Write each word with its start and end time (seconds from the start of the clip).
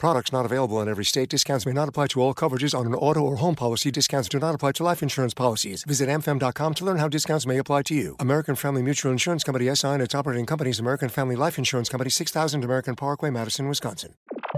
Products 0.00 0.32
not 0.32 0.46
available 0.46 0.80
in 0.80 0.88
every 0.88 1.04
state. 1.04 1.28
Discounts 1.28 1.66
may 1.66 1.74
not 1.74 1.86
apply 1.86 2.06
to 2.08 2.22
all 2.22 2.32
coverages 2.32 2.76
on 2.76 2.86
an 2.86 2.94
auto 2.94 3.20
or 3.20 3.36
home 3.36 3.54
policy. 3.54 3.90
Discounts 3.90 4.30
do 4.30 4.38
not 4.38 4.54
apply 4.54 4.72
to 4.72 4.82
life 4.82 5.02
insurance 5.02 5.34
policies. 5.34 5.84
Visit 5.84 6.08
amfam.com 6.08 6.74
to 6.74 6.84
learn 6.86 6.96
how 6.96 7.06
discounts 7.06 7.46
may 7.46 7.58
apply 7.58 7.82
to 7.82 7.94
you. 7.94 8.16
American 8.18 8.54
Family 8.56 8.82
Mutual 8.82 9.12
Insurance 9.12 9.44
Company 9.44 9.72
SI 9.74 9.88
and 9.88 10.02
its 10.02 10.14
operating 10.14 10.46
companies 10.46 10.80
American 10.80 11.10
Family 11.10 11.36
Life 11.36 11.58
Insurance 11.58 11.90
Company 11.90 12.08
6000 12.08 12.64
American 12.64 12.96
Parkway, 12.96 13.28
Madison, 13.28 13.68
Wisconsin. 13.68 14.14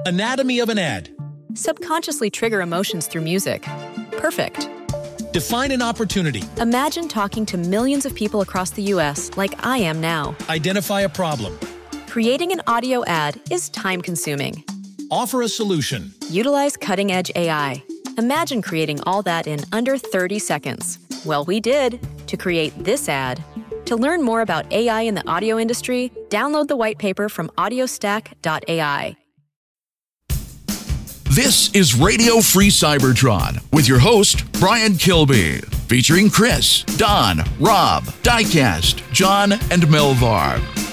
Anatomy 0.07 0.61
of 0.61 0.69
an 0.69 0.79
ad. 0.79 1.11
Subconsciously 1.55 2.31
trigger 2.31 2.61
emotions 2.61 3.09
through 3.09 3.23
music. 3.23 3.65
Perfect. 4.13 4.69
Define 5.33 5.73
an 5.73 5.83
opportunity. 5.83 6.45
Imagine 6.59 7.09
talking 7.09 7.45
to 7.47 7.59
millions 7.59 8.07
of 8.07 8.15
people 8.15 8.43
across 8.43 8.71
the 8.71 8.83
U.S. 8.95 9.37
like 9.37 9.67
I 9.67 9.79
am 9.79 10.01
now. 10.01 10.37
Identify 10.49 11.01
a 11.01 11.09
problem. 11.09 11.59
Creating 12.07 12.53
an 12.53 12.63
audio 12.69 13.05
ad 13.07 13.41
is 13.51 13.71
time 13.71 14.03
consuming. 14.03 14.63
Offer 15.13 15.43
a 15.43 15.49
solution. 15.49 16.15
Utilize 16.31 16.75
cutting 16.75 17.13
edge 17.13 17.31
AI. 17.37 17.83
Imagine 18.17 18.63
creating 18.63 18.99
all 19.03 19.21
that 19.21 19.47
in 19.47 19.61
under 19.71 19.99
30 19.99 20.39
seconds. 20.39 20.99
Well, 21.27 21.45
we 21.45 21.61
did 21.61 22.01
to 22.29 22.39
create 22.39 22.73
this 22.83 23.11
ad. 23.11 23.45
To 23.85 23.97
learn 23.97 24.23
more 24.23 24.41
about 24.41 24.73
AI 24.73 25.03
in 25.03 25.15
the 25.15 25.29
audio 25.29 25.59
industry, 25.59 26.11
download 26.31 26.69
the 26.69 26.77
white 26.77 26.97
paper 26.97 27.29
from 27.29 27.49
audiostack.ai. 27.59 29.17
This 31.25 31.75
is 31.75 31.95
Radio 31.95 32.41
Free 32.41 32.71
Cybertron 32.71 33.63
with 33.71 33.87
your 33.87 33.99
host, 33.99 34.51
Brian 34.53 34.97
Kilby, 34.97 35.59
featuring 35.89 36.31
Chris, 36.31 36.85
Don, 36.97 37.43
Rob, 37.61 38.05
Diecast, 38.23 39.13
John, 39.13 39.53
and 39.53 39.83
Melvar. 39.83 40.92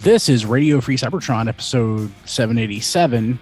This 0.00 0.28
is 0.28 0.46
Radio 0.46 0.80
Free 0.80 0.96
Cybertron 0.96 1.48
episode 1.48 2.10
787. 2.24 3.38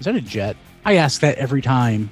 Is 0.00 0.06
that 0.06 0.16
a 0.16 0.20
jet? 0.20 0.56
I 0.84 0.96
ask 0.96 1.20
that 1.20 1.38
every 1.38 1.62
time. 1.62 2.10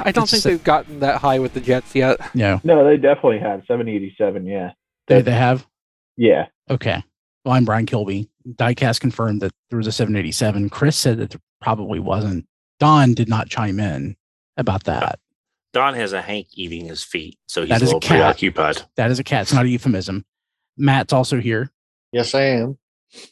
I 0.00 0.10
don't 0.10 0.24
It's 0.24 0.32
think 0.32 0.42
se- 0.42 0.50
they've 0.50 0.64
gotten 0.64 1.00
that 1.00 1.20
high 1.20 1.38
with 1.38 1.54
the 1.54 1.60
Jets 1.60 1.94
yet. 1.94 2.18
No. 2.34 2.60
No, 2.64 2.84
they 2.84 2.96
definitely 2.96 3.38
have 3.38 3.60
787. 3.68 4.46
Yeah. 4.46 4.72
They, 5.06 5.22
they 5.22 5.32
have? 5.32 5.66
Yeah. 6.16 6.46
Okay. 6.68 7.02
Well, 7.44 7.54
I'm 7.54 7.64
Brian 7.64 7.86
Kilby. 7.86 8.28
Diecast 8.48 8.98
confirmed 9.00 9.40
that 9.42 9.52
there 9.70 9.76
was 9.76 9.86
a 9.86 9.92
787. 9.92 10.68
Chris 10.70 10.96
said 10.96 11.18
that 11.18 11.30
there 11.30 11.40
probably 11.60 12.00
wasn't. 12.00 12.46
Don 12.80 13.14
did 13.14 13.28
not 13.28 13.48
chime 13.48 13.78
in 13.78 14.16
about 14.56 14.84
that. 14.84 15.20
Don 15.72 15.94
has 15.94 16.12
a 16.12 16.22
Hank 16.22 16.48
eating 16.54 16.86
his 16.86 17.04
feet, 17.04 17.38
so 17.46 17.60
he's 17.60 17.68
That 17.70 17.82
a 17.82 17.84
is 17.84 17.92
a 17.92 18.00
cat. 18.00 18.08
preoccupied. 18.36 18.82
That 18.96 19.10
is 19.10 19.18
a 19.20 19.24
cat. 19.24 19.42
It's 19.42 19.52
not 19.52 19.64
a 19.64 19.68
euphemism. 19.68 20.24
Matt's 20.76 21.12
also 21.12 21.38
here. 21.40 21.70
Yes, 22.12 22.34
I 22.34 22.42
am. 22.42 22.78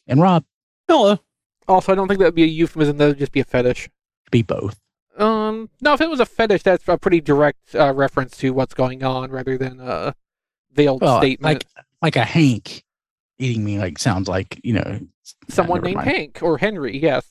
And 0.07 0.21
Rob, 0.21 0.45
Hello. 0.89 1.19
Also, 1.67 1.93
I 1.93 1.95
don't 1.95 2.09
think 2.09 2.19
that 2.21 2.27
would 2.27 2.35
be 2.35 2.43
a 2.43 2.47
euphemism. 2.47 2.99
That 2.99 3.07
would 3.09 3.19
just 3.19 3.33
be 3.33 3.41
a 3.41 3.45
fetish. 3.45 3.89
be 4.31 4.43
both. 4.43 4.79
Um, 5.17 5.71
no, 5.81 5.95
if 5.95 6.01
it 6.01 6.11
was 6.11 6.21
a 6.21 6.27
fetish, 6.27 6.63
that's 6.63 6.87
a 6.89 6.99
pretty 6.99 7.21
direct 7.21 7.75
uh, 7.75 7.93
reference 7.95 8.37
to 8.39 8.53
what's 8.53 8.75
going 8.75 9.03
on, 9.05 9.31
rather 9.31 9.57
than 9.57 9.81
a 9.81 10.15
veiled 10.73 11.01
Well, 11.03 11.19
statement. 11.21 11.65
like 11.77 11.85
like 12.03 12.17
a 12.17 12.25
Hank 12.25 12.85
eating 13.39 13.65
me 13.65 13.79
like 13.79 13.99
sounds 13.99 14.29
like, 14.29 14.61
you 14.63 14.75
know, 14.75 15.01
Someone 15.49 15.81
named 15.83 15.97
mind. 15.97 16.09
Hank 16.09 16.39
or 16.43 16.59
Henry. 16.59 16.99
Yes. 16.99 17.27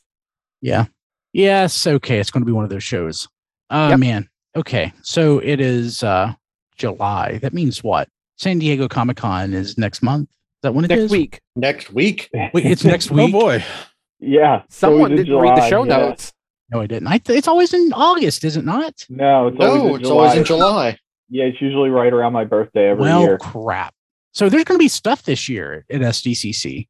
Yeah. 0.61 0.85
Yes. 1.33 1.85
Okay. 1.85 2.19
It's 2.19 2.31
going 2.31 2.41
to 2.41 2.45
be 2.45 2.51
one 2.51 2.63
of 2.63 2.69
those 2.71 2.83
shows. 2.83 3.27
Oh, 3.69 3.89
Yep. 3.89 3.99
man. 3.99 4.29
Okay. 4.55 4.91
So 5.03 5.39
it 5.39 5.59
is 5.59 6.03
uh 6.03 6.33
July. 6.77 7.37
That 7.41 7.53
means 7.53 7.83
what? 7.83 8.07
San 8.37 8.57
Diego 8.59 8.87
Comic 8.87 9.17
Con 9.17 9.53
is 9.53 9.77
next 9.77 10.01
month. 10.01 10.29
Is 10.63 10.69
that 10.69 10.73
when 10.75 10.85
it 10.85 10.87
Next 10.91 11.01
is? 11.03 11.11
week. 11.11 11.41
Next 11.57 11.91
week. 11.91 12.29
Wait, 12.53 12.65
it's 12.65 12.85
next 12.85 13.11
week. 13.11 13.35
oh 13.35 13.39
boy. 13.39 13.65
Yeah. 14.21 14.61
Someone 14.69 15.11
always 15.11 15.25
didn't 15.25 15.37
read 15.41 15.57
the 15.57 15.67
show 15.67 15.83
yeah. 15.83 15.97
notes. 15.97 16.31
No, 16.71 16.79
I 16.79 16.87
didn't. 16.87 17.07
I 17.07 17.17
th- 17.17 17.37
it's 17.37 17.49
always 17.49 17.73
in 17.73 17.91
August, 17.91 18.45
is 18.45 18.55
it 18.55 18.63
not? 18.63 19.05
No, 19.09 19.47
it's 19.47 19.57
always 19.59 19.83
No, 19.83 19.95
in 19.95 19.99
it's 20.01 20.09
always 20.09 20.33
in 20.35 20.45
July. 20.45 20.59
July. 20.91 20.97
Yeah, 21.29 21.43
it's 21.45 21.61
usually 21.61 21.89
right 21.89 22.13
around 22.13 22.31
my 22.31 22.45
birthday 22.45 22.91
every 22.91 23.01
well, 23.01 23.19
year. 23.23 23.37
crap. 23.37 23.93
So 24.31 24.47
there's 24.47 24.63
going 24.63 24.77
to 24.77 24.83
be 24.83 24.87
stuff 24.87 25.23
this 25.23 25.49
year 25.49 25.83
at 25.91 25.99
SDCC. 25.99 26.87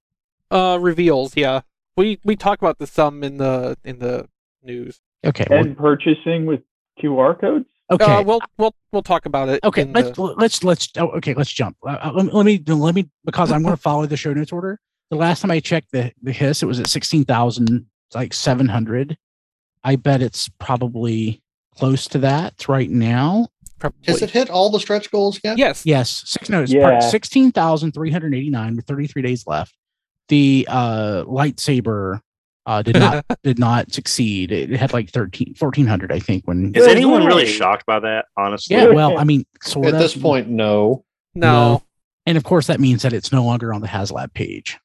Uh, 0.51 0.77
reveals. 0.79 1.35
Yeah, 1.35 1.61
we 1.97 2.19
we 2.23 2.35
talk 2.35 2.61
about 2.61 2.77
the 2.77 2.85
some 2.85 3.23
in 3.23 3.37
the 3.37 3.75
in 3.83 3.97
the 3.97 4.29
news. 4.61 5.01
Okay. 5.25 5.47
well- 5.49 5.59
And 5.61 5.75
purchasing 5.75 6.45
with 6.45 6.61
QR 7.01 7.39
codes? 7.41 7.65
Okay. 7.93 8.05
Uh, 8.17 8.23
we'll 8.23 8.39
we'll 8.57 8.75
we'll 8.91 9.01
talk 9.03 9.25
about 9.25 9.49
it. 9.49 9.59
Okay, 9.63 9.85
let's 9.85 10.11
the- 10.15 10.21
let's 10.21 10.63
let's 10.63 10.89
oh, 10.97 11.09
okay, 11.11 11.33
let's 11.33 11.51
jump. 11.51 11.77
Uh, 11.85 11.97
uh, 12.01 12.11
let, 12.13 12.25
me- 12.25 12.31
let 12.31 12.45
me 12.45 12.73
let 12.75 12.95
me 12.95 13.09
because 13.25 13.51
I'm 13.51 13.63
going 13.63 13.75
to 13.75 13.81
follow 13.81 14.05
the 14.05 14.17
show 14.17 14.33
notes 14.33 14.51
order. 14.51 14.79
The 15.09 15.17
last 15.17 15.41
time 15.41 15.51
I 15.51 15.59
checked 15.59 15.91
the 15.91 16.11
the 16.21 16.31
hiss, 16.31 16.63
it 16.63 16.65
was 16.65 16.79
at 16.79 16.87
sixteen 16.87 17.23
thousand, 17.25 17.85
like 18.13 18.33
seven 18.33 18.67
hundred. 18.67 19.17
I 19.83 19.95
bet 19.97 20.21
it's 20.21 20.49
probably 20.59 21.41
close 21.75 22.07
to 22.09 22.19
that 22.19 22.67
right 22.69 22.89
now. 22.89 23.47
probably. 23.79 23.99
Has 24.05 24.21
it 24.21 24.29
hit 24.31 24.49
all 24.49 24.69
the 24.69 24.79
stretch 24.79 25.11
goals 25.11 25.39
yet? 25.43 25.57
Yes. 25.57 25.85
Yes, 25.85 26.23
six 26.25 26.49
no, 26.49 26.63
it's 26.63 26.71
Yeah. 26.71 26.99
sixteen 26.99 27.51
thousand 27.51 27.91
three 27.91 28.11
hundred 28.11 28.33
eighty 28.33 28.49
nine 28.49 28.75
with 28.75 28.85
thirty 28.85 29.07
three 29.07 29.21
days 29.21 29.45
left. 29.45 29.75
The 30.29 30.65
uh 30.69 31.25
lightsaber 31.27 32.21
uh 32.65 32.81
did 32.81 32.95
not 32.99 33.25
did 33.43 33.59
not 33.59 33.91
succeed. 33.93 34.51
It 34.51 34.69
had 34.71 34.93
like 34.93 35.09
13 35.09 35.55
1400 35.59 36.11
I 36.11 36.19
think 36.19 36.45
when 36.47 36.73
Is 36.75 36.87
anyone 36.87 37.25
really 37.25 37.43
Yay. 37.45 37.51
shocked 37.51 37.85
by 37.85 37.99
that? 37.99 38.25
Honestly, 38.37 38.75
yeah, 38.75 38.87
well, 38.87 39.17
I 39.17 39.23
mean, 39.23 39.45
sort 39.61 39.87
At 39.87 39.93
of. 39.95 39.99
this 39.99 40.15
point, 40.15 40.47
no. 40.49 41.03
No. 41.35 41.51
No. 41.73 41.83
And 42.25 42.37
of 42.37 42.43
course, 42.45 42.67
that 42.67 42.79
means 42.79 43.01
that 43.01 43.11
it's 43.11 43.31
no 43.33 43.43
longer 43.43 43.73
on 43.73 43.81
the 43.81 43.87
HasLab 43.87 44.33
page. 44.33 44.79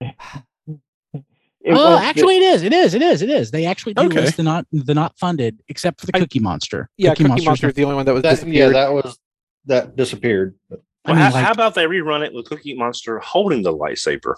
It 0.00 1.72
oh, 1.72 1.90
won't- 1.90 2.04
actually, 2.04 2.36
it 2.36 2.42
is. 2.44 2.62
It 2.62 2.72
is. 2.72 2.94
It 2.94 3.02
is. 3.02 3.20
It 3.20 3.30
is. 3.30 3.50
They 3.50 3.66
actually 3.66 3.94
do 3.94 4.02
Okay. 4.04 4.20
list 4.20 4.36
the 4.36 4.42
not 4.44 4.64
the 4.70 4.94
not 4.94 5.18
funded, 5.18 5.58
except 5.68 6.00
for 6.00 6.06
the 6.06 6.16
I- 6.16 6.20
Cookie 6.20 6.38
Monster. 6.38 6.88
Yeah, 6.96 7.10
Cookie, 7.10 7.24
Monster's 7.24 7.46
Monster 7.46 7.68
is 7.68 7.74
the 7.74 7.84
only 7.84 7.96
one 7.96 8.06
that 8.06 8.14
was 8.14 8.22
That, 8.22 8.28
yeah, 8.28 8.34
disappeared. 8.68 8.74
that 8.76 8.92
was 8.92 9.18
that 9.66 9.96
disappeared. 9.96 10.54
But 10.70 10.80
I 11.04 11.12
mean, 11.12 11.18
how, 11.20 11.32
like- 11.32 11.44
how 11.44 11.52
about 11.52 11.74
they 11.74 11.84
rerun 11.86 12.24
it 12.24 12.32
with 12.32 12.46
Cookie 12.46 12.74
Monster 12.74 13.18
holding 13.18 13.62
the 13.62 13.72
lightsaber? 13.74 14.34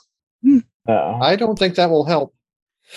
Uh-oh. 0.47 1.18
I 1.20 1.36
don't 1.36 1.58
think 1.58 1.74
that 1.74 1.91
will 1.91 2.06
help. 2.06 2.34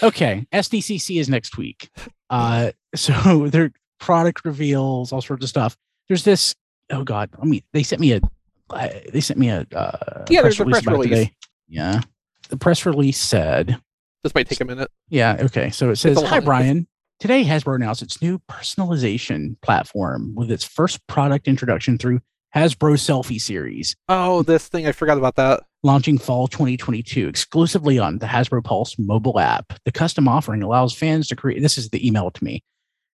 Okay, 0.02 0.46
SDCC 0.52 1.20
is 1.20 1.30
next 1.30 1.58
week. 1.58 1.90
Uh, 2.30 2.72
so 2.96 3.48
their 3.48 3.72
product 4.00 4.44
reveals, 4.46 5.12
all 5.12 5.22
sorts 5.22 5.44
of 5.44 5.50
stuff. 5.50 5.78
There's 6.08 6.24
this. 6.24 6.56
Oh 6.90 7.04
God, 7.04 7.30
I 7.42 7.46
mean, 7.46 7.62
they 7.74 7.84
sent 7.84 8.02
me 8.02 8.14
a. 8.14 8.22
uh, 8.70 8.88
They 9.12 9.22
sent 9.22 9.40
me 9.40 9.50
a. 9.50 9.66
Uh, 9.76 10.26
Yeah, 10.30 10.42
there's 10.42 10.60
a 10.60 10.66
press 10.66 10.86
release. 10.86 11.10
Today. 11.10 11.34
Yeah, 11.68 12.02
the 12.50 12.58
press 12.58 12.86
release 12.86 13.18
said. 13.20 13.80
This 14.24 14.34
might 14.36 14.48
take 14.48 14.62
a 14.62 14.66
minute. 14.66 14.90
Yeah. 15.10 15.38
Okay. 15.42 15.70
So 15.70 15.90
it 15.90 15.98
says, 15.98 16.22
"Hi. 16.22 16.40
Brian. 16.40 16.88
Today, 17.20 17.44
Hasbro 17.46 17.76
announced 17.76 18.02
its 18.02 18.22
new 18.22 18.40
personalization 18.50 19.56
platform 19.62 20.34
with 20.36 20.52
its 20.52 20.64
first 20.66 21.06
product 21.08 21.48
introduction 21.48 21.98
through 21.98 22.20
Hasbro 22.56 22.96
Selfie 22.98 23.40
Series, 23.40 23.96
Oh, 24.10 24.44
this 24.44 24.68
thing 24.68 24.86
I 24.88 24.92
forgot 24.92 25.18
about 25.18 25.36
that. 25.38 25.62
Launching 25.84 26.18
fall 26.18 26.48
2022 26.48 27.28
exclusively 27.28 28.00
on 28.00 28.18
the 28.20 28.26
Hasbro 28.26 28.64
Pulse 28.64 28.98
mobile 28.98 29.40
app. 29.40 29.74
The 29.86 29.92
custom 29.92 30.28
offering 30.28 30.64
allows 30.64 30.94
fans 30.94 31.28
to 31.28 31.36
create. 31.36 31.62
This 31.62 31.78
is 31.78 31.90
the 31.90 32.06
email 32.06 32.32
to 32.32 32.44
me, 32.44 32.64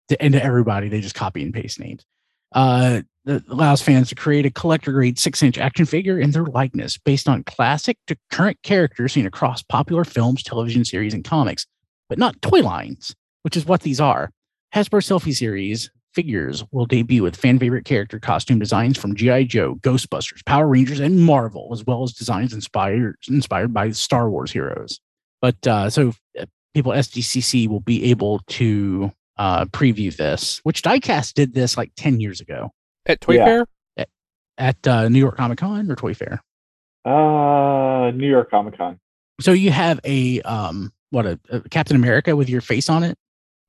to, 0.09 0.22
and 0.22 0.34
to 0.34 0.44
everybody. 0.44 0.88
They 0.88 1.02
just 1.02 1.16
copy 1.16 1.41
and 1.41 1.53
paste 1.53 1.80
names. 1.80 2.06
Uh, 2.52 3.02
allows 3.47 3.81
fans 3.81 4.09
to 4.09 4.16
create 4.16 4.46
a 4.46 4.52
collector 4.52 4.91
grade 4.91 5.19
six 5.19 5.44
inch 5.44 5.57
action 5.57 5.85
figure 5.85 6.19
in 6.19 6.31
their 6.31 6.46
likeness 6.46 6.97
based 6.97 7.28
on 7.28 7.44
classic 7.44 7.97
to 8.07 8.18
current 8.31 8.57
characters 8.63 9.13
seen 9.13 9.25
across 9.25 9.62
popular 9.62 10.04
films, 10.04 10.42
television 10.42 10.86
series, 10.86 11.13
and 11.13 11.24
comics, 11.24 11.65
but 12.07 12.18
not 12.18 12.42
toy 12.42 12.62
lines, 12.62 13.15
which 13.44 13.57
is 13.57 13.65
what 13.65 13.81
these 13.81 14.00
are. 14.00 14.31
Hasbro 14.74 15.01
Selfie 15.01 15.36
Series 15.36 15.89
figures 16.14 16.64
will 16.72 16.86
debut 16.86 17.24
with 17.24 17.36
fan 17.36 17.60
favorite 17.60 17.86
character 17.86 18.20
costume 18.20 18.60
designs 18.60 18.98
from 18.98 19.16
G.I. 19.16 19.44
Joe, 19.44 19.76
Ghostbusters, 19.76 20.46
Power 20.46 20.68
Rangers, 20.68 21.00
and 21.00 21.20
Marvel, 21.22 21.70
as 21.72 21.86
well 21.86 22.04
as 22.04 22.14
designs 22.14 22.54
inspired 22.54 23.16
inspired 23.28 23.74
by 23.74 23.92
Star 23.92 24.30
Wars 24.30 24.52
heroes. 24.52 25.00
But 25.42 25.66
uh, 25.68 25.90
so 25.90 26.14
uh, 26.40 26.46
people 26.74 26.94
at 26.94 27.06
SDCC 27.06 27.68
will 27.68 27.80
be 27.80 28.06
able 28.12 28.40
to 28.48 29.12
uh, 29.38 29.66
preview 29.66 30.16
this, 30.16 30.60
which 30.64 30.82
Diecast 30.82 31.34
did 31.34 31.54
this 31.54 31.78
like 31.78 31.92
10 31.96 32.20
years 32.20 32.42
ago 32.42 32.72
At 33.06 33.22
Toy 33.22 33.36
Yeah. 33.36 33.46
Fair? 33.46 33.66
at 34.58 34.86
uh, 34.86 35.08
New 35.08 35.20
York 35.20 35.38
Comic 35.38 35.58
Con 35.60 35.90
or 35.90 35.96
Toy 35.96 36.14
Fair. 36.14 36.42
Uh, 37.06 38.12
New 38.12 38.28
York 38.28 38.52
Comic 38.52 38.78
Con. 38.78 39.00
So 39.40 39.54
you 39.54 39.72
have 39.72 40.02
a 40.04 40.42
um 40.42 40.92
what 41.12 41.26
a, 41.26 41.40
a 41.50 41.62
Captain 41.70 41.96
America 41.96 42.36
with 42.36 42.50
your 42.50 42.62
face 42.62 42.90
on 42.90 43.04
it. 43.04 43.18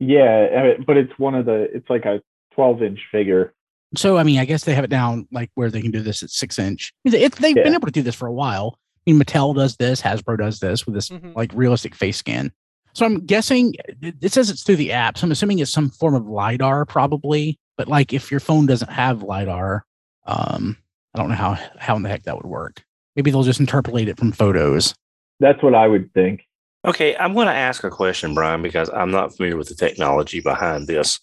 Yeah, 0.00 0.72
but 0.86 0.96
it's 0.96 1.12
one 1.18 1.34
of 1.34 1.46
the. 1.46 1.68
It's 1.74 1.88
like 1.88 2.04
a 2.06 2.20
12 2.60 2.82
inch 2.82 3.00
figure. 3.10 3.54
So 3.96 4.18
I 4.18 4.22
mean, 4.22 4.38
I 4.38 4.44
guess 4.44 4.64
they 4.64 4.74
have 4.74 4.84
it 4.84 4.90
down 4.90 5.26
like 5.32 5.50
where 5.54 5.70
they 5.70 5.80
can 5.80 5.90
do 5.90 6.00
this 6.02 6.22
at 6.22 6.30
six 6.30 6.58
inch. 6.58 6.92
I 7.06 7.10
mean, 7.10 7.22
It, 7.22 7.32
they've 7.36 7.54
been 7.54 7.74
able 7.74 7.86
to 7.86 7.92
do 7.92 8.02
this 8.02 8.14
for 8.14 8.26
a 8.28 8.32
while. 8.32 8.78
I 9.06 9.10
mean, 9.10 9.20
Mattel 9.20 9.54
does 9.54 9.76
this, 9.76 10.00
Hasbro 10.02 10.38
does 10.38 10.60
this 10.60 10.84
with 10.86 10.94
this 10.94 11.08
Mhm. 11.08 11.34
like 11.34 11.50
realistic 11.54 11.94
face 11.94 12.18
scan. 12.18 12.52
So 12.92 13.06
I'm 13.06 13.24
guessing 13.24 13.74
it, 14.02 14.14
it 14.20 14.32
says 14.32 14.50
it's 14.50 14.62
through 14.62 14.76
the 14.76 14.92
app. 14.92 15.16
So 15.16 15.24
I'm 15.24 15.32
assuming 15.32 15.58
it's 15.58 15.70
some 15.72 15.90
form 15.90 16.14
of 16.14 16.26
lidar, 16.26 16.84
probably. 16.84 17.58
But 17.78 17.88
like, 17.88 18.12
if 18.12 18.30
your 18.30 18.40
phone 18.40 18.66
doesn't 18.66 18.90
have 18.92 19.22
lidar, 19.22 19.84
um, 20.26 20.76
I 21.14 21.18
don't 21.18 21.30
know 21.30 21.34
how 21.34 21.58
how 21.78 21.96
in 21.96 22.02
the 22.02 22.10
heck 22.10 22.24
that 22.24 22.36
would 22.36 22.46
work. 22.46 22.82
Maybe 23.16 23.30
they'll 23.30 23.42
just 23.42 23.60
interpolate 23.60 24.08
it 24.08 24.18
from 24.18 24.32
photos. 24.32 24.94
That's 25.40 25.62
what 25.62 25.74
I 25.74 25.88
would 25.88 26.12
think. 26.12 26.42
Okay, 26.86 27.14
I'm 27.16 27.34
going 27.34 27.46
to 27.46 27.52
ask 27.52 27.84
a 27.84 27.90
question, 27.90 28.34
Brian, 28.34 28.62
because 28.62 28.88
I'm 28.90 29.10
not 29.10 29.36
familiar 29.36 29.56
with 29.58 29.68
the 29.68 29.74
technology 29.74 30.40
behind 30.40 30.86
this. 30.86 31.20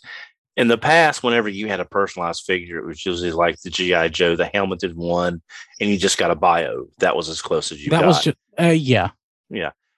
In 0.57 0.67
the 0.67 0.77
past, 0.77 1.23
whenever 1.23 1.47
you 1.47 1.67
had 1.67 1.79
a 1.79 1.85
personalized 1.85 2.43
figure, 2.43 2.79
it 2.79 2.85
was 2.85 3.05
usually 3.05 3.31
like 3.31 3.61
the 3.61 3.69
GI 3.69 4.09
Joe, 4.09 4.35
the 4.35 4.49
helmeted 4.53 4.95
one, 4.95 5.41
and 5.79 5.89
you 5.89 5.97
just 5.97 6.17
got 6.17 6.31
a 6.31 6.35
bio. 6.35 6.87
That 6.97 7.15
was 7.15 7.29
as 7.29 7.41
close 7.41 7.71
as 7.71 7.83
you 7.83 7.91
that 7.91 8.01
got. 8.01 8.07
was 8.07 8.23
just, 8.23 8.37
uh, 8.59 8.65
yeah. 8.65 9.11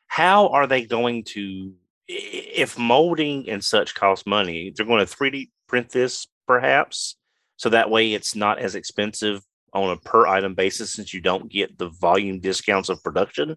How 0.07 0.49
are 0.49 0.67
they 0.67 0.85
going 0.85 1.23
to, 1.25 1.73
if 2.07 2.77
molding 2.77 3.49
and 3.49 3.63
such 3.63 3.95
cost 3.95 4.27
money, 4.27 4.73
they're 4.75 4.85
going 4.85 5.05
to 5.05 5.11
3D 5.17 5.49
print 5.67 5.89
this 5.89 6.27
perhaps, 6.45 7.15
so 7.55 7.69
that 7.69 7.89
way 7.89 8.13
it's 8.13 8.35
not 8.35 8.59
as 8.59 8.75
expensive 8.75 9.41
on 9.73 9.91
a 9.91 9.97
per 9.97 10.27
item 10.27 10.55
basis 10.55 10.93
since 10.93 11.13
you 11.13 11.21
don't 11.21 11.49
get 11.49 11.77
the 11.77 11.89
volume 11.89 12.39
discounts 12.39 12.89
of 12.89 13.01
production. 13.03 13.55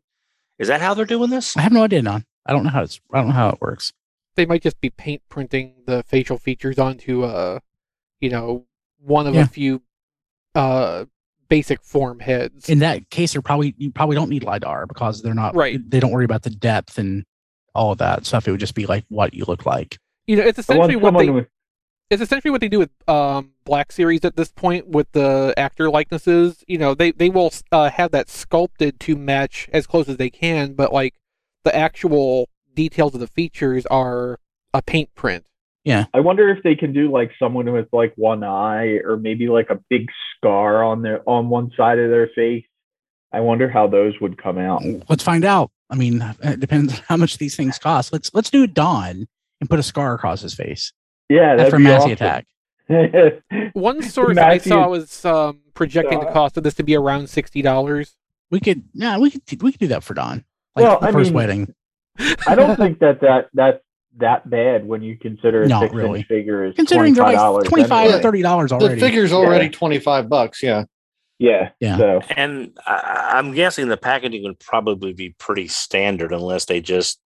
Is 0.58 0.69
that 0.69 0.81
how 0.81 0.94
they're 0.94 1.04
doing 1.04 1.31
this? 1.31 1.56
I 1.56 1.62
have 1.62 1.72
no 1.72 1.82
idea, 1.82 2.02
non. 2.02 2.25
I 2.46 2.52
don't 2.52 2.64
know 2.64 2.70
how 2.70 2.82
it's. 2.82 3.00
I 3.12 3.19
don't 3.19 3.28
know 3.28 3.34
how 3.34 3.49
it 3.49 3.60
works. 3.60 3.93
They 4.34 4.46
might 4.46 4.62
just 4.62 4.81
be 4.81 4.90
paint 4.90 5.23
printing 5.29 5.75
the 5.87 6.02
facial 6.02 6.38
features 6.38 6.79
onto 6.79 7.25
uh 7.25 7.61
you 8.20 8.31
know, 8.31 8.67
one 8.99 9.26
of 9.26 9.34
Yeah. 9.34 9.43
a 9.43 9.46
few 9.46 9.82
uh 10.55 11.06
basic 11.49 11.82
form 11.82 12.20
heads. 12.20 12.69
In 12.69 12.79
that 12.79 13.11
case, 13.11 13.32
they're 13.32 13.43
probably 13.43 13.75
you 13.79 13.90
probably 13.90 14.17
don't 14.17 14.31
need 14.31 14.44
lidar 14.44 14.87
because 14.87 15.23
they're 15.23 15.34
not 15.34 15.55
Right. 15.55 15.79
They 15.90 16.00
don't 16.00 16.12
worry 16.12 16.25
about 16.25 16.43
the 16.43 16.50
depth 16.50 16.99
and 16.99 17.25
all 17.75 17.93
of 17.93 17.99
that 17.99 18.26
stuff. 18.26 18.46
It 18.49 18.50
would 18.52 18.61
just 18.61 18.75
be 18.75 18.87
like 18.87 19.05
what 19.08 19.34
you 19.34 19.44
look 19.46 19.67
like. 19.67 19.99
you 20.26 20.37
know, 20.37 20.43
it's 20.44 20.58
essentially 20.58 20.96
what 20.96 21.19
they 21.19 21.31
with 21.31 21.49
it's 22.11 22.20
essentially 22.20 22.50
what 22.50 22.61
they 22.61 22.69
do 22.69 22.78
with 22.78 22.90
um 23.08 23.52
Black 23.64 23.90
Series 23.93 24.25
at 24.25 24.37
this 24.37 24.52
point 24.52 24.88
with 24.88 25.11
the 25.12 25.55
actor 25.56 25.90
likenesses. 25.90 26.62
You 26.69 26.78
know, 26.78 26.94
they 26.94 27.11
they 27.12 27.31
will 27.31 27.52
uh, 27.70 27.88
have 27.90 28.11
that 28.12 28.28
sculpted 28.28 29.00
to 29.00 29.17
match 29.17 29.69
as 29.73 29.87
close 29.87 30.08
as 30.08 30.19
they 30.19 30.28
can, 30.31 30.75
but 30.75 30.93
like 30.93 31.14
the 31.64 31.75
actual 31.75 32.49
details 32.74 33.14
of 33.14 33.20
the 33.20 33.26
features 33.26 33.86
are 33.86 34.38
a 34.74 34.82
paint 34.82 35.14
print. 35.14 35.44
Yeah. 35.84 36.04
I 36.14 36.20
wonder 36.20 36.48
if 36.50 36.62
they 36.62 36.74
can 36.76 36.92
do 36.92 37.10
like 37.10 37.32
someone 37.38 37.70
with 37.72 37.88
like 37.92 38.12
one 38.16 38.44
eye 38.44 38.98
or 39.04 39.16
maybe 39.16 39.48
like 39.48 39.69
a 39.70 39.80
big 39.90 40.06
scar 40.36 40.82
on 40.84 41.02
their 41.02 41.28
on 41.28 41.48
one 41.48 41.72
side 41.76 41.98
of 41.98 42.08
their 42.10 42.28
face. 42.34 42.64
I 43.32 43.40
wonder 43.40 43.69
how 43.69 43.86
those 43.88 44.14
would 44.20 44.40
come 44.40 44.58
out. 44.58 44.82
Let's 45.08 45.24
find 45.24 45.44
out. 45.44 45.70
I 45.90 45.96
mean, 45.96 46.22
it 46.42 46.60
depends 46.60 46.94
on 46.94 47.00
how 47.08 47.16
much 47.16 47.38
these 47.38 47.56
things 47.56 47.78
cost. 47.78 48.12
Let's 48.12 48.32
let's 48.32 48.50
do 48.50 48.66
Don 48.66 49.26
and 49.60 49.70
put 49.70 49.78
a 49.78 49.82
scar 49.82 50.14
across 50.14 50.40
his 50.42 50.54
face 50.54 50.92
Yeah, 51.28 51.56
that'd 51.56 51.66
after 51.66 51.76
a 51.76 51.78
be 51.78 51.84
Massey 51.84 52.12
awesome. 52.12 52.12
attack. 52.12 52.46
One 53.75 54.02
source 54.02 54.36
I 54.38 54.58
saw 54.58 54.88
was 54.88 55.25
um, 55.25 55.60
projecting 55.75 56.20
the 56.20 56.26
Uh, 56.28 56.32
cost 56.32 56.56
of 56.56 56.62
this 56.62 56.75
to 56.75 56.82
be 56.82 56.94
around 56.94 57.28
sixty 57.28 57.62
dollars. 57.62 58.14
We 58.50 58.60
could, 58.60 58.84
yeah, 58.92 59.18
we 59.18 59.30
could 59.30 59.42
we 59.62 59.72
could 59.72 59.80
do 59.80 59.86
that 59.88 60.04
for 60.04 60.14
Don, 60.14 60.44
like 60.76 60.84
Well, 60.84 61.00
the 61.00 61.06
I 61.06 61.12
first 61.12 61.30
mean, 61.30 61.34
wedding. 61.34 61.75
I 62.47 62.55
don't 62.55 62.76
think 62.76 62.99
that 63.00 63.20
that 63.20 63.49
that's 63.55 63.79
that 64.19 64.49
bad 64.50 64.87
when 64.87 65.03
you 65.03 65.17
consider 65.17 65.62
a 65.62 65.69
Not 65.69 65.82
six 65.85 65.94
really. 65.94 66.19
inch 66.20 66.29
figure 66.29 66.64
is 66.64 66.75
Considering 66.76 67.14
they're 67.14 67.25
like 67.32 67.64
twenty 67.69 67.85
five 67.85 68.05
anyway. 68.06 68.19
or 68.19 68.23
thirty 68.23 68.43
dollars 68.43 68.70
already 68.73 68.87
The 68.87 68.91
already. 68.91 69.00
figure's 69.00 69.32
already 69.32 69.64
Yeah. 69.67 69.70
25 69.73 70.29
bucks. 70.29 70.62
Yeah. 70.62 70.85
Yeah. 71.38 71.70
Yeah. 71.81 71.97
So 71.97 72.20
And 72.37 72.76
I, 72.87 73.31
I'm 73.35 73.53
guessing 73.53 73.88
the 73.88 73.97
packaging 73.97 74.43
would 74.44 74.61
probably 74.61 75.12
be 75.14 75.31
pretty 75.38 75.67
standard 75.69 76.32
unless 76.32 76.67
they 76.67 76.81
just 76.82 77.19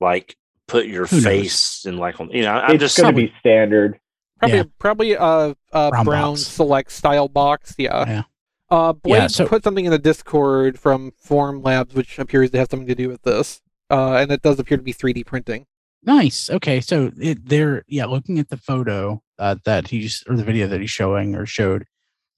like 0.00 0.36
put 0.66 0.86
your 0.86 1.06
Who 1.06 1.16
knows? 1.16 1.24
face 1.24 1.84
in 1.86 1.96
like 1.98 2.20
on 2.20 2.30
you 2.30 2.42
know 2.42 2.52
I'm 2.54 2.72
it's 2.74 2.80
just 2.82 2.98
going 2.98 3.14
to 3.14 3.20
be 3.22 3.32
standard. 3.38 3.98
Probably 4.40 4.56
Yeah. 4.58 4.64
probably 4.80 5.12
a, 5.12 5.56
a 5.72 5.90
Brown 5.90 6.04
brown, 6.04 6.36
select 6.36 6.90
style 6.90 7.28
box. 7.28 7.76
Yeah. 7.78 8.04
Yeah. 8.06 8.22
Uh, 8.68 8.92
Blade 8.94 9.16
Yeah, 9.20 9.26
so- 9.28 9.46
put 9.46 9.62
something 9.62 9.84
in 9.84 9.92
the 9.92 9.98
Discord 9.98 10.76
from 10.76 11.12
Form 11.16 11.62
Labs, 11.62 11.94
which 11.94 12.18
appears 12.18 12.50
to 12.50 12.58
have 12.58 12.66
something 12.68 12.88
to 12.88 12.96
do 12.96 13.08
with 13.08 13.22
this. 13.22 13.62
Uh, 13.90 14.14
and 14.14 14.32
it 14.32 14.42
does 14.42 14.58
appear 14.58 14.76
to 14.76 14.82
be 14.82 14.92
3D 14.92 15.24
printing. 15.26 15.66
Nice. 16.02 16.50
Okay, 16.50 16.80
so 16.80 17.10
it, 17.18 17.48
they're 17.48 17.84
yeah, 17.88 18.04
looking 18.06 18.38
at 18.38 18.48
the 18.48 18.56
photo 18.56 19.22
uh, 19.38 19.56
that 19.64 19.88
he's 19.88 20.22
or 20.28 20.36
the 20.36 20.44
video 20.44 20.66
that 20.68 20.80
he's 20.80 20.90
showing 20.90 21.34
or 21.34 21.46
showed, 21.46 21.84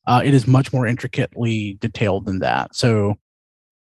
uh, 0.07 0.23
it 0.25 0.33
is 0.35 0.47
much 0.47 0.73
more 0.73 0.87
intricately 0.87 1.77
detailed 1.81 2.25
than 2.27 2.39
that. 2.39 2.75
So 2.75 3.17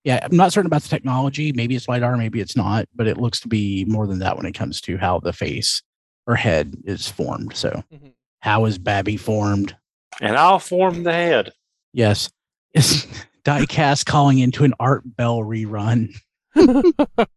yeah, 0.04 0.20
I'm 0.30 0.36
not 0.36 0.54
certain 0.54 0.68
about 0.68 0.84
the 0.84 0.90
technology. 0.90 1.52
Maybe 1.54 1.76
it's 1.76 1.88
lidar, 1.88 2.18
maybe 2.18 2.40
it's 2.42 2.56
not, 2.58 2.86
but 2.96 3.08
it 3.08 3.18
looks 3.18 3.40
to 3.42 3.48
be 3.48 3.86
more 3.86 4.08
than 4.08 4.20
that 4.20 4.36
when 4.38 4.46
it 4.46 4.54
comes 4.54 4.80
to 4.82 4.98
how 4.98 5.20
the 5.20 5.34
face 5.34 5.82
or 6.26 6.36
head 6.36 6.76
is 6.86 7.08
formed. 7.08 7.56
So 7.56 7.84
Mhm. 7.94 8.14
how 8.42 8.66
is 8.66 8.78
Babby 8.78 9.18
formed? 9.18 9.76
and 10.22 10.36
I'll 10.36 10.60
form 10.60 11.04
the 11.04 11.12
head. 11.14 11.52
Yes, 11.94 12.30
is 12.74 13.06
Diecast 13.46 14.06
calling 14.06 14.40
into 14.40 14.64
an 14.64 14.74
Art 14.80 15.04
Bell 15.16 15.40
rerun? 15.40 16.14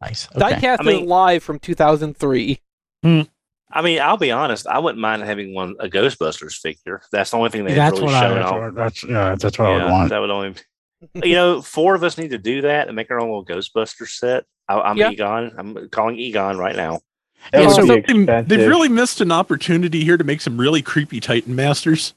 Nice. 0.00 0.28
Okay. 0.34 0.56
Diecast 0.56 0.76
I 0.80 0.82
mean- 0.84 1.02
is 1.04 1.08
live 1.08 1.42
from 1.42 1.58
2003. 1.58 2.60
I 3.76 3.82
mean, 3.82 4.00
I'll 4.00 4.16
be 4.16 4.30
honest. 4.30 4.66
I 4.68 4.78
wouldn't 4.78 5.00
mind 5.00 5.22
having 5.22 5.52
one 5.52 5.74
a 5.80 5.88
Ghostbusters 5.88 6.54
figure. 6.54 7.02
That's 7.10 7.32
the 7.32 7.36
only 7.38 7.50
thing 7.50 7.64
they've 7.64 7.74
That's 7.74 7.92
really 7.98 8.04
what 8.06 8.14
I. 8.14 8.20
shown 8.28 8.38
That's 8.38 8.52
off. 8.52 8.74
that's, 8.74 9.04
yeah, 9.04 9.34
that's 9.34 9.58
what 9.58 9.68
I 9.68 9.76
would 9.84 9.90
want. 9.90 10.10
That 10.10 10.18
would 10.20 10.30
only. 10.30 10.54
you 11.22 11.34
know, 11.34 11.60
four 11.60 11.94
of 11.94 12.02
us 12.04 12.16
need 12.16 12.30
to 12.30 12.38
do 12.38 12.62
that 12.62 12.86
and 12.86 12.94
make 12.96 13.10
our 13.10 13.20
own 13.20 13.26
little 13.28 13.44
Ghostbuster 13.44 14.08
set. 14.08 14.44
I, 14.68 14.80
I'm 14.80 14.96
Yeah. 14.96 15.10
Egon. 15.10 15.52
I'm 15.58 15.88
calling 15.90 16.16
Egon 16.18 16.56
right 16.56 16.76
now. 16.76 17.00
Yeah, 17.52 17.68
so- 17.68 17.84
They- 17.84 17.98
expensive. 17.98 18.48
They've 18.48 18.68
really 18.68 18.88
missed 18.88 19.20
an 19.20 19.32
opportunity 19.32 20.04
here 20.04 20.16
to 20.16 20.24
make 20.24 20.40
some 20.40 20.56
really 20.56 20.80
creepy 20.80 21.20
Titan 21.20 21.54
Masters. 21.56 22.14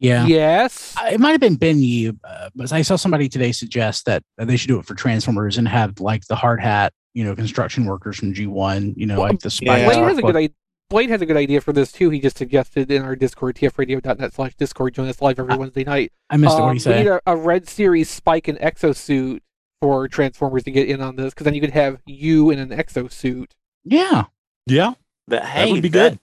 Yeah. 0.00 0.26
Yes. 0.26 0.94
Uh, 1.00 1.08
It 1.12 1.20
might 1.20 1.30
have 1.32 1.40
been 1.40 1.56
Ben 1.56 1.78
Yee, 1.78 2.08
uh, 2.24 2.50
but 2.54 2.72
I 2.72 2.82
saw 2.82 2.96
somebody 2.96 3.28
today 3.28 3.52
suggest 3.52 4.06
that 4.06 4.22
uh, 4.38 4.44
they 4.44 4.56
should 4.56 4.68
do 4.68 4.78
it 4.78 4.86
for 4.86 4.94
Transformers 4.94 5.56
and 5.56 5.68
have 5.68 6.00
like 6.00 6.26
the 6.26 6.36
hard 6.36 6.60
hat, 6.60 6.92
you 7.14 7.24
know, 7.24 7.34
construction 7.34 7.84
workers 7.86 8.16
from 8.18 8.32
G1, 8.34 8.96
you 8.96 9.06
know, 9.06 9.20
like 9.20 9.40
the 9.40 9.50
spikes. 9.50 9.84
Blade 9.84 10.02
has 10.02 10.18
a 10.18 10.22
good 10.22 10.36
idea. 10.36 10.54
Blade 10.88 11.10
has 11.10 11.22
a 11.22 11.26
good 11.26 11.36
idea 11.36 11.60
for 11.60 11.72
this 11.72 11.92
too. 11.92 12.10
He 12.10 12.18
just 12.20 12.36
suggested 12.36 12.90
in 12.90 13.02
our 13.02 13.14
Discord, 13.14 13.54
tfradio.net 13.56 14.32
slash 14.32 14.54
Discord, 14.56 14.94
join 14.94 15.08
us 15.08 15.22
live 15.22 15.38
every 15.38 15.56
Wednesday 15.56 15.84
night. 15.84 16.12
I 16.28 16.36
missed 16.36 16.58
it. 16.58 16.60
What 16.60 16.70
Um, 16.70 16.76
do 16.78 16.90
you 16.90 16.96
we 16.96 17.02
need 17.02 17.06
a, 17.08 17.20
a 17.26 17.36
Red 17.36 17.68
Series 17.68 18.10
Spike 18.10 18.48
and 18.48 18.58
exosuit 18.58 19.40
for 19.80 20.08
Transformers 20.08 20.64
to 20.64 20.70
get 20.72 20.88
in 20.88 21.00
on 21.00 21.14
this, 21.16 21.32
because 21.32 21.44
then 21.44 21.54
you 21.54 21.60
could 21.60 21.70
have 21.70 22.00
you 22.06 22.50
in 22.50 22.58
an 22.58 22.70
exosuit. 22.70 23.52
Yeah. 23.84 24.24
Yeah, 24.66 24.94
But 25.28 25.44
hey, 25.44 25.72
would 25.72 25.82
be 25.82 25.88
that- 25.90 26.10
good. 26.12 26.18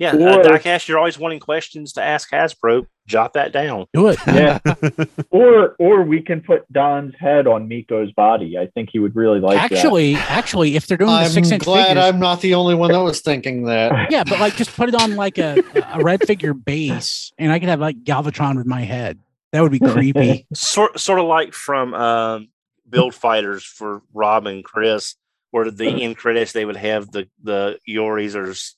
Yeah, 0.00 0.16
Or- 0.16 0.40
uh, 0.40 0.42
Diecast, 0.42 0.88
you're 0.88 0.98
always 0.98 1.18
wanting 1.18 1.40
questions 1.40 1.92
to 1.92 2.02
ask 2.02 2.30
Hasbro. 2.30 2.86
Jot 3.06 3.34
that 3.34 3.52
down. 3.52 3.86
Do 3.92 4.08
it. 4.08 4.18
Yeah. 4.26 4.58
or 5.30 5.76
or 5.78 6.02
we 6.02 6.22
can 6.22 6.40
put 6.40 6.70
Don's 6.72 7.14
head 7.18 7.46
on 7.46 7.68
Miko's 7.68 8.10
body. 8.12 8.56
I 8.56 8.68
think 8.68 8.88
he 8.90 8.98
would 8.98 9.14
really 9.14 9.40
like 9.40 9.58
actually, 9.58 10.14
actually, 10.14 10.76
if 10.76 10.86
they're 10.86 10.96
doing 10.96 11.10
the 11.10 11.16
I'm 11.16 11.30
six 11.30 11.50
inch 11.50 11.64
glad 11.64 11.88
figures, 11.88 12.04
I'm 12.04 12.18
not 12.18 12.40
the 12.40 12.54
only 12.54 12.74
one 12.76 12.92
that 12.92 13.02
was 13.02 13.20
thinking 13.20 13.64
that. 13.64 14.06
yeah, 14.10 14.24
but 14.24 14.40
like 14.40 14.56
just 14.56 14.74
put 14.74 14.88
it 14.88 14.94
on 14.94 15.16
like 15.16 15.36
a, 15.38 15.62
a 15.92 16.02
red 16.02 16.26
figure 16.26 16.54
base, 16.54 17.32
and 17.36 17.52
I 17.52 17.58
could 17.58 17.68
have 17.68 17.80
like 17.80 18.02
Galvatron 18.04 18.56
with 18.56 18.66
my 18.66 18.82
head. 18.82 19.18
That 19.52 19.60
would 19.62 19.72
be 19.72 19.80
creepy. 19.80 20.46
Sort 20.54 20.98
sort 20.98 21.18
of 21.18 21.26
like 21.26 21.52
from 21.52 21.92
um, 21.92 22.48
Build 22.88 23.14
Fighters 23.14 23.64
for 23.64 24.02
Rob 24.14 24.46
and 24.46 24.64
Chris, 24.64 25.16
where 25.50 25.68
the 25.70 25.88
end 25.88 26.16
credits 26.16 26.52
they 26.52 26.64
would 26.64 26.76
have 26.76 27.10
the 27.10 27.28
the 27.42 27.78
Yoris 27.86 28.34
or 28.36 28.50
s- 28.50 28.76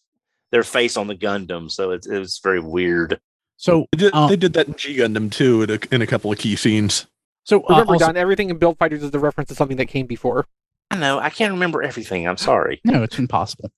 their 0.52 0.62
face 0.62 0.97
on 0.97 1.09
the 1.09 1.16
Gundam. 1.16 1.71
So 1.71 1.90
it's 1.90 2.06
it 2.06 2.18
was 2.18 2.38
very 2.42 2.61
weird. 2.61 3.18
So, 3.56 3.87
They 3.92 3.99
did, 3.99 4.12
uh, 4.12 4.26
they 4.26 4.37
did 4.37 4.52
that 4.54 4.66
in 4.68 4.75
G 4.75 4.97
Gundam 4.97 5.30
too 5.30 5.62
in 5.62 5.71
a, 5.71 5.78
in 5.92 6.02
a 6.02 6.06
couple 6.06 6.32
of 6.32 6.38
key 6.38 6.56
scenes. 6.56 7.06
so 7.44 7.61
uh, 7.62 7.66
Remember, 7.71 7.92
also- 7.94 8.06
Don, 8.06 8.16
everything 8.16 8.50
in 8.50 8.59
Build 8.59 8.78
Fighters 8.78 9.02
is 9.02 9.14
a 9.14 9.18
reference 9.18 9.49
to 9.49 9.54
something 9.54 9.76
that 9.78 9.87
came 9.87 10.06
before. 10.06 10.47
I 10.90 10.97
know 10.97 11.18
I 11.18 11.30
can't 11.30 11.52
remember 11.52 11.82
everything. 11.82 12.28
I'm 12.28 12.37
sorry. 12.37 12.80
No, 12.85 13.02
it's 13.02 13.18
impossible. 13.18 13.71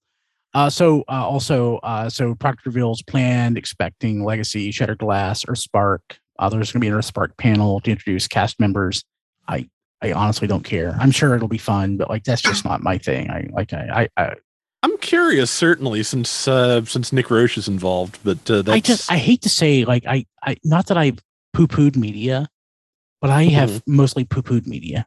Uh, 0.52 0.71
so 0.71 1.02
uh, 1.09 1.26
also, 1.28 1.76
uh, 1.78 2.09
so 2.09 2.35
Proctor 2.35 2.62
reveals 2.71 3.02
planned, 3.02 3.59
expecting 3.59 4.25
Legacy, 4.25 4.71
Shattered 4.71 4.99
Glass, 4.99 5.45
Earthspark. 5.45 5.99
Uh, 6.38 6.49
there's 6.49 6.73
going 6.73 6.81
to 6.81 6.85
be 6.85 6.88
another 6.88 7.02
Spark 7.02 7.37
panel 7.37 7.81
to 7.81 7.90
introduce 7.90 8.26
cast 8.26 8.59
members. 8.59 9.04
I 9.49 9.69
I 10.00 10.12
honestly 10.12 10.49
don't 10.49 10.64
care. 10.64 10.97
I'm 11.00 11.11
sure 11.11 11.35
it'll 11.35 11.49
be 11.49 11.59
fun, 11.59 11.97
but 11.97 12.09
like 12.09 12.25
that's 12.25 12.43
just 12.43 12.64
not 12.64 12.83
my 12.83 12.99
thing. 12.99 13.31
I 13.31 13.49
like 13.52 13.73
I 13.73 14.09
I 14.16 14.23
I, 14.23 14.35
I'm 14.85 14.99
curious, 14.99 15.50
certainly, 15.50 16.03
since 16.03 16.47
uh, 16.47 16.85
since 16.85 17.11
Nick 17.11 17.31
Roche 17.31 17.57
is 17.57 17.69
involved, 17.69 18.19
but 18.23 18.38
uh, 18.50 18.61
that's 18.61 18.76
I 18.76 18.81
just 18.81 19.11
I 19.12 19.17
hate 19.17 19.41
to 19.43 19.49
say 19.49 19.87
like 19.87 20.05
I 20.07 20.26
I 20.43 20.57
not 20.62 20.88
that 20.88 20.99
I've 20.99 21.19
poo 21.55 21.67
pooed 21.67 21.97
media, 21.97 22.49
but 23.23 23.31
I 23.31 23.45
have 23.45 23.83
mostly 23.87 24.25
poo 24.25 24.43
pooed 24.43 24.67
media. 24.67 25.07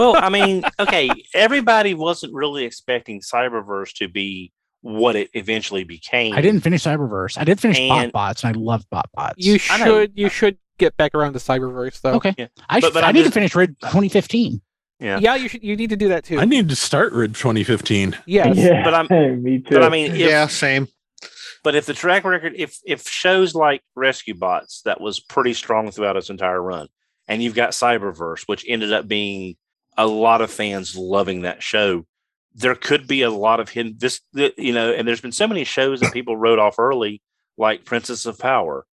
well, 0.00 0.16
I 0.16 0.30
mean, 0.30 0.64
okay, 0.80 1.08
everybody 1.32 1.94
wasn't 1.94 2.34
really 2.34 2.64
expecting 2.64 3.20
Cyberverse 3.20 3.92
to 3.98 4.08
be 4.08 4.52
what 4.80 5.14
it 5.14 5.30
eventually 5.34 5.84
became. 5.84 6.34
I 6.34 6.40
didn't 6.40 6.62
finish 6.62 6.82
Cyberverse. 6.82 7.38
I 7.38 7.44
did 7.44 7.60
finish 7.60 7.78
And- 7.78 8.12
BotBots, 8.12 8.42
and 8.42 8.56
I 8.56 8.58
love 8.58 8.84
BotBots. 8.92 9.34
You 9.36 9.58
should 9.58 10.12
you 10.18 10.28
should 10.28 10.58
get 10.78 10.96
back 10.96 11.14
around 11.14 11.34
to 11.34 11.38
Cyberverse 11.38 12.00
though. 12.00 12.14
Okay. 12.14 12.34
Yeah. 12.36 12.46
I, 12.68 12.80
But- 12.80 12.94
but 12.94 13.04
I 13.04 13.08
I'm 13.10 13.14
need 13.14 13.24
to 13.26 13.30
finish 13.30 13.54
Red 13.54 13.76
2015. 13.80 14.60
Yeah. 14.98 15.18
Yeah, 15.20 15.34
you 15.34 15.48
should. 15.48 15.62
You 15.62 15.76
need 15.76 15.90
to 15.90 15.96
do 15.96 16.08
that 16.08 16.24
too. 16.24 16.38
I 16.38 16.44
need 16.46 16.68
to 16.70 16.76
start 16.76 17.12
Rid 17.12 17.34
2015. 17.34 18.16
yes. 18.26 18.56
Yeah, 18.56 18.82
But 18.82 18.94
I'm- 18.94 19.42
me 19.42 19.58
too. 19.58 19.74
But 19.74 19.82
I 19.82 19.88
mean, 19.90 20.12
if, 20.12 20.18
yeah, 20.18 20.46
same. 20.46 20.88
But 21.62 21.74
if 21.74 21.86
the 21.86 21.94
track 21.94 22.24
record, 22.24 22.54
if 22.56 22.78
if 22.86 23.08
shows 23.08 23.54
like 23.54 23.82
Rescue 23.94 24.34
Bots 24.34 24.82
that 24.84 25.00
was 25.00 25.20
pretty 25.20 25.52
strong 25.52 25.90
throughout 25.90 26.16
its 26.16 26.30
entire 26.30 26.62
run, 26.62 26.88
and 27.28 27.42
you've 27.42 27.54
got 27.56 27.70
Cyberverse, 27.70 28.44
which 28.46 28.64
ended 28.68 28.92
up 28.92 29.08
being 29.08 29.56
a 29.98 30.06
lot 30.06 30.40
of 30.42 30.50
fans 30.50 30.96
loving 30.96 31.42
that 31.42 31.62
show, 31.62 32.06
there 32.54 32.74
could 32.74 33.06
be 33.08 33.22
a 33.22 33.30
lot 33.30 33.58
of 33.60 33.68
hidden 33.68 33.96
this 33.98 34.20
you 34.32 34.72
know, 34.72 34.92
and 34.92 35.06
there's 35.08 35.20
been 35.20 35.32
so 35.32 35.48
many 35.48 35.64
shows 35.64 36.00
that 36.00 36.12
people 36.12 36.36
wrote 36.36 36.58
off 36.60 36.78
early, 36.78 37.20
like 37.58 37.84
Princess 37.84 38.26
of 38.26 38.38
Power, 38.38 38.86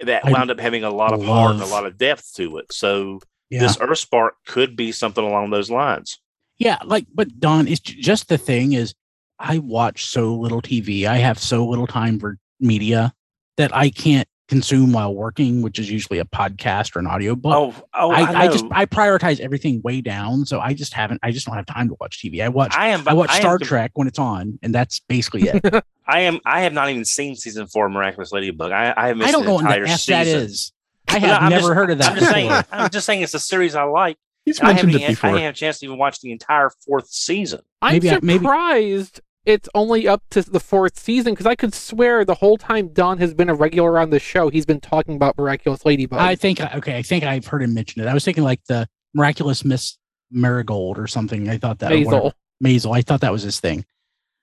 that 0.00 0.24
I 0.24 0.30
wound 0.30 0.50
up 0.50 0.60
having 0.60 0.84
a 0.84 0.90
lot 0.90 1.12
of 1.12 1.22
heart 1.24 1.52
and 1.54 1.62
a 1.62 1.66
lot 1.66 1.86
of 1.86 1.98
depth 1.98 2.32
to 2.36 2.58
it. 2.58 2.72
So 2.72 3.20
Yeah. 3.52 3.60
this 3.60 3.76
Earthspark 3.76 4.30
could 4.46 4.76
be 4.76 4.92
something 4.92 5.22
along 5.22 5.50
those 5.50 5.70
lines. 5.70 6.18
Yeah, 6.58 6.78
like, 6.84 7.06
but 7.14 7.38
Don, 7.38 7.68
it's 7.68 7.80
just 7.80 8.28
the 8.28 8.38
thing 8.38 8.72
is, 8.72 8.94
I 9.38 9.58
watch 9.58 10.06
so 10.06 10.34
little 10.34 10.62
TV. 10.62 11.06
I 11.06 11.16
have 11.16 11.38
so 11.38 11.66
little 11.66 11.86
time 11.86 12.18
for 12.18 12.38
media 12.60 13.12
that 13.56 13.74
I 13.74 13.90
can't 13.90 14.28
consume 14.48 14.92
while 14.92 15.14
working, 15.14 15.62
which 15.62 15.78
is 15.78 15.90
usually 15.90 16.18
a 16.18 16.24
podcast 16.24 16.94
or 16.94 17.00
an 17.00 17.06
audiobook. 17.06 17.52
Oh, 17.52 17.74
oh, 17.94 18.10
I, 18.10 18.20
I, 18.20 18.40
I, 18.42 18.46
just. 18.48 18.64
I 18.70 18.86
prioritize 18.86 19.40
everything 19.40 19.82
way 19.82 20.00
down, 20.00 20.46
so 20.46 20.60
I 20.60 20.72
just 20.72 20.94
haven't. 20.94 21.20
I 21.22 21.30
just 21.30 21.46
don't 21.46 21.56
have 21.56 21.66
time 21.66 21.88
to 21.88 21.96
watch 22.00 22.22
TV. 22.22 22.42
I 22.42 22.48
watch 22.48 22.74
I 22.76 22.88
am. 22.88 23.06
I 23.06 23.14
watch 23.14 23.30
am 23.30 23.40
Star 23.40 23.58
com- 23.58 23.66
Trek 23.66 23.90
when 23.94 24.06
it's 24.08 24.18
on, 24.18 24.58
and 24.62 24.74
that's 24.74 25.00
basically 25.00 25.42
it. 25.42 25.84
I 26.06 26.20
am. 26.20 26.40
I 26.46 26.62
have 26.62 26.72
not 26.72 26.88
even 26.88 27.04
seen 27.04 27.36
season 27.36 27.66
four 27.66 27.86
of 27.86 27.92
Miraculous 27.92 28.32
Ladybug. 28.32 28.72
I, 28.72 28.94
I 28.96 29.08
have 29.08 29.16
missed 29.16 29.28
I 29.28 29.32
don't 29.32 29.44
know 29.44 29.54
what 29.54 29.64
entire 29.64 29.84
the 29.84 29.90
f 29.90 30.00
season. 30.00 30.18
that 30.18 30.26
is. 30.26 30.71
I 31.14 31.18
No, 31.18 31.26
have 31.28 31.42
I'm 31.42 31.50
never 31.50 31.60
just- 31.62 31.74
heard 31.74 31.90
of 31.90 31.98
that 31.98 32.10
I'm 32.12 32.14
just 32.18 32.20
before. 32.34 32.50
saying. 32.50 32.64
I'm 32.72 32.90
just 32.90 33.06
saying 33.06 33.22
it's 33.22 33.34
a 33.34 33.38
series 33.40 33.74
I 33.74 33.84
like. 33.84 34.16
He's 34.44 34.58
and 34.58 34.68
I 34.68 34.72
mentioned 34.72 34.92
haven't, 34.92 35.02
it 35.02 35.06
I 35.06 35.10
before. 35.12 35.30
didn't 35.30 35.42
have 35.44 35.54
a 35.54 35.56
chance 35.56 35.78
to 35.80 35.86
even 35.86 35.98
watch 35.98 36.20
the 36.20 36.32
entire 36.32 36.70
fourth 36.86 37.08
season. 37.08 37.60
I'm 37.80 37.92
Maybe 37.94 38.10
I- 38.10 38.18
maybe- 38.22 38.38
surprised 38.44 39.20
it's 39.44 39.68
only 39.74 40.06
up 40.06 40.22
to 40.30 40.42
the 40.42 40.60
fourth 40.60 40.98
season 40.98 41.32
because 41.32 41.46
I 41.46 41.54
could 41.56 41.74
swear 41.74 42.24
the 42.24 42.34
whole 42.34 42.56
time 42.56 42.92
Don 42.92 43.18
has 43.18 43.34
been 43.34 43.48
a 43.48 43.54
regular 43.54 43.98
on 43.98 44.10
the 44.10 44.18
show, 44.20 44.48
he's 44.50 44.66
been 44.66 44.80
talking 44.80 45.16
about 45.16 45.36
Miraculous 45.38 45.84
Ladybug. 45.84 46.20
I 46.20 46.34
think 46.36 46.60
okay. 46.60 46.96
I 46.96 47.02
think 47.02 47.24
I've 47.24 47.46
heard 47.46 47.62
him 47.62 47.74
mention 47.74 48.02
it. 48.02 48.06
I 48.08 48.14
was 48.14 48.24
thinking 48.24 48.44
like 48.44 48.60
the 48.68 48.88
miraculous 49.14 49.64
Miss 49.64 49.98
Marigold 50.30 50.98
or 50.98 51.06
something. 51.06 51.48
I 51.48 51.58
thought 51.58 51.78
that 51.80 51.92
or 51.92 51.98
whatever. 51.98 52.32
Maisel. 52.62 52.86
Maisel. 52.90 52.96
I 52.96 53.02
thought 53.02 53.20
that 53.20 53.32
was 53.32 53.42
his 53.42 53.58
thing. 53.60 53.84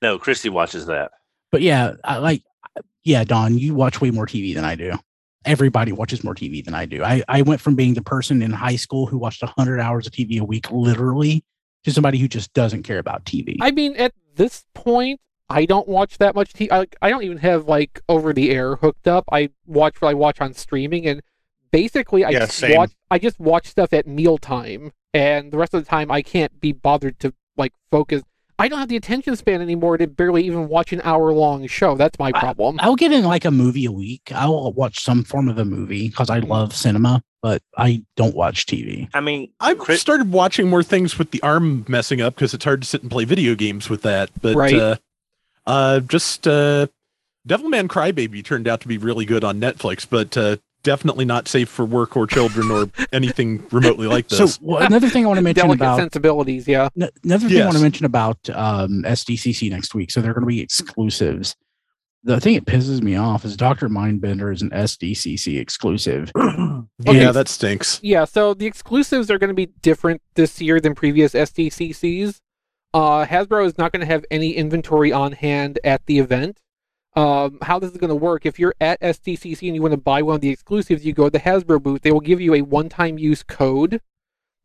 No, 0.02 0.18
Christy 0.20 0.50
watches 0.50 0.86
that. 0.88 1.12
But 1.52 1.62
yeah, 1.62 1.94
I 2.04 2.18
like 2.18 2.44
yeah, 3.04 3.24
Don, 3.24 3.58
you 3.58 3.74
watch 3.76 4.02
way 4.02 4.12
more 4.12 4.28
TV 4.28 4.54
than 4.54 4.66
I 4.66 4.76
do. 4.76 4.94
Everybody 5.46 5.92
watches 5.92 6.24
more 6.24 6.36
TV 6.36 6.64
than 6.64 6.74
I 6.74 6.86
do. 6.86 7.04
I, 7.04 7.24
I 7.30 7.42
went 7.44 7.62
from 7.62 7.76
being 7.76 7.94
the 7.94 8.02
person 8.02 8.42
in 8.42 8.52
high 8.52 8.76
school 8.76 9.06
who 9.06 9.18
watched 9.18 9.42
100 9.42 9.80
hours 9.80 10.06
of 10.06 10.12
TV 10.14 10.40
a 10.40 10.44
week, 10.44 10.70
literally, 10.70 11.44
to 11.86 11.92
somebody 11.92 12.18
who 12.18 12.28
just 12.28 12.54
doesn't 12.54 12.84
care 12.84 13.00
about 13.00 13.24
TV. 13.24 13.56
I 13.62 13.72
mean, 13.72 13.96
at 13.96 14.14
this 14.36 14.66
point, 14.74 15.22
I 15.50 15.66
don't 15.66 15.88
watch 15.88 16.18
that 16.18 16.36
much 16.36 16.54
TV. 16.54 16.70
I, 16.72 16.88
I 17.02 17.10
don't 17.10 17.24
even 17.24 17.38
have 17.38 17.68
like 17.68 18.02
over 18.10 18.34
the 18.34 18.52
air 18.52 18.76
hooked 18.76 19.08
up. 19.08 19.24
I 19.32 19.50
watch 19.66 20.02
what 20.02 20.10
I 20.10 20.14
watch 20.14 20.42
on 20.42 20.54
streaming, 20.54 21.08
and 21.08 21.22
basically, 21.72 22.26
I 22.26 22.32
Yeah, 22.32 22.40
just 22.40 22.58
same. 22.58 22.76
watch. 22.76 22.92
I 23.10 23.18
just 23.18 23.40
watch 23.40 23.68
stuff 23.68 23.94
at 23.94 24.06
mealtime, 24.08 24.92
and 25.14 25.52
the 25.52 25.58
rest 25.58 25.74
of 25.74 25.84
the 25.84 25.90
time, 25.90 26.12
I 26.12 26.22
can't 26.22 26.60
be 26.60 26.74
bothered 26.74 27.18
to 27.22 27.34
like 27.58 27.74
focus. 27.90 28.24
I 28.60 28.68
don't 28.68 28.80
have 28.80 28.90
the 28.90 28.98
attention 28.98 29.36
span 29.38 29.62
anymore 29.62 29.98
to 29.98 30.06
barely 30.06 30.44
even 30.46 30.68
watch 30.68 30.92
an 30.92 31.00
hour 31.06 31.32
long 31.32 31.66
show. 31.68 31.96
That's 31.96 32.20
my 32.20 32.32
problem. 32.34 32.78
I'll 32.82 32.98
get 32.98 33.12
in 33.14 33.24
like 33.24 33.46
a 33.46 33.52
movie 33.52 33.86
a 33.86 33.92
week. 33.92 34.32
I'll 34.36 34.74
watch 34.74 35.00
some 35.00 35.24
form 35.24 35.48
of 35.48 35.58
a 35.58 35.64
movie 35.66 36.10
because 36.10 36.30
I 36.30 36.40
love 36.40 36.76
cinema, 36.76 37.24
but 37.42 37.64
I 37.78 38.04
don't 38.18 38.36
watch 38.36 38.66
TV. 38.66 39.08
I 39.14 39.22
mean, 39.22 39.50
I've 39.62 39.78
Chris- 39.80 40.02
started 40.02 40.34
watching 40.34 40.68
more 40.70 40.84
things 40.84 41.18
with 41.18 41.32
the 41.32 41.42
arm 41.42 41.86
messing 41.88 42.20
up 42.20 42.36
because 42.36 42.54
it's 42.54 42.66
hard 42.66 42.82
to 42.82 42.88
sit 42.88 43.02
and 43.02 43.10
play 43.10 43.24
video 43.24 43.56
games 43.56 43.90
with 43.90 44.02
that. 44.02 44.30
But 44.42 44.56
Right. 44.58 44.76
uh, 44.76 44.96
uh, 45.66 46.02
just 46.02 46.46
uh, 46.46 46.88
Devilman 47.48 47.88
Crybaby 47.88 48.44
turned 48.44 48.68
out 48.68 48.82
to 48.82 48.90
be 48.90 48.98
really 48.98 49.24
good 49.24 49.46
on 49.46 49.62
Netflix, 49.62 50.06
but 50.08 50.36
uh, 50.36 50.58
definitely 50.84 51.26
not 51.26 51.48
safe 51.48 51.70
for 51.70 51.86
work 51.86 52.16
or 52.18 52.26
children 52.28 52.72
or 52.72 52.90
anything 53.12 53.66
remotely 53.72 54.08
like 54.08 54.30
So 54.30 54.38
this. 54.46 54.60
well, 54.62 54.82
another 54.82 55.10
thing 55.10 55.26
I 55.26 55.28
want 55.28 55.38
to 55.38 55.44
mention 55.44 55.66
Delicate 55.68 55.82
about 55.82 55.98
sensibilities, 56.00 56.68
yeah. 56.68 56.90
N- 57.00 57.10
Another 57.24 57.50
thing 57.50 57.62
I 57.62 57.66
want 57.66 57.78
to 57.78 57.84
mention 57.84 58.06
about 58.06 58.38
um, 58.52 59.04
SDCC 59.06 59.70
next 59.70 59.94
week. 59.96 60.12
So 60.12 60.22
they're 60.22 60.34
going 60.34 60.44
to 60.44 60.48
be 60.48 60.62
exclusives. 60.62 61.56
The 62.24 62.40
thing 62.42 62.56
that 62.56 62.66
pisses 62.66 63.02
me 63.02 63.16
off 63.16 63.46
is 63.46 63.56
Dr. 63.56 63.88
Mindbender 63.88 64.54
is 64.54 64.62
an 64.62 64.72
SDCC 64.72 65.60
exclusive. 65.60 66.32
Okay. 67.08 67.22
Yeah, 67.22 67.32
that 67.32 67.48
stinks. 67.48 68.00
Yeah, 68.04 68.26
so 68.26 68.54
the 68.54 68.66
exclusives 68.66 69.32
are 69.32 69.38
going 69.38 69.50
to 69.50 69.54
be 69.54 69.68
different 69.82 70.22
this 70.36 70.60
year 70.60 70.82
than 70.82 70.96
previous 70.96 71.34
SDCCs. 71.34 72.40
Uh, 72.94 73.26
Hasbro 73.26 73.66
is 73.66 73.78
not 73.78 73.92
going 73.94 74.02
to 74.02 74.06
have 74.06 74.26
any 74.32 74.52
inventory 74.54 75.12
on 75.14 75.32
hand 75.32 75.80
at 75.84 76.06
the 76.08 76.20
event. 76.20 76.60
Um, 77.20 77.58
how 77.62 77.80
this 77.80 77.92
is 77.92 77.98
going 77.98 78.10
to 78.10 78.16
work, 78.16 78.46
if 78.46 78.58
you're 78.60 78.76
at 78.80 79.00
SDCC 79.02 79.68
and 79.68 79.76
you 79.76 79.82
want 79.82 79.92
to 79.94 79.98
buy 79.98 80.22
one 80.22 80.36
of 80.36 80.42
the 80.42 80.50
exclusives, 80.50 81.06
you 81.06 81.14
go 81.14 81.26
to 81.26 81.30
the 81.32 81.40
Hasbro 81.40 81.82
booth. 81.82 82.02
They 82.02 82.12
will 82.12 82.20
give 82.22 82.40
you 82.40 82.54
a 82.54 82.62
one-time 82.62 83.18
use 83.18 83.44
code 83.44 84.02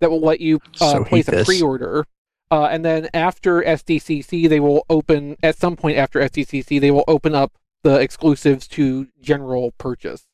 that 0.01 0.11
will 0.11 0.21
let 0.21 0.41
you 0.41 0.61
uh, 0.81 0.93
So 0.93 1.05
place 1.05 1.27
a 1.29 1.33
this. 1.33 1.47
pre-order. 1.47 2.07
Uh, 2.51 2.67
and 2.67 2.85
then 2.85 3.09
after 3.13 3.63
SDCC, 3.63 4.49
they 4.49 4.61
will 4.61 4.85
open, 4.89 5.37
at 5.43 5.57
some 5.59 5.75
point 5.77 5.97
after 5.99 6.21
SDCC, 6.21 6.81
they 6.81 6.91
will 6.91 7.05
open 7.09 7.35
up 7.35 7.53
the 7.83 7.99
exclusives 7.99 8.69
to 8.69 9.09
general 9.21 9.73
purchase. 9.79 10.27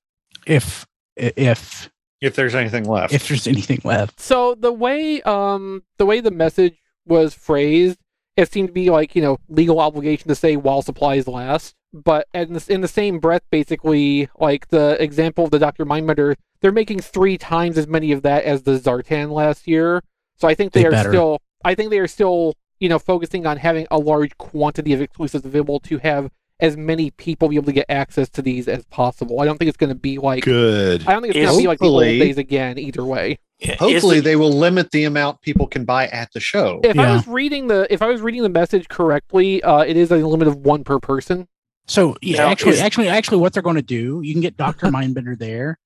If 0.46 0.86
if 1.16 1.90
If 2.20 2.34
there's 2.34 2.54
anything 2.54 2.84
left. 2.84 3.12
if 3.14 3.28
there's 3.28 3.46
anything 3.46 3.80
left, 3.84 4.20
So 4.20 4.54
the 4.54 4.72
way 4.72 5.20
um 5.22 5.82
the 5.98 6.06
way 6.06 6.20
the 6.20 6.30
message 6.30 6.76
was 7.06 7.34
phrased, 7.34 7.98
it 8.36 8.52
seemed 8.52 8.68
to 8.68 8.72
be 8.72 8.90
like 8.90 9.16
you 9.16 9.22
know 9.22 9.38
legal 9.48 9.80
obligation 9.80 10.28
to 10.28 10.34
say 10.34 10.56
while 10.56 10.82
supplies 10.82 11.26
last. 11.26 11.74
But 11.92 12.28
in 12.32 12.52
the, 12.52 12.64
in 12.68 12.80
the 12.82 12.88
same 12.88 13.18
breath, 13.18 13.42
basically, 13.50 14.28
like 14.38 14.68
the 14.68 14.96
example 15.02 15.44
of 15.44 15.50
the 15.50 15.58
Doctor 15.58 15.84
Mindbender, 15.84 16.36
they're 16.60 16.70
making 16.72 17.00
three 17.00 17.36
times 17.36 17.76
as 17.76 17.86
many 17.88 18.12
of 18.12 18.22
that 18.22 18.44
as 18.44 18.62
the 18.62 18.78
Zartan 18.78 19.30
last 19.32 19.66
year. 19.66 20.02
So 20.36 20.46
I 20.46 20.54
think 20.54 20.72
they, 20.72 20.82
They 20.82 20.88
are 20.88 20.92
better. 20.92 21.10
still, 21.10 21.38
I 21.64 21.74
think 21.74 21.90
they 21.90 21.98
are 21.98 22.06
still, 22.06 22.54
you 22.78 22.88
know, 22.88 22.98
focusing 22.98 23.44
on 23.46 23.56
having 23.56 23.86
a 23.90 23.98
large 23.98 24.36
quantity 24.38 24.92
of 24.92 25.00
exclusives 25.00 25.44
available 25.44 25.80
to 25.80 25.98
have 25.98 26.30
as 26.60 26.76
many 26.76 27.10
people 27.12 27.48
be 27.48 27.56
able 27.56 27.66
to 27.66 27.72
get 27.72 27.86
access 27.88 28.28
to 28.28 28.42
these 28.42 28.68
as 28.68 28.84
possible. 28.86 29.40
I 29.40 29.44
don't 29.46 29.58
think 29.58 29.68
it's 29.70 29.78
going 29.78 29.88
to 29.88 29.94
be 29.98 30.18
like, 30.18 30.44
Good. 30.44 31.06
I 31.08 31.12
don't 31.12 31.22
think 31.22 31.34
it's 31.34 31.44
going 31.44 31.56
to 31.56 31.62
be 31.62 31.66
like 31.66 31.78
the 31.80 31.86
old 31.86 32.02
Hopefully- 32.04 32.18
days 32.20 32.38
again. 32.38 32.78
Either 32.78 33.04
way. 33.04 33.38
Hopefully, 33.78 34.16
the- 34.16 34.22
they 34.22 34.36
will 34.36 34.52
limit 34.52 34.90
the 34.92 35.04
amount 35.04 35.40
people 35.42 35.66
can 35.66 35.84
buy 35.84 36.06
at 36.08 36.32
the 36.32 36.40
show. 36.40 36.80
if 36.84 36.98
I 36.98 37.12
was 37.12 37.26
reading 37.26 37.66
the 37.66 37.86
if 37.92 38.00
I 38.00 38.06
was 38.06 38.20
reading 38.20 38.42
the 38.42 38.48
message 38.48 38.88
correctly, 38.88 39.62
uh, 39.62 39.80
it 39.80 39.96
is 39.96 40.10
a 40.12 40.16
limit 40.16 40.46
of 40.48 40.56
one 40.58 40.84
per 40.84 40.98
person. 41.00 41.48
So 41.90 42.16
yeah, 42.22 42.38
Now, 42.38 42.48
actually, 42.50 42.72
is- 42.72 42.80
actually, 42.80 43.08
actually, 43.08 43.38
what 43.38 43.52
they're 43.52 43.62
going 43.62 43.76
to 43.76 43.82
do, 43.82 44.20
you 44.22 44.32
can 44.32 44.40
get 44.40 44.56
Doctor 44.56 44.86
Mindbender 44.96 45.36
there, 45.38 45.78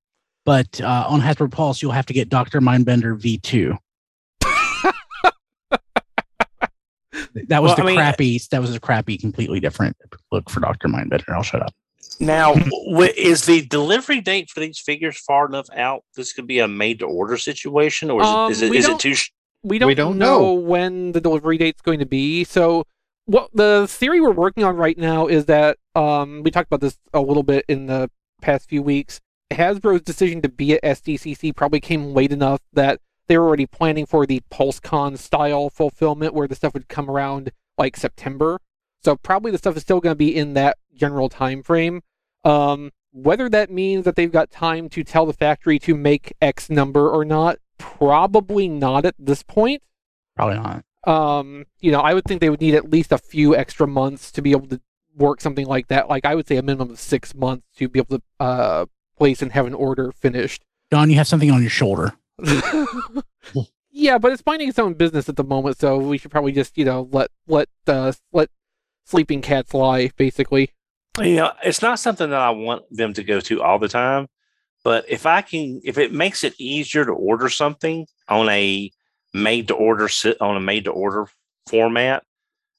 but 0.44 0.80
uh, 0.80 1.06
on 1.08 1.20
Hasbro 1.20 1.50
Pulse, 1.50 1.80
you'll 1.82 1.92
have 1.92 2.06
to 2.06 2.12
get 2.12 2.28
Doctor 2.28 2.60
Mindbender 2.60 3.16
V 3.16 3.38
two. 3.38 3.76
That 7.48 7.62
was 7.62 7.70
Well, 7.70 7.76
the 7.76 7.82
I 7.82 7.86
mean- 7.86 7.96
crappy. 7.96 8.38
That 8.50 8.60
was 8.60 8.74
a 8.74 8.80
crappy, 8.80 9.18
completely 9.18 9.60
different 9.60 9.96
look 10.30 10.48
for 10.50 10.60
Doctor 10.60 10.88
Mindbender. 10.88 11.28
I'll 11.34 11.42
shut 11.42 11.62
up. 11.62 11.72
Now, 12.20 12.54
w- 12.90 13.12
is 13.16 13.44
the 13.44 13.66
delivery 13.66 14.20
date 14.20 14.50
for 14.50 14.60
these 14.60 14.78
figures 14.78 15.18
far 15.18 15.46
enough 15.46 15.66
out? 15.74 16.04
This 16.14 16.32
could 16.32 16.46
be 16.46 16.60
a 16.60 16.68
made 16.68 17.00
to 17.00 17.06
order 17.06 17.36
situation, 17.36 18.10
or 18.10 18.22
is 18.22 18.28
Um, 18.28 18.48
it 18.48 18.52
is 18.52 18.62
it, 18.62 18.70
we 18.70 18.80
don't- 18.82 18.92
it 18.94 18.98
too? 19.00 19.14
Sh- 19.14 19.30
We 19.64 19.78
don't, 19.78 19.94
don't 19.96 20.18
know, 20.18 20.40
know. 20.40 20.52
when 20.52 21.12
the 21.12 21.20
delivery 21.20 21.58
date's 21.58 21.80
going 21.82 21.98
to 22.00 22.06
be. 22.06 22.44
So, 22.44 22.84
what 23.26 23.50
the 23.54 23.86
theory 23.88 24.20
we're 24.20 24.30
working 24.30 24.64
on 24.64 24.76
right 24.76 24.98
now 24.98 25.26
is 25.26 25.46
that 25.46 25.78
um, 25.94 26.42
we 26.42 26.50
talked 26.50 26.68
about 26.68 26.80
this 26.80 26.98
a 27.12 27.20
little 27.20 27.42
bit 27.42 27.64
in 27.68 27.86
the 27.86 28.10
past 28.40 28.68
few 28.68 28.82
weeks. 28.82 29.20
Hasbro's 29.52 30.02
decision 30.02 30.42
to 30.42 30.48
be 30.48 30.74
at 30.74 30.82
SDCC 30.82 31.54
probably 31.54 31.80
came 31.80 32.12
late 32.12 32.32
enough 32.32 32.60
that 32.72 33.00
they 33.26 33.38
were 33.38 33.46
already 33.46 33.66
planning 33.66 34.04
for 34.06 34.26
the 34.26 34.42
PulseCon 34.50 35.16
style 35.16 35.70
fulfillment, 35.70 36.34
where 36.34 36.48
the 36.48 36.54
stuff 36.54 36.74
would 36.74 36.88
come 36.88 37.10
around 37.10 37.52
like 37.78 37.96
September. 37.96 38.60
So 39.02 39.16
probably 39.16 39.50
the 39.50 39.58
stuff 39.58 39.76
is 39.76 39.82
still 39.82 40.00
going 40.00 40.12
to 40.12 40.18
be 40.18 40.34
in 40.34 40.54
that 40.54 40.76
general 40.94 41.28
time 41.28 41.62
frame. 41.62 42.02
Um, 42.44 42.90
whether 43.12 43.48
that 43.48 43.70
means 43.70 44.04
that 44.04 44.16
they've 44.16 44.32
got 44.32 44.50
time 44.50 44.88
to 44.90 45.04
tell 45.04 45.24
the 45.24 45.32
factory 45.32 45.78
to 45.80 45.94
make 45.94 46.34
X 46.42 46.68
number 46.68 47.08
or 47.08 47.24
not, 47.24 47.58
probably 47.78 48.68
not 48.68 49.04
at 49.06 49.14
this 49.18 49.42
point. 49.42 49.82
Probably 50.36 50.56
not. 50.56 50.84
Um, 51.06 51.66
you 51.80 51.92
know, 51.92 52.00
I 52.00 52.14
would 52.14 52.24
think 52.24 52.40
they 52.40 52.50
would 52.50 52.60
need 52.60 52.74
at 52.74 52.90
least 52.90 53.12
a 53.12 53.18
few 53.18 53.54
extra 53.54 53.86
months 53.86 54.30
to 54.32 54.42
be 54.42 54.52
able 54.52 54.66
to 54.68 54.80
work 55.16 55.40
something 55.40 55.66
like 55.66 55.88
that. 55.88 56.08
Like 56.08 56.24
I 56.24 56.34
would 56.34 56.48
say 56.48 56.56
a 56.56 56.62
minimum 56.62 56.90
of 56.90 56.98
six 56.98 57.34
months 57.34 57.66
to 57.76 57.88
be 57.88 57.98
able 57.98 58.18
to 58.18 58.22
uh, 58.40 58.86
place 59.16 59.42
and 59.42 59.52
have 59.52 59.66
an 59.66 59.74
order 59.74 60.12
finished. 60.12 60.64
Don, 60.90 61.10
you 61.10 61.16
have 61.16 61.28
something 61.28 61.50
on 61.50 61.60
your 61.60 61.70
shoulder. 61.70 62.14
yeah, 63.90 64.18
but 64.18 64.32
it's 64.32 64.42
minding 64.44 64.68
its 64.68 64.78
own 64.78 64.94
business 64.94 65.28
at 65.28 65.36
the 65.36 65.44
moment, 65.44 65.78
so 65.78 65.98
we 65.98 66.18
should 66.18 66.30
probably 66.30 66.52
just 66.52 66.76
you 66.76 66.84
know 66.84 67.08
let 67.12 67.30
let 67.46 67.68
uh, 67.86 68.12
let 68.32 68.50
sleeping 69.04 69.42
cats 69.42 69.74
lie, 69.74 70.10
basically. 70.16 70.70
you 71.20 71.36
know, 71.36 71.52
it's 71.62 71.82
not 71.82 72.00
something 72.00 72.30
that 72.30 72.40
I 72.40 72.50
want 72.50 72.84
them 72.90 73.12
to 73.14 73.22
go 73.22 73.40
to 73.40 73.62
all 73.62 73.78
the 73.78 73.88
time, 73.88 74.28
But 74.82 75.04
if 75.08 75.26
I 75.26 75.42
can, 75.42 75.80
if 75.84 75.98
it 75.98 76.12
makes 76.12 76.42
it 76.42 76.54
easier 76.58 77.04
to 77.04 77.12
order 77.12 77.48
something 77.48 78.06
on 78.28 78.48
a 78.48 78.90
made 79.34 79.68
to 79.68 79.74
order 79.74 80.08
sit 80.08 80.40
on 80.40 80.56
a 80.56 80.60
made 80.60 80.84
to 80.84 80.92
order 80.92 81.26
format, 81.68 82.22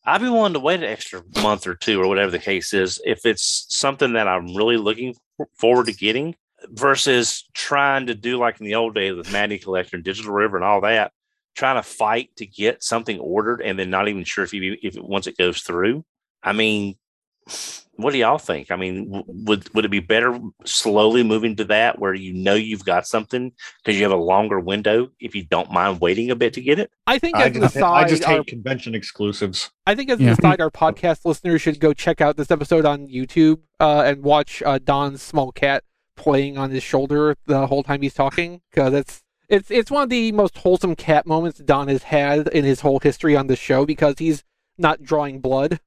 I'd 0.06 0.22
be 0.22 0.30
willing 0.30 0.54
to 0.54 0.60
wait 0.60 0.80
an 0.82 0.90
extra 0.90 1.22
month 1.42 1.68
or 1.68 1.76
two 1.76 2.02
or 2.02 2.08
whatever 2.08 2.32
the 2.32 2.40
case 2.40 2.74
is 2.74 3.00
if 3.06 3.26
it's 3.26 3.66
something 3.70 4.14
that 4.14 4.28
I'm 4.28 4.56
really 4.56 4.78
looking 4.78 5.16
forward 5.56 5.88
to 5.88 5.94
getting 5.94 6.36
versus 6.70 7.44
trying 7.54 8.08
to 8.08 8.16
do 8.16 8.38
like 8.38 8.60
in 8.60 8.66
the 8.66 8.76
old 8.76 8.96
days 8.96 9.16
with 9.16 9.32
Matty 9.32 9.58
Collector 9.58 9.98
and 9.98 10.06
Digital 10.06 10.34
River 10.34 10.58
and 10.58 10.66
all 10.66 10.82
that, 10.82 11.12
trying 11.56 11.76
to 11.76 11.84
fight 11.84 12.30
to 12.38 12.46
get 12.46 12.84
something 12.84 13.20
ordered 13.20 13.62
and 13.62 13.78
then 13.78 13.90
not 13.90 14.08
even 14.08 14.24
sure 14.24 14.44
if 14.44 14.54
you 14.54 14.78
if 14.82 14.96
it, 14.96 15.04
once 15.04 15.28
it 15.28 15.38
goes 15.38 15.62
through. 15.62 16.04
I 16.44 16.54
mean, 16.54 16.96
what 17.98 18.12
do 18.12 18.18
y'all 18.18 18.38
think? 18.38 18.72
I 18.72 18.76
mean, 18.76 19.24
would 19.28 19.74
would 19.74 19.86
it 19.86 19.92
be 19.92 20.00
better 20.00 20.38
slowly 20.66 21.24
moving 21.24 21.56
to 21.58 21.64
that 21.66 22.00
where 22.00 22.14
you 22.14 22.34
know 22.34 22.54
you've 22.56 22.84
got 22.84 23.08
something 23.08 23.52
because 23.84 23.98
you 23.98 24.04
have 24.04 24.12
a 24.12 24.18
longer 24.18 24.60
window 24.60 25.10
if 25.20 25.34
you 25.36 25.46
don't 25.46 25.72
mind 25.72 26.02
waiting 26.02 26.30
a 26.32 26.36
bit 26.36 26.54
to 26.54 26.62
get 26.62 26.80
it? 26.80 26.92
I 27.08 27.20
think 27.20 27.36
I 27.38 27.46
as 27.48 27.56
an 27.56 27.62
just, 27.62 27.76
aside, 27.76 28.04
I 28.06 28.08
just 28.08 28.24
hate 28.26 28.38
our- 28.40 28.44
convention 28.44 28.96
exclusives. 28.96 29.72
I 29.86 29.96
think 29.96 30.10
as 30.10 30.20
Yeah. 30.20 30.28
an 30.28 30.34
aside, 30.34 30.60
our 30.62 30.72
podcast 30.72 31.24
listeners 31.26 31.62
should 31.62 31.80
go 31.80 31.94
check 31.94 32.20
out 32.20 32.36
this 32.38 32.52
episode 32.52 32.86
on 32.86 33.08
YouTube 33.08 33.60
uh, 33.80 34.04
and 34.06 34.24
watch 34.24 34.62
uh, 34.66 34.80
Don's 34.84 35.22
small 35.22 35.52
cat 35.52 35.84
playing 36.18 36.58
on 36.58 36.72
his 36.72 36.82
shoulder 36.84 37.36
the 37.46 37.68
whole 37.68 37.84
time 37.84 38.02
he's 38.02 38.14
talking 38.14 38.62
because 38.72 38.94
it's 38.94 39.22
it's 39.48 39.70
it's 39.70 39.92
one 39.92 40.04
of 40.04 40.10
the 40.10 40.32
most 40.32 40.58
wholesome 40.58 40.96
cat 40.96 41.26
moments 41.28 41.60
Don 41.60 41.88
has 41.88 42.04
had 42.04 42.48
in 42.48 42.66
his 42.66 42.82
whole 42.82 43.00
history 43.00 43.36
on 43.36 43.48
the 43.48 43.56
show 43.56 43.86
because 43.86 44.16
he's 44.18 44.44
not 44.78 45.04
drawing 45.04 45.40
blood. 45.40 45.80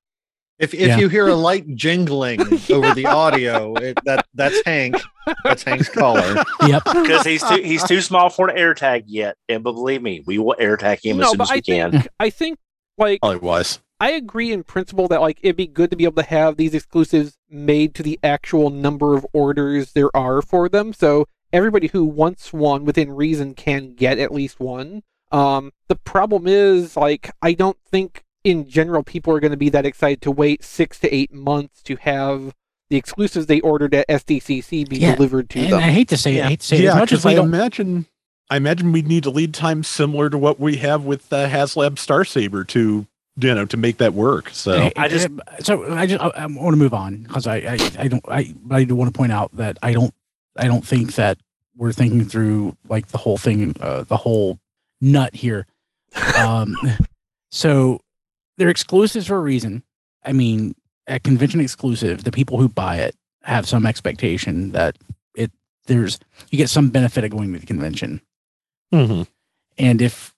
If 0.58 0.74
if 0.74 0.88
Yeah. 0.88 0.98
you 0.98 1.08
hear 1.08 1.28
a 1.28 1.34
light 1.34 1.66
jingling 1.76 2.40
over 2.70 2.94
the 2.94 3.06
audio, 3.06 3.74
it, 3.74 3.98
that 4.04 4.26
that's 4.34 4.60
Hank. 4.66 4.96
That's 5.44 5.62
Hank's 5.62 5.88
collar. 5.88 6.42
Yep. 6.66 6.82
Because 6.94 7.24
he's 7.26 7.42
too 7.42 7.62
he's 7.62 7.84
too 7.84 8.00
small 8.00 8.28
for 8.30 8.48
an 8.48 8.58
air 8.58 8.74
tag 8.74 9.04
yet. 9.06 9.36
And 9.48 9.62
but 9.62 9.72
believe 9.72 10.02
me, 10.02 10.22
we 10.26 10.38
will 10.38 10.56
air 10.58 10.76
tag 10.76 11.00
him 11.04 11.20
as 11.20 11.28
soon 11.28 11.38
but 11.38 11.44
as 11.44 11.50
we 11.50 11.56
I 11.56 11.60
can. 11.60 11.90
think 11.92 12.08
I 12.18 12.30
think 12.30 12.58
like 12.96 13.20
Probably 13.20 13.38
wise. 13.38 13.80
I 14.00 14.10
agree 14.12 14.52
in 14.52 14.62
principle 14.64 15.08
that 15.08 15.20
like 15.20 15.38
it'd 15.42 15.56
be 15.56 15.66
good 15.66 15.90
to 15.90 15.96
be 15.96 16.04
able 16.04 16.22
to 16.22 16.28
have 16.28 16.56
these 16.56 16.74
exclusives 16.74 17.36
made 17.48 17.94
to 17.96 18.02
the 18.02 18.18
actual 18.22 18.70
number 18.70 19.16
of 19.16 19.26
orders 19.32 19.92
there 19.92 20.14
are 20.16 20.40
for 20.42 20.68
them. 20.68 20.92
So 20.92 21.26
everybody 21.52 21.88
who 21.88 22.04
wants 22.04 22.52
one 22.52 22.84
within 22.84 23.10
reason 23.12 23.54
can 23.54 23.94
get 23.94 24.18
at 24.18 24.32
least 24.32 24.60
one. 24.60 25.02
Um, 25.30 25.72
the 25.88 25.96
problem 25.96 26.46
is 26.46 26.96
like 26.96 27.30
I 27.42 27.52
don't 27.54 27.78
think 27.90 28.24
in 28.48 28.68
general 28.68 29.02
people 29.02 29.34
are 29.34 29.40
going 29.40 29.50
to 29.50 29.56
be 29.56 29.68
that 29.68 29.84
excited 29.86 30.22
to 30.22 30.30
wait 30.30 30.64
six 30.64 30.98
to 31.00 31.14
eight 31.14 31.32
months 31.32 31.82
to 31.82 31.96
have 31.96 32.54
the 32.90 32.96
exclusives 32.96 33.46
they 33.46 33.60
ordered 33.60 33.94
at 33.94 34.08
SDCC 34.08 34.88
be 34.88 34.96
Yeah, 34.98 35.14
delivered 35.14 35.50
to 35.50 35.60
And 35.60 35.72
them. 35.72 35.78
I 35.80 35.90
hate 35.90 36.08
to 36.08 36.16
say 36.16 36.36
it, 36.38 36.44
I 36.44 36.48
hate 36.48 36.60
to 36.60 36.66
say 36.66 36.76
it, 36.78 36.82
yeah, 36.84 36.90
as 36.90 36.94
much 36.96 37.12
as 37.12 37.18
because 37.20 37.24
we 37.26 37.32
I 37.32 37.34
don't 37.34 37.46
imagine, 37.48 38.06
I 38.50 38.56
imagine 38.56 38.92
we'd 38.92 39.06
need 39.06 39.26
a 39.26 39.30
lead 39.30 39.52
time 39.52 39.82
similar 39.84 40.30
to 40.30 40.38
what 40.38 40.58
we 40.58 40.76
have 40.76 41.04
with 41.04 41.30
uh, 41.32 41.48
HasLab 41.48 41.98
Star 41.98 42.24
Saber 42.24 42.64
to, 42.64 43.06
you 43.40 43.54
know, 43.54 43.66
to 43.66 43.76
make 43.76 43.98
that 43.98 44.14
work. 44.14 44.48
So 44.50 44.90
I 44.96 45.08
just- 45.08 45.28
so 45.60 45.92
I 45.94 46.06
just 46.06 46.22
I, 46.22 46.28
I 46.28 46.46
want 46.46 46.72
to 46.72 46.78
move 46.78 46.94
on 46.94 47.24
because 47.24 47.46
I, 47.46 47.56
I 47.56 47.78
I 47.98 48.08
don't 48.08 48.24
I 48.26 48.54
but 48.62 48.76
I 48.76 48.84
do 48.84 48.96
want 48.96 49.12
to 49.12 49.16
point 49.16 49.32
out 49.32 49.54
that 49.56 49.76
I 49.82 49.92
don't 49.92 50.14
I 50.56 50.66
don't 50.66 50.86
think 50.86 51.14
that 51.16 51.36
we're 51.76 51.92
thinking 51.92 52.24
through 52.24 52.74
like 52.88 53.08
the 53.08 53.18
whole 53.18 53.36
thing 53.36 53.76
uh, 53.80 54.02
the 54.04 54.16
whole 54.16 54.58
nut 55.02 55.34
here. 55.34 55.66
Um, 56.36 56.74
so 57.50 58.00
they're 58.58 58.68
exclusives 58.68 59.26
for 59.28 59.36
a 59.36 59.40
reason. 59.40 59.82
I 60.24 60.32
mean, 60.32 60.74
a 61.06 61.18
convention 61.18 61.60
exclusive, 61.60 62.24
the 62.24 62.32
people 62.32 62.58
who 62.58 62.68
buy 62.68 62.96
it 62.96 63.14
have 63.44 63.66
some 63.66 63.86
expectation 63.86 64.72
that 64.72 64.98
it 65.34 65.50
there's 65.86 66.18
you 66.50 66.58
get 66.58 66.68
some 66.68 66.90
benefit 66.90 67.24
of 67.24 67.30
going 67.30 67.52
to 67.54 67.58
the 67.58 67.66
convention. 67.66 68.20
Mhm. 68.92 69.26
And 69.78 70.02
if, 70.02 70.34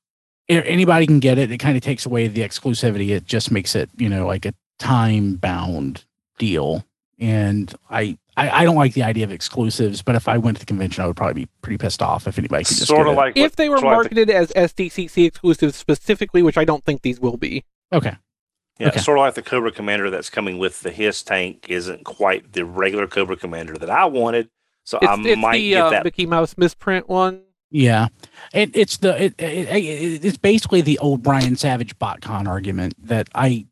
if 0.48 0.64
anybody 0.66 1.06
can 1.06 1.18
get 1.18 1.38
it, 1.38 1.50
it 1.50 1.58
kind 1.58 1.76
of 1.76 1.82
takes 1.82 2.04
away 2.06 2.28
the 2.28 2.42
exclusivity. 2.42 3.08
It 3.10 3.24
just 3.26 3.50
makes 3.50 3.74
it, 3.74 3.88
you 3.96 4.08
know, 4.08 4.26
like 4.26 4.44
a 4.44 4.52
time 4.78 5.34
bound 5.36 6.04
deal. 6.38 6.84
And 7.18 7.72
I, 7.90 8.18
I, 8.36 8.50
I 8.50 8.64
don't 8.64 8.76
like 8.76 8.94
the 8.94 9.02
idea 9.02 9.24
of 9.24 9.30
exclusives, 9.32 10.02
but 10.02 10.14
if 10.14 10.26
I 10.28 10.38
went 10.38 10.56
to 10.56 10.60
the 10.60 10.66
convention, 10.66 11.02
I 11.04 11.06
would 11.06 11.16
probably 11.16 11.44
be 11.44 11.48
pretty 11.62 11.78
pissed 11.78 12.02
off 12.02 12.26
if 12.26 12.38
anybody 12.38 12.64
could 12.64 12.76
just 12.76 12.88
Sort 12.88 13.06
get 13.06 13.12
of 13.12 13.12
it. 13.14 13.16
like 13.16 13.36
if 13.36 13.56
they 13.56 13.68
were 13.68 13.78
sort 13.78 13.92
of 13.94 13.98
like 14.04 14.10
the- 14.10 14.14
marketed 14.16 14.30
as 14.30 14.52
SDCC 14.72 15.26
exclusives 15.26 15.76
specifically, 15.76 16.42
which 16.42 16.56
I 16.58 16.64
don't 16.64 16.84
think 16.84 17.02
these 17.02 17.18
will 17.20 17.36
be. 17.36 17.64
Okay. 17.92 18.16
Yeah, 18.78 18.88
Okay. 18.88 19.00
sort 19.00 19.18
of 19.18 19.22
like 19.22 19.34
the 19.34 19.42
Cobra 19.42 19.70
Commander 19.70 20.08
that's 20.08 20.30
coming 20.30 20.56
with 20.58 20.80
the 20.80 20.90
his 20.90 21.22
tank 21.22 21.66
isn't 21.68 22.04
quite 22.04 22.52
the 22.54 22.64
regular 22.64 23.06
Cobra 23.06 23.36
Commander 23.36 23.76
that 23.76 23.90
I 23.90 24.06
wanted. 24.06 24.48
So 24.84 24.98
It's, 25.02 25.06
I 25.10 25.16
it's 25.20 25.38
might 25.40 25.58
the 25.58 25.68
get 25.70 25.82
uh, 25.82 25.90
that. 25.90 26.04
Mickey 26.04 26.24
Mouse 26.26 26.56
misprint 26.56 27.08
one. 27.08 27.42
Yeah, 27.70 28.08
it, 28.54 28.70
it's 28.74 28.96
the 28.96 29.24
it, 29.24 29.34
it, 29.38 29.68
it, 29.68 30.24
it's 30.24 30.38
basically 30.38 30.80
the 30.80 30.98
old 30.98 31.22
Brian 31.22 31.56
Savage 31.56 31.96
botcon 31.98 32.48
argument 32.48 32.94
that 33.06 33.28
I 33.34 33.66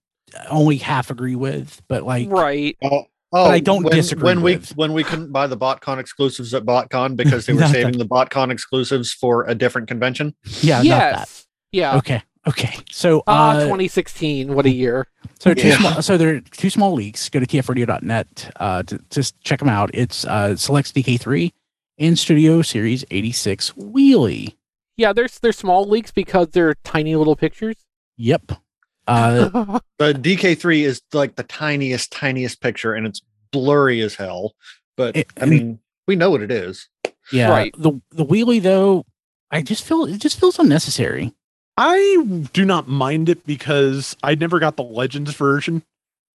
only 0.50 0.76
half 0.76 1.10
agree 1.10 1.34
with, 1.36 1.80
but 1.88 2.04
like 2.04 2.28
right. 2.30 2.76
Oh, 2.82 3.06
But 3.32 3.50
I 3.50 3.58
don't 3.60 3.82
when, 3.84 3.94
disagree 3.96 4.24
when 4.24 4.42
we 4.42 4.56
when 4.76 4.92
we 4.92 5.02
couldn't 5.02 5.32
buy 5.32 5.46
the 5.48 5.56
BotCon 5.56 5.98
exclusives 5.98 6.52
at 6.54 6.64
BotCon 6.64 7.16
because 7.16 7.46
they 7.46 7.54
were 7.54 7.60
Not 7.62 7.70
saving 7.70 7.98
the 7.98 8.06
BotCon 8.06 8.52
exclusives 8.52 9.10
for 9.12 9.44
a 9.48 9.54
different 9.54 9.88
convention. 9.88 10.34
yeah, 10.60 10.76
not 10.76 10.84
that. 10.84 11.18
yes. 11.18 11.46
Yeah. 11.72 11.96
Okay, 11.96 12.22
okay. 12.46 12.76
So 12.90 13.22
Ah, 13.26 13.50
uh, 13.56 13.60
2016. 13.64 14.54
What 14.54 14.66
a 14.66 14.70
year. 14.70 15.06
So 15.40 15.54
two 15.54 15.68
Yeah. 15.68 15.78
small, 15.78 16.02
so 16.02 16.16
there 16.16 16.34
are 16.36 16.40
two 16.40 16.70
small 16.70 16.92
leaks. 16.92 17.28
Go 17.28 17.40
to 17.40 17.46
tfradio.net 17.46 18.52
uh, 18.60 18.82
to 18.84 19.00
just 19.10 19.40
check 19.42 19.58
them 19.60 19.68
out. 19.68 19.90
It's 19.94 20.24
uh, 20.24 20.56
Selects 20.56 20.92
DK3 20.92 21.52
and 21.98 22.18
Studio 22.18 22.62
Series 22.62 23.04
86 23.10 23.70
Wheelie. 23.72 24.54
Yeah, 24.96 25.12
there's 25.12 25.38
they're 25.38 25.52
small 25.52 25.88
leaks 25.88 26.10
because 26.10 26.48
they're 26.48 26.74
tiny 26.84 27.14
little 27.16 27.36
pictures. 27.36 27.76
Yep. 28.16 28.52
Uh, 29.06 29.78
The 29.98 30.12
DK3 30.12 30.82
is 30.84 31.02
like 31.12 31.36
the 31.36 31.42
tiniest, 31.44 32.12
tiniest 32.12 32.60
picture, 32.60 32.94
and 32.94 33.06
it's 33.06 33.22
blurry 33.52 34.00
as 34.00 34.14
hell. 34.16 34.54
But 34.96 35.16
It- 35.16 35.28
I 35.40 35.46
mean, 35.46 35.78
we 36.06 36.16
know 36.16 36.30
what 36.30 36.42
it 36.42 36.50
is. 36.50 36.88
yeah. 37.32 37.50
Right. 37.50 37.72
The 37.78 38.00
the 38.10 38.24
Wheelie 38.26 38.60
though, 38.62 39.04
I 39.50 39.62
just 39.62 39.84
feel 39.84 40.04
it 40.04 40.18
just 40.20 40.38
feels 40.38 40.58
unnecessary. 40.58 41.32
I 41.80 42.42
do 42.52 42.64
not 42.64 42.88
mind 42.88 43.28
it 43.28 43.46
because 43.46 44.16
I 44.22 44.34
never 44.34 44.58
got 44.58 44.76
the 44.76 44.82
Legends 44.82 45.32
version 45.34 45.84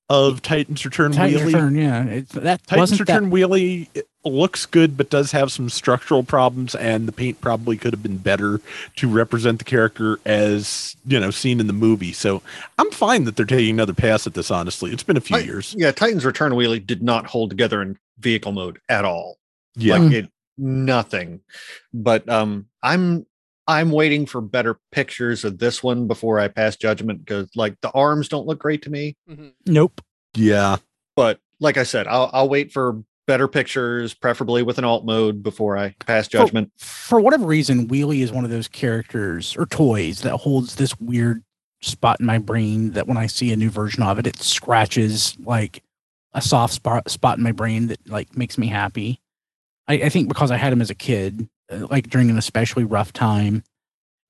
of 0.08 0.40
Titan's 0.40 0.84
Return 0.84 1.10
Titan's 1.12 1.40
Wheelie. 1.40 1.46
Return, 1.46 1.74
yeah. 1.74 2.04
It, 2.04 2.28
that 2.30 2.64
Titan's 2.66 2.78
wasn't 2.92 3.00
Return 3.00 3.24
that. 3.30 3.34
Wheelie 3.34 3.88
looks 4.24 4.66
good, 4.66 4.96
but 4.96 5.10
does 5.10 5.32
have 5.32 5.50
some 5.50 5.68
structural 5.68 6.22
problems, 6.22 6.76
and 6.76 7.08
the 7.08 7.12
paint 7.12 7.40
probably 7.40 7.76
could 7.76 7.92
have 7.92 8.02
been 8.04 8.18
better 8.18 8.60
to 8.96 9.08
represent 9.08 9.58
the 9.58 9.64
character 9.64 10.20
as 10.24 10.94
you 11.06 11.18
know 11.18 11.30
seen 11.32 11.58
in 11.58 11.66
the 11.66 11.72
movie. 11.72 12.12
So 12.12 12.40
I'm 12.78 12.90
fine 12.92 13.24
that 13.24 13.34
they're 13.36 13.44
taking 13.46 13.70
another 13.74 13.94
pass 13.94 14.26
at 14.28 14.34
this. 14.34 14.50
Honestly, 14.50 14.92
it's 14.92 15.02
been 15.02 15.16
a 15.16 15.20
few 15.20 15.38
I- 15.38 15.40
years. 15.40 15.74
Yeah, 15.76 15.90
Titan's 15.90 16.24
Return 16.24 16.52
Wheelie 16.52 16.86
did 16.86 17.02
not 17.02 17.26
hold 17.26 17.50
together 17.50 17.82
in 17.82 17.98
vehicle 18.18 18.52
mode 18.52 18.78
at 18.88 19.04
all. 19.04 19.38
Yeah, 19.74 19.96
Like 19.96 20.12
it 20.12 20.30
nothing. 20.58 21.40
But 21.92 22.28
um 22.28 22.66
I'm 22.82 23.26
I'm 23.72 23.90
waiting 23.90 24.26
for 24.26 24.40
better 24.40 24.78
pictures 24.92 25.44
of 25.44 25.58
this 25.58 25.82
one 25.82 26.06
before 26.06 26.38
I 26.38 26.48
pass 26.48 26.76
judgment 26.76 27.24
because 27.24 27.48
like 27.56 27.76
the 27.80 27.90
arms 27.90 28.28
don't 28.28 28.46
look 28.46 28.58
great 28.58 28.82
to 28.82 28.90
me. 28.90 29.16
Mhm. 29.28 29.52
Nope. 29.66 30.00
yeah. 30.36 30.76
But 31.16 31.40
like 31.60 31.76
I 31.76 31.82
said, 31.82 32.06
I'll 32.06 32.30
I'll 32.32 32.48
wait 32.48 32.72
for 32.72 33.02
better 33.26 33.46
pictures, 33.48 34.14
preferably 34.14 34.62
with 34.62 34.78
an 34.78 34.84
alt 34.84 35.04
mode 35.04 35.42
before 35.42 35.76
I 35.78 35.94
pass 36.00 36.26
judgment. 36.28 36.72
For 36.78 37.20
whatever 37.20 37.46
reason, 37.46 37.86
Wheelie 37.88 38.20
is 38.22 38.32
one 38.32 38.44
of 38.44 38.50
those 38.50 38.66
characters 38.68 39.56
or 39.56 39.66
toys 39.66 40.22
that 40.22 40.38
holds 40.38 40.74
this 40.76 40.98
weird 40.98 41.42
spot 41.80 42.18
in 42.20 42.26
my 42.26 42.38
brain 42.38 42.92
that 42.92 43.06
when 43.06 43.16
I 43.16 43.26
see 43.26 43.52
a 43.52 43.56
new 43.56 43.70
version 43.70 44.02
of 44.02 44.18
it, 44.18 44.26
it 44.26 44.36
scratches 44.42 45.36
like 45.44 45.82
a 46.32 46.40
soft 46.40 46.74
spot 46.74 47.10
spot 47.10 47.38
in 47.38 47.44
my 47.44 47.52
brain 47.52 47.88
that 47.88 48.08
like 48.08 48.36
makes 48.36 48.56
me 48.58 48.66
happy. 48.68 49.20
I, 49.86 49.94
I 49.94 50.08
think 50.08 50.28
because 50.28 50.50
I 50.50 50.56
had 50.56 50.72
him 50.72 50.80
as 50.80 50.90
a 50.90 50.94
kid, 50.94 51.48
like 51.90 52.08
during 52.08 52.30
an 52.30 52.38
especially 52.38 52.84
rough 52.84 53.12
time, 53.12 53.62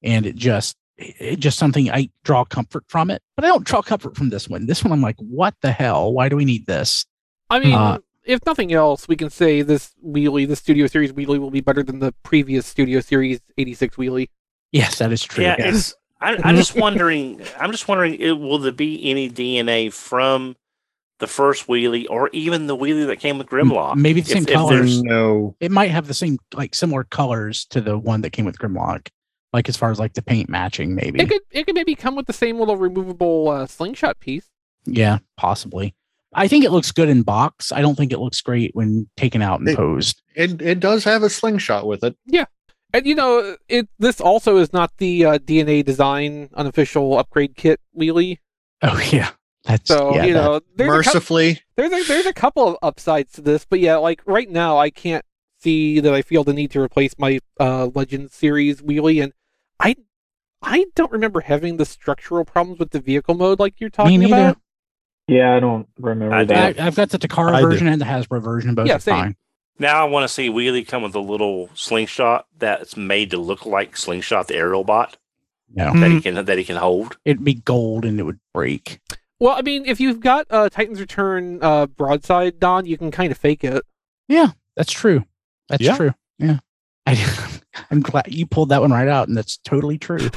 and 0.03 0.27
it 0.27 0.37
just 0.37 0.77
it 0.97 1.39
just 1.39 1.59
something 1.59 1.91
I 1.91 2.11
draw 2.25 2.45
comfort 2.45 2.85
from 2.89 3.11
it. 3.11 3.23
But 3.37 3.45
I 3.45 3.49
don't 3.49 3.65
draw 3.65 3.83
comfort 3.83 4.17
from 4.17 4.31
this 4.31 4.49
one. 4.49 4.67
This 4.67 4.85
one, 4.85 4.93
I'm 4.93 5.03
like, 5.03 5.17
what 5.19 5.55
the 5.63 5.73
hell? 5.73 6.13
Why 6.13 6.29
do 6.29 6.37
we 6.37 6.45
need 6.45 6.67
this? 6.67 7.07
I 7.51 7.61
mean, 7.61 7.75
Uh, 7.75 7.99
if 8.25 8.41
nothing 8.47 8.73
else, 8.73 9.09
we 9.09 9.17
can 9.17 9.31
say 9.31 9.63
this 9.63 9.93
wheelie, 10.05 10.47
the 10.47 10.57
Studio 10.57 10.87
Series 10.87 11.13
wheelie, 11.13 11.39
will 11.39 11.51
be 11.51 11.61
better 11.61 11.83
than 11.83 11.99
the 11.99 12.13
previous 12.23 12.67
Studio 12.67 13.01
Series 13.01 13.41
86 13.59 13.97
wheelie. 13.97 14.29
Yes, 14.71 14.99
that 14.99 15.13
is 15.13 15.23
true. 15.23 15.45
yeah, 15.45 15.57
yes. 15.59 15.95
I, 16.21 16.39
I'm 16.45 16.57
just 16.57 16.77
wondering. 16.77 17.43
I'm 17.59 17.73
just 17.73 17.89
wondering. 17.89 18.15
It, 18.15 18.33
will 18.39 18.59
there 18.59 18.71
be 18.73 19.11
any 19.11 19.29
DNA 19.29 19.93
from 19.93 20.55
the 21.23 21.27
first 21.27 21.67
wheelie, 21.69 22.07
or 22.11 22.29
even 22.35 22.67
the 22.67 22.77
wheelie 22.77 23.07
that 23.07 23.19
came 23.21 23.39
with 23.39 23.47
Grimlock? 23.47 23.97
maybe 23.97 24.21
the 24.21 24.29
same 24.31 24.43
if 24.43 24.53
colors. 24.53 25.01
there's- 25.01 25.03
no. 25.03 25.57
it 25.61 25.71
might 25.71 25.91
have 25.91 26.07
the 26.09 26.15
same 26.15 26.37
like 26.53 26.75
similar 26.75 27.05
colors 27.05 27.65
to 27.71 27.81
the 27.81 27.97
one 27.97 28.21
that 28.23 28.31
came 28.31 28.45
with 28.45 28.59
Grimlock. 28.59 29.09
Like 29.55 29.69
as 29.69 29.77
far 29.77 29.91
as 29.91 29.99
like 29.99 30.15
the 30.15 30.23
paint 30.23 30.49
matching, 30.49 30.95
maybe. 30.95 31.21
It 31.21 31.29
could 31.29 31.43
it 31.51 31.65
could 31.67 31.75
maybe 31.75 31.95
come 31.95 32.17
with 32.17 32.27
the 32.27 32.33
same 32.33 32.59
little 32.59 32.77
removable 32.77 33.49
uh, 33.49 33.67
slingshot 33.67 34.19
piece. 34.21 34.49
yeah, 34.85 35.19
possibly. 35.39 35.95
I 36.35 36.49
think 36.49 36.65
it 36.65 36.71
looks 36.73 36.91
good 36.93 37.11
in 37.11 37.23
box. 37.23 37.71
I 37.73 37.83
don't 37.83 37.95
think 37.95 38.11
it 38.13 38.19
looks 38.19 38.41
great 38.41 38.71
when 38.75 39.09
taken 39.19 39.43
out 39.43 39.61
and 39.61 39.69
It- 39.69 39.77
posed. 39.77 40.23
It 40.35 40.61
it 40.63 40.81
does 40.81 41.05
have 41.05 41.23
a 41.23 41.29
slingshot 41.31 41.87
with 41.87 42.03
it. 42.03 42.17
Yeah, 42.27 42.47
and 42.95 43.05
you 43.07 43.15
know, 43.15 43.57
it 43.69 43.89
this 43.99 44.21
also 44.23 44.57
is 44.57 44.73
not 44.73 44.91
the 44.97 45.25
uh, 45.27 45.39
DNA 45.39 45.85
design 45.85 46.49
unofficial 46.55 47.19
upgrade 47.19 47.55
kit 47.55 47.79
wheelie. 47.95 48.39
Oh 48.81 48.99
yeah, 49.13 49.33
that's 49.65 49.89
So 49.89 50.15
yeah, 50.15 50.25
you 50.25 50.35
that- 50.35 50.41
know, 50.43 50.61
there's 50.77 50.89
a, 50.89 51.11
cou- 51.11 51.19
Mercifully, 51.19 51.61
there's 51.77 51.93
a 51.93 52.03
there's 52.09 52.27
a 52.27 52.33
couple 52.33 52.67
of 52.69 52.77
upsides 52.83 53.33
to 53.33 53.41
this, 53.41 53.65
but 53.69 53.81
yeah, 53.81 53.97
like 53.97 54.21
right 54.27 54.51
now, 54.51 54.79
I 54.79 54.91
can't 54.91 55.25
see 55.61 56.01
that 56.01 56.13
I 56.13 56.23
feel 56.23 56.43
the 56.45 56.53
need 56.53 56.71
to 56.73 56.81
replace 56.81 57.15
my 57.19 57.39
uh, 57.61 57.89
Legends 57.95 58.35
series 58.35 58.83
wheelie, 58.83 59.23
and 59.23 59.33
I 59.79 59.95
I 60.63 60.87
don't 60.95 61.13
remember 61.13 61.41
having 61.41 61.77
the 61.77 61.85
structural 61.85 62.45
problems 62.45 62.79
with 62.79 62.91
the 62.91 63.01
vehicle 63.01 63.35
mode 63.35 63.59
like 63.61 63.81
you're 63.81 63.91
talking 63.91 64.25
about. 64.25 64.59
Yeah, 65.29 65.55
I 65.55 65.61
don't 65.61 65.89
remember 65.99 66.35
I- 66.35 66.45
that. 66.45 66.81
I, 66.81 66.87
I've 66.87 66.97
got 66.97 67.11
the 67.11 67.19
Takara 67.19 67.55
I 67.55 67.61
do. 67.61 67.69
version 67.69 67.87
and 67.87 68.01
the 68.01 68.05
Hasbro 68.05 68.43
version. 68.43 68.75
Both 68.75 68.89
Yeah, 68.89 68.97
are 68.97 69.01
same. 69.01 69.15
fine. 69.15 69.37
Now 69.79 70.03
I 70.05 70.09
want 70.09 70.25
to 70.25 70.29
see 70.29 70.49
Wheelie 70.51 70.87
come 70.87 71.03
with 71.03 71.15
a 71.15 71.21
little 71.21 71.71
slingshot 71.75 72.47
that's 72.59 72.97
made 72.97 73.31
to 73.31 73.39
look 73.39 73.65
like 73.65 73.97
Slingshot 73.97 74.47
the 74.49 74.55
aerial 74.57 74.85
bot 74.85 75.17
No, 75.75 75.93
that 75.99 76.11
he 76.11 76.21
can 76.21 76.45
that 76.45 76.59
he 76.59 76.65
can 76.65 76.77
hold. 76.77 77.17
it'd 77.25 77.43
be 77.45 77.55
gold 77.55 78.05
and 78.05 78.21
it 78.21 78.25
would 78.25 78.39
break. 78.53 79.01
Well, 79.43 79.57
I 79.59 79.63
mean, 79.63 79.87
if 79.87 79.99
you've 79.99 80.21
got 80.21 80.47
uh, 80.51 80.69
Titan's 80.69 81.01
Return 81.01 81.59
uh, 81.63 81.87
broadside, 81.87 82.61
Don, 82.61 82.87
you 82.87 82.97
can 82.97 83.11
kind 83.11 83.33
of 83.33 83.39
fake 83.39 83.65
it. 83.65 83.83
Yeah, 84.29 84.53
that's 84.77 84.93
true. 84.93 85.25
That's 85.69 85.83
Yeah. 85.83 85.97
true. 85.97 86.15
Yeah. 86.39 86.59
I, 87.07 87.61
I'm 87.91 88.03
glad 88.03 88.33
you 88.33 88.47
pulled 88.47 88.69
that 88.69 88.81
one 88.83 88.93
right 88.93 89.09
out, 89.09 89.27
and 89.27 89.37
that's 89.37 89.57
totally 89.59 89.99
true. 89.99 90.31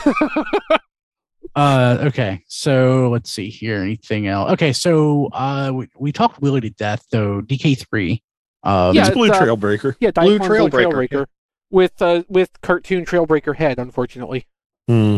uh, 1.56 1.98
okay. 2.06 2.44
So 2.48 3.10
let's 3.12 3.30
see 3.30 3.50
here. 3.50 3.84
Anything 3.84 4.26
else? 4.26 4.54
Okay. 4.54 4.74
So 4.74 5.28
uh, 5.28 5.72
we, 5.72 5.88
we 6.00 6.12
talked 6.12 6.42
Wheelie 6.42 6.62
to 6.62 6.72
death, 6.72 7.06
though. 7.12 7.42
DK3. 7.42 8.20
Um, 8.64 8.96
Yeah, 8.96 9.02
it's 9.02 9.10
it's, 9.10 9.16
Blue 9.16 9.30
uh, 9.30 9.40
Trailbreaker. 9.40 9.96
Yeah, 10.00 10.10
Blue 10.10 10.40
Dive 10.40 10.48
Blue 10.48 10.58
Trailbreaker, 10.70 11.08
Trailbreaker 11.10 11.26
with 11.70 12.02
uh, 12.02 12.24
with 12.28 12.60
cartoon 12.62 13.06
Trailbreaker 13.06 13.56
head, 13.56 13.78
unfortunately. 13.78 14.48
Hmm. 14.88 15.18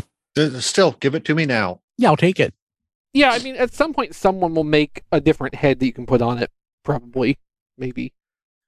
Still 0.59 0.91
give 0.99 1.15
it 1.15 1.23
to 1.23 1.33
me 1.35 1.45
now. 1.45 1.79
yeah, 1.97 2.09
I'll 2.09 2.17
take 2.17 2.41
it. 2.41 2.53
Yeah, 3.13 3.31
I 3.31 3.39
mean, 3.39 3.55
at 3.55 3.73
some 3.73 3.93
point, 3.93 4.13
someone 4.15 4.53
will 4.53 4.63
make 4.63 5.03
a 5.11 5.19
different 5.19 5.55
head 5.55 5.79
that 5.79 5.85
you 5.85 5.93
can 5.93 6.05
put 6.05 6.21
on 6.21 6.37
it. 6.37 6.51
Probably, 6.83 7.37
maybe. 7.77 8.13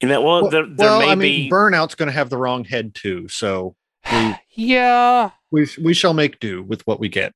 And 0.01 0.09
that 0.11 0.23
well, 0.23 0.49
there, 0.49 0.65
there 0.65 0.89
well, 0.89 0.99
may 0.99 1.09
I 1.09 1.15
mean, 1.15 1.49
be 1.49 1.49
Burnout's 1.51 1.95
going 1.95 2.07
to 2.07 2.13
have 2.13 2.29
the 2.29 2.37
wrong 2.37 2.63
head 2.63 2.95
too, 2.95 3.27
so 3.27 3.75
we, 4.11 4.35
yeah, 4.55 5.31
we 5.51 5.67
we 5.81 5.93
shall 5.93 6.13
make 6.13 6.39
do 6.39 6.63
with 6.63 6.85
what 6.87 6.99
we 6.99 7.09
get. 7.09 7.33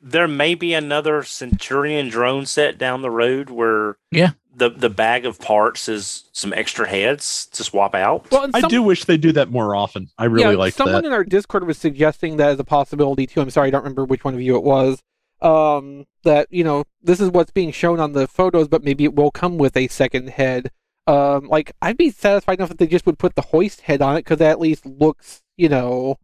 there 0.00 0.28
may 0.28 0.54
be 0.54 0.74
another 0.74 1.22
Centurion 1.22 2.08
drone 2.10 2.44
set 2.46 2.76
down 2.76 3.00
the 3.02 3.10
road 3.10 3.48
where 3.50 3.96
Yeah. 4.10 4.32
the 4.54 4.68
the 4.68 4.90
bag 4.90 5.24
of 5.24 5.38
parts 5.40 5.88
is 5.88 6.24
some 6.32 6.52
extra 6.52 6.86
heads 6.86 7.46
to 7.52 7.64
swap 7.64 7.94
out. 7.94 8.30
well, 8.30 8.44
and 8.44 8.54
I 8.54 8.60
do 8.68 8.82
wish 8.82 9.04
they 9.06 9.16
do 9.16 9.32
that 9.32 9.50
more 9.50 9.74
often. 9.74 10.08
I 10.18 10.26
really 10.26 10.52
yeah, 10.52 10.58
like 10.58 10.74
someone 10.74 11.02
that. 11.02 11.06
in 11.08 11.12
our 11.14 11.24
Discord 11.24 11.66
was 11.66 11.78
suggesting 11.78 12.36
that 12.36 12.50
as 12.50 12.60
a 12.60 12.64
possibility 12.64 13.26
too. 13.26 13.40
I'm 13.40 13.48
sorry, 13.50 13.68
I 13.68 13.70
don't 13.70 13.82
remember 13.84 14.04
which 14.04 14.22
one 14.22 14.34
of 14.34 14.40
you 14.42 14.56
it 14.56 14.62
was. 14.64 15.02
Um, 15.42 16.06
that 16.24 16.48
you 16.50 16.64
know, 16.64 16.84
this 17.02 17.20
is 17.20 17.30
what's 17.30 17.50
being 17.50 17.70
shown 17.72 18.00
on 18.00 18.12
the 18.12 18.26
photos, 18.26 18.68
but 18.68 18.82
maybe 18.84 19.04
it 19.04 19.14
will 19.14 19.30
come 19.30 19.58
with 19.58 19.76
a 19.76 19.88
second 19.88 20.30
head. 20.30 20.70
Um, 21.06 21.46
like 21.48 21.72
I'd 21.82 21.96
be 21.98 22.10
satisfied 22.10 22.58
enough 22.58 22.70
if 22.72 22.78
they 22.78 22.86
just 22.86 23.06
would 23.06 23.18
put 23.18 23.34
the 23.36 23.42
hoist 23.42 23.82
head 23.82 24.02
on 24.02 24.16
it 24.16 24.20
because 24.20 24.38
that 24.38 24.50
at 24.52 24.60
least 24.60 24.84
looks, 24.86 25.42
you 25.56 25.68
know, 25.68 26.16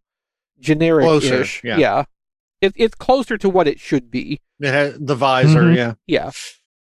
generic-ish. 0.58 1.28
Closer, 1.28 1.66
yeah. 1.78 2.04
It, 2.60 2.72
it's 2.76 2.94
closer 2.94 3.36
to 3.38 3.48
what 3.48 3.66
it 3.68 3.80
should 3.80 4.10
be. 4.10 4.40
It 4.60 4.68
has 4.72 4.96
the 4.98 5.14
visor, 5.16 5.62
Mhm. 5.64 5.76
yeah. 5.76 5.94
Yeah, 6.06 6.30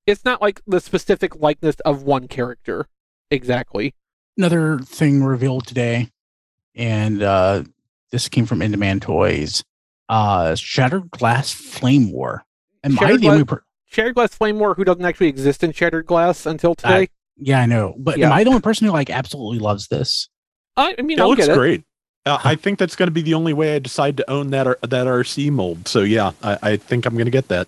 it's 0.06 0.26
not 0.26 0.42
like 0.42 0.62
the 0.68 0.80
specific 0.82 1.38
likeness 1.38 1.78
of 1.86 2.04
one 2.04 2.28
character. 2.28 2.88
Exactly. 3.32 3.94
Another 4.38 4.80
thing 4.80 5.24
revealed 5.24 5.65
today, 5.68 6.10
and 6.76 7.22
uh, 7.24 7.63
this 8.12 8.28
came 8.30 8.46
from 8.46 8.62
In 8.62 8.72
Demand 8.72 9.02
Toys. 9.02 9.63
Uh, 10.10 10.56
Shattered 10.56 11.10
Glass 11.12 11.52
Flame 11.54 12.12
War. 12.12 12.43
Am 12.84 12.93
I 12.93 13.02
Shattered 13.02 13.22
the 13.22 13.28
only? 13.30 13.43
Glass- 13.43 13.60
Per- 13.60 13.63
Shattered 13.86 14.15
Glass 14.15 14.34
Flame 14.36 14.60
War, 14.60 14.74
who 14.76 14.84
doesn't 14.84 15.06
actually 15.06 15.28
exist 15.28 15.63
in 15.63 15.72
Shattered 15.72 16.06
Glass 16.06 16.45
until 16.45 16.76
today. 16.76 17.10
yeah, 17.38 17.62
I 17.62 17.65
know, 17.65 17.95
but 17.98 18.19
am 18.19 18.32
I 18.32 18.43
the 18.43 18.50
only 18.50 18.62
person 18.62 18.86
who 18.88 18.93
like 18.93 19.10
absolutely 19.10 19.60
loves 19.60 19.88
this? 19.88 20.30
I, 20.76 20.95
I 20.98 21.02
mean, 21.02 21.17
It 21.17 21.22
I'll 21.22 21.30
looks 21.30 21.45
get 21.45 21.52
it. 21.52 21.58
great. 21.58 21.84
Uh, 22.26 22.38
I 22.43 22.56
think 22.56 22.78
that's 22.80 22.95
going 22.95 23.08
to 23.08 23.12
be 23.12 23.22
the 23.22 23.34
only 23.34 23.54
way 23.54 23.76
I 23.76 23.80
decide 23.80 24.17
to 24.17 24.30
own 24.30 24.50
that 24.52 24.67
R- 24.67 24.78
that 24.82 25.08
Arcee 25.08 25.50
mold. 25.52 25.88
So 25.88 26.02
yeah, 26.02 26.32
I, 26.43 26.58
I 26.62 26.78
think 26.78 27.06
I'm 27.06 27.13
going 27.13 27.26
to 27.26 27.32
get 27.32 27.48
that. 27.48 27.67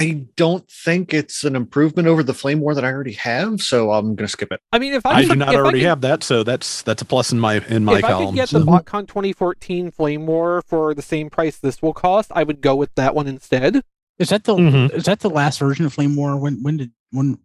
I 0.00 0.26
don't 0.36 0.68
think 0.70 1.12
it's 1.12 1.42
an 1.42 1.56
improvement 1.56 2.06
over 2.06 2.22
the 2.22 2.32
Flame 2.34 2.60
War 2.60 2.72
that 2.74 2.84
I 2.84 2.92
already 2.92 3.14
have, 3.14 3.60
so 3.60 3.90
I'm 3.90 4.14
going 4.14 4.18
to 4.18 4.28
skip 4.28 4.52
it. 4.52 4.60
I 4.72 4.78
mean, 4.78 4.94
if 4.94 5.04
I, 5.04 5.10
I 5.10 5.20
could- 5.22 5.30
do 5.30 5.34
not 5.36 5.54
already 5.56 5.78
I 5.78 5.82
could, 5.82 5.88
have 5.88 6.00
that, 6.02 6.22
so 6.22 6.44
that's 6.44 6.82
that's 6.82 7.02
a 7.02 7.04
plus 7.04 7.32
in 7.32 7.40
my 7.40 7.54
in 7.66 7.84
my 7.84 7.98
if 7.98 8.04
I 8.04 8.08
could 8.08 8.12
columns. 8.14 8.34
get 8.36 8.48
the. 8.50 8.60
BotCon 8.60 9.08
2014 9.08 9.90
Flame 9.90 10.26
War 10.26 10.62
for 10.66 10.94
the 10.94 11.02
same 11.02 11.30
price 11.30 11.58
this 11.58 11.82
will 11.82 11.92
cost, 11.94 12.30
I 12.34 12.44
would 12.44 12.60
go 12.60 12.76
with 12.76 12.94
that 12.94 13.14
one 13.14 13.26
instead. 13.26 13.82
Is 14.18 14.28
that 14.28 14.44
the 14.44 14.54
Mhm. 14.54 14.92
is 14.94 15.04
that 15.06 15.20
the 15.20 15.30
last 15.30 15.58
version 15.58 15.84
of 15.84 15.92
Flame 15.92 16.14
War? 16.14 16.36
When 16.36 16.62
when 16.62 16.76
did 16.76 16.92
when 17.10 17.38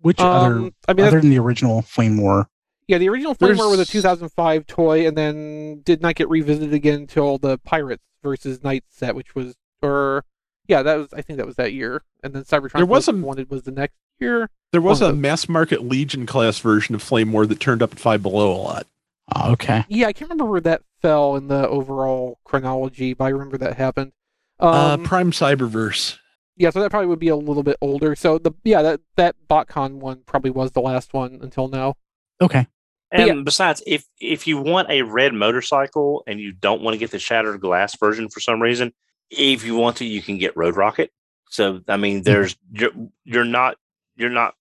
which 0.00 0.20
other 0.20 0.54
Um, 0.58 0.74
I 0.86 0.92
mean, 0.92 1.06
other 1.06 1.20
than 1.20 1.30
the 1.30 1.38
original 1.40 1.82
Flame 1.82 2.18
War? 2.18 2.48
yeah, 2.86 2.98
the 2.98 3.08
original 3.08 3.34
Flame 3.34 3.56
War 3.56 3.68
was 3.68 3.80
a 3.80 3.84
2005 3.84 4.64
toy, 4.68 5.08
and 5.08 5.16
then 5.18 5.80
did 5.84 6.02
not 6.02 6.14
get 6.14 6.28
revisited 6.28 6.72
again 6.72 7.00
until 7.00 7.38
the 7.38 7.58
Pirates 7.58 8.04
versus 8.22 8.62
Knights 8.62 8.94
set, 8.96 9.16
which 9.16 9.34
was 9.34 9.56
or 9.82 10.24
yeah, 10.68 10.82
that 10.82 10.96
was 10.96 11.12
I 11.12 11.22
think 11.22 11.38
that 11.38 11.46
was 11.46 11.56
that 11.56 11.72
year, 11.72 12.02
and 12.22 12.34
then 12.34 12.44
Cybertron 12.44 12.72
There 12.72 12.86
was 12.86 13.08
Most 13.08 13.16
a- 13.16 13.26
wanted 13.26 13.50
was 13.50 13.62
the 13.62 13.72
next 13.72 13.96
year. 14.18 14.50
there 14.72 14.80
was 14.80 15.00
a 15.00 15.12
mass 15.12 15.48
market 15.48 15.84
Legion 15.84 16.26
class 16.26 16.58
version 16.58 16.94
of 16.94 17.02
Flame 17.02 17.32
War 17.32 17.46
that 17.46 17.60
turned 17.60 17.82
up 17.82 17.92
at 17.92 17.98
five 17.98 18.22
below 18.22 18.52
a 18.52 18.56
lot. 18.56 18.86
Oh, 19.34 19.52
okay. 19.52 19.84
Yeah, 19.88 20.06
I 20.06 20.12
can't 20.12 20.30
remember 20.30 20.50
where 20.50 20.60
that 20.60 20.82
fell 21.02 21.36
in 21.36 21.48
the 21.48 21.68
overall 21.68 22.38
chronology, 22.44 23.12
but 23.12 23.24
I 23.24 23.28
remember 23.28 23.58
that 23.58 23.76
happened. 23.76 24.12
Um, 24.60 24.70
uh, 24.70 24.96
Prime 24.98 25.32
Cyberverse. 25.32 26.18
Yeah, 26.56 26.70
so 26.70 26.80
that 26.80 26.90
probably 26.90 27.08
would 27.08 27.18
be 27.18 27.28
a 27.28 27.36
little 27.36 27.62
bit 27.62 27.76
older. 27.80 28.14
So 28.14 28.38
the 28.38 28.52
yeah, 28.64 28.82
that 28.82 29.00
that 29.16 29.36
BotCon 29.48 29.94
one 29.94 30.22
probably 30.26 30.50
was 30.50 30.72
the 30.72 30.80
last 30.80 31.12
one 31.12 31.40
until 31.42 31.68
now. 31.68 31.94
Okay. 32.40 32.66
And 33.12 33.26
yeah. 33.26 33.42
besides, 33.44 33.82
if 33.86 34.06
if 34.20 34.46
you 34.46 34.58
want 34.58 34.90
a 34.90 35.02
red 35.02 35.34
motorcycle 35.34 36.24
and 36.26 36.40
you 36.40 36.52
don't 36.52 36.82
want 36.82 36.94
to 36.94 36.98
get 36.98 37.10
the 37.10 37.18
shattered 37.18 37.60
glass 37.60 37.96
version 37.96 38.28
for 38.28 38.40
some 38.40 38.60
reason, 38.60 38.92
if 39.30 39.64
you 39.64 39.76
want 39.76 39.96
to, 39.98 40.04
you 40.04 40.22
can 40.22 40.38
get 40.38 40.56
Road 40.56 40.76
Rocket. 40.76 41.10
So 41.50 41.80
I 41.88 41.96
mean, 41.96 42.16
mm-hmm. 42.18 42.22
there's 42.24 42.56
you're 42.72 42.90
you're 43.24 43.44
not 43.44 43.76
you're 44.16 44.30
not 44.30 44.54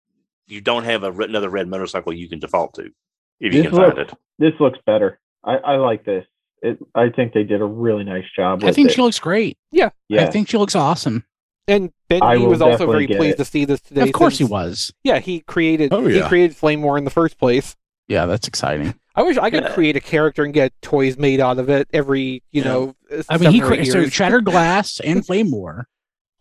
you 0.47 0.61
don't 0.61 0.83
have 0.83 1.03
a 1.03 1.11
another 1.11 1.49
red 1.49 1.67
motorcycle 1.67 2.13
you 2.13 2.29
can 2.29 2.39
default 2.39 2.75
to 2.75 2.91
if 3.39 3.53
you 3.53 3.63
This 3.63 3.71
can 3.71 3.79
find 3.79 3.97
it. 3.97 4.11
This 4.37 4.53
looks 4.59 4.79
better. 4.85 5.19
I, 5.43 5.55
I 5.57 5.75
like 5.77 6.05
this. 6.05 6.25
It, 6.61 6.79
I 6.95 7.09
think 7.09 7.33
they 7.33 7.43
did 7.43 7.61
a 7.61 7.65
really 7.65 8.03
nice 8.03 8.25
job 8.35 8.61
with 8.63 8.69
I 8.69 8.73
think 8.73 8.89
it. 8.89 8.95
she 8.95 9.01
looks 9.01 9.19
great. 9.19 9.57
yeah. 9.71 9.89
yeah, 10.09 10.23
I 10.23 10.31
think 10.31 10.49
she 10.49 10.57
looks 10.57 10.75
awesome. 10.75 11.23
And 11.67 11.91
Ben 12.09 12.21
I 12.21 12.37
he 12.37 12.45
was 12.45 12.61
also 12.61 12.85
very 12.89 13.07
pleased 13.07 13.35
it. 13.35 13.37
to 13.37 13.45
see 13.45 13.65
this 13.65 13.81
today. 13.81 14.01
of 14.01 14.13
course 14.13 14.37
he 14.37 14.43
was. 14.43 14.93
Yeah, 15.03 15.19
he 15.19 15.39
created 15.41 15.91
Oh, 15.93 16.05
yeah. 16.07 16.23
he 16.23 16.27
created 16.29 16.55
Flame 16.55 16.81
War 16.83 16.97
in 16.97 17.03
the 17.03 17.09
first 17.11 17.37
place. 17.39 17.75
Yeah, 18.07 18.25
that's 18.27 18.47
exciting. 18.47 18.93
I 19.15 19.23
wish 19.23 19.37
I 19.37 19.49
could 19.49 19.63
Yeah. 19.63 19.73
create 19.73 19.95
a 19.95 19.99
character 19.99 20.43
and 20.43 20.53
get 20.53 20.73
toys 20.81 21.17
made 21.17 21.39
out 21.39 21.57
of 21.57 21.69
it 21.69 21.87
every, 21.91 22.43
you 22.51 22.61
Yeah. 22.61 22.63
know, 22.63 22.95
I 23.29 23.37
mean, 23.37 23.51
he 23.51 23.59
seven 23.59 23.79
or 23.79 23.85
so. 23.85 24.09
Shattered 24.09 24.45
Glass 24.45 24.99
and 24.99 25.25
Flame 25.25 25.51
War. 25.51 25.87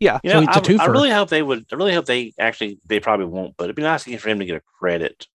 yeah. 0.01 0.19
You 0.23 0.31
So 0.31 0.41
it's 0.41 0.49
a 0.49 0.51
I, 0.51 0.57
I 0.57 0.61
twofer. 0.61 0.93
really 0.93 1.11
hope 1.11 1.29
they 1.31 1.43
would. 1.43 1.67
I 1.73 1.77
really 1.77 1.95
hope 1.95 2.07
they 2.07 2.33
actually. 2.39 2.79
They 2.87 3.01
probably 3.01 3.27
won't, 3.27 3.57
but 3.57 3.65
it'd 3.65 3.77
be 3.77 3.83
nice 3.83 4.05
for 4.05 4.29
him 4.29 4.39
to 4.39 4.45
get 4.45 4.57
a 4.57 4.63
credit 4.79 5.27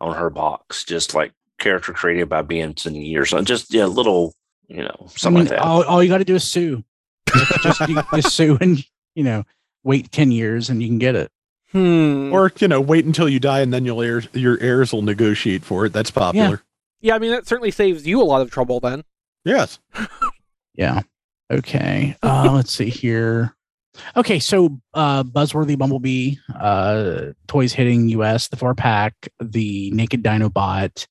on 0.00 0.14
her 0.16 0.30
box, 0.30 0.84
just 0.84 1.14
like 1.14 1.32
character 1.58 1.92
created 1.92 2.28
by 2.28 2.42
Benson 2.42 2.96
or 3.16 3.24
something. 3.24 3.44
Just 3.44 3.72
yeah, 3.72 3.86
little, 3.86 4.34
you 4.68 4.82
know, 4.82 4.96
I 5.00 5.06
something 5.16 5.34
mean, 5.44 5.44
like 5.44 5.58
that. 5.58 5.60
all, 5.60 5.82
all 5.84 6.02
you 6.02 6.08
got 6.08 6.18
to 6.18 6.24
do 6.24 6.34
is 6.34 6.44
sue. 6.44 6.82
just, 7.62 7.88
you, 7.88 8.02
just 8.14 8.34
sue 8.34 8.58
and 8.60 8.84
you 9.14 9.24
know 9.24 9.44
wait 9.84 10.10
ten 10.12 10.30
years 10.32 10.68
and 10.70 10.82
you 10.82 10.88
can 10.88 10.98
get 10.98 11.14
it. 11.14 11.30
Hmm. 11.70 12.30
Or 12.32 12.52
you 12.58 12.68
know, 12.68 12.80
wait 12.82 13.04
until 13.06 13.28
you 13.28 13.40
die 13.40 13.60
and 13.60 13.72
then 13.72 13.84
your 13.86 14.02
heirs 14.04 14.28
your 14.34 14.60
heirs 14.60 14.92
will 14.92 15.02
negotiate 15.02 15.64
for 15.64 15.86
it. 15.86 15.92
That's 15.94 16.10
popular. 16.10 16.62
yeah, 17.00 17.14
I 17.14 17.18
mean 17.18 17.30
that 17.30 17.46
certainly 17.46 17.70
saves 17.70 18.06
you 18.06 18.20
a 18.20 18.24
lot 18.24 18.42
of 18.42 18.50
trouble 18.50 18.78
then. 18.80 19.04
Yes. 19.44 19.78
Yeah. 20.74 21.00
Okay. 21.50 22.16
Uh, 22.22 22.50
let's 22.52 22.72
see 22.72 22.88
here. 22.88 23.54
Okay, 24.16 24.38
so 24.38 24.80
uh, 24.94 25.22
Buzzworthy 25.22 25.76
Bumblebee, 25.76 26.36
uh, 26.58 27.32
toys 27.46 27.74
hitting 27.74 28.08
US, 28.10 28.48
the 28.48 28.56
four 28.56 28.74
pack, 28.74 29.12
the 29.38 29.90
Naked 29.90 30.22
Dinobot, 30.22 31.06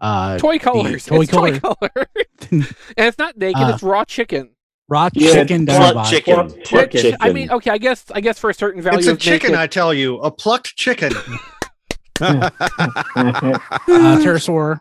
uh, 0.00 0.38
Toy 0.38 0.58
colors. 0.58 1.04
toy 1.04 1.20
it's 1.22 1.30
toy 1.30 1.58
color. 1.58 1.76
color. 1.76 2.06
and 2.50 2.66
it's 2.96 3.18
not 3.18 3.36
naked, 3.36 3.60
Uh, 3.62 3.72
it's 3.74 3.82
raw 3.82 4.04
chicken. 4.06 4.50
raw 4.88 5.10
Yeah, 5.12 5.32
chicken 5.32 5.66
Plucked 5.66 5.96
Dinobot. 5.96 6.10
chicken. 6.10 6.34
Plucked 6.34 6.64
Plucked 6.64 6.92
chicken. 6.92 7.16
I 7.20 7.30
mean, 7.32 7.50
okay, 7.50 7.70
I 7.70 7.78
guess 7.78 8.04
I 8.14 8.20
guess 8.22 8.38
for 8.38 8.48
a 8.48 8.54
certain 8.54 8.80
value 8.80 8.98
It's 9.00 9.08
a 9.08 9.12
of 9.12 9.18
chicken, 9.20 9.50
naked, 9.50 9.60
I 9.60 9.66
tell 9.66 9.92
you, 9.92 10.18
a 10.20 10.30
plucked 10.30 10.76
chicken. 10.76 11.12
uh, 12.22 12.50
pterosaur. 13.86 14.80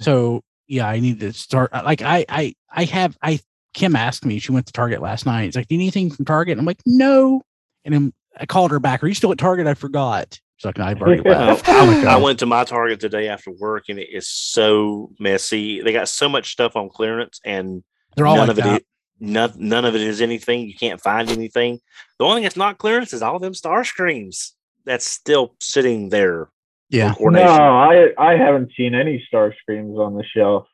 So 0.00 0.42
yeah, 0.66 0.88
I 0.88 1.00
need 1.00 1.20
to 1.20 1.32
start. 1.32 1.70
uh, 1.72 1.82
Like 1.84 2.02
I, 2.02 2.24
I, 2.28 2.54
I 2.70 2.84
have. 2.84 3.16
I 3.22 3.40
Kim 3.74 3.96
asked 3.96 4.24
me. 4.24 4.38
She 4.38 4.52
went 4.52 4.66
to 4.66 4.72
Target 4.72 5.02
last 5.02 5.26
night. 5.26 5.44
It's 5.44 5.56
like, 5.56 5.66
do 5.68 5.74
you 5.74 5.78
need 5.78 5.84
anything 5.96 6.10
from 6.10 6.24
Target? 6.24 6.58
I'm 6.58 6.64
like, 6.64 6.80
no. 6.86 7.42
And 7.84 7.92
then 7.92 8.12
I 8.38 8.46
called 8.46 8.70
her 8.70 8.78
back. 8.78 9.02
Are 9.02 9.08
you 9.08 9.14
still 9.14 9.32
at 9.32 9.38
Target? 9.38 9.66
I 9.66 9.74
forgot. 9.74 10.38
So 10.58 10.68
I 10.68 10.72
can, 10.72 10.82
I've 10.82 11.02
already 11.02 11.22
left. 11.28 11.68
I'm 11.68 12.06
I 12.06 12.16
went 12.22 12.38
to 12.38 12.46
my 12.46 12.62
Target 12.64 13.00
today 13.00 13.28
after 13.28 13.50
work, 13.50 13.84
and 13.88 13.98
it 13.98 14.08
is 14.12 14.28
so 14.28 15.10
messy. 15.18 15.82
They 15.82 15.92
got 15.92 16.08
so 16.08 16.28
much 16.28 16.52
stuff 16.52 16.76
on 16.76 16.88
clearance, 16.88 17.40
and 17.44 17.82
They're 18.16 18.26
all 18.26 18.36
none 18.36 18.46
like 18.48 18.58
of 18.58 18.58
it. 18.60 18.64
that. 18.64 18.80
Is, 18.80 18.86
none, 19.20 19.52
none 19.56 19.84
of 19.84 19.94
it 19.96 20.00
is 20.00 20.20
anything. 20.20 20.60
You 20.68 20.74
can't 20.74 21.00
find 21.00 21.28
anything. 21.28 21.80
The 22.18 22.24
only 22.24 22.36
thing 22.36 22.42
that's 22.44 22.56
not 22.56 22.78
clearance 22.78 23.12
is 23.12 23.22
all 23.22 23.40
them 23.40 23.54
star 23.54 23.82
screams 23.84 24.54
that's 24.86 25.04
still 25.04 25.56
sitting 25.60 26.10
there. 26.10 26.48
Yeah. 26.94 27.14
for 27.14 27.30
No. 27.30 27.42
I 27.42 28.08
I 28.18 28.36
haven't 28.36 28.72
seen 28.76 28.94
any 28.94 29.22
star 29.26 29.54
screams 29.60 29.98
on 29.98 30.14
the 30.14 30.24
shelf. 30.24 30.66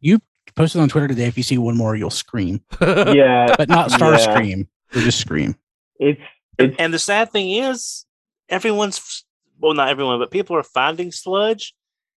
You 0.00 0.18
posted 0.56 0.80
on 0.80 0.88
Twitter 0.88 1.08
today. 1.08 1.26
If 1.26 1.36
you 1.36 1.42
see 1.42 1.58
one 1.58 1.76
more, 1.76 1.94
you'll 1.96 2.10
scream, 2.10 2.62
Yeah, 2.80 3.54
but 3.56 3.68
not 3.68 3.90
star 3.90 4.12
Yeah. 4.12 4.18
scream. 4.18 4.68
Or 4.94 5.00
just 5.00 5.18
scream. 5.20 5.54
it's 5.98 6.20
And, 6.58 6.68
it's 6.70 6.76
and 6.78 6.92
the 6.92 6.98
sad 6.98 7.30
thing 7.32 7.50
is, 7.50 8.04
everyone's 8.48 9.24
well, 9.60 9.74
not 9.74 9.88
everyone, 9.88 10.18
but 10.18 10.30
people 10.32 10.56
are 10.56 10.62
finding 10.64 11.12
sludge. 11.12 11.74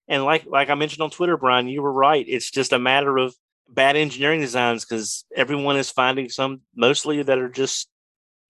And 0.07 0.23
like 0.25 0.45
like 0.47 0.69
I 0.69 0.75
mentioned 0.75 1.01
on 1.03 1.09
Twitter, 1.11 1.37
Brian, 1.37 1.67
you 1.67 1.81
were 1.81 1.93
right. 1.93 2.25
It's 2.27 2.49
just 2.51 2.73
a 2.73 2.79
matter 2.79 3.17
of 3.17 3.35
bad 3.69 3.95
engineering 3.95 4.41
designs 4.41 4.85
because 4.85 5.25
everyone 5.35 5.77
is 5.77 5.89
finding 5.91 6.29
some 6.29 6.61
mostly 6.75 7.23
that 7.23 7.37
are 7.39 7.49
just 7.49 7.87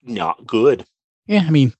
not 0.02 0.46
good. 0.46 0.84
Yeah, 1.26 1.44
I 1.46 1.50
mean, 1.50 1.72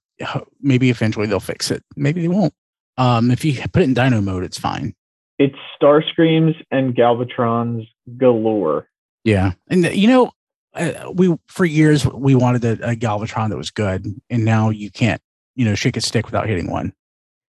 maybe 0.61 0.89
eventually 0.91 1.27
they'll 1.27 1.41
fix 1.41 1.71
it. 1.71 1.83
Maybe 1.97 2.21
they 2.23 2.29
won't. 2.29 2.55
Um, 2.99 3.31
if 3.31 3.45
you 3.45 3.61
put 3.73 3.83
it 3.83 3.85
in 3.87 3.95
dino 3.95 4.21
mode, 4.21 4.45
it's 4.45 4.59
fine. 4.59 4.95
it's 5.39 5.57
star 5.75 6.03
screams 6.03 6.55
and 6.71 6.95
galvatrons 6.95 7.87
galore. 8.17 8.89
Yeah, 9.25 9.53
and 9.69 9.85
uh, 9.87 9.91
you 9.91 10.09
know, 10.09 10.33
uh, 10.75 11.11
we 11.13 11.37
for 11.49 11.65
years 11.65 12.07
we 12.07 12.35
wanted 12.35 12.65
a, 12.65 12.91
a 12.93 12.97
Galvatron 12.97 13.49
that 13.51 13.57
was 13.57 13.71
good, 13.71 14.07
and 14.31 14.45
now 14.45 14.71
you 14.71 14.91
can't, 14.91 15.21
you 15.57 15.65
know, 15.65 15.75
shake 15.75 15.97
a 15.97 16.01
stick 16.01 16.27
without 16.27 16.47
hitting 16.49 16.71
one. 16.71 16.93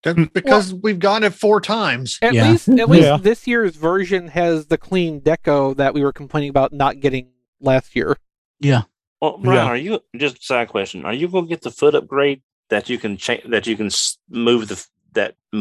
That's 0.04 0.30
because 0.34 0.74
we've 0.74 1.00
gone 1.00 1.24
it 1.24 1.34
four 1.34 1.60
times. 1.62 2.20
At 2.22 2.34
Yeah. 2.34 2.52
least, 2.52 2.70
at 2.70 2.90
least 2.90 3.04
Yeah. 3.08 3.18
this 3.18 3.48
year's 3.48 3.76
version 3.76 4.28
has 4.30 4.68
the 4.68 4.78
clean 4.78 5.22
deco 5.22 5.76
that 5.78 5.94
we 5.94 6.04
were 6.04 6.14
complaining 6.14 6.50
about 6.50 6.72
not 6.74 7.00
getting 7.00 7.30
last 7.60 7.96
year. 7.96 8.16
Yeah, 8.60 8.84
Well, 9.22 9.38
Brian, 9.40 9.58
Yeah. 9.66 9.72
are 9.72 9.78
you 9.78 10.00
just 10.16 10.38
a 10.38 10.44
side 10.44 10.68
question? 10.70 11.04
Are 11.06 11.14
you 11.14 11.28
going 11.28 11.46
to 11.46 11.50
get 11.50 11.62
the 11.64 11.72
foot 11.72 11.96
upgrade 11.96 12.42
that 12.70 12.90
you 12.90 12.98
can 13.00 13.18
change 13.18 13.44
that 13.50 13.66
you 13.68 13.76
can 13.76 13.90
move 14.30 14.68
the 14.68 14.84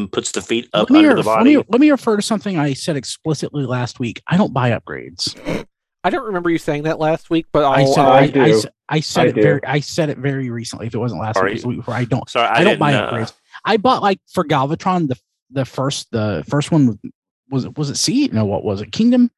f- 0.05 0.11
puts 0.11 0.31
the 0.31 0.41
feet 0.41 0.69
up 0.73 0.89
let 0.89 0.93
me, 0.93 0.99
under 0.99 1.15
re- 1.15 1.21
the 1.23 1.29
let, 1.29 1.43
me, 1.43 1.55
body? 1.57 1.67
let 1.69 1.81
me 1.81 1.91
refer 1.91 2.15
to 2.15 2.21
something 2.21 2.57
I 2.57 2.73
said 2.73 2.95
explicitly 2.97 3.65
last 3.65 3.99
week. 3.99 4.21
I 4.27 4.37
don't 4.37 4.53
buy 4.53 4.71
upgrades. 4.71 5.65
I 6.03 6.09
don't 6.09 6.25
remember 6.25 6.49
you 6.49 6.57
saying 6.57 6.83
that 6.83 6.99
last 6.99 7.29
week, 7.29 7.47
but 7.51 7.63
I 7.65 7.81
I'll, 7.81 7.93
said 7.93 8.05
uh, 8.05 8.09
I 8.09 8.17
I, 8.19 8.21
I, 8.21 8.29
do. 8.29 8.61
said 9.01 9.25
I 9.25 9.27
it 9.29 9.35
do. 9.35 9.41
very 9.41 9.59
I 9.65 9.79
said 9.81 10.09
it 10.09 10.17
very 10.19 10.49
recently. 10.49 10.87
If 10.87 10.93
it 10.93 10.99
wasn't 10.99 11.21
last 11.21 11.37
Are 11.37 11.43
week, 11.45 11.51
it 11.53 11.55
was 11.55 11.65
week 11.65 11.77
before. 11.79 11.95
I 11.95 12.05
don't. 12.05 12.29
Sorry, 12.29 12.47
I, 12.47 12.61
I, 12.61 12.63
don't 12.63 12.79
buy 12.79 12.93
uh, 12.93 13.11
upgrades. 13.11 13.33
I 13.65 13.77
bought 13.77 14.01
like 14.01 14.19
for 14.31 14.43
Galvatron 14.45 15.07
the 15.09 15.19
the 15.51 15.65
first 15.65 16.11
the 16.11 16.43
first 16.47 16.71
one 16.71 16.87
was- 16.87 16.97
was 17.49 17.65
it 17.65 17.77
was 17.77 17.89
it 17.89 17.95
Sea? 17.97 18.29
No, 18.31 18.45
what 18.45 18.63
was 18.63 18.81
it? 18.81 18.91
Kingdom. 18.91 19.31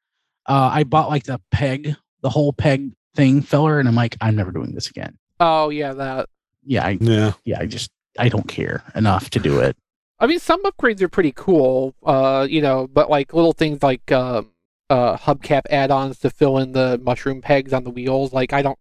Uh, 0.48 0.70
I 0.72 0.82
bought 0.84 1.08
like 1.08 1.24
the 1.24 1.40
peg, 1.52 1.94
the 2.22 2.30
whole 2.30 2.52
peg 2.52 2.90
thing 3.14 3.40
filler, 3.42 3.78
and 3.78 3.88
I'm 3.88 3.94
like, 3.94 4.16
I'm 4.20 4.34
never 4.36 4.50
doing 4.52 4.72
this 4.74 4.88
again. 4.90 5.16
oh 5.40 5.68
yeah, 5.70 5.92
that. 5.94 6.28
Yeah, 6.64 6.84
I 6.86 6.98
Yeah. 7.00 7.32
yeah, 7.44 7.58
I 7.60 7.66
just 7.66 7.90
I 8.18 8.28
don't 8.28 8.46
care 8.48 8.82
enough 8.94 9.30
to 9.30 9.38
do 9.38 9.60
it. 9.60 9.76
I 10.20 10.26
mean, 10.26 10.38
some 10.38 10.62
upgrades 10.64 11.00
are 11.00 11.08
pretty 11.08 11.32
cool, 11.34 11.94
uh, 12.04 12.46
you 12.48 12.60
know, 12.60 12.86
but 12.86 13.08
like 13.08 13.32
little 13.32 13.52
things 13.54 13.82
like 13.82 14.12
um 14.12 14.52
uh, 14.90 15.16
hubcap 15.16 15.62
add-ons 15.70 16.18
to 16.18 16.28
fill 16.28 16.58
in 16.58 16.72
the 16.72 17.00
mushroom 17.02 17.40
pegs 17.40 17.72
on 17.72 17.84
the 17.84 17.90
wheels. 17.90 18.32
Like, 18.32 18.52
I 18.52 18.60
don't, 18.60 18.78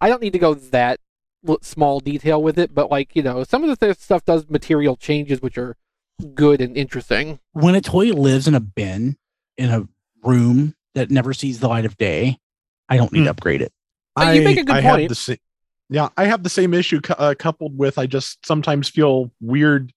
I 0.00 0.08
don't 0.08 0.22
need 0.22 0.32
to 0.32 0.38
go 0.38 0.54
that 0.54 1.00
small 1.62 2.00
detail 2.00 2.40
with 2.42 2.58
it, 2.58 2.74
but 2.74 2.90
like, 2.90 3.14
you 3.14 3.22
know, 3.22 3.42
some 3.42 3.64
of 3.64 3.70
the 3.70 3.86
th- 3.86 3.98
stuff 3.98 4.24
does 4.24 4.48
material 4.48 4.96
changes 4.96 5.42
which 5.42 5.58
are 5.58 5.76
good 6.34 6.60
and 6.60 6.76
interesting. 6.76 7.40
When 7.52 7.74
a 7.74 7.80
toy 7.80 8.12
lives 8.12 8.46
in 8.46 8.54
a 8.54 8.60
bin 8.60 9.16
in 9.56 9.70
a 9.70 9.88
room 10.22 10.74
that 10.94 11.10
never 11.10 11.34
sees 11.34 11.58
the 11.58 11.68
light 11.68 11.84
of 11.84 11.96
day, 11.96 12.38
I 12.88 12.96
don't 12.96 13.12
need 13.12 13.24
to 13.24 13.30
upgrade 13.30 13.62
it. 13.62 13.72
Uh, 14.16 14.30
you 14.30 14.42
make 14.42 14.58
a 14.58 14.64
good 14.64 14.76
I 14.76 14.80
have 14.80 14.96
point. 14.96 15.08
the 15.08 15.14
sa- 15.14 15.34
yeah, 15.90 16.08
I 16.16 16.26
have 16.26 16.42
the 16.42 16.50
same 16.50 16.72
issue 16.72 17.00
cou- 17.00 17.14
uh, 17.18 17.34
coupled 17.36 17.76
with 17.76 17.98
I 17.98 18.06
just 18.06 18.44
sometimes 18.46 18.88
feel 18.88 19.30
weird, 19.40 19.92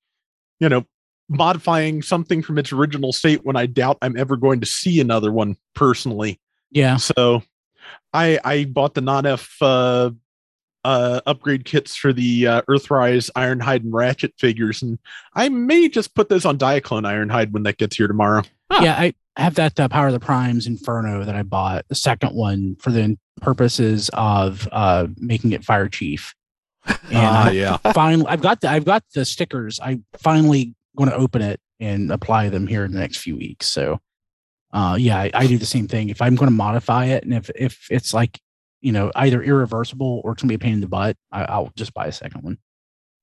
you 0.62 0.70
know, 0.70 0.86
modifying 1.28 2.02
something 2.02 2.42
from 2.42 2.58
its 2.58 2.72
original 2.72 3.12
state 3.12 3.44
when 3.44 3.56
I 3.58 3.66
doubt 3.66 3.98
I'm 4.02 4.18
ever 4.18 4.38
going 4.38 4.62
to 4.62 4.66
see 4.66 5.02
another 5.02 5.32
one 5.32 5.58
personally. 5.74 6.40
Yeah, 6.70 6.96
So 6.96 7.44
I 8.14 8.40
I 8.46 8.66
bought 8.66 8.94
the 8.94 9.02
non-F 9.02 9.58
uh, 9.62 10.12
uh, 10.86 11.22
upgrade 11.26 11.66
kits 11.66 11.96
for 11.96 12.14
the 12.14 12.48
uh, 12.48 12.62
Earthrise 12.70 13.30
Ironhide 13.36 13.84
and 13.84 13.94
Ratchet 13.94 14.34
figures, 14.38 14.82
and 14.82 14.98
I 15.34 15.50
may 15.50 15.90
just 15.90 16.16
put 16.16 16.30
those 16.30 16.46
on 16.46 16.58
Diaclone 16.58 17.04
Ironhide 17.04 17.52
when 17.52 17.64
that 17.64 17.78
gets 17.78 17.98
here 17.98 18.08
tomorrow. 18.08 18.44
Huh. 18.72 18.84
yeah. 18.84 18.96
I 18.98 19.14
have 19.36 19.56
that 19.56 19.78
uh, 19.80 19.90
Power 19.90 20.08
of 20.08 20.14
the 20.14 20.20
Primes 20.20 20.68
Inferno 20.68 21.26
that 21.26 21.36
I 21.36 21.44
bought, 21.44 21.86
the 21.90 21.96
second 21.96 22.36
one 22.36 22.76
for 22.80 22.92
the 22.92 23.18
purposes 23.42 24.10
of 24.14 24.68
uh 24.72 25.08
making 25.18 25.52
it 25.52 25.64
Fire 25.64 25.90
Chief. 25.90 26.34
And 26.86 26.98
Ah, 27.14 27.48
I- 27.48 27.52
yeah. 27.52 27.78
finally 27.94 28.26
i've 28.28 28.42
got 28.42 28.62
the 28.62 28.70
i've 28.70 28.86
got 28.86 29.04
the 29.14 29.26
stickers. 29.26 29.80
I 29.80 30.00
finally 30.18 30.76
going 30.98 31.10
to 31.10 31.16
open 31.16 31.42
it 31.42 31.60
and 31.80 32.12
apply 32.12 32.50
them 32.50 32.68
here 32.68 32.84
in 32.86 32.92
the 32.92 33.00
next 33.00 33.18
few 33.18 33.36
weeks. 33.38 33.68
So 33.68 34.00
uh 34.74 34.96
yeah 35.00 35.18
i, 35.20 35.32
I 35.34 35.48
do 35.48 35.58
the 35.58 35.66
same 35.66 35.88
thing. 35.88 36.10
If 36.10 36.22
i'm 36.22 36.36
going 36.36 36.50
to 36.50 36.56
modify 36.56 37.06
it 37.06 37.24
and 37.24 37.34
if 37.34 37.50
if 37.56 37.88
it's 37.92 38.14
like 38.14 38.40
you 38.82 38.92
know 38.92 39.12
either 39.16 39.44
irreversible 39.44 40.22
or 40.24 40.32
it's 40.32 40.42
going 40.42 40.48
to 40.50 40.58
be 40.58 40.62
a 40.64 40.66
pain 40.66 40.74
in 40.76 40.82
the 40.82 40.88
butt 40.88 41.18
I, 41.32 41.44
i'll 41.44 41.72
just 41.76 41.94
buy 41.94 42.08
a 42.08 42.12
second 42.12 42.42
one. 42.44 42.58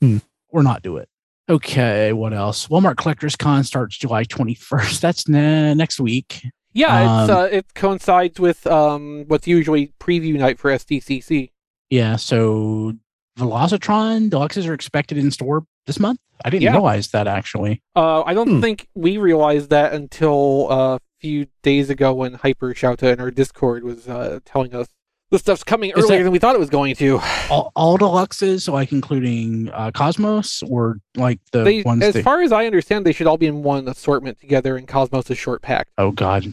Hmm. 0.01 0.19
or 0.51 0.63
not 0.63 0.83
do 0.83 0.97
it. 0.99 1.09
Okay 1.49 2.13
what 2.13 2.33
else? 2.35 2.69
Walmart 2.69 2.97
collectors 2.99 3.35
con 3.35 3.65
starts 3.65 3.97
july 3.97 4.25
21st 4.25 5.01
that's 5.01 5.27
ne- 5.29 5.75
next 5.75 5.99
week. 5.99 6.43
Yeah, 6.75 7.23
it's 7.25 7.31
Um, 7.31 7.37
uh, 7.39 7.45
it 7.45 7.75
coincides 7.75 8.39
with 8.39 8.67
um 8.67 9.25
what's 9.27 9.49
usually 9.49 9.93
preview 9.99 10.39
night 10.39 10.59
for 10.61 10.71
SDCC. 10.71 11.51
yeah 11.91 12.15
so 12.17 12.93
velocitron 13.39 14.29
deluxes 14.31 14.69
are 14.69 14.75
expected 14.75 15.17
in 15.19 15.31
store 15.31 15.65
this 15.87 15.99
month 16.01 16.19
i 16.45 16.51
didn't 16.51 16.63
Yeah. 16.65 16.73
realize 16.73 17.09
that 17.09 17.27
actually 17.27 17.81
Uh, 17.97 18.23
I 18.23 18.35
don't 18.35 18.49
Hmm. 18.57 18.61
think 18.61 18.87
we 18.95 19.17
realized 19.17 19.71
that 19.71 19.93
until 19.93 20.71
uh, 20.71 20.97
a 20.97 21.01
few 21.21 21.47
days 21.63 21.91
ago 21.91 22.13
when 22.15 22.35
Hyper 22.35 22.73
Shouta 22.75 23.13
in 23.13 23.21
our 23.21 23.31
Discord 23.31 23.83
was 23.85 24.09
uh, 24.09 24.39
telling 24.45 24.75
us 24.75 24.87
the 25.31 25.39
stuff's 25.39 25.65
coming 25.65 25.91
Is 25.91 26.05
earlier 26.05 26.19
that- 26.19 26.25
than 26.25 26.33
we 26.33 26.39
thought 26.39 26.55
it 26.55 26.59
was 26.61 26.71
going 26.71 26.95
to. 26.97 27.21
all, 27.51 27.73
all 27.77 27.99
deluxes, 27.99 28.63
so 28.63 28.73
like 28.73 28.93
including 28.93 29.69
uh, 29.75 29.91
Cosmos 29.93 30.63
or 30.63 30.99
like 31.17 31.41
the 31.53 31.65
They, 31.65 31.83
ones 31.83 32.03
as 32.03 32.15
that. 32.15 32.23
far 32.25 32.41
as 32.43 32.53
I 32.53 32.67
understand, 32.67 33.05
they 33.05 33.13
should 33.13 33.27
all 33.27 33.37
be 33.37 33.47
in 33.47 33.63
one 33.63 33.89
assortment 33.89 34.39
together 34.41 34.77
in 34.79 34.87
Cosmos' 34.87 35.29
is 35.31 35.37
short 35.39 35.61
packed. 35.61 35.91
oh 35.99 36.13
God, 36.13 36.47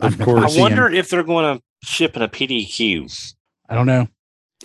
Of 0.00 0.20
I'm 0.20 0.24
course. 0.26 0.56
I 0.56 0.60
wonder 0.60 0.88
if 0.88 1.08
they're 1.08 1.22
going 1.24 1.56
to 1.56 1.62
ship 1.84 2.14
in 2.16 2.22
a 2.22 2.28
PDQ. 2.28 3.34
I 3.68 3.74
don't 3.74 3.86
know. 3.86 4.06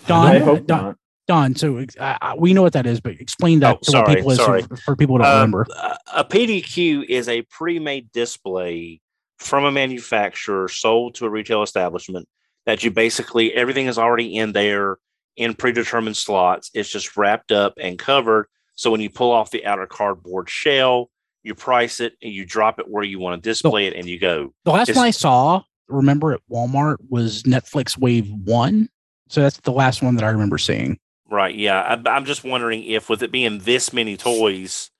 I 0.06 0.08
Don, 0.08 0.42
hope 0.42 0.66
Don, 0.68 0.84
not. 0.84 0.96
Don. 1.28 1.56
So 1.56 1.84
uh, 2.00 2.36
we 2.38 2.54
know 2.54 2.62
what 2.62 2.74
that 2.74 2.86
is, 2.86 3.00
but 3.02 3.14
explain 3.20 3.60
that 3.60 3.76
Oh, 3.76 3.80
to 3.84 3.92
sorry, 3.92 4.16
people 4.16 4.32
sorry. 4.32 4.62
for, 4.64 4.78
for 4.78 4.96
people 4.96 5.18
don't 5.18 5.28
Uh, 5.28 5.34
remember. 5.34 5.68
a- 6.14 6.24
PDQ 6.26 7.06
is 7.10 7.28
a 7.28 7.42
pre-made 7.44 8.12
display 8.12 9.02
from 9.38 9.66
a 9.66 9.72
manufacturer 9.72 10.68
sold 10.68 11.16
to 11.16 11.26
a 11.26 11.30
retail 11.30 11.62
establishment 11.64 12.28
that 12.66 12.84
you 12.84 12.90
basically 12.92 13.54
everything 13.54 13.88
is 13.88 13.98
already 13.98 14.36
in 14.36 14.52
there 14.54 14.98
in 15.36 15.54
predetermined 15.54 16.18
slots. 16.18 16.72
It's 16.74 16.90
just 16.90 17.16
wrapped 17.16 17.52
up 17.52 17.74
and 17.80 18.00
covered. 18.00 18.48
So 18.76 18.90
when 18.90 19.02
you 19.02 19.10
pull 19.10 19.32
off 19.32 19.52
the 19.52 19.66
outer 19.66 19.86
cardboard 19.86 20.50
shell, 20.50 21.10
you 21.44 21.54
price 21.56 22.00
it 22.00 22.14
and 22.24 22.32
you 22.34 22.46
drop 22.46 22.80
it 22.80 22.90
where 22.90 23.04
you 23.04 23.20
want 23.20 23.42
to 23.44 23.50
display 23.50 23.86
it, 23.88 23.94
and 23.96 24.06
you 24.08 24.20
go. 24.20 24.54
The 24.66 24.72
last 24.72 24.90
it's- 24.90 24.98
one 24.98 25.06
I 25.08 25.12
saw, 25.12 25.62
remember 25.88 26.34
at 26.34 26.42
Walmart, 26.52 26.98
was 27.10 27.44
Netflix 27.44 27.98
Wave 27.98 28.30
One. 28.32 28.90
So 29.30 29.42
that's 29.42 29.58
the 29.58 29.72
last 29.72 30.02
one 30.02 30.16
that 30.16 30.24
I 30.24 30.30
remember 30.30 30.58
seeing. 30.58 30.98
Right. 31.30 31.56
Yeah. 31.56 31.80
I, 31.82 32.10
I'm 32.10 32.26
just 32.26 32.44
wondering 32.44 32.84
if, 32.84 33.10
with 33.10 33.22
it 33.22 33.32
being 33.32 33.60
this 33.60 33.92
many 33.92 34.18
toys, 34.18 34.92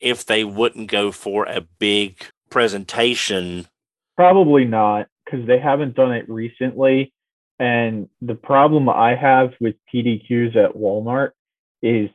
if 0.00 0.24
they 0.24 0.44
wouldn't 0.44 0.90
go 0.90 1.12
for 1.12 1.44
a 1.46 1.60
big 1.60 2.24
presentation. 2.50 3.68
Probably 4.16 4.64
not, 4.64 5.08
because 5.24 5.46
they 5.46 5.58
haven't 5.58 5.94
done 5.94 6.12
it 6.12 6.28
recently. 6.28 7.12
And 7.58 8.08
the 8.20 8.34
problem 8.34 8.88
I 8.88 9.14
have 9.14 9.52
with 9.60 9.76
PDQs 9.92 10.56
at 10.56 10.74
Walmart 10.74 11.30
is 11.82 12.10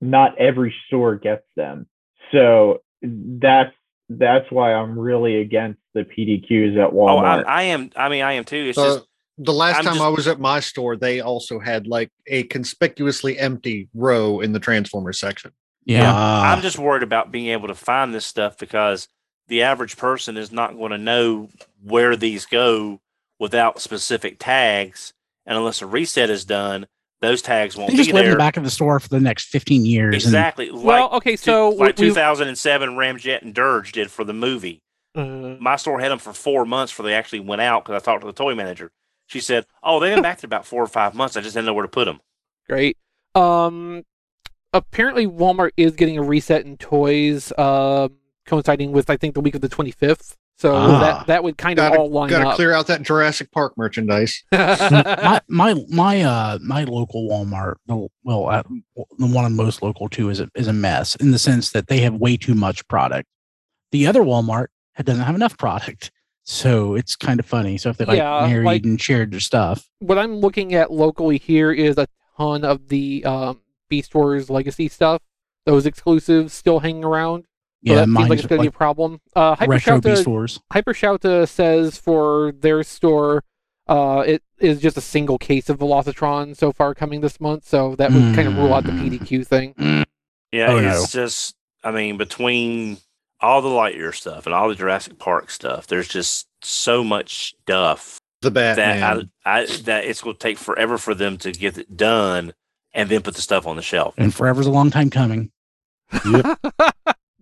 not 0.00 0.38
every 0.38 0.74
store 0.86 1.16
gets 1.16 1.44
them. 1.56 1.86
So 2.32 2.82
that's 3.02 3.74
that's 4.10 4.50
why 4.50 4.72
I'm 4.72 4.98
really 4.98 5.40
against 5.40 5.80
the 5.94 6.00
PDQs 6.00 6.82
at 6.82 6.92
Walmart. 6.92 6.94
Oh, 6.94 7.18
I, 7.18 7.22
Walmart. 7.22 7.44
I 7.46 7.62
am. 7.64 7.90
I 7.96 8.08
mean, 8.08 8.22
I 8.22 8.32
am 8.34 8.44
too. 8.44 8.56
It's 8.56 8.76
The, 8.76 8.84
just 8.84 9.07
the 9.38 9.52
last 9.52 9.78
I'm 9.78 9.84
time 9.84 9.94
just- 9.94 10.04
I 10.04 10.08
was 10.08 10.28
at 10.28 10.40
my 10.40 10.60
store, 10.60 10.96
they 10.96 11.20
also 11.20 11.58
had 11.58 11.86
like 11.86 12.10
a 12.26 12.42
conspicuously 12.44 13.38
empty 13.38 13.88
row 13.94 14.40
in 14.40 14.52
the 14.52 14.58
Transformer 14.60 15.12
section. 15.12 15.52
Yeah. 15.84 16.12
Ah, 16.14 16.52
I'm 16.52 16.60
just 16.60 16.78
worried 16.78 17.02
about 17.02 17.32
being 17.32 17.46
able 17.48 17.68
to 17.68 17.74
find 17.74 18.14
this 18.14 18.26
stuff 18.26 18.58
because 18.58 19.08
the 19.46 19.62
average 19.62 19.96
person 19.96 20.36
is 20.36 20.52
not 20.52 20.76
going 20.76 20.90
to 20.90 20.98
know 20.98 21.48
where 21.82 22.14
these 22.16 22.44
go 22.44 23.00
without 23.38 23.80
specific 23.80 24.36
tags. 24.38 25.14
And 25.46 25.56
unless 25.56 25.80
a 25.80 25.86
reset 25.86 26.28
is 26.28 26.44
done, 26.44 26.86
those 27.22 27.40
tags 27.40 27.74
won't 27.76 27.90
They 27.90 27.96
just 27.96 28.10
be 28.10 28.12
live 28.12 28.26
in 28.26 28.30
the 28.32 28.36
back 28.36 28.58
of 28.58 28.64
the 28.64 28.70
store 28.70 29.00
for 29.00 29.08
the 29.08 29.18
next 29.20 29.46
15 29.46 29.86
years. 29.86 30.14
and- 30.26 30.34
Exactly. 30.34 30.70
Well, 30.70 31.04
like, 31.04 31.12
okay, 31.12 31.30
two- 31.32 31.36
so 31.38 31.70
like 31.70 31.96
2007 31.96 32.90
Ramjet 32.90 33.40
and 33.42 33.54
Dirge 33.54 33.92
did 33.92 34.10
for 34.10 34.24
the 34.24 34.34
movie. 34.34 34.82
Uh, 35.16 35.24
My 35.58 35.76
store 35.76 36.00
had 36.00 36.10
them 36.10 36.18
for 36.18 36.34
four 36.34 36.66
months 36.66 36.92
before 36.92 37.06
they 37.06 37.14
actually 37.14 37.40
went 37.40 37.62
out 37.62 37.84
because 37.84 38.00
I 38.00 38.04
talked 38.04 38.20
to 38.20 38.26
the 38.26 38.32
toy 38.34 38.54
manager. 38.54 38.90
She 39.28 39.38
said, 39.40 39.66
"Oh, 39.82 40.00
they've 40.00 40.12
been 40.14 40.22
back 40.22 40.38
there 40.40 40.48
about 40.48 40.66
four 40.66 40.82
or 40.82 40.86
five 40.88 41.14
months. 41.14 41.36
I 41.36 41.40
just 41.40 41.54
didn't 41.54 41.66
know 41.66 41.74
where 41.74 41.84
to 41.84 41.88
put 41.88 42.06
them." 42.06 42.20
great. 42.68 42.96
Um, 43.34 44.02
apparently 44.74 45.26
Walmart 45.26 45.70
is 45.76 45.92
getting 45.92 46.18
a 46.18 46.22
reset 46.22 46.64
in 46.66 46.76
toys, 46.76 47.52
um, 47.56 48.16
coinciding 48.46 48.92
with 48.92 49.08
I 49.10 49.16
think 49.16 49.34
the 49.34 49.40
week 49.40 49.54
of 49.54 49.60
the 49.60 49.68
25th. 49.68 50.34
So 50.58 50.74
Ah. 50.74 51.00
that 51.00 51.26
that 51.28 51.44
would 51.44 51.56
kind 51.56 51.78
of 51.78 51.90
Gotta, 51.90 52.00
all 52.00 52.10
line 52.10 52.30
gotta 52.30 52.48
up. 52.48 52.56
clear 52.56 52.72
out 52.72 52.88
that 52.88 53.02
Jurassic 53.02 53.52
Park 53.52 53.74
merchandise. 53.76 54.42
my 54.52 55.40
my 55.48 55.74
my 55.88 56.22
uh 56.22 56.58
my 56.60 56.82
local 56.84 57.28
Walmart, 57.28 57.74
well, 57.86 58.48
uh, 58.48 58.62
the 59.18 59.26
one 59.26 59.44
I'm 59.44 59.54
most 59.54 59.82
local 59.82 60.08
to 60.10 60.30
is 60.30 60.40
a, 60.40 60.48
is 60.56 60.66
a 60.66 60.72
mess 60.72 61.14
in 61.16 61.30
the 61.30 61.38
sense 61.38 61.70
that 61.70 61.86
they 61.86 62.00
have 62.00 62.14
way 62.14 62.36
too 62.36 62.54
much 62.56 62.86
product. 62.88 63.28
The 63.92 64.06
other 64.08 64.20
Walmart 64.22 64.66
doesn't 65.02 65.22
have 65.22 65.36
enough 65.36 65.56
product, 65.58 66.10
so 66.50 66.94
it's 66.94 67.14
kind 67.14 67.38
of 67.38 67.44
funny. 67.44 67.76
So 67.76 67.90
if 67.90 67.98
they 67.98 68.06
like 68.06 68.16
Yeah, 68.16 68.46
married 68.48 68.64
like- 68.64 68.84
and 68.84 68.98
shared 68.98 69.32
their 69.32 69.40
stuff, 69.40 69.86
what 69.98 70.16
I'm 70.18 70.36
looking 70.36 70.72
at 70.74 70.90
locally 70.90 71.36
here 71.38 71.70
is 71.70 71.98
a 71.98 72.06
ton 72.38 72.64
of 72.64 72.88
the 72.88 73.22
um, 73.26 73.60
Beast 73.90 74.14
Wars 74.14 74.48
Legacy 74.48 74.88
stuff. 74.88 75.20
Those 75.66 75.84
exclusives 75.84 76.54
still 76.54 76.80
hanging 76.80 77.04
around. 77.04 77.42
So 77.42 77.92
yeah, 77.92 77.94
that 77.96 78.04
seems 78.06 78.14
like 78.16 78.28
mine's 78.30 78.40
it's 78.40 78.48
going 78.48 78.58
to 78.60 78.62
be 78.62 78.68
a 78.68 78.72
problem. 78.72 79.20
Uh, 79.36 79.54
retro 79.68 80.00
Beast 80.00 80.22
Hypershouta, 80.22 80.26
Wars. 80.26 80.60
Hypershouta 80.72 81.46
says 81.48 81.98
for 81.98 82.52
their 82.52 82.82
store, 82.82 83.44
uh, 83.86 84.24
it 84.26 84.42
is 84.58 84.80
just 84.80 84.96
a 84.96 85.00
single 85.02 85.36
case 85.38 85.68
of 85.68 85.78
Velocitron 85.78 86.56
so 86.56 86.72
far 86.72 86.94
coming 86.94 87.20
this 87.20 87.38
month. 87.40 87.66
So 87.68 87.94
that 87.96 88.10
would 88.10 88.34
kind 88.34 88.48
of 88.48 88.56
rule 88.56 88.72
out 88.72 88.84
the 88.84 88.92
Mm. 88.92 89.18
PDQ 89.18 89.46
thing. 89.46 89.74
Yeah, 90.50 90.72
Oh, 90.72 90.78
it's 90.78 91.12
just. 91.12 91.54
I 91.84 91.90
mean, 91.92 92.16
between 92.16 92.96
all 93.40 93.62
the 93.62 93.68
Lightyear 93.68 94.14
stuff 94.14 94.46
and 94.46 94.54
all 94.54 94.68
the 94.68 94.74
Jurassic 94.74 95.18
Park 95.18 95.50
stuff, 95.50 95.86
there's 95.86 96.08
just 96.08 96.46
so 96.62 97.04
much 97.04 97.54
stuff 97.62 98.18
The 98.42 98.50
Batman. 98.50 99.00
that 99.00 99.28
I, 99.44 99.60
I 99.60 99.66
that 99.84 100.04
it's 100.04 100.22
going 100.22 100.36
to 100.36 100.40
take 100.40 100.58
forever 100.58 100.98
for 100.98 101.14
them 101.14 101.36
to 101.38 101.52
get 101.52 101.78
it 101.78 101.96
done 101.96 102.52
and 102.94 103.08
then 103.08 103.22
put 103.22 103.34
the 103.36 103.42
stuff 103.42 103.66
on 103.66 103.76
the 103.76 103.82
shelf. 103.82 104.14
And 104.18 104.34
forever's 104.34 104.66
a 104.66 104.70
long 104.72 104.90
time 104.90 105.10
coming. 105.10 105.50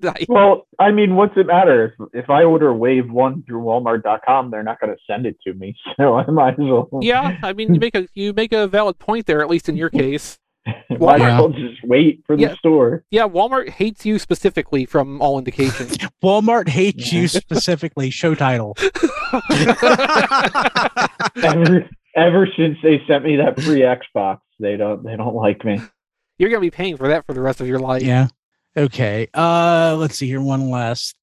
Nice. 0.02 0.26
Well, 0.28 0.66
I 0.78 0.90
mean, 0.90 1.16
what's 1.16 1.34
it 1.38 1.46
matter 1.46 1.86
if 1.98 2.08
if 2.24 2.28
I 2.30 2.42
order 2.44 2.70
Wave 2.74 3.10
One 3.10 3.42
through 3.44 3.62
Walmart.com, 3.62 4.50
they're 4.50 4.62
not 4.62 4.78
going 4.78 4.94
to 4.94 4.98
send 5.10 5.24
it 5.24 5.38
to 5.46 5.54
me, 5.54 5.74
so 5.96 6.16
I 6.16 6.26
might 6.26 6.52
as 6.52 6.58
well. 6.58 6.86
yeah, 7.00 7.38
I 7.42 7.54
mean, 7.54 7.72
you 7.72 7.80
make 7.80 7.94
a 7.94 8.06
you 8.12 8.34
make 8.34 8.52
a 8.52 8.66
valid 8.66 8.98
point 8.98 9.24
there, 9.24 9.40
at 9.40 9.48
least 9.48 9.70
in 9.70 9.76
your 9.76 9.88
case. 10.02 10.38
might 10.98 11.20
Yeah. 11.20 11.34
as 11.36 11.40
well 11.40 11.48
just 11.50 11.84
wait 11.84 12.22
for 12.26 12.36
the 12.36 12.54
store. 12.56 13.04
Yeah, 13.10 13.28
Walmart 13.28 13.68
hates 13.70 14.04
you 14.04 14.18
specifically 14.18 14.84
from 14.84 15.20
all 15.22 15.38
indications. 15.38 15.96
Walmart 16.24 16.68
hates 16.68 17.12
Yeah. 17.12 17.20
you 17.20 17.28
specifically. 17.28 18.10
Show 18.10 18.34
title. 18.34 18.76
ever 21.42 21.88
ever 22.14 22.48
since 22.56 22.78
they 22.82 23.00
sent 23.06 23.24
me 23.24 23.36
that 23.36 23.60
free 23.60 23.80
Xbox, 23.80 24.38
they 24.58 24.76
don't 24.76 25.04
they 25.04 25.16
don't 25.16 25.34
like 25.34 25.64
me. 25.64 25.80
You're 26.38 26.50
gonna 26.50 26.60
be 26.60 26.70
paying 26.70 26.96
for 26.96 27.08
that 27.08 27.26
for 27.26 27.32
the 27.34 27.40
rest 27.40 27.60
of 27.60 27.66
your 27.68 27.78
life. 27.78 28.02
Yeah. 28.02 28.28
Okay. 28.76 29.28
Uh, 29.32 29.96
let's 29.98 30.16
see 30.16 30.26
here. 30.26 30.40
One 30.40 30.70
last 30.70 31.14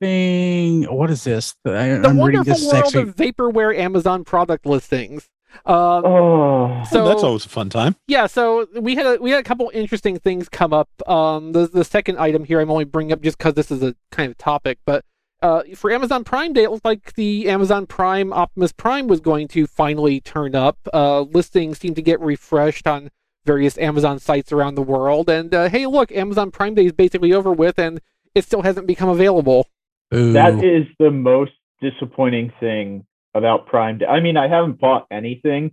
thing. 0.00 0.84
What 0.84 1.10
is 1.10 1.24
this? 1.24 1.54
I, 1.66 1.70
The 1.70 1.72
I'm 1.82 2.02
reading 2.02 2.16
wonderful 2.18 2.44
this 2.44 2.64
world 2.72 2.84
actually. 2.86 3.02
of 3.02 3.16
vaporware 3.16 3.76
Amazon 3.76 4.24
product 4.24 4.64
listings. 4.66 5.28
Um, 5.64 6.04
Oh, 6.04 6.84
so 6.90 7.06
that's 7.08 7.22
always 7.22 7.46
a 7.46 7.48
fun 7.48 7.70
time. 7.70 7.96
yeah, 8.06 8.26
so 8.26 8.66
we 8.78 8.94
had 8.94 9.06
a 9.06 9.16
we 9.22 9.30
had 9.30 9.40
a 9.40 9.44
couple 9.44 9.70
interesting 9.72 10.18
things 10.18 10.48
come 10.48 10.72
up. 10.72 10.88
Um, 11.08 11.52
the 11.52 11.66
the 11.66 11.84
second 11.84 12.18
item 12.18 12.44
here 12.44 12.60
I'm 12.60 12.70
only 12.70 12.84
bringing 12.84 13.12
up 13.12 13.20
just 13.22 13.38
because 13.38 13.54
this 13.54 13.70
is 13.70 13.82
a 13.82 13.94
kind 14.10 14.30
of 14.30 14.38
topic, 14.38 14.78
but 14.84 15.04
uh, 15.42 15.62
for 15.74 15.90
Amazon 15.90 16.24
Prime 16.24 16.52
Day, 16.52 16.64
it 16.64 16.70
looked 16.70 16.84
like 16.84 17.14
the 17.14 17.48
Amazon 17.48 17.86
Prime 17.86 18.32
Optimus 18.32 18.72
Prime 18.72 19.06
was 19.06 19.20
going 19.20 19.48
to 19.48 19.66
finally 19.66 20.20
turn 20.20 20.54
up. 20.54 20.78
Uh, 20.94 21.20
listings 21.20 21.78
seem 21.78 21.94
to 21.94 22.02
get 22.02 22.18
refreshed 22.20 22.86
on 22.86 23.10
various 23.44 23.76
Amazon 23.78 24.18
sites 24.18 24.50
around 24.50 24.74
the 24.76 24.82
world, 24.82 25.28
and 25.30 25.54
uh, 25.54 25.68
hey, 25.68 25.86
look, 25.86 26.10
Amazon 26.12 26.50
Prime 26.50 26.74
Day 26.74 26.86
is 26.86 26.92
basically 26.92 27.32
over 27.32 27.52
with, 27.52 27.78
and 27.78 28.00
it 28.34 28.44
still 28.44 28.62
hasn't 28.62 28.86
become 28.86 29.08
available. 29.08 29.68
Ooh. 30.14 30.32
that 30.32 30.62
is 30.64 30.86
the 31.00 31.10
most 31.10 31.52
disappointing 31.82 32.52
thing 32.60 33.04
about 33.36 33.66
Prime 33.66 33.98
Day. 33.98 34.06
I 34.06 34.20
mean, 34.20 34.36
I 34.36 34.48
haven't 34.48 34.80
bought 34.80 35.06
anything, 35.10 35.72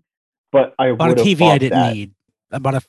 but 0.51 0.73
I 0.79 0.91
bought 0.91 1.11
a 1.11 1.15
TV 1.15 1.41
I 1.49 1.57
didn't 1.57 1.79
that. 1.79 1.93
need. 1.93 2.11
I 2.51 2.59
bought 2.59 2.75
a 2.75 2.81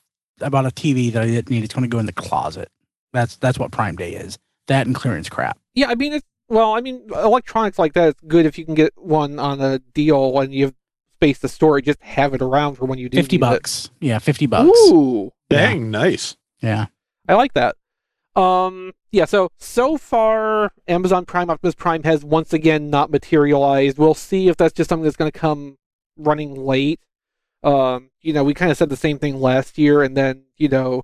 I 0.43 0.49
bought 0.49 0.67
a 0.67 0.71
TV 0.71 1.13
that 1.13 1.23
I 1.23 1.27
didn't 1.27 1.51
need. 1.51 1.65
It's 1.65 1.73
going 1.75 1.83
to 1.85 1.89
go 1.89 1.99
in 1.99 2.07
the 2.07 2.13
closet. 2.13 2.69
That's 3.13 3.37
that's 3.37 3.59
what 3.59 3.71
Prime 3.71 3.97
Day 3.97 4.13
is. 4.15 4.39
That 4.67 4.87
and 4.87 4.95
clearance 4.95 5.29
crap. 5.29 5.59
Yeah, 5.75 5.89
I 5.89 5.95
mean, 5.95 6.13
it's 6.13 6.27
well, 6.49 6.75
I 6.75 6.81
mean, 6.81 7.07
electronics 7.15 7.79
like 7.79 7.95
that, 7.95 8.09
it's 8.09 8.21
good 8.27 8.45
if 8.47 8.59
you 8.59 8.65
can 8.65 8.75
get 8.75 8.93
one 8.97 9.39
on 9.39 9.61
a 9.61 9.79
deal 9.79 10.39
and 10.41 10.53
you 10.53 10.67
have 10.67 10.75
space 11.15 11.39
to 11.41 11.49
store 11.49 11.79
it. 11.79 11.85
Just 11.87 12.03
have 12.03 12.35
it 12.35 12.43
around 12.43 12.75
for 12.75 12.85
when 12.87 12.99
you 12.99 13.09
do 13.09 13.17
Fifty 13.19 13.37
need 13.37 13.47
it. 13.47 13.51
bucks. 13.51 13.91
Yeah, 14.01 14.19
fifty 14.19 14.47
bucks. 14.47 14.69
Ooh, 14.91 15.33
Yeah. 15.51 15.59
Dang, 15.69 15.91
nice. 15.91 16.37
Yeah. 16.61 16.87
I 17.29 17.35
like 17.35 17.55
that. 17.55 17.77
Um, 18.37 18.93
yeah. 19.13 19.25
So 19.25 19.51
so 19.59 19.97
far, 19.97 20.73
Amazon 20.89 21.25
Prime 21.25 21.51
Optimus 21.51 21.75
Prime 21.75 22.03
has 22.03 22.25
once 22.25 22.53
again 22.53 22.91
not 22.91 23.11
materialized. 23.11 23.99
We'll 23.99 24.15
see 24.15 24.49
if 24.49 24.57
that's 24.57 24.73
just 24.73 24.89
something 24.89 25.05
that's 25.05 25.17
going 25.17 25.31
to 25.31 25.39
come 25.39 25.79
running 26.17 26.55
late. 26.55 27.01
Um, 27.63 28.11
you 28.21 28.33
know, 28.33 28.45
we 28.45 28.53
kind 28.55 28.71
of 28.71 28.77
said 28.77 28.91
the 28.91 28.97
same 28.97 29.19
thing 29.19 29.41
last 29.41 29.79
year, 29.79 30.03
and 30.03 30.17
then 30.17 30.45
you 30.57 30.69
know, 30.69 31.03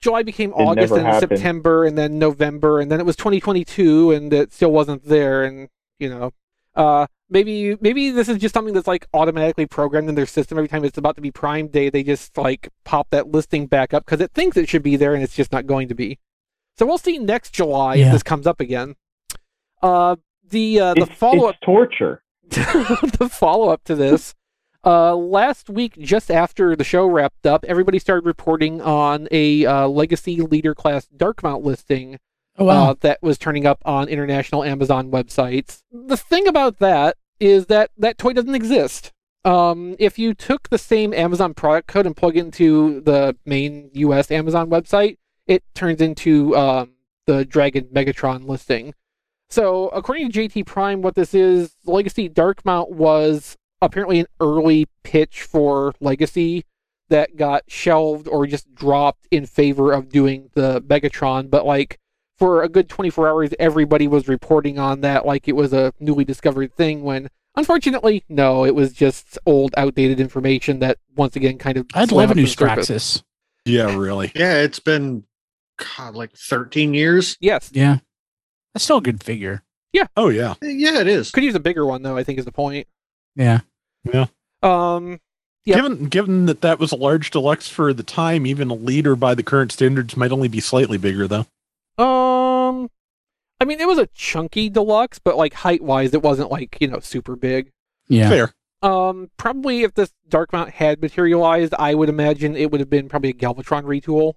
July 0.00 0.22
became 0.22 0.52
August 0.52 0.92
and 0.94 1.06
happened. 1.06 1.38
September, 1.38 1.84
and 1.84 1.98
then 1.98 2.18
November, 2.18 2.80
and 2.80 2.90
then 2.90 3.00
it 3.00 3.06
was 3.06 3.16
2022, 3.16 4.12
and 4.12 4.32
it 4.32 4.52
still 4.52 4.72
wasn't 4.72 5.04
there. 5.04 5.44
And 5.44 5.68
you 5.98 6.08
know, 6.08 6.30
uh, 6.76 7.06
maybe 7.28 7.76
maybe 7.80 8.10
this 8.10 8.28
is 8.28 8.38
just 8.38 8.54
something 8.54 8.74
that's 8.74 8.86
like 8.86 9.06
automatically 9.12 9.66
programmed 9.66 10.08
in 10.08 10.14
their 10.14 10.26
system. 10.26 10.56
Every 10.56 10.68
time 10.68 10.84
it's 10.84 10.98
about 10.98 11.16
to 11.16 11.22
be 11.22 11.32
Prime 11.32 11.66
Day, 11.66 11.90
they 11.90 12.04
just 12.04 12.38
like 12.38 12.68
pop 12.84 13.10
that 13.10 13.28
listing 13.28 13.66
back 13.66 13.92
up 13.92 14.04
because 14.04 14.20
it 14.20 14.30
thinks 14.32 14.56
it 14.56 14.68
should 14.68 14.84
be 14.84 14.94
there, 14.94 15.14
and 15.14 15.22
it's 15.24 15.34
just 15.34 15.50
not 15.50 15.66
going 15.66 15.88
to 15.88 15.94
be. 15.94 16.18
So 16.80 16.86
we'll 16.86 16.96
see 16.96 17.18
next 17.18 17.52
July 17.52 17.96
Yeah. 17.96 18.06
if 18.06 18.12
this 18.12 18.22
comes 18.22 18.46
up 18.46 18.58
again. 18.58 18.96
Uh, 19.82 20.16
the 20.48 20.80
uh, 20.80 20.94
the 20.94 21.04
follow 21.04 21.46
up 21.50 21.56
torture. 21.62 22.22
the 22.48 23.28
follow 23.30 23.68
up 23.68 23.84
to 23.84 23.94
this. 23.94 24.34
Uh, 24.82 25.14
last 25.14 25.68
week, 25.68 25.98
just 25.98 26.30
after 26.30 26.74
the 26.74 26.82
show 26.82 27.04
wrapped 27.06 27.44
up, 27.44 27.66
everybody 27.68 27.98
started 27.98 28.24
reporting 28.24 28.80
on 28.80 29.28
a 29.30 29.66
uh, 29.66 29.88
legacy 29.88 30.40
leader 30.40 30.74
class 30.74 31.06
dark 31.14 31.42
mount 31.42 31.62
listing 31.62 32.18
Oh 32.56 32.64
wow. 32.64 32.90
uh, 32.92 32.94
that 33.00 33.18
was 33.22 33.36
turning 33.36 33.66
up 33.66 33.82
on 33.84 34.08
international 34.08 34.64
Amazon 34.64 35.10
websites. 35.10 35.82
The 35.92 36.16
thing 36.16 36.48
about 36.48 36.78
that 36.78 37.18
is 37.38 37.66
that 37.66 37.90
that 37.98 38.16
toy 38.16 38.32
doesn't 38.32 38.54
exist. 38.54 39.12
Um, 39.44 39.96
if 39.98 40.18
you 40.18 40.32
took 40.32 40.70
the 40.70 40.78
same 40.78 41.12
Amazon 41.12 41.52
product 41.52 41.88
code 41.88 42.06
and 42.06 42.16
plug 42.16 42.38
it 42.38 42.40
into 42.40 43.02
the 43.02 43.36
main 43.44 43.90
US 43.92 44.30
Amazon 44.30 44.70
website, 44.70 45.18
it 45.50 45.64
turns 45.74 46.00
into 46.00 46.56
um, 46.56 46.92
the 47.26 47.44
Dragon 47.44 47.88
Megatron 47.92 48.46
listing. 48.46 48.94
So, 49.50 49.88
according 49.88 50.30
to 50.30 50.40
JT 50.48 50.64
Prime, 50.64 51.02
what 51.02 51.16
this 51.16 51.34
is, 51.34 51.74
Legacy 51.84 52.28
Dark 52.28 52.64
Mount 52.64 52.92
was 52.92 53.56
apparently 53.82 54.20
an 54.20 54.26
early 54.38 54.86
pitch 55.02 55.42
for 55.42 55.92
Legacy 56.00 56.64
that 57.08 57.36
got 57.36 57.64
shelved 57.66 58.28
or 58.28 58.46
just 58.46 58.72
dropped 58.76 59.26
in 59.32 59.44
favor 59.44 59.92
of 59.92 60.08
doing 60.08 60.50
the 60.54 60.80
Megatron. 60.82 61.50
But, 61.50 61.66
like, 61.66 61.98
for 62.38 62.62
a 62.62 62.68
good 62.68 62.88
24 62.88 63.28
hours, 63.28 63.50
everybody 63.58 64.06
was 64.06 64.28
reporting 64.28 64.78
on 64.78 65.00
that 65.00 65.26
like 65.26 65.48
it 65.48 65.56
was 65.56 65.72
a 65.72 65.92
newly 65.98 66.24
discovered 66.24 66.74
thing 66.76 67.02
when. 67.02 67.28
Unfortunately, 67.56 68.22
no, 68.28 68.64
it 68.64 68.76
was 68.76 68.92
just 68.92 69.36
old, 69.44 69.74
outdated 69.76 70.20
information 70.20 70.78
that 70.78 70.98
once 71.16 71.34
again 71.34 71.58
kind 71.58 71.76
of. 71.76 71.86
I'd 71.92 72.12
love 72.12 72.30
a 72.30 72.36
new 72.36 72.46
to 72.46 72.56
the 72.56 72.76
surface. 72.76 72.88
Straxus. 72.88 73.22
Yeah, 73.64 73.96
really. 73.96 74.30
Yeah, 74.36 74.62
it's 74.62 74.78
been 74.78 75.24
God, 75.96 76.14
like 76.14 76.32
13 76.36 76.94
years. 76.94 77.36
Yes, 77.40 77.70
Yeah. 77.72 77.98
That's 78.74 78.84
still 78.84 78.98
a 78.98 79.02
good 79.02 79.22
figure. 79.24 79.62
Yeah. 79.92 80.06
Oh 80.16 80.28
yeah. 80.28 80.54
Yeah, 80.62 81.00
it 81.00 81.08
is. 81.08 81.32
could 81.32 81.42
use 81.42 81.56
a 81.56 81.60
bigger 81.60 81.84
one 81.84 82.02
though. 82.02 82.16
I 82.16 82.22
think 82.22 82.38
is 82.38 82.44
the 82.44 82.52
point. 82.52 82.86
Yeah. 83.34 83.60
Yeah. 84.04 84.26
Um, 84.62 85.18
Yep. 85.66 85.76
Given 85.76 86.04
given 86.06 86.46
that 86.46 86.62
that 86.62 86.78
was 86.78 86.90
a 86.90 86.96
large 86.96 87.30
deluxe 87.30 87.68
for 87.68 87.92
the 87.92 88.02
time, 88.02 88.46
even 88.46 88.70
a 88.70 88.74
leader 88.74 89.14
by 89.14 89.34
the 89.34 89.42
current 89.42 89.72
standards 89.72 90.16
might 90.16 90.32
only 90.32 90.48
be 90.48 90.58
slightly 90.60 90.96
bigger 90.96 91.28
though. 91.28 91.46
Um, 92.02 92.90
I 93.60 93.64
mean, 93.66 93.78
it 93.80 93.86
was 93.86 93.98
a 93.98 94.06
chunky 94.14 94.70
deluxe, 94.70 95.18
but 95.18 95.36
like 95.36 95.52
height 95.52 95.82
wise, 95.82 96.14
it 96.14 96.22
wasn't 96.22 96.50
like 96.50 96.78
you 96.80 96.88
know 96.88 97.00
super 97.00 97.36
big. 97.36 97.70
Yeah. 98.08 98.28
Fair. 98.30 98.52
Um, 98.82 99.30
probably 99.36 99.82
if 99.82 99.92
this 99.94 100.12
Dark 100.28 100.52
Mount 100.54 100.70
had 100.70 101.02
materialized, 101.02 101.74
I 101.78 101.94
would 101.94 102.08
imagine 102.08 102.56
it 102.56 102.70
would 102.70 102.80
have 102.80 102.88
been 102.88 103.08
probably 103.10 103.30
a 103.30 103.34
Galvatron 103.34 103.82
retool. 103.84 104.34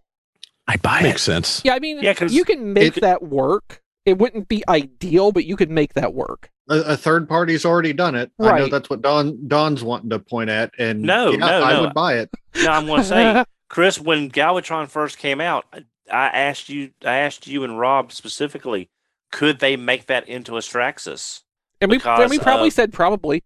I'd 0.67 0.81
buy 0.81 1.01
Makes 1.01 1.21
it. 1.21 1.25
sense. 1.25 1.61
Yeah, 1.65 1.73
I 1.75 1.79
mean, 1.79 1.99
Yeah, 2.01 2.13
'cause 2.13 2.33
you 2.33 2.45
can 2.45 2.73
make 2.73 2.97
it- 2.97 3.01
that 3.01 3.21
work. 3.23 3.81
It 4.05 4.17
wouldn't 4.17 4.49
be 4.49 4.63
ideal, 4.67 5.31
but 5.31 5.45
you 5.45 5.55
could 5.55 5.69
make 5.69 5.93
that 5.93 6.13
work. 6.13 6.49
A, 6.69 6.79
a 6.79 6.97
third 6.97 7.27
party's 7.29 7.63
already 7.65 7.93
done 7.93 8.15
it. 8.15 8.31
I 8.39 8.43
know 8.43 8.49
Right. 8.51 8.71
that's 8.71 8.89
what 8.89 9.01
Don 9.01 9.47
Don's 9.47 9.81
wanting 9.83 10.09
to 10.09 10.19
point 10.19 10.49
at, 10.49 10.71
and 10.77 11.01
No, 11.01 11.31
yeah, 11.31 11.37
no, 11.37 11.63
I 11.63 11.73
no. 11.73 11.81
would 11.81 11.93
buy 11.93 12.17
it. 12.17 12.29
No, 12.63 12.71
I'm 12.71 12.85
going 12.85 13.01
to 13.01 13.07
say, 13.07 13.45
Chris, 13.69 13.99
when 13.99 14.29
Galvatron 14.29 14.89
first 14.89 15.17
came 15.17 15.39
out, 15.39 15.65
I 16.11 16.27
asked 16.27 16.67
you, 16.69 16.91
I 17.05 17.15
asked 17.17 17.47
you 17.47 17.63
and 17.63 17.79
Rob 17.79 18.11
specifically, 18.11 18.89
could 19.31 19.59
they 19.59 19.77
make 19.77 20.07
that 20.07 20.27
into 20.27 20.57
a 20.57 20.59
Straxus? 20.59 21.41
And 21.79 21.89
we, 21.89 21.99
and 22.03 22.29
we 22.29 22.39
probably 22.39 22.67
uh, 22.67 22.71
said 22.71 22.91
probably. 22.93 23.43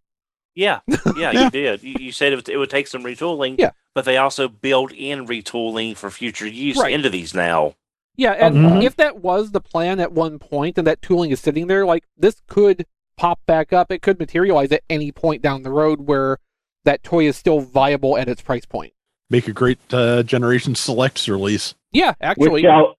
Yeah, 0.56 0.80
yeah, 0.88 0.98
Yeah. 1.16 1.32
you 1.44 1.50
did. 1.52 1.84
You, 1.84 1.96
you 2.00 2.12
said 2.12 2.34
it, 2.34 2.36
would- 2.38 2.50
it 2.50 2.58
would 2.58 2.70
take 2.72 2.88
some 2.88 3.04
retooling. 3.04 3.56
Yeah. 3.60 3.72
But 3.98 4.06
they 4.06 4.16
also 4.18 4.48
build 4.48 4.92
in 4.92 5.26
retooling 5.26 5.98
for 5.98 6.12
future 6.12 6.46
use 6.46 6.78
Right. 6.78 6.94
into 6.94 7.10
these 7.10 7.34
now. 7.34 7.74
Yeah, 8.16 8.34
and 8.34 8.56
Mhm. 8.56 8.84
if 8.84 8.96
that 8.98 9.18
was 9.24 9.54
the 9.54 9.60
plan 9.60 10.00
at 10.00 10.12
one 10.12 10.38
point 10.38 10.78
and 10.78 10.86
that 10.86 11.02
tooling 11.02 11.32
is 11.32 11.40
sitting 11.40 11.66
there, 11.66 11.84
like 11.84 12.04
this 12.16 12.44
could 12.46 12.86
pop 13.18 13.40
back 13.48 13.74
up. 13.74 13.92
It 13.92 14.04
could 14.04 14.20
materialize 14.20 14.72
at 14.72 14.84
any 14.88 15.12
point 15.12 15.42
down 15.42 15.64
the 15.64 15.72
road 15.72 16.02
where 16.02 16.38
that 16.86 17.02
toy 17.02 17.26
is 17.26 17.36
still 17.36 17.60
viable 17.60 18.20
at 18.20 18.30
its 18.30 18.40
price 18.40 18.68
point. 18.68 18.94
Make 19.32 19.48
a 19.48 19.52
great 19.52 19.80
uh, 19.92 20.22
Generation 20.22 20.76
Selects 20.76 21.28
release. 21.28 21.74
Yeah, 21.92 22.14
actually. 22.22 22.50
with 22.52 22.66
actually. 22.66 22.82
Gal 22.84 22.96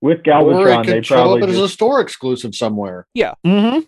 with 0.00 0.18
or 0.18 0.22
Galvatron, 0.24 0.80
it 0.82 0.86
they 0.88 0.92
could 0.94 1.06
show 1.06 1.14
up 1.18 1.38
probably 1.38 1.50
as 1.50 1.60
a 1.60 1.68
store 1.68 2.00
exclusive 2.00 2.56
somewhere. 2.56 3.06
Yeah. 3.14 3.34
Mm-hmm. 3.46 3.78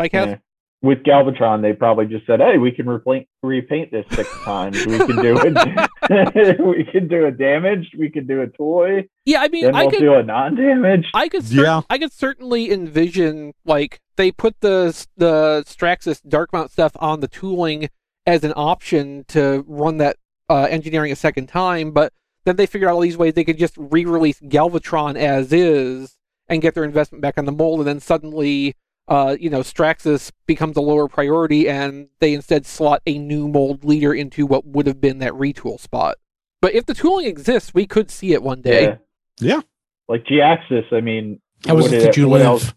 Diecast? 0.00 0.26
yeah. 0.26 0.36
With 0.84 1.02
Galvatron, 1.02 1.62
they 1.62 1.72
probably 1.72 2.04
just 2.06 2.26
said, 2.26 2.40
"Hey, 2.40 2.58
we 2.58 2.70
can 2.70 2.86
repaint 2.86 3.26
repaint 3.42 3.90
this 3.90 4.04
six 4.10 4.30
times. 4.44 4.84
We 4.86 4.98
can 4.98 5.16
do 5.16 5.38
it. 5.42 6.58
we 6.76 6.84
can 6.84 7.08
do 7.08 7.24
a 7.26 7.30
damaged. 7.30 7.94
We 7.98 8.10
can 8.10 8.26
do 8.26 8.42
a 8.42 8.46
toy. 8.46 9.08
Yeah, 9.24 9.40
I 9.40 9.48
mean, 9.48 9.64
Then 9.64 9.74
I 9.74 9.82
we'll 9.82 9.90
could 9.92 10.00
do 10.00 10.14
a 10.14 10.22
non-damaged." 10.22 11.08
I 11.14 11.28
could 11.28 11.42
cer- 11.44 11.62
Yeah. 11.64 11.80
I 11.88 11.96
could 11.98 12.12
certainly 12.12 12.70
envision 12.70 13.54
like 13.64 14.00
they 14.16 14.30
put 14.30 14.60
the 14.60 15.06
the 15.16 15.64
Straxus 15.66 16.20
dark 16.28 16.52
mount 16.52 16.70
stuff 16.70 16.92
on 17.00 17.20
the 17.20 17.28
tooling 17.28 17.88
as 18.26 18.44
an 18.44 18.52
option 18.54 19.24
to 19.28 19.64
run 19.66 19.96
that 19.98 20.16
uh, 20.50 20.66
engineering 20.70 21.10
a 21.12 21.16
second 21.16 21.46
time, 21.48 21.92
but 21.92 22.12
then 22.44 22.56
they 22.56 22.66
figured 22.66 22.90
out 22.90 22.94
all 22.94 23.00
these 23.00 23.16
ways 23.16 23.32
they 23.32 23.44
could 23.44 23.58
just 23.58 23.74
re-release 23.78 24.38
Galvatron 24.40 25.16
as 25.16 25.50
is 25.50 26.16
and 26.46 26.60
get 26.60 26.74
their 26.74 26.84
investment 26.84 27.22
back 27.22 27.38
on 27.38 27.46
the 27.46 27.52
mold, 27.52 27.80
and 27.80 27.88
then 27.88 28.00
suddenly. 28.00 28.74
Uh, 29.06 29.36
you 29.38 29.50
know, 29.50 29.60
Straxus 29.60 30.30
becomes 30.46 30.76
a 30.76 30.80
lower 30.80 31.08
priority, 31.08 31.68
and 31.68 32.08
they 32.20 32.32
instead 32.34 32.64
slot 32.64 33.02
a 33.06 33.18
new 33.18 33.48
mold 33.48 33.84
leader 33.84 34.14
into 34.14 34.46
what 34.46 34.66
would 34.66 34.86
have 34.86 35.00
been 35.00 35.18
that 35.18 35.32
retool 35.34 35.78
spot. 35.78 36.16
But 36.62 36.72
if 36.74 36.86
the 36.86 36.94
tooling 36.94 37.26
exists, 37.26 37.74
we 37.74 37.86
could 37.86 38.10
see 38.10 38.32
it 38.32 38.42
one 38.42 38.62
day. 38.62 38.82
Yeah. 38.82 38.96
Yeah. 39.40 39.60
Like 40.08 40.24
Jhiaxus, 40.24 40.90
I 40.92 41.00
mean, 41.00 41.40
How 41.66 41.74
was 41.74 41.84
what 41.86 41.94
it 41.94 41.98
did- 41.98 42.04
did 42.06 42.16
you 42.16 42.28
what 42.28 42.38
live? 42.38 42.46
else? 42.46 42.74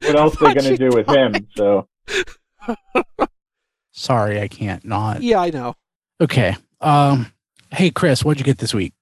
What 0.00 0.16
else 0.16 0.40
are 0.40 0.48
they 0.48 0.60
going 0.60 0.76
to 0.76 0.90
do 0.90 0.96
with 0.96 1.06
him? 1.08 1.46
So 1.56 1.88
Sorry, 3.92 4.40
I 4.40 4.48
can't 4.48 4.84
not. 4.84 5.22
Yeah, 5.22 5.40
I 5.40 5.50
know. 5.50 5.74
Okay. 6.20 6.56
Um. 6.80 7.32
Hey, 7.70 7.90
Chris, 7.90 8.24
what'd 8.24 8.38
you 8.40 8.44
get 8.44 8.58
this 8.58 8.74
week? 8.74 8.92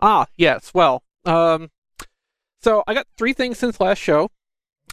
Ah, 0.00 0.26
yes. 0.36 0.72
Well, 0.74 1.02
um, 1.24 1.70
so 2.62 2.82
I 2.86 2.94
got 2.94 3.06
three 3.16 3.32
things 3.32 3.58
since 3.58 3.80
last 3.80 3.98
show, 3.98 4.30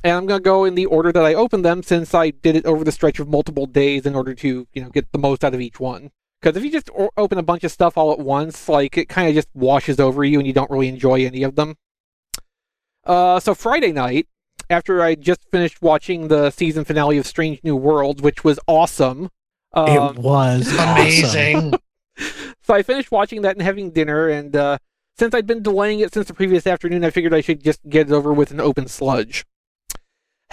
and 0.04 0.14
I'm 0.14 0.26
gonna 0.26 0.40
go 0.40 0.66
in 0.66 0.76
the 0.76 0.86
order 0.86 1.12
that 1.12 1.26
I 1.26 1.34
opened 1.34 1.66
them 1.66 1.84
since 1.84 2.14
I 2.14 2.30
did 2.32 2.56
it 2.56 2.66
over 2.66 2.84
the 2.84 2.92
stretch 2.92 3.20
of 3.20 3.28
multiple 3.28 3.66
days 3.66 4.06
in 4.06 4.16
order 4.16 4.34
to, 4.36 4.68
you 4.74 4.82
know, 4.84 4.90
get 4.90 5.12
the 5.12 5.18
most 5.18 5.44
out 5.44 5.54
of 5.54 5.62
each 5.62 5.80
one. 5.80 6.12
Because 6.42 6.56
if 6.56 6.64
you 6.64 6.72
just 6.72 6.90
o- 6.98 7.10
open 7.18 7.38
a 7.38 7.44
bunch 7.44 7.64
of 7.64 7.72
stuff 7.72 7.98
all 7.98 8.12
at 8.12 8.20
once, 8.20 8.70
like 8.70 8.98
it 8.98 9.10
kind 9.10 9.28
of 9.28 9.34
just 9.34 9.50
washes 9.54 10.00
over 10.00 10.24
you, 10.24 10.38
and 10.40 10.48
you 10.48 10.54
don't 10.54 10.70
really 10.70 10.88
enjoy 10.88 11.26
any 11.26 11.44
of 11.44 11.56
them. 11.56 11.76
Uh, 13.04 13.40
so 13.40 13.56
Friday 13.56 13.92
night, 13.92 14.28
after 14.70 15.02
I 15.02 15.16
just 15.16 15.42
finished 15.50 15.82
watching 15.82 16.28
the 16.28 16.52
season 16.52 16.84
finale 16.84 17.18
of 17.18 17.26
Strange 17.26 17.60
New 17.64 17.76
Worlds, 17.76 18.22
which 18.22 18.44
was 18.44 18.60
awesome. 18.68 19.30
Um, 19.74 19.88
it 19.90 20.20
was 20.20 20.78
awesome. 20.78 20.80
Amazing. 20.90 21.74
so 22.62 22.74
I 22.74 22.84
finished 22.84 23.12
watching 23.12 23.42
that 23.42 23.56
and 23.56 23.62
having 23.62 23.92
dinner, 23.92 24.28
and 24.28 24.56
uh, 24.56 24.78
since 25.18 25.34
I'd 25.34 25.48
been 25.48 25.64
delaying 25.64 26.02
it 26.02 26.14
since 26.14 26.28
the 26.28 26.34
previous 26.34 26.68
afternoon, 26.68 27.04
I 27.04 27.10
figured 27.10 27.34
I 27.34 27.42
should 27.42 27.64
just 27.64 27.80
get 27.90 28.10
it 28.10 28.14
over 28.14 28.32
with 28.34 28.52
an 28.52 28.60
open 28.60 28.88
sludge. 28.88 29.46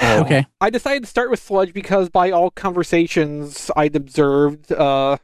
Okay. 0.02 0.46
I 0.60 0.70
decided 0.70 1.04
to 1.04 1.08
start 1.08 1.30
with 1.30 1.40
sludge 1.40 1.72
because, 1.72 2.08
by 2.08 2.30
all 2.30 2.50
conversations 2.50 3.70
I'd 3.76 3.96
observed 3.96 4.72
uh, 4.72 5.18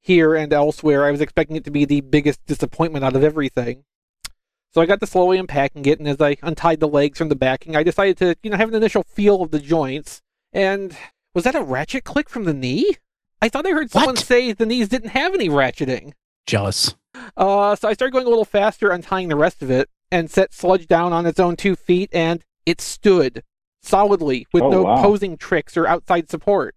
here 0.00 0.34
and 0.34 0.52
elsewhere, 0.52 1.04
I 1.04 1.10
was 1.10 1.20
expecting 1.20 1.56
it 1.56 1.64
to 1.64 1.70
be 1.70 1.84
the 1.84 2.00
biggest 2.00 2.44
disappointment 2.46 3.04
out 3.04 3.16
of 3.16 3.24
everything. 3.24 3.84
So 4.72 4.80
I 4.80 4.86
got 4.86 5.00
to 5.00 5.06
slowly 5.06 5.38
unpacking 5.38 5.86
it, 5.86 5.98
and 5.98 6.08
as 6.08 6.20
I 6.20 6.36
untied 6.42 6.80
the 6.80 6.88
legs 6.88 7.16
from 7.16 7.28
the 7.28 7.36
backing, 7.36 7.76
I 7.76 7.82
decided 7.82 8.16
to, 8.18 8.36
you 8.42 8.50
know, 8.50 8.56
have 8.56 8.68
an 8.68 8.74
initial 8.74 9.04
feel 9.04 9.42
of 9.42 9.50
the 9.50 9.60
joints. 9.60 10.20
And 10.52 10.96
was 11.34 11.44
that 11.44 11.54
a 11.54 11.62
ratchet 11.62 12.04
click 12.04 12.28
from 12.28 12.44
the 12.44 12.54
knee? 12.54 12.96
I 13.40 13.48
thought 13.48 13.66
I 13.66 13.70
heard 13.70 13.90
someone 13.90 14.16
What? 14.16 14.24
say 14.24 14.52
the 14.52 14.66
knees 14.66 14.88
didn't 14.88 15.10
have 15.10 15.34
any 15.34 15.48
ratcheting. 15.48 16.12
Jealous. 16.46 16.96
Uh, 17.36 17.76
so 17.76 17.88
I 17.88 17.92
started 17.92 18.12
going 18.12 18.26
a 18.26 18.30
little 18.30 18.44
faster, 18.44 18.90
untying 18.90 19.28
the 19.28 19.36
rest 19.36 19.62
of 19.62 19.70
it, 19.70 19.88
and 20.10 20.30
set 20.30 20.52
Sludge 20.52 20.86
down 20.86 21.12
on 21.12 21.26
its 21.26 21.38
own 21.38 21.56
two 21.56 21.76
feet, 21.76 22.10
and 22.12 22.44
it 22.66 22.80
stood 22.80 23.42
solidly 23.84 24.46
with 24.52 24.62
Oh, 24.62 24.70
no 24.70 24.82
wow. 24.84 25.02
posing 25.02 25.36
tricks 25.36 25.76
or 25.76 25.86
outside 25.86 26.30
support. 26.30 26.74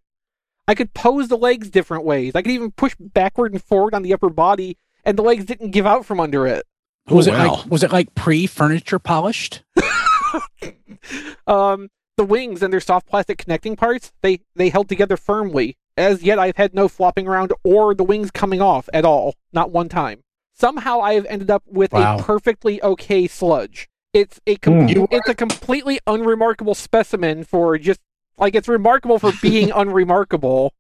I 0.68 0.76
could 0.76 0.94
pose 0.94 1.28
the 1.30 1.38
legs 1.38 1.70
different 1.70 2.04
ways. 2.04 2.34
I 2.36 2.42
could 2.42 2.52
even 2.52 2.72
push 2.72 2.96
backward 3.00 3.54
and 3.54 3.64
forward 3.64 3.94
on 3.94 4.02
the 4.04 4.14
upper 4.14 4.30
body, 4.30 4.78
and 5.06 5.18
the 5.18 5.22
legs 5.24 5.46
didn't 5.46 5.72
give 5.72 5.86
out 5.86 6.06
from 6.06 6.20
under 6.20 6.46
it. 6.46 6.66
Was 7.10 7.28
Oh, 7.28 7.34
it 7.34 7.38
like 7.38 7.66
was 7.68 7.84
it 7.84 7.92
like 7.94 8.14
pre 8.16 8.48
furniture 8.48 9.00
polished? 9.00 9.64
um, 11.48 11.90
the 12.18 12.26
wings 12.26 12.62
and 12.62 12.74
their 12.74 12.80
soft 12.80 13.08
plastic 13.08 13.38
connecting 13.38 13.76
parts, 13.76 14.12
they, 14.22 14.42
they 14.56 14.70
held 14.70 14.90
together 14.90 15.18
firmly. 15.18 15.78
As 15.96 16.22
yet, 16.24 16.38
I've 16.38 16.58
had 16.58 16.74
no 16.76 16.88
flopping 16.88 17.28
around 17.28 17.54
or 17.64 17.96
the 17.96 18.04
wings 18.04 18.30
coming 18.32 18.62
off 18.62 18.88
at 18.94 19.06
all. 19.06 19.34
Not 19.54 19.72
one 19.72 19.90
time. 19.90 20.22
Somehow, 20.54 21.00
I 21.00 21.14
have 21.14 21.26
ended 21.28 21.50
up 21.50 21.64
with 21.68 21.92
Wow. 21.94 22.18
a 22.18 22.24
perfectly 22.24 22.82
okay 22.84 23.28
sludge. 23.28 23.88
It's 24.18 24.40
a 24.48 24.56
com- 24.58 24.88
Hmm. 24.88 25.06
it's 25.12 25.30
a 25.30 25.36
completely 25.36 26.00
unremarkable 26.08 26.74
specimen 26.76 27.44
for 27.44 27.78
just 27.78 28.00
like 28.38 28.56
it's 28.56 28.68
remarkable 28.68 29.20
for 29.20 29.32
being 29.42 29.72
unremarkable, 29.76 30.74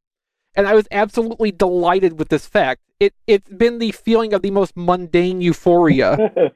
and 0.55 0.67
I 0.67 0.73
was 0.73 0.88
absolutely 0.91 1.51
delighted 1.51 2.17
with 2.17 2.29
this 2.29 2.47
fact. 2.47 2.81
It 2.99 3.13
it's 3.27 3.47
been 3.49 3.77
the 3.79 3.91
feeling 3.91 4.33
of 4.33 4.41
the 4.41 4.51
most 4.51 4.75
mundane 4.75 5.41
euphoria. 5.41 6.31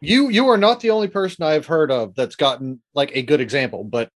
You 0.00 0.28
you 0.28 0.48
are 0.48 0.56
not 0.56 0.78
the 0.78 0.90
only 0.90 1.08
person 1.08 1.42
I've 1.44 1.66
heard 1.66 1.90
of 1.90 2.14
that's 2.14 2.36
gotten 2.36 2.80
like 2.94 3.10
a 3.16 3.22
good 3.22 3.40
example, 3.40 3.82
but 3.82 4.10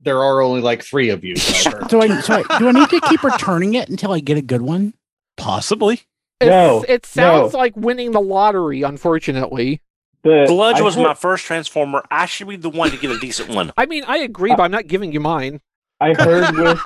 there 0.00 0.22
are 0.22 0.42
only 0.42 0.60
like 0.60 0.82
three 0.82 1.08
of 1.08 1.24
you. 1.24 1.36
that 1.36 1.86
So 1.90 2.02
I 2.02 2.20
so 2.20 2.42
I, 2.46 2.58
do 2.58 2.68
I 2.68 2.72
need 2.72 2.90
to 2.90 3.00
keep 3.08 3.22
returning 3.22 3.72
it 3.72 3.88
until 3.88 4.12
I 4.12 4.20
get 4.20 4.36
a 4.36 4.42
good 4.42 4.60
one? 4.60 4.92
Possibly. 5.38 6.02
It's- 6.40 6.50
No, 6.50 6.84
it 6.86 7.06
sounds 7.06 7.54
no. 7.54 7.58
like 7.58 7.74
winning 7.78 8.10
the 8.12 8.20
lottery. 8.20 8.82
Unfortunately. 8.82 9.80
The- 10.24 10.46
Sludge 10.46 10.76
I 10.76 10.82
was 10.82 10.94
heard- 10.94 11.02
my 11.02 11.14
first 11.14 11.44
Transformer. 11.46 12.04
I 12.10 12.26
should 12.26 12.48
be 12.48 12.56
the 12.56 12.70
one 12.70 12.90
to 12.90 12.96
get 12.96 13.10
a 13.10 13.18
decent 13.18 13.48
one. 13.54 13.72
I 13.76 13.86
mean, 13.86 14.04
I 14.06 14.18
agree, 14.18 14.50
but 14.54 14.62
I'm 14.62 14.70
not 14.70 14.86
giving 14.86 15.12
you 15.12 15.20
mine. 15.20 15.60
I 16.00 16.14
heard 16.14 16.56
with 16.56 16.80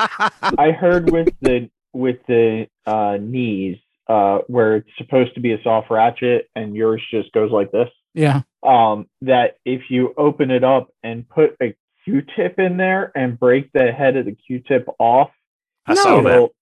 I 0.59 0.72
heard 0.72 1.11
with 1.11 1.28
the 1.41 1.70
with 1.93 2.18
the 2.26 2.68
uh, 2.87 3.16
knees 3.20 3.78
uh, 4.09 4.39
where 4.47 4.76
it's 4.76 4.91
supposed 4.99 5.34
to 5.34 5.41
be 5.41 5.53
a 5.53 5.62
soft 5.62 5.91
ratchet 5.91 6.49
and 6.55 6.74
yours 6.74 7.03
just 7.11 7.32
goes 7.32 7.51
like 7.51 7.72
this. 7.72 7.89
Yeah. 8.14 8.43
Um, 8.62 9.07
that 9.22 9.57
if 9.64 9.82
you 9.91 10.14
open 10.16 10.51
it 10.51 10.64
up 10.64 10.89
and 11.03 11.28
put 11.28 11.57
a 11.62 11.74
Q-tip 12.05 12.59
in 12.59 12.76
there 12.76 13.11
and 13.16 13.39
break 13.39 13.72
the 13.72 13.91
head 13.93 14.16
of 14.16 14.26
the 14.26 14.32
Q-tip 14.32 14.87
off, 14.99 15.30
I 15.87 15.95
saw 15.95 16.20
that. 16.22 16.32
it'll 16.32 16.55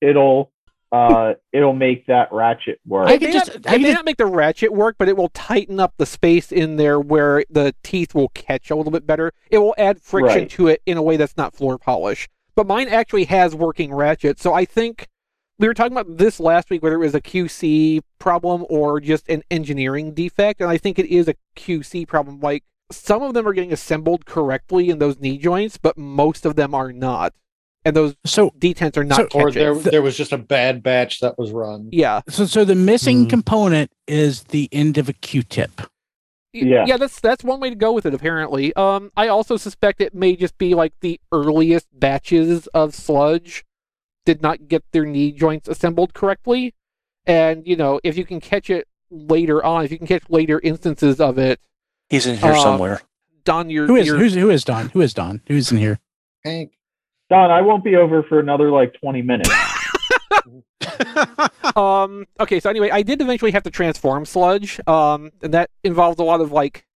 it'll 0.00 0.52
uh, 0.92 1.34
it'll 1.52 1.72
make 1.72 2.06
that 2.06 2.28
ratchet 2.32 2.80
work. 2.86 3.08
I 3.08 3.12
It 3.14 3.18
could 3.20 3.28
may, 3.28 3.32
just- 3.32 3.48
not, 3.48 3.54
I 3.54 3.58
it 3.58 3.62
could 3.62 3.82
may 3.82 3.88
just- 3.88 3.96
not 3.98 4.04
make 4.04 4.16
the 4.16 4.26
ratchet 4.26 4.72
work, 4.72 4.96
but 4.98 5.08
it 5.08 5.16
will 5.16 5.28
tighten 5.30 5.78
up 5.78 5.94
the 5.96 6.06
space 6.06 6.50
in 6.50 6.76
there 6.76 6.98
where 6.98 7.44
the 7.48 7.74
teeth 7.82 8.14
will 8.14 8.28
catch 8.30 8.70
a 8.70 8.76
little 8.76 8.90
bit 8.92 9.06
better. 9.06 9.32
It 9.50 9.58
will 9.58 9.74
add 9.78 10.00
friction 10.00 10.40
Right. 10.42 10.50
to 10.50 10.66
it 10.68 10.82
in 10.86 10.96
a 10.96 11.02
way 11.02 11.16
that's 11.16 11.36
not 11.36 11.54
floor 11.54 11.78
polish. 11.78 12.28
But 12.56 12.66
mine 12.66 12.88
actually 12.88 13.24
has 13.24 13.54
working 13.54 13.94
ratchet, 13.94 14.40
so 14.40 14.52
I 14.52 14.64
think 14.64 15.06
we 15.58 15.68
were 15.68 15.74
talking 15.74 15.92
about 15.92 16.16
this 16.16 16.40
last 16.40 16.70
week, 16.70 16.82
whether 16.82 16.96
it 16.96 16.98
was 16.98 17.14
a 17.14 17.20
QC 17.20 18.00
problem 18.18 18.64
or 18.68 18.98
just 19.00 19.28
an 19.28 19.42
engineering 19.50 20.12
defect, 20.14 20.60
and 20.60 20.70
I 20.70 20.76
think 20.78 20.98
it 20.98 21.06
is 21.06 21.28
a 21.28 21.34
QC 21.54 22.06
problem. 22.08 22.40
Like 22.40 22.64
some 22.90 23.22
of 23.22 23.34
them 23.34 23.46
are 23.46 23.52
getting 23.52 23.72
assembled 23.72 24.26
correctly 24.26 24.90
in 24.90 24.98
those 24.98 25.20
knee 25.20 25.38
joints, 25.38 25.76
but 25.78 25.96
most 25.96 26.44
of 26.44 26.56
them 26.56 26.74
are 26.74 26.92
not, 26.92 27.32
and 27.84 27.96
those 27.96 28.14
So 28.24 28.50
detents 28.58 28.96
are 28.96 29.04
not 29.04 29.32
So- 29.32 29.40
or 29.40 29.50
there 29.50 29.74
there 29.74 30.02
was 30.02 30.16
just 30.16 30.32
a 30.32 30.38
bad 30.38 30.82
batch 30.82 31.20
that 31.20 31.38
was 31.38 31.50
run. 31.52 31.88
yeah, 31.92 32.20
so 32.28 32.44
so 32.46 32.64
the 32.64 32.74
missing 32.74 33.24
Hmm. 33.24 33.28
component 33.30 33.90
is 34.06 34.44
the 34.44 34.68
end 34.72 34.98
of 34.98 35.08
a 35.08 35.12
Q-tip. 35.12 35.80
Yeah. 36.52 36.84
yeah, 36.86 36.96
that's 36.96 37.20
that's 37.20 37.44
one 37.44 37.60
way 37.60 37.70
to 37.70 37.76
go 37.76 37.92
with 37.92 38.04
it. 38.06 38.12
Apparently, 38.12 38.74
um, 38.74 39.12
I 39.16 39.28
also 39.28 39.56
suspect 39.56 40.00
it 40.00 40.14
may 40.14 40.34
just 40.34 40.58
be 40.58 40.74
like 40.74 40.92
the 41.00 41.20
earliest 41.30 41.86
batches 41.92 42.66
of 42.68 42.92
sludge 42.94 43.64
did 44.26 44.42
not 44.42 44.66
get 44.66 44.82
their 44.90 45.06
knee 45.06 45.30
joints 45.30 45.68
assembled 45.68 46.12
correctly, 46.12 46.74
and 47.24 47.64
you 47.68 47.76
know 47.76 48.00
if 48.02 48.18
you 48.18 48.24
can 48.24 48.40
catch 48.40 48.68
it 48.68 48.88
later 49.12 49.64
on, 49.64 49.84
if 49.84 49.92
you 49.92 49.98
can 49.98 50.08
catch 50.08 50.24
later 50.28 50.58
instances 50.62 51.20
of 51.20 51.38
it, 51.38 51.60
He's 52.08 52.26
in 52.26 52.36
here 52.36 52.50
Uh, 52.52 52.60
somewhere. 52.62 53.00
Don, 53.44 53.70
your 53.70 53.86
Who 53.86 53.94
is 53.94 54.08
your- 54.08 54.18
who's 54.18 54.34
who 54.34 54.50
is 54.50 54.64
Don? 54.64 54.88
Who 54.88 55.00
is 55.00 55.14
Don? 55.14 55.40
Who's 55.46 55.70
in 55.70 55.78
here? 55.78 56.00
Hank. 56.44 56.72
Don, 57.30 57.50
I 57.50 57.60
won't 57.62 57.84
be 57.84 57.96
over 57.96 58.22
for 58.24 58.40
another 58.40 58.70
like 58.70 58.92
20 59.00 59.22
minutes. 59.22 59.50
um. 61.76 62.26
Okay. 62.38 62.60
So 62.60 62.68
anyway, 62.68 62.90
I 62.90 63.02
did 63.02 63.20
eventually 63.20 63.52
have 63.52 63.62
to 63.62 63.70
transform 63.70 64.24
Sludge. 64.24 64.80
Um, 64.86 65.30
and 65.42 65.54
that 65.54 65.70
involved 65.84 66.18
a 66.18 66.24
lot 66.24 66.40
of 66.40 66.52
like 66.52 66.86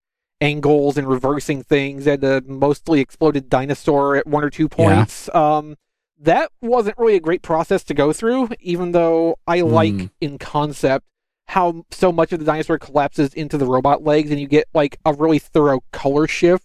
angles 0.40 0.98
and 0.98 1.08
reversing 1.08 1.62
things 1.62 2.06
and 2.06 2.22
a 2.24 2.42
mostly 2.42 3.00
exploded 3.00 3.48
dinosaur 3.48 4.16
at 4.16 4.26
one 4.26 4.44
or 4.44 4.50
two 4.50 4.68
points. 4.68 5.32
Um, 5.34 5.76
that 6.20 6.50
wasn't 6.60 6.98
really 6.98 7.14
a 7.14 7.20
great 7.20 7.42
process 7.42 7.84
to 7.84 7.94
go 7.94 8.12
through, 8.12 8.48
even 8.60 8.92
though 8.92 9.36
I 9.46 9.60
like 9.60 10.10
in 10.20 10.38
concept 10.38 11.06
how 11.46 11.84
so 11.90 12.10
much 12.10 12.32
of 12.32 12.38
the 12.38 12.44
dinosaur 12.44 12.78
collapses 12.78 13.34
into 13.34 13.58
the 13.58 13.66
robot 13.66 14.02
legs 14.02 14.30
and 14.30 14.40
you 14.40 14.48
get 14.48 14.66
like 14.72 14.98
a 15.04 15.12
really 15.12 15.38
thorough 15.38 15.82
color 15.92 16.26
shift 16.26 16.64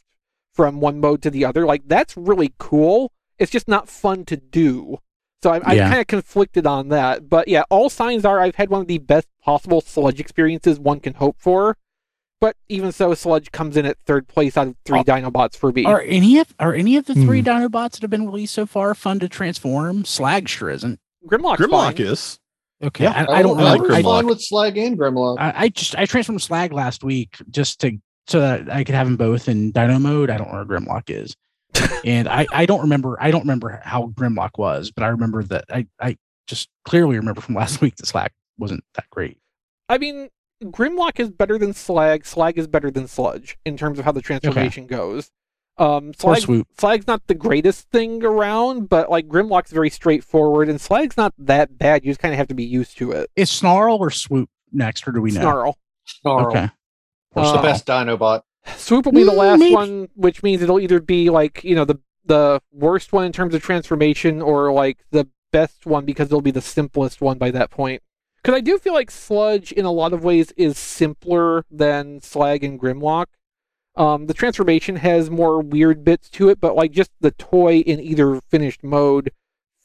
from 0.53 0.79
one 0.79 0.99
mode 0.99 1.21
to 1.21 1.29
the 1.29 1.45
other. 1.45 1.65
Like 1.65 1.83
that's 1.85 2.15
really 2.15 2.53
cool. 2.57 3.11
It's 3.39 3.51
just 3.51 3.67
not 3.67 3.87
fun 3.89 4.25
to 4.25 4.37
do. 4.37 4.97
So 5.41 5.51
I'm, 5.51 5.61
I'm 5.65 5.77
Yeah. 5.77 5.89
kind 5.89 6.01
of 6.01 6.07
conflicted 6.07 6.67
on 6.67 6.89
that. 6.89 7.29
But 7.29 7.47
yeah, 7.47 7.63
all 7.69 7.89
signs 7.89 8.25
are 8.25 8.39
I've 8.41 8.55
had 8.55 8.69
one 8.69 8.81
of 8.81 8.87
the 8.87 8.97
best 8.97 9.27
possible 9.41 9.81
sludge 9.81 10.19
experiences 10.19 10.79
one 10.79 10.99
can 10.99 11.13
hope 11.13 11.37
for. 11.39 11.77
But 12.41 12.55
even 12.69 12.93
so, 12.93 13.13
Sludge 13.13 13.51
comes 13.51 13.75
in 13.75 13.85
at 13.85 13.97
third 14.05 14.29
place 14.29 14.55
out 14.55 14.67
of 14.67 14.75
three 14.85 14.99
Oh. 14.99 15.03
Dinobots 15.03 15.57
for 15.57 15.73
me. 15.73 15.83
Are 15.83 16.01
any 16.01 16.39
of 16.39 16.53
are 16.57 16.73
any 16.73 16.95
of 16.95 17.05
the 17.05 17.13
three 17.13 17.41
hmm. 17.41 17.47
Dinobots 17.49 17.91
that 17.91 18.01
have 18.03 18.09
been 18.09 18.25
released 18.27 18.53
so 18.53 18.65
far 18.65 18.95
fun 18.95 19.19
to 19.19 19.27
transform? 19.27 20.05
Slag 20.05 20.47
sure 20.47 20.69
isn't. 20.69 20.99
Grimlock's 21.27 21.59
Grimlock 21.59 21.97
fine. 21.97 22.05
is. 22.07 22.39
Okay, 22.81 23.03
Yeah, 23.03 23.25
I, 23.27 23.39
I 23.39 23.41
don't 23.41 23.59
I 23.59 23.63
like 23.63 23.81
know. 23.81 23.87
I'm 23.87 23.91
I, 23.91 24.01
Grimlock. 24.01 24.03
fine 24.03 24.25
with 24.27 24.41
Slag 24.41 24.77
and 24.77 24.97
Grimlock. 24.97 25.37
I, 25.37 25.53
I 25.63 25.67
just 25.69 25.95
I 25.97 26.05
transformed 26.05 26.41
Slag 26.41 26.71
last 26.71 27.03
week 27.03 27.35
just 27.49 27.81
to 27.81 27.97
so 28.27 28.39
that 28.39 28.71
I 28.71 28.85
could 28.85 28.95
have 28.95 29.07
them 29.07 29.17
both 29.17 29.49
in 29.49 29.71
Dino 29.71 29.99
mode. 29.99 30.29
I 30.29 30.37
don't 30.37 30.47
know 30.47 30.63
where 30.63 30.79
Grimlock 30.79 31.09
is, 31.09 31.35
and 32.05 32.27
I 32.27 32.47
I 32.51 32.65
don't 32.65 32.81
remember 32.81 33.17
I 33.19 33.31
don't 33.31 33.41
remember 33.41 33.79
how 33.83 34.07
Grimlock 34.07 34.51
was, 34.57 34.91
but 34.91 35.03
I 35.03 35.07
remember 35.07 35.43
that 35.43 35.65
I 35.69 35.87
I 35.99 36.17
just 36.47 36.69
clearly 36.85 37.17
remember 37.17 37.41
from 37.41 37.55
last 37.61 37.81
week 37.81 37.95
that 37.97 38.05
Slag 38.05 38.31
wasn't 38.57 38.83
that 38.95 39.09
great. 39.09 39.37
I 39.87 39.97
mean, 39.97 40.29
Grimlock 40.63 41.19
is 41.19 41.29
better 41.29 41.57
than 41.57 41.73
Slag. 41.73 42.25
Slag 42.25 42.57
is 42.57 42.67
better 42.67 42.91
than 42.91 43.07
Sludge 43.07 43.57
in 43.65 43.77
terms 43.77 43.99
of 43.99 44.05
how 44.05 44.11
the 44.11 44.21
transformation 44.21 44.87
goes. 44.87 45.31
Um, 45.77 46.13
Slag, 46.13 46.41
swoop. 46.41 46.67
Slag's 46.77 47.07
not 47.07 47.25
the 47.27 47.33
greatest 47.33 47.89
thing 47.89 48.21
around, 48.25 48.89
but 48.89 49.09
like 49.09 49.29
Grimlock's 49.29 49.71
very 49.71 49.89
straightforward, 49.89 50.67
and 50.67 50.79
Slag's 50.81 51.15
not 51.15 51.33
that 51.37 51.77
bad. 51.77 52.03
You 52.03 52.11
just 52.11 52.19
kind 52.19 52.33
of 52.33 52.37
have 52.37 52.49
to 52.49 52.53
be 52.53 52.65
used 52.65 52.97
to 52.97 53.13
it. 53.13 53.29
Is 53.37 53.49
Snarl 53.49 53.95
or 53.95 54.11
Swoop 54.11 54.49
next, 54.73 55.07
or 55.07 55.13
do 55.13 55.21
we 55.21 55.31
know? 55.31 55.39
Snarl. 55.39 55.77
Snarl. 56.05 56.47
Okay. 56.47 56.69
What's 57.31 57.51
the 57.53 57.59
Uh, 57.59 57.61
best 57.61 57.85
Dinobot? 57.85 58.41
Swoop 58.77 59.05
will 59.05 59.13
be 59.13 59.23
the 59.23 59.31
Mm, 59.31 59.37
last 59.37 59.59
maybe- 59.59 59.73
one, 59.75 60.09
which 60.15 60.43
means 60.43 60.61
it'll 60.61 60.79
either 60.79 60.99
be 60.99 61.29
like 61.29 61.63
you 61.63 61.75
know 61.75 61.85
the 61.85 61.99
the 62.25 62.61
worst 62.71 63.11
one 63.13 63.25
in 63.25 63.31
terms 63.31 63.53
of 63.55 63.61
transformation, 63.63 64.41
or 64.41 64.71
like 64.71 64.99
the 65.11 65.27
best 65.51 65.85
one 65.85 66.05
because 66.05 66.27
it'll 66.27 66.41
be 66.41 66.51
the 66.51 66.61
simplest 66.61 67.21
one 67.21 67.37
by 67.37 67.49
that 67.51 67.71
point. 67.71 68.03
Because 68.37 68.55
I 68.55 68.61
do 68.61 68.77
feel 68.77 68.93
like 68.93 69.11
Sludge, 69.11 69.71
in 69.71 69.83
a 69.85 69.91
lot 69.91 70.13
of 70.13 70.23
ways, 70.23 70.51
is 70.55 70.77
simpler 70.77 71.65
than 71.71 72.21
Slag 72.21 72.63
and 72.63 72.79
Grimlock. 72.79 73.25
Um, 73.95 74.27
the 74.27 74.33
transformation 74.33 74.97
has 74.97 75.29
more 75.29 75.59
weird 75.61 76.05
bits 76.05 76.29
to 76.31 76.47
it, 76.49 76.61
but 76.61 76.75
like 76.75 76.91
just 76.91 77.11
the 77.19 77.31
toy 77.31 77.79
in 77.79 77.99
either 77.99 78.39
finished 78.41 78.83
mode 78.83 79.31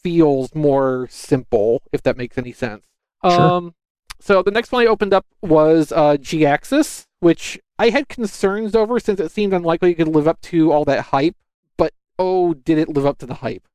feels 0.02 0.54
more 0.54 1.08
simple, 1.10 1.82
if 1.92 2.02
that 2.02 2.16
makes 2.16 2.36
any 2.38 2.52
sense. 2.52 2.82
Sure. 3.24 3.40
Um, 3.40 3.74
so 4.20 4.42
the 4.42 4.50
next 4.52 4.70
one 4.70 4.82
I 4.82 4.86
opened 4.86 5.14
up 5.14 5.26
was 5.42 5.90
uh, 5.90 6.16
Jhiaxus, 6.20 7.06
which 7.20 7.58
I 7.78 7.90
had 7.90 8.08
concerns 8.08 8.74
over 8.74 9.00
since 9.00 9.20
it 9.20 9.30
seemed 9.30 9.52
unlikely 9.52 9.92
it 9.92 9.94
could 9.94 10.08
live 10.08 10.28
up 10.28 10.40
to 10.42 10.72
all 10.72 10.84
that 10.84 11.06
hype. 11.06 11.36
But 11.76 11.92
oh, 12.18 12.54
did 12.54 12.78
it 12.78 12.88
live 12.88 13.06
up 13.06 13.18
to 13.18 13.26
the 13.26 13.34
hype? 13.34 13.66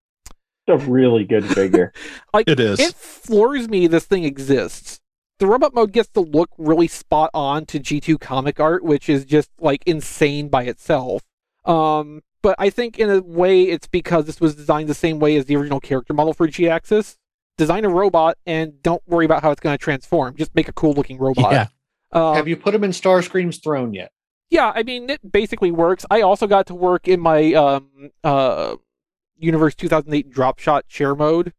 It's 0.68 0.84
a 0.84 0.89
really 0.89 1.26
good 1.26 1.45
figure. 1.45 1.93
Like 2.34 2.47
It 2.47 2.60
is. 2.60 2.80
it 2.80 2.93
floors 2.93 3.68
me 3.68 3.88
this 3.88 4.06
thing 4.06 4.24
exists. 4.24 5.02
The 5.39 5.47
robot 5.47 5.74
mode 5.74 5.93
gets 5.93 6.10
to 6.10 6.22
look 6.22 6.50
really 6.58 6.88
spot 6.88 7.32
on 7.34 7.66
to 7.68 7.80
G2 7.80 8.20
comic 8.20 8.60
art, 8.60 8.84
which 8.84 9.10
is 9.10 9.26
just 9.26 9.50
like 9.60 9.82
insane 9.86 10.50
by 10.50 10.64
itself. 10.64 11.24
Um, 11.66 12.22
but 12.41 12.56
I 12.60 12.70
think 12.70 13.00
in 13.00 13.10
a 13.10 13.22
way 13.22 13.64
it's 13.64 13.88
because 13.88 14.26
this 14.26 14.39
was 14.39 14.56
designed 14.56 14.89
the 14.89 14.93
same 14.93 15.20
way 15.20 15.36
as 15.38 15.45
the 15.45 15.56
original 15.56 15.80
character 15.80 16.14
model 16.14 16.34
for 16.34 16.47
Jhiaxus. 16.47 17.16
Design 17.58 17.84
a 17.84 17.89
robot 17.89 18.38
and 18.45 18.82
don't 18.84 19.02
worry 19.08 19.26
about 19.26 19.41
how 19.41 19.52
it's 19.52 19.60
going 19.60 19.78
to 19.78 19.84
transform. 19.84 20.36
Just 20.36 20.56
make 20.56 20.68
a 20.68 20.74
cool 20.74 20.93
looking 20.93 21.18
robot. 21.18 21.52
Yeah. 21.52 21.68
Um, 22.12 22.36
Have 22.36 22.47
you 22.47 22.57
put 22.57 22.74
him 22.74 22.84
in 22.84 22.91
Starscream's 22.91 23.57
throne 23.60 23.93
yet? 23.93 24.12
yeah, 24.49 24.72
I 24.76 24.82
mean 24.84 25.10
it 25.10 25.32
basically 25.32 25.72
works. 25.72 26.05
I 26.10 26.22
also 26.22 26.47
got 26.47 26.66
to 26.68 26.76
work 26.76 27.07
in 27.07 27.20
my 27.20 27.53
um 27.53 28.12
uh 28.24 28.76
Universe 29.38 29.76
2008 29.76 30.30
drop 30.32 30.60
shot 30.60 30.88
chair 30.88 31.16
mode. 31.16 31.53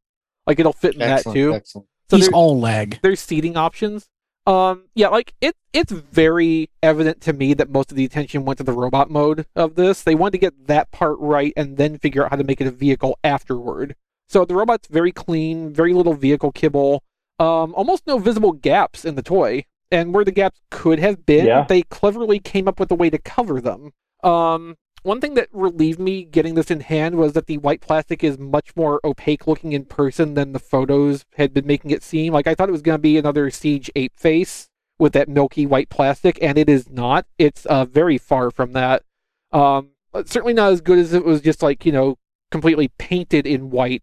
Like 0.47 0.59
it'll 0.59 0.73
fit 0.73 0.97
in 0.97 1.03
Excellent. 1.03 1.35
that 1.35 1.41
too. 1.41 1.55
Excellent. 1.55 1.87
So 2.11 2.17
He's 2.17 2.27
there- 2.27 2.35
all 2.35 2.59
leg. 2.59 2.99
there's 3.03 3.21
seating 3.21 3.57
options. 3.57 4.09
Um, 4.47 4.85
yeah, 4.95 5.09
like 5.09 5.35
it. 5.41 5.55
It's 5.73 5.93
very 5.93 6.71
evident 6.83 7.21
to 7.23 7.33
me 7.33 7.55
that 7.55 7.71
most 7.71 7.93
of 7.93 7.97
the 7.97 8.05
attention 8.05 8.45
went 8.45 8.57
to 8.59 8.65
the 8.65 8.73
robot 8.73 9.09
mode 9.11 9.47
of 9.55 9.77
this. 9.77 10.03
They 10.03 10.17
wanted 10.17 10.33
to 10.33 10.39
get 10.39 10.67
that 10.67 10.91
part 10.91 11.19
right 11.21 11.53
and 11.57 11.77
then 11.77 11.99
figure 11.99 12.25
out 12.25 12.31
how 12.31 12.37
to 12.37 12.43
make 12.43 12.61
it 12.61 12.67
a 12.67 12.71
vehicle 12.73 13.19
afterward. 13.23 13.95
So 14.29 14.45
the 14.45 14.55
robot's 14.57 14.89
very 14.89 15.13
clean, 15.13 15.73
very 15.73 15.93
little 15.93 16.15
vehicle 16.15 16.51
kibble, 16.53 17.05
um, 17.39 17.73
almost 17.75 18.07
no 18.09 18.19
visible 18.19 18.53
gaps 18.53 19.05
in 19.05 19.15
the 19.15 19.23
toy. 19.23 19.67
And 19.91 20.15
where 20.15 20.25
the 20.25 20.33
gaps 20.33 20.61
could 20.71 20.99
have 21.01 21.27
been, 21.27 21.47
Yeah. 21.47 21.65
they 21.69 21.83
cleverly 21.83 22.39
came 22.39 22.69
up 22.69 22.79
with 22.79 22.91
a 22.91 22.95
way 22.95 23.11
to 23.11 23.19
cover 23.19 23.61
them. 23.61 23.93
Um, 24.23 24.77
one 25.03 25.21
thing 25.21 25.35
that 25.35 25.49
relieved 25.53 25.99
me 25.99 26.25
getting 26.25 26.55
this 26.55 26.71
in 26.71 26.81
hand 26.81 27.17
was 27.17 27.33
that 27.33 27.47
the 27.47 27.59
white 27.59 27.81
plastic 27.81 28.23
is 28.23 28.39
much 28.39 28.77
more 28.77 29.01
opaque 29.03 29.47
looking 29.47 29.73
in 29.73 29.87
person 29.87 30.35
than 30.35 30.53
the 30.53 30.59
photos 30.59 31.25
had 31.37 31.55
been 31.55 31.67
making 31.67 31.91
it 31.91 32.03
seem. 32.03 32.33
Like 32.33 32.47
I 32.47 32.55
thought 32.55 32.69
it 32.69 32.73
was 32.73 32.83
going 32.83 32.99
to 32.99 33.03
be 33.03 33.17
another 33.17 33.51
Siege 33.51 33.91
ape 33.97 34.19
face 34.19 34.69
with 34.99 35.15
that 35.15 35.29
milky 35.29 35.65
white 35.65 35.89
plastic, 35.89 36.39
and 36.43 36.59
it 36.59 36.69
is 36.69 36.91
not. 36.91 37.27
It's 37.39 37.65
uh, 37.67 37.87
very 37.87 38.19
far 38.19 38.51
from 38.51 38.73
that. 38.75 39.03
Um, 39.51 39.93
certainly 40.27 40.53
not 40.53 40.73
as 40.73 40.83
good 40.83 40.99
as 40.99 41.15
it 41.15 41.25
was 41.25 41.41
just 41.41 41.63
like 41.63 41.87
you 41.87 41.93
know 41.93 42.19
completely 42.51 42.89
painted 42.99 43.47
in 43.47 43.71
white, 43.71 44.03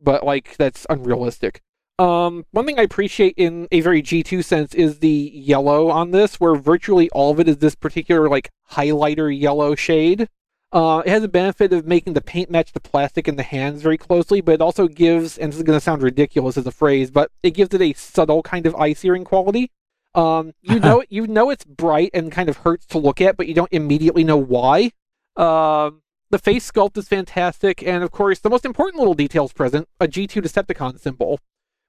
but 0.00 0.24
like 0.24 0.56
that's 0.56 0.86
unrealistic. 0.88 1.60
Um, 1.98 2.46
one 2.52 2.64
thing 2.64 2.78
I 2.78 2.82
appreciate 2.82 3.34
in 3.36 3.66
a 3.72 3.80
very 3.80 4.02
G2 4.02 4.44
sense 4.44 4.74
is 4.74 5.00
the 5.00 5.32
yellow 5.34 5.88
on 5.88 6.12
this, 6.12 6.38
where 6.38 6.54
virtually 6.54 7.10
all 7.10 7.32
of 7.32 7.40
it 7.40 7.48
is 7.48 7.58
this 7.58 7.74
particular 7.74 8.28
like 8.28 8.50
highlighter 8.70 9.36
yellow 9.36 9.74
shade. 9.74 10.28
Uh, 10.70 11.02
it 11.04 11.08
has 11.08 11.24
a 11.24 11.28
benefit 11.28 11.72
of 11.72 11.86
making 11.86 12.12
the 12.12 12.20
paint 12.20 12.50
match 12.50 12.72
the 12.72 12.80
plastic 12.80 13.26
in 13.26 13.36
the 13.36 13.42
hands 13.42 13.82
very 13.82 13.96
closely, 13.96 14.40
but 14.40 14.52
it 14.52 14.60
also 14.60 14.86
gives, 14.86 15.38
and 15.38 15.50
this 15.50 15.56
is 15.58 15.64
going 15.64 15.76
to 15.76 15.82
sound 15.82 16.02
ridiculous 16.02 16.56
as 16.58 16.66
a 16.66 16.70
phrase, 16.70 17.10
but 17.10 17.30
it 17.42 17.52
gives 17.52 17.74
it 17.74 17.80
a 17.80 17.94
subtle 17.94 18.42
kind 18.42 18.66
of 18.66 18.76
eye 18.76 18.92
searing 18.92 19.24
quality. 19.24 19.70
Um, 20.14 20.52
you 20.60 20.78
know, 20.80 21.02
you 21.08 21.26
know 21.26 21.50
it's 21.50 21.64
bright 21.64 22.10
and 22.14 22.30
kind 22.30 22.48
of 22.48 22.58
hurts 22.58 22.86
to 22.86 22.98
look 22.98 23.20
at, 23.20 23.36
but 23.36 23.48
you 23.48 23.54
don't 23.54 23.72
immediately 23.72 24.24
know 24.24 24.36
why. 24.36 24.92
Um, 25.36 26.02
the 26.30 26.38
face 26.38 26.70
sculpt 26.70 26.96
is 26.98 27.08
fantastic, 27.08 27.82
and 27.82 28.04
of 28.04 28.10
course, 28.10 28.38
the 28.38 28.50
most 28.50 28.66
important 28.66 28.98
little 28.98 29.14
details 29.14 29.52
present: 29.54 29.88
a 29.98 30.06
G2 30.06 30.42
Decepticon 30.42 31.00
symbol, 31.00 31.40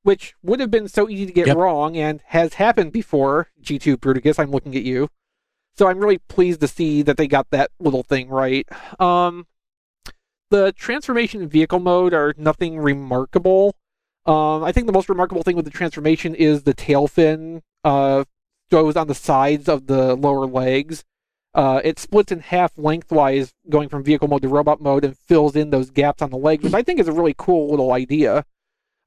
which 0.04 0.34
would 0.42 0.60
have 0.60 0.72
been 0.72 0.88
so 0.88 1.10
easy 1.10 1.26
to 1.26 1.32
get 1.34 1.48
Yep. 1.48 1.58
wrong 1.58 1.98
and 1.98 2.22
has 2.28 2.56
happened 2.56 2.92
before. 2.92 3.50
G2 3.62 3.98
Bruticus, 3.98 4.40
I'm 4.40 4.52
looking 4.52 4.76
at 4.76 4.84
you. 4.84 5.10
So 5.78 5.88
I'm 5.88 6.00
really 6.00 6.18
pleased 6.18 6.62
to 6.62 6.68
see 6.68 7.02
that 7.04 7.18
they 7.18 7.28
got 7.28 7.50
that 7.52 7.72
little 7.80 8.04
thing 8.04 8.30
right. 8.30 8.68
Um, 9.00 9.48
the 10.50 10.72
transformation 10.74 11.42
and 11.42 11.52
vehicle 11.52 11.80
mode 11.80 12.14
are 12.14 12.34
nothing 12.38 12.80
remarkable. 12.80 13.76
Um, 14.26 14.64
I 14.64 14.72
think 14.72 14.88
the 14.88 14.94
most 14.94 15.10
remarkable 15.10 15.44
thing 15.44 15.56
with 15.56 15.66
the 15.66 15.72
transformation 15.72 16.36
is 16.36 16.64
the 16.64 16.74
tail 16.74 17.08
fin 17.08 17.62
uh, 17.84 18.24
goes 18.70 18.96
on 18.96 19.08
the 19.08 19.16
sides 19.16 19.70
of 19.70 19.88
the 19.88 20.16
lower 20.16 20.46
legs. 20.46 21.04
Uh, 21.56 21.82
it 21.84 21.98
splits 21.98 22.32
in 22.32 22.40
half 22.42 22.78
lengthwise, 22.78 23.54
going 23.70 23.90
from 23.90 24.04
vehicle 24.04 24.28
mode 24.28 24.42
to 24.42 24.48
robot 24.48 24.82
mode, 24.82 25.04
and 25.04 25.18
fills 25.18 25.56
in 25.56 25.72
those 25.72 25.90
gaps 25.90 26.22
on 26.22 26.30
the 26.30 26.38
legs, 26.38 26.64
which 26.64 26.74
I 26.74 26.84
think 26.84 27.00
is 27.00 27.08
a 27.08 27.12
really 27.14 27.34
cool 27.38 27.70
little 27.70 27.92
idea. 27.92 28.46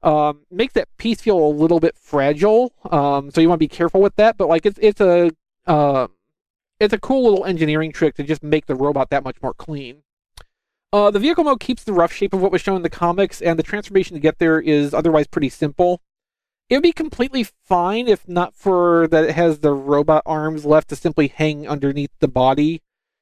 Um, 0.03 0.41
makes 0.51 0.73
that 0.73 0.89
piece 0.97 1.21
feel 1.21 1.39
a 1.39 1.47
little 1.47 1.79
bit 1.79 1.97
fragile, 1.97 2.73
um, 2.91 3.31
so 3.31 3.39
you 3.39 3.47
want 3.47 3.57
to 3.57 3.63
be 3.63 3.69
careful 3.69 4.01
with 4.01 4.17
that. 4.17 4.37
But 4.37 4.49
like, 4.49 4.65
it's 4.65 4.77
it's 4.81 4.99
a 4.99 5.31
uh, 5.65 6.07
it's 6.79 6.93
a 6.93 6.99
cool 6.99 7.23
little 7.23 7.45
engineering 7.45 7.93
trick 7.93 8.15
to 8.15 8.23
just 8.23 8.43
make 8.43 8.65
the 8.65 8.75
robot 8.75 9.09
that 9.11 9.23
much 9.23 9.37
more 9.41 9.53
clean. 9.53 10.03
Uh, 10.91 11.09
the 11.09 11.19
vehicle 11.19 11.43
mode 11.43 11.59
keeps 11.59 11.83
the 11.83 11.93
rough 11.93 12.11
shape 12.13 12.33
of 12.33 12.41
what 12.41 12.51
was 12.51 12.61
shown 12.61 12.75
in 12.75 12.81
the 12.81 12.89
comics, 12.89 13.41
and 13.41 13.57
the 13.57 13.63
transformation 13.63 14.13
to 14.13 14.19
get 14.19 14.39
there 14.39 14.59
is 14.59 14.93
otherwise 14.93 15.25
pretty 15.25 15.49
simple. 15.49 16.01
It 16.69 16.75
would 16.75 16.83
be 16.83 16.91
completely 16.91 17.45
fine 17.65 18.07
if 18.07 18.27
not 18.27 18.55
for 18.55 19.07
that 19.07 19.23
it 19.23 19.35
has 19.35 19.59
the 19.59 19.73
robot 19.73 20.21
arms 20.25 20.65
left 20.65 20.89
to 20.89 20.95
simply 20.95 21.29
hang 21.29 21.67
underneath 21.67 22.11
the 22.19 22.27
body, 22.27 22.81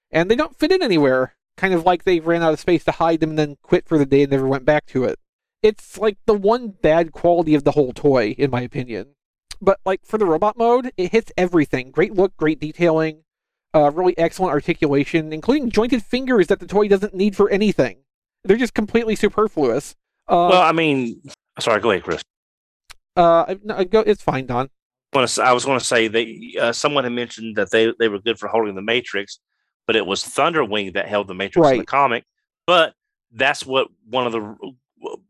and 0.10 0.30
they 0.30 0.36
don't 0.36 0.58
fit 0.58 0.72
in 0.72 0.82
anywhere. 0.82 1.36
Kind 1.58 1.74
of 1.74 1.86
like 1.86 2.04
they 2.04 2.20
ran 2.20 2.42
out 2.42 2.54
of 2.54 2.60
space 2.60 2.84
to 2.86 2.92
hide 2.92 3.20
them 3.20 3.32
and 3.32 3.40
then 3.40 3.58
quit 3.62 3.88
for 3.88 3.98
the 3.98 4.06
day 4.06 4.24
and 4.24 4.32
never 4.32 4.48
went 4.48 4.66
back 4.66 4.86
to 4.88 5.04
it. 5.04 5.20
It's 5.64 5.98
like 5.98 6.18
the 6.26 6.34
one 6.34 6.70
bad 6.70 7.12
quality 7.12 7.56
of 7.56 7.64
the 7.64 7.72
whole 7.72 7.94
toy, 7.94 8.36
in 8.38 8.50
my 8.50 8.62
opinion. 8.62 9.16
But 9.62 9.80
like 9.86 10.06
for 10.06 10.18
the 10.18 10.26
robot 10.26 10.58
mode, 10.58 10.92
it 10.98 11.12
hits 11.12 11.32
everything. 11.38 11.92
Great 11.92 12.14
look, 12.14 12.36
great 12.36 12.60
detailing, 12.60 13.24
uh, 13.76 13.92
really 13.92 14.18
excellent 14.18 14.52
articulation, 14.52 15.32
including 15.32 15.70
jointed 15.70 16.04
fingers 16.04 16.48
that 16.48 16.60
the 16.60 16.66
toy 16.66 16.88
doesn't 16.88 17.14
need 17.14 17.36
for 17.36 17.50
anything. 17.50 18.00
They're 18.44 18.58
just 18.58 18.74
completely 18.74 19.16
superfluous. 19.16 19.96
Uh, 20.28 20.50
well, 20.52 20.62
I 20.62 20.72
mean, 20.72 21.22
sorry, 21.60 21.80
go 21.80 21.92
ahead, 21.92 22.04
Chris. 22.04 22.24
Uh, 23.16 23.56
no, 23.64 23.84
go. 23.86 24.00
It's 24.00 24.24
fine, 24.24 24.48
Don. 24.48 24.70
I 25.14 25.52
was 25.52 25.66
going 25.66 25.78
to 25.78 25.86
say 25.86 26.08
that 26.08 26.60
uh, 26.60 26.72
someone 26.72 27.04
had 27.04 27.14
mentioned 27.14 27.58
that 27.58 27.70
they 27.70 27.94
they 28.00 28.08
were 28.08 28.20
good 28.20 28.40
for 28.40 28.48
holding 28.48 28.76
the 28.76 28.82
Matrix, 28.82 29.40
but 29.86 29.96
it 29.96 30.06
was 30.06 30.24
Thunderwing 30.24 30.94
that 30.94 31.08
held 31.08 31.28
the 31.28 31.34
Matrix 31.34 31.70
in 31.70 31.78
the 31.80 31.86
comic. 31.86 32.24
But 32.66 32.94
that's 33.34 33.66
what 33.66 33.90
one 34.10 34.26
of 34.26 34.32
the 34.32 34.56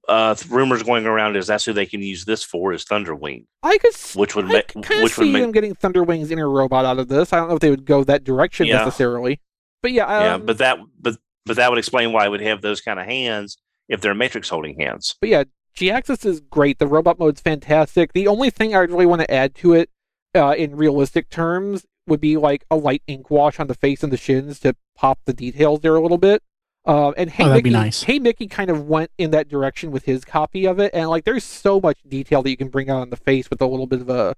uh, 0.08 0.36
rumors 0.50 0.84
going 0.84 1.06
around 1.06 1.36
is 1.36 1.48
that's 1.48 1.66
who 1.66 1.74
they 1.74 1.86
can 1.86 2.02
use 2.02 2.26
this 2.26 2.44
for 2.44 2.74
is 2.74 2.84
Thunderwing, 2.86 3.46
I 3.64 3.78
could. 3.78 3.96
which 4.16 4.36
would 4.36 4.48
make 4.48 4.72
which 4.74 5.18
would 5.18 5.30
make 5.30 5.42
them 5.42 5.52
getting 5.52 5.76
Thunderwing's 5.76 6.32
inner 6.32 6.50
robot 6.50 6.86
out 6.86 7.00
of 7.00 7.08
this. 7.08 7.32
I 7.34 7.38
don't 7.38 7.50
know 7.50 7.56
if 7.56 7.62
they 7.62 7.70
would 7.70 7.86
go 7.86 8.04
that 8.04 8.24
direction 8.24 8.68
Yeah. 8.68 8.78
necessarily, 8.84 9.40
but 9.82 9.92
yeah, 9.92 10.08
yeah. 10.22 10.34
um, 10.36 10.46
But 10.46 10.58
that 10.60 10.80
but 11.00 11.18
but 11.46 11.56
that 11.56 11.70
would 11.70 11.80
explain 11.80 12.12
why 12.12 12.26
it 12.26 12.30
would 12.30 12.42
have 12.42 12.62
those 12.62 12.82
kind 12.82 13.00
of 13.00 13.06
hands 13.06 13.58
if 13.90 14.02
they're 14.02 14.14
Matrix 14.14 14.50
holding 14.50 14.80
hands. 14.80 15.16
But 15.20 15.30
yeah, 15.30 15.44
Jhiaxus 15.76 16.26
is 16.26 16.40
great. 16.40 16.80
The 16.80 16.88
robot 16.88 17.18
mode's 17.20 17.42
fantastic. 17.42 18.14
The 18.14 18.28
only 18.28 18.50
thing 18.50 18.76
I 18.76 18.80
really 18.80 19.06
want 19.06 19.22
to 19.22 19.32
add 19.32 19.56
to 19.56 19.74
it, 19.74 19.90
uh, 20.36 20.54
in 20.58 20.76
realistic 20.76 21.30
terms, 21.30 21.86
would 22.08 22.20
be 22.22 22.38
like 22.38 22.66
a 22.70 22.76
light 22.76 23.04
ink 23.08 23.30
wash 23.32 23.60
on 23.60 23.68
the 23.68 23.74
face 23.76 24.04
and 24.04 24.12
the 24.12 24.18
shins 24.18 24.60
to 24.60 24.76
pop 24.96 25.20
the 25.26 25.34
details 25.34 25.80
there 25.82 25.96
a 25.96 26.02
little 26.02 26.18
bit. 26.18 26.44
Uh, 26.86 27.12
and 27.12 27.30
Hey 27.30 27.44
Oh, 27.44 27.50
that'd 27.50 27.64
Mickey, 27.64 27.70
be 27.70 27.80
nice. 27.80 28.04
Hey 28.04 28.20
Mickey 28.20 28.48
kind 28.48 28.70
of 28.70 28.88
went 28.88 29.12
in 29.18 29.32
that 29.32 29.48
direction 29.48 29.92
with 29.92 30.06
his 30.06 30.26
copy 30.26 30.66
of 30.66 30.80
it, 30.80 30.92
and 30.94 31.10
like 31.10 31.26
there's 31.26 31.44
so 31.44 31.80
much 31.80 32.00
detail 32.08 32.42
that 32.44 32.50
you 32.50 32.58
can 32.58 32.70
bring 32.70 32.90
out 32.90 33.02
on 33.02 33.10
the 33.10 33.18
face 33.18 33.50
with 33.50 33.62
a 33.62 33.68
little 33.68 33.88
bit 33.88 34.02
of 34.02 34.10
a 34.10 34.36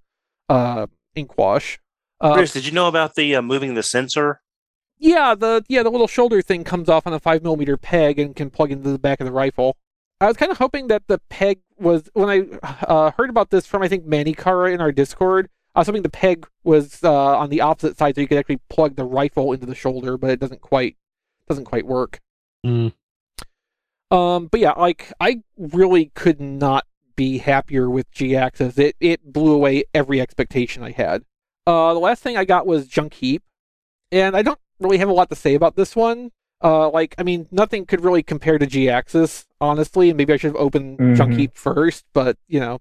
uh, 0.49 0.87
ink 1.15 1.37
wash. 1.37 1.79
Uh, 2.19 2.33
Chris, 2.33 2.53
did 2.53 2.65
you 2.65 2.71
know 2.71 2.87
about 2.87 3.15
the 3.15 3.35
uh, 3.35 3.41
moving 3.41 3.73
the 3.73 3.83
sensor? 3.83 4.41
yeah, 4.99 5.35
the 5.35 5.63
yeah 5.67 5.83
the 5.83 5.89
little 5.89 6.07
shoulder 6.07 6.41
thing 6.41 6.63
comes 6.63 6.87
off 6.89 7.05
on 7.05 7.13
a 7.13 7.19
five 7.19 7.43
millimeter 7.43 7.77
peg 7.77 8.19
and 8.19 8.35
can 8.35 8.49
plug 8.49 8.71
into 8.71 8.89
the 8.89 8.99
back 8.99 9.19
of 9.19 9.25
the 9.25 9.33
rifle. 9.33 9.77
I 10.21 10.27
was 10.27 10.37
kind 10.37 10.51
of 10.51 10.57
hoping 10.57 10.87
that 10.87 11.07
the 11.07 11.19
peg 11.29 11.59
was 11.77 12.09
when 12.13 12.29
I 12.29 12.67
uh, 12.85 13.11
heard 13.17 13.29
about 13.29 13.49
this 13.49 13.65
from 13.65 13.81
I 13.83 13.87
think 13.89 14.05
Manny 14.05 14.33
Kara 14.33 14.71
in 14.71 14.79
our 14.79 14.91
Discord. 14.91 15.49
I 15.75 15.79
was 15.79 15.87
hoping 15.87 16.03
the 16.03 16.09
peg 16.09 16.47
was 16.63 17.03
uh, 17.03 17.37
on 17.37 17.49
the 17.49 17.59
opposite 17.61 17.97
side 17.97 18.15
so 18.15 18.21
you 18.21 18.27
could 18.27 18.37
actually 18.37 18.61
plug 18.69 18.95
the 18.95 19.05
rifle 19.05 19.51
into 19.51 19.65
the 19.65 19.75
shoulder, 19.75 20.17
but 20.17 20.29
it 20.29 20.39
doesn't 20.39 20.61
quite 20.61 20.95
doesn't 21.47 21.65
quite 21.65 21.85
work. 21.85 22.19
Mm. 22.65 22.93
Um, 24.11 24.47
but 24.47 24.59
yeah, 24.59 24.73
like 24.73 25.11
I 25.19 25.41
really 25.57 26.11
could 26.15 26.39
not 26.39 26.85
be 27.15 27.39
happier 27.39 27.89
with 27.89 28.11
Jhiaxus. 28.11 28.77
It 28.77 28.95
it 28.99 29.33
blew 29.33 29.53
away 29.53 29.83
every 29.93 30.21
expectation 30.21 30.83
I 30.83 30.91
had. 30.91 31.23
Uh, 31.65 31.93
the 31.93 31.99
last 31.99 32.21
thing 32.21 32.37
I 32.37 32.45
got 32.45 32.67
was 32.67 32.87
Junk 32.87 33.15
Heap, 33.15 33.43
and 34.11 34.35
I 34.35 34.41
don't 34.41 34.59
really 34.79 34.97
have 34.97 35.09
a 35.09 35.13
lot 35.13 35.29
to 35.29 35.35
say 35.35 35.55
about 35.55 35.75
this 35.75 35.95
one. 35.95 36.31
Uh, 36.63 36.89
like 36.89 37.15
I 37.17 37.23
mean, 37.23 37.47
nothing 37.51 37.85
could 37.85 38.03
really 38.03 38.23
compare 38.23 38.57
to 38.57 38.67
Jhiaxus, 38.67 39.45
honestly. 39.59 40.09
And 40.09 40.17
maybe 40.17 40.33
I 40.33 40.37
should 40.37 40.51
have 40.51 40.61
opened 40.61 41.17
Junk 41.17 41.33
Mhm. 41.33 41.37
Heap 41.37 41.57
first, 41.57 42.05
but 42.13 42.37
you 42.47 42.59
know. 42.59 42.79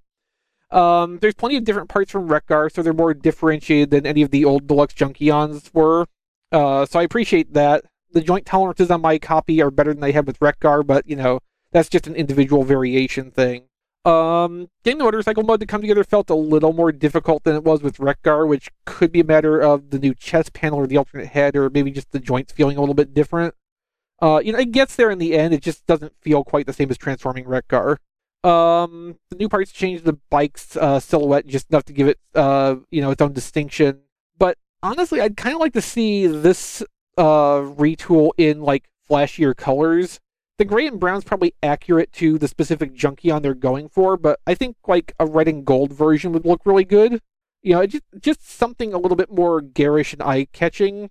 Um, 0.71 1.19
there's 1.19 1.35
plenty 1.35 1.59
of 1.59 1.65
different 1.65 1.91
parts 1.91 2.11
from 2.11 2.29
Wreck-Gar, 2.29 2.71
so 2.71 2.81
they're 2.83 2.95
more 2.95 3.13
differentiated 3.13 3.91
than 3.91 4.07
any 4.07 4.23
of 4.23 4.31
the 4.31 4.47
old 4.47 4.67
deluxe 4.67 4.95
Junkions 4.95 5.69
were. 5.75 6.07
Uh, 6.51 6.87
so 6.87 6.99
I 6.99 7.03
appreciate 7.03 7.53
that. 7.53 7.85
The 8.13 8.21
joint 8.21 8.47
tolerances 8.47 8.91
on 8.91 9.01
my 9.01 9.19
copy 9.19 9.63
are 9.63 9.71
better 9.71 9.93
than 9.93 10.01
they 10.01 10.13
had 10.13 10.27
with 10.27 10.41
Wreck-Gar, 10.41 10.83
but 10.83 11.09
you 11.09 11.17
know 11.17 11.41
that's 11.71 11.89
just 11.89 12.07
an 12.07 12.15
individual 12.15 12.65
variation 12.65 13.31
thing. 13.31 13.65
Um, 14.05 14.69
getting 14.83 14.99
the 14.99 15.05
motorcycle 15.05 15.45
mode 15.45 15.61
to 15.61 15.67
come 15.67 15.81
together 15.81 16.03
felt 16.03 16.29
a 16.29 16.35
little 16.35 16.73
more 16.73 16.91
difficult 16.91 17.45
than 17.45 17.55
it 17.55 17.63
was 17.63 17.83
with 17.83 18.01
Wreck-Gar, 18.01 18.47
which 18.47 18.69
could 18.85 19.13
be 19.13 19.21
a 19.21 19.25
matter 19.25 19.61
of 19.61 19.91
the 19.91 19.99
new 19.99 20.13
chest 20.15 20.53
panel 20.53 20.81
or 20.81 20.87
the 20.87 20.97
alternate 20.97 21.29
head, 21.29 21.55
or 21.55 21.71
maybe 21.71 21.91
just 21.93 22.11
the 22.11 22.19
joints 22.19 22.53
feeling 22.53 22.77
a 22.77 22.81
little 22.81 22.97
bit 22.97 23.15
different. 23.15 23.55
Uh, 24.21 24.41
you 24.45 24.53
know, 24.53 24.59
it 24.59 24.73
gets 24.73 24.97
there 24.97 25.11
in 25.11 25.19
the 25.19 25.35
end. 25.35 25.55
It 25.55 25.63
just 25.63 25.87
doesn't 25.87 26.15
feel 26.21 26.43
quite 26.45 26.67
the 26.67 26.73
same 26.73 26.91
as 26.91 26.99
transforming 26.99 27.47
Wreck-Gar. 27.47 27.99
Um, 28.45 29.19
the 29.31 29.37
new 29.37 29.49
parts 29.49 29.71
change 29.71 30.03
the 30.03 30.19
bike's 30.31 30.77
uh, 30.77 30.99
silhouette 30.99 31.47
just 31.47 31.71
enough 31.71 31.85
to 31.85 31.93
give 31.93 32.09
it, 32.09 32.19
uh, 32.35 32.77
you 32.91 33.01
know, 33.01 33.13
its 33.13 33.23
own 33.23 33.33
distinction. 33.33 34.01
But 34.37 34.59
honestly, 34.83 35.21
I'd 35.21 35.37
kind 35.37 35.55
of 35.55 35.61
like 35.61 35.75
to 35.75 35.81
see 35.81 36.27
this 36.27 36.83
uh, 37.23 37.63
retool 37.63 38.33
in 38.37 38.63
like 38.63 38.89
flashier 39.09 39.57
colors. 39.57 40.19
The 40.59 40.65
gray 40.65 40.89
and 40.89 40.99
brown's 40.99 41.23
probably 41.25 41.55
accurate 41.63 42.13
to 42.15 42.37
the 42.37 42.49
specific 42.49 42.95
Junkion 42.95 43.43
they're 43.43 43.55
going 43.55 43.89
for, 43.89 44.17
but 44.17 44.41
I 44.45 44.55
think 44.55 44.77
like 44.89 45.13
a 45.21 45.27
red 45.27 45.47
and 45.47 45.65
gold 45.65 45.93
version 45.93 46.33
would 46.33 46.45
look 46.45 46.63
really 46.67 46.85
good. 46.85 47.21
You 47.63 47.75
know, 47.75 47.87
just 47.87 48.03
just 48.19 48.45
something 48.51 48.93
a 48.93 48.99
little 48.99 49.17
bit 49.17 49.31
more 49.31 49.61
garish 49.61 50.13
and 50.13 50.21
eye 50.21 50.49
catching. 50.53 51.11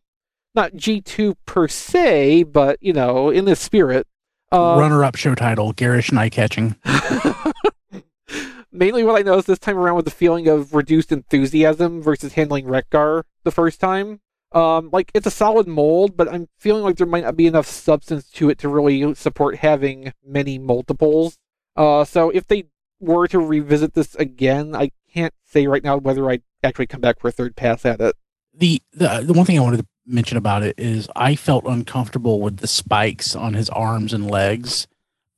Not 0.53 0.74
G2 0.74 1.38
per 1.45 1.70
se, 1.70 2.43
but 2.43 2.78
you 2.82 2.91
know, 2.91 3.30
in 3.30 3.45
the 3.45 3.55
spirit. 3.55 4.05
Uh, 4.51 4.76
Runner-up 4.78 5.16
show 5.16 5.34
title: 5.34 5.72
Garish 5.72 6.09
and 6.09 6.20
eye 6.20 6.30
catching. 6.30 6.76
Mainly 8.74 9.05
what 9.05 9.18
I 9.18 9.22
noticed 9.22 9.47
this 9.47 9.59
time 9.59 9.78
around 9.78 9.95
was 9.95 10.05
the 10.05 10.12
feeling 10.12 10.49
of 10.49 10.74
reduced 10.74 11.12
enthusiasm 11.14 12.01
versus 12.01 12.34
handling 12.34 12.68
Wreck-Gar 12.68 13.26
the 13.43 13.51
first 13.51 13.80
time. 13.80 14.20
Um, 14.54 14.89
like 14.91 15.12
it's 15.14 15.28
a 15.28 15.32
solid 15.32 15.68
mold, 15.68 16.18
but 16.18 16.28
I'm 16.32 16.47
feeling 16.58 16.84
like 16.84 16.97
there 16.97 17.08
might 17.08 17.24
not 17.24 17.38
be 17.38 17.47
enough 17.47 17.68
substance 17.68 18.30
to 18.32 18.49
it 18.49 18.58
to 18.60 18.70
really 18.70 19.14
support 19.16 19.58
having 19.58 20.14
many 20.26 20.60
multiples. 20.60 21.38
Uh, 21.78 22.04
so 22.04 22.30
if 22.32 22.47
they 22.47 22.66
were 22.99 23.28
to 23.30 23.39
revisit 23.39 23.93
this 23.93 24.14
again, 24.16 24.76
I 24.76 24.91
can't 25.14 25.34
say 25.45 25.68
right 25.68 25.84
now 25.84 25.97
whether 25.97 26.30
I'd 26.30 26.43
actually 26.64 26.88
come 26.88 26.99
back 27.02 27.20
for 27.20 27.30
a 27.30 27.32
third 27.32 27.56
pass 27.56 27.86
at 27.86 28.02
it. 28.02 28.16
the 28.54 28.82
the 28.91 29.22
the 29.26 29.34
one 29.34 29.45
thing 29.45 29.58
I 29.58 29.62
wanted 29.62 29.78
to 29.78 29.88
mention 30.06 30.38
about 30.38 30.64
it 30.64 30.76
is 30.78 31.08
I 31.16 31.36
felt 31.36 31.64
uncomfortable 31.66 32.41
with 32.41 32.58
the 32.58 32.68
spikes 32.68 33.36
on 33.36 33.54
his 33.54 33.70
arms 33.70 34.12
and 34.14 34.30
legs 34.30 34.88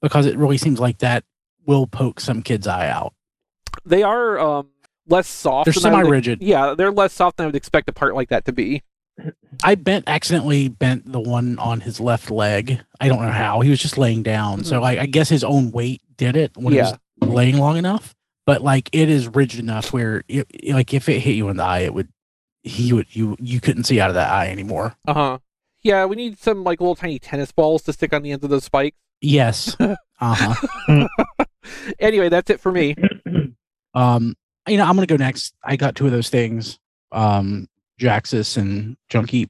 because 0.01 0.25
it 0.25 0.37
really 0.37 0.57
seems 0.57 0.79
like 0.79 0.97
that 0.99 1.23
will 1.65 1.85
poke 1.85 2.19
some 2.19 2.41
kid's 2.41 2.65
eye 2.65 2.87
out. 2.89 3.13
They 3.85 4.01
are 4.03 4.39
um, 4.39 4.69
less 5.07 5.27
soft. 5.27 5.65
They're 5.65 5.73
I 5.73 5.93
would- 5.95 6.01
semi-rigid. 6.01 6.41
Yeah, 6.41 6.73
they're 6.75 6.91
less 6.91 7.13
soft 7.13 7.37
than 7.37 7.43
I 7.43 7.47
would 7.47 7.55
expect 7.55 7.87
a 7.89 7.93
part 7.93 8.15
like 8.15 8.29
that 8.29 8.45
to 8.45 8.51
be. 8.51 8.81
I 9.63 9.75
bent 9.75 10.05
accidentally 10.07 10.67
bent 10.67 11.11
the 11.11 11.19
one 11.19 11.59
on 11.59 11.81
his 11.81 11.99
left 11.99 12.31
leg. 12.31 12.81
I 12.99 13.07
don't 13.07 13.21
know 13.21 13.31
how. 13.31 13.61
He 13.61 13.69
was 13.69 13.79
just 13.79 13.97
laying 13.97 14.23
down, 14.23 14.63
so 14.63 14.81
I, 14.83 15.01
I 15.01 15.05
guess 15.05 15.29
his 15.29 15.43
own 15.43 15.71
weight 15.71 16.01
did 16.17 16.35
it 16.35 16.55
when 16.57 16.73
Yeah. 16.73 16.85
he 17.21 17.25
was 17.27 17.29
laying 17.35 17.57
long 17.57 17.77
enough. 17.77 18.15
But 18.45 18.61
like 18.61 18.89
it 18.91 19.09
is 19.09 19.27
rigid 19.27 19.59
enough 19.59 19.93
where, 19.93 20.23
it, 20.27 20.47
like, 20.73 20.93
if 20.93 21.07
it 21.07 21.19
hit 21.19 21.35
you 21.35 21.47
in 21.49 21.57
the 21.57 21.63
eye, 21.63 21.79
it 21.79 21.93
would 21.93 22.09
he 22.63 22.91
would 22.93 23.15
you 23.15 23.35
you 23.39 23.59
couldn't 23.61 23.83
see 23.83 23.99
out 23.99 24.09
of 24.09 24.15
that 24.15 24.31
eye 24.31 24.47
anymore. 24.49 24.95
Uh 25.07 25.13
huh. 25.13 25.37
Yeah, 25.83 26.05
we 26.05 26.15
need 26.15 26.39
some 26.39 26.63
like 26.63 26.81
little 26.81 26.95
tiny 26.95 27.19
tennis 27.19 27.51
balls 27.51 27.83
to 27.83 27.93
stick 27.93 28.13
on 28.13 28.21
the 28.23 28.31
ends 28.31 28.43
of 28.43 28.49
those 28.49 28.63
spikes. 28.65 28.97
Yes. 29.21 29.75
uh 29.79 29.95
huh. 30.19 31.07
Anyway, 31.99 32.27
that's 32.29 32.49
it 32.49 32.59
for 32.59 32.71
me. 32.71 32.95
Um, 33.93 34.35
you 34.67 34.77
know, 34.77 34.85
I'm 34.85 34.95
gonna 34.95 35.05
go 35.07 35.15
next. 35.17 35.53
I 35.63 35.75
got 35.75 35.95
two 35.95 36.05
of 36.05 36.11
those 36.11 36.29
things, 36.29 36.79
um, 37.11 37.67
Jhiaxus 37.99 38.57
and 38.57 38.97
Junkie. 39.09 39.49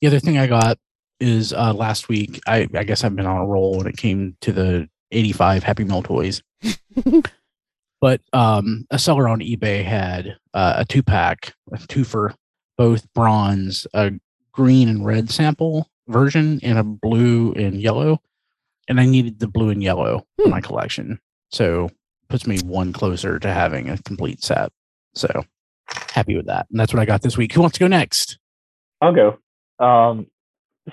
The 0.00 0.08
other 0.08 0.20
thing 0.20 0.38
I 0.38 0.46
got 0.46 0.78
is 1.20 1.52
uh 1.52 1.72
last 1.72 2.08
week. 2.08 2.40
I 2.46 2.68
I 2.74 2.84
guess 2.84 3.04
I've 3.04 3.16
been 3.16 3.26
on 3.26 3.42
a 3.42 3.46
roll 3.46 3.78
when 3.78 3.86
it 3.86 3.96
came 3.96 4.36
to 4.42 4.52
the 4.52 4.88
85 5.14 5.62
Happy 5.62 5.84
Meal 5.84 6.02
toys. 6.02 6.42
but 8.00 8.20
um, 8.32 8.86
a 8.90 8.98
seller 8.98 9.28
on 9.28 9.40
eBay 9.40 9.84
had 9.84 10.36
uh, 10.52 10.74
a 10.78 10.84
two 10.84 11.02
pack, 11.02 11.54
a 11.72 11.78
two 11.78 12.04
for 12.04 12.34
both 12.76 13.06
bronze, 13.14 13.86
a 13.94 14.12
green 14.52 14.88
and 14.88 15.06
red 15.06 15.30
sample 15.30 15.88
version, 16.08 16.60
and 16.62 16.78
a 16.78 16.84
blue 16.84 17.52
and 17.52 17.80
yellow. 17.80 18.20
And 18.88 19.00
I 19.00 19.06
needed 19.06 19.38
the 19.38 19.48
blue 19.48 19.70
and 19.70 19.82
yellow 19.82 20.26
in 20.44 20.50
my 20.50 20.60
collection. 20.60 21.18
So 21.50 21.90
puts 22.28 22.46
me 22.46 22.58
one 22.60 22.92
closer 22.92 23.38
to 23.38 23.52
having 23.52 23.88
a 23.88 23.98
complete 23.98 24.42
set. 24.42 24.70
So 25.14 25.44
happy 25.88 26.36
with 26.36 26.46
that. 26.46 26.66
And 26.70 26.78
that's 26.78 26.92
what 26.92 27.00
I 27.00 27.04
got 27.04 27.22
this 27.22 27.36
week. 27.36 27.52
Who 27.52 27.60
wants 27.60 27.78
to 27.78 27.80
go 27.84 27.88
next? 27.88 28.38
I'll 29.00 29.14
go. 29.14 29.38
Um, 29.78 30.26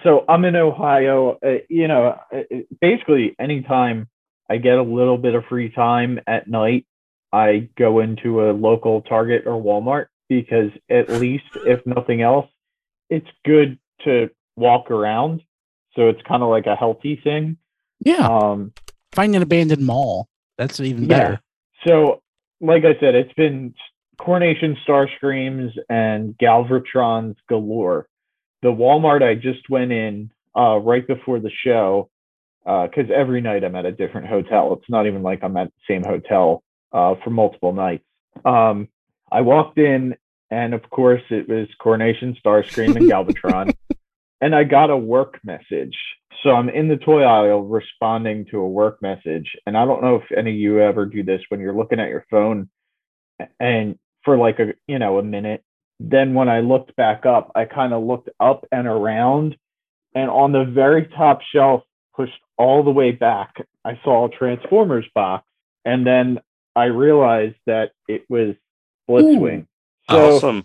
so 0.04 0.26
I'm 0.28 0.46
in 0.46 0.56
Ohio. 0.56 1.38
Uh, 1.46 1.60
you 1.70 1.88
know, 1.88 2.18
uh, 2.34 2.42
basically, 2.80 3.36
anytime 3.40 4.10
I 4.50 4.58
get 4.58 4.78
a 4.78 4.84
little 4.84 5.18
bit 5.18 5.36
of 5.36 5.46
free 5.46 5.70
time 5.70 6.20
at 6.28 6.48
night, 6.48 6.86
I 7.32 7.70
go 7.78 8.00
into 8.00 8.50
a 8.50 8.52
local 8.52 9.02
Target 9.02 9.44
or 9.46 9.62
Walmart 9.62 10.08
because 10.28 10.72
at 10.90 11.10
least, 11.10 11.46
if 11.66 11.86
nothing 11.86 12.22
else, 12.22 12.48
it's 13.10 13.28
good 13.46 13.80
to 14.06 14.30
walk 14.56 14.92
around. 14.92 15.42
So 15.96 16.10
it's 16.10 16.22
kind 16.24 16.42
of 16.42 16.50
like 16.50 16.68
a 16.68 16.76
healthy 16.76 17.20
thing. 17.22 17.58
Yeah. 18.00 18.28
Um, 18.28 18.74
Find 19.12 19.36
an 19.36 19.42
abandoned 19.42 19.86
mall. 19.86 20.30
That's 20.58 20.80
even 20.80 21.08
better. 21.08 21.42
So, 21.86 22.22
like 22.62 22.84
I 22.86 22.98
said, 23.00 23.16
it's 23.16 23.34
been 23.34 23.74
Coronation 24.18 24.78
Starscreams 24.88 25.72
and 25.90 26.38
Galvatrons 26.38 27.36
galore. 27.50 28.08
The 28.62 28.70
Walmart 28.70 29.24
I 29.24 29.36
just 29.36 29.70
went 29.70 29.92
in 29.92 30.32
uh, 30.56 30.78
right 30.78 31.06
before 31.06 31.40
the 31.40 31.52
show 31.64 32.10
because 32.64 33.10
every 33.14 33.42
night 33.42 33.64
I'm 33.64 33.76
at 33.76 33.86
a 33.86 33.92
different 33.92 34.28
hotel. 34.28 34.74
It's 34.74 34.90
not 34.90 35.08
even 35.08 35.24
like 35.24 35.44
I'm 35.44 35.58
at 35.58 35.68
the 35.68 35.94
same 35.94 36.04
hotel 36.04 36.64
uh, 36.94 37.16
for 37.24 37.32
multiple 37.32 37.74
nights. 37.74 38.04
Um, 38.46 38.88
I 39.32 39.42
walked 39.42 39.80
in, 39.80 40.16
and 40.52 40.74
of 40.74 40.88
course, 40.90 41.24
it 41.30 41.50
was 41.50 41.68
Coronation 41.80 42.36
Star 42.40 42.64
Starscream 42.64 42.96
and 42.96 43.10
Galvatron. 43.10 43.74
and 44.42 44.56
I 44.56 44.64
got 44.64 44.90
a 44.90 44.98
work 44.98 45.40
message 45.44 45.96
So 46.44 46.50
I'm 46.50 46.70
in 46.70 46.88
the 46.88 46.98
toy 46.98 47.22
aisle 47.22 47.62
responding 47.62 48.46
to 48.52 48.58
a 48.60 48.68
work 48.68 49.02
message. 49.02 49.50
And 49.66 49.78
I 49.78 49.86
don't 49.86 50.02
know 50.02 50.16
if 50.16 50.24
any 50.36 50.52
of 50.52 50.58
you 50.58 50.82
ever 50.82 51.06
do 51.06 51.24
this 51.24 51.42
when 51.50 51.60
you're 51.60 51.78
looking 51.78 52.00
at 52.00 52.10
your 52.10 52.26
phone 52.30 52.70
and 53.60 53.98
for 54.24 54.38
like 54.38 54.60
a 54.60 54.74
you 54.88 55.00
know 55.00 55.18
a 55.20 55.24
minute. 55.24 55.64
Then 56.00 56.34
when 56.34 56.50
I 56.50 56.62
looked 56.62 56.96
back 56.96 57.26
up, 57.26 57.52
I 57.54 57.66
kind 57.66 57.94
of 57.94 58.04
looked 58.04 58.30
up 58.40 58.66
and 58.72 58.88
around 58.88 59.56
and 60.14 60.30
on 60.30 60.52
the 60.52 60.66
very 60.66 61.08
top 61.08 61.40
shelf, 61.54 61.84
pushed 62.16 62.40
all 62.58 62.84
the 62.84 62.92
way 62.92 63.12
back, 63.12 63.56
I 63.86 64.00
saw 64.04 64.26
a 64.26 64.30
Transformers 64.30 65.06
box. 65.16 65.46
And 65.86 66.06
then 66.06 66.40
I 66.76 66.86
realized 66.86 67.56
that 67.66 67.92
it 68.08 68.26
was 68.30 68.56
Blitzwing. 69.10 69.68
So 70.10 70.36
awesome. 70.36 70.64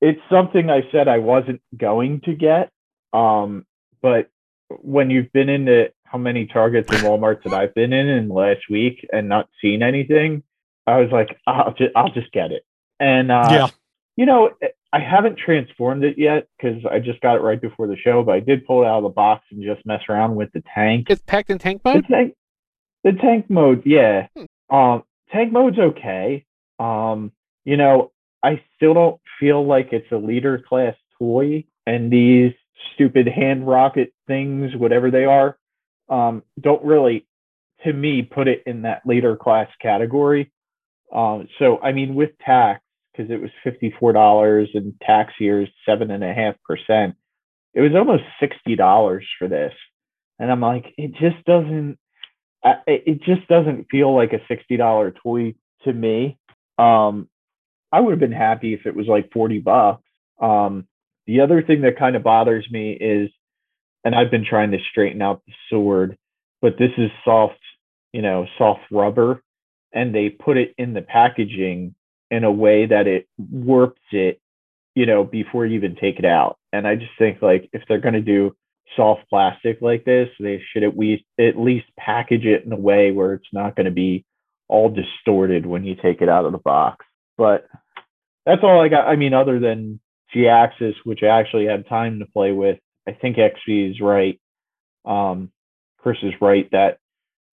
it's 0.00 0.20
something 0.30 0.70
I 0.70 0.82
said 0.92 1.08
I 1.08 1.18
wasn't 1.18 1.60
going 1.76 2.20
to 2.22 2.34
get. 2.34 2.70
Um, 3.12 3.66
but 4.00 4.30
when 4.68 5.10
you've 5.10 5.32
been 5.32 5.48
into 5.48 5.92
how 6.04 6.18
many 6.18 6.46
Targets 6.46 6.90
and 6.90 7.02
Walmarts 7.02 7.42
that 7.44 7.52
I've 7.52 7.74
been 7.74 7.92
in 7.92 8.08
in 8.08 8.28
the 8.28 8.34
last 8.34 8.70
week 8.70 9.06
and 9.12 9.28
not 9.28 9.48
seen 9.60 9.82
anything, 9.82 10.42
I 10.88 11.00
was 11.00 11.10
like, 11.12 11.36
I'll 11.46 11.74
just, 11.74 11.90
I'll 11.96 12.10
just 12.12 12.32
get 12.32 12.50
it. 12.52 12.64
And 13.00 13.30
uh, 13.30 13.48
Yeah. 13.50 13.66
you 14.16 14.26
know, 14.26 14.50
I 14.92 15.00
haven't 15.00 15.38
transformed 15.38 16.02
it 16.04 16.16
yet 16.18 16.48
because 16.56 16.82
I 16.90 16.98
just 16.98 17.20
got 17.20 17.36
it 17.36 17.40
right 17.42 17.60
before 17.60 17.86
the 17.86 17.96
show, 17.96 18.22
but 18.22 18.32
I 18.34 18.40
did 18.40 18.66
pull 18.66 18.82
it 18.82 18.86
out 18.86 18.98
of 18.98 19.02
the 19.04 19.08
box 19.10 19.44
and 19.50 19.62
just 19.62 19.84
mess 19.86 20.00
around 20.08 20.34
with 20.34 20.50
the 20.52 20.62
tank. 20.74 21.06
It's 21.10 21.22
packed 21.22 21.50
in 21.50 21.58
tank 21.58 21.82
The 21.84 21.94
mode. 21.94 22.06
tank, 22.10 22.34
the 23.04 23.12
tank 23.12 23.50
mode, 23.50 23.82
yeah. 23.84 24.28
Hmm. 24.36 24.74
Um, 24.74 25.02
tank 25.30 25.52
mode's 25.52 25.78
okay. 25.78 26.44
Um, 26.78 27.32
you 27.64 27.76
know, 27.76 28.12
I 28.42 28.62
still 28.76 28.94
don't 28.94 29.20
feel 29.38 29.66
like 29.66 29.92
it's 29.92 30.10
a 30.10 30.16
leader 30.16 30.58
class 30.66 30.94
toy, 31.18 31.64
and 31.86 32.10
these 32.10 32.52
stupid 32.94 33.26
hand 33.28 33.66
rocket 33.66 34.12
things, 34.26 34.74
whatever 34.76 35.10
they 35.10 35.24
are, 35.24 35.58
um, 36.08 36.42
don't 36.60 36.82
really, 36.84 37.26
to 37.84 37.92
me, 37.92 38.22
put 38.22 38.48
it 38.48 38.62
in 38.66 38.82
that 38.82 39.02
leader 39.04 39.36
class 39.36 39.68
category. 39.82 40.50
Um, 41.14 41.48
so 41.58 41.78
I 41.80 41.92
mean, 41.92 42.14
with 42.14 42.30
tax, 42.44 42.82
because 43.12 43.30
it 43.30 43.40
was 43.40 43.50
fifty-four 43.64 44.12
dollars 44.12 44.68
and 44.74 44.94
tax 45.02 45.32
years 45.40 45.68
seven 45.86 46.10
and 46.10 46.22
a 46.22 46.32
half 46.32 46.54
percent, 46.64 47.16
it 47.74 47.80
was 47.80 47.92
almost 47.94 48.24
sixty 48.40 48.76
dollars 48.76 49.26
for 49.38 49.48
this, 49.48 49.72
and 50.38 50.50
I'm 50.50 50.60
like, 50.60 50.86
it 50.96 51.12
just 51.12 51.44
doesn't, 51.46 51.98
it 52.86 53.22
just 53.22 53.48
doesn't 53.48 53.86
feel 53.90 54.14
like 54.14 54.32
a 54.32 54.40
sixty 54.48 54.76
dollar 54.76 55.12
toy 55.22 55.54
to 55.84 55.92
me. 55.92 56.38
Um, 56.78 57.28
I 57.90 58.00
would 58.00 58.12
have 58.12 58.20
been 58.20 58.32
happy 58.32 58.74
if 58.74 58.86
it 58.86 58.94
was 58.94 59.06
like 59.06 59.32
forty 59.32 59.58
bucks. 59.58 60.02
Um, 60.40 60.86
the 61.26 61.40
other 61.40 61.62
thing 61.62 61.82
that 61.82 61.98
kind 61.98 62.16
of 62.16 62.22
bothers 62.22 62.66
me 62.70 62.92
is, 62.92 63.30
and 64.04 64.14
I've 64.14 64.30
been 64.30 64.44
trying 64.48 64.70
to 64.72 64.78
straighten 64.90 65.22
out 65.22 65.42
the 65.46 65.52
sword, 65.70 66.16
but 66.62 66.78
this 66.78 66.92
is 66.96 67.10
soft, 67.24 67.58
you 68.12 68.22
know, 68.22 68.46
soft 68.56 68.82
rubber, 68.90 69.42
and 69.92 70.14
they 70.14 70.28
put 70.28 70.56
it 70.56 70.74
in 70.78 70.94
the 70.94 71.02
packaging 71.02 71.94
in 72.30 72.44
a 72.44 72.52
way 72.52 72.86
that 72.86 73.06
it 73.06 73.26
warps 73.38 74.02
it, 74.12 74.40
you 74.94 75.06
know, 75.06 75.24
before 75.24 75.64
you 75.66 75.76
even 75.76 75.96
take 75.96 76.18
it 76.18 76.24
out. 76.24 76.58
And 76.72 76.86
I 76.86 76.96
just 76.96 77.12
think 77.18 77.40
like 77.40 77.68
if 77.72 77.82
they're 77.88 78.00
gonna 78.00 78.20
do 78.20 78.54
soft 78.96 79.28
plastic 79.28 79.78
like 79.80 80.04
this, 80.04 80.28
they 80.40 80.62
should 80.72 80.82
at 80.82 80.96
least 80.98 81.24
at 81.38 81.58
least 81.58 81.86
package 81.98 82.44
it 82.44 82.64
in 82.64 82.72
a 82.72 82.76
way 82.76 83.10
where 83.10 83.34
it's 83.34 83.48
not 83.52 83.76
going 83.76 83.86
to 83.86 83.92
be 83.92 84.24
all 84.68 84.88
distorted 84.88 85.66
when 85.66 85.84
you 85.84 85.94
take 85.94 86.20
it 86.20 86.28
out 86.28 86.44
of 86.44 86.52
the 86.52 86.58
box. 86.58 87.04
But 87.36 87.66
that's 88.44 88.62
all 88.62 88.80
I 88.80 88.88
got. 88.88 89.06
I 89.06 89.16
mean, 89.16 89.34
other 89.34 89.58
than 89.58 90.00
Jhiaxus, 90.34 90.94
which 91.04 91.20
I 91.22 91.26
actually 91.26 91.66
had 91.66 91.88
time 91.88 92.18
to 92.18 92.26
play 92.26 92.52
with, 92.52 92.78
I 93.06 93.12
think 93.12 93.36
XV 93.36 93.92
is 93.92 94.00
right. 94.00 94.40
Um, 95.04 95.50
Chris 95.98 96.18
is 96.22 96.34
right 96.40 96.68
that 96.72 96.98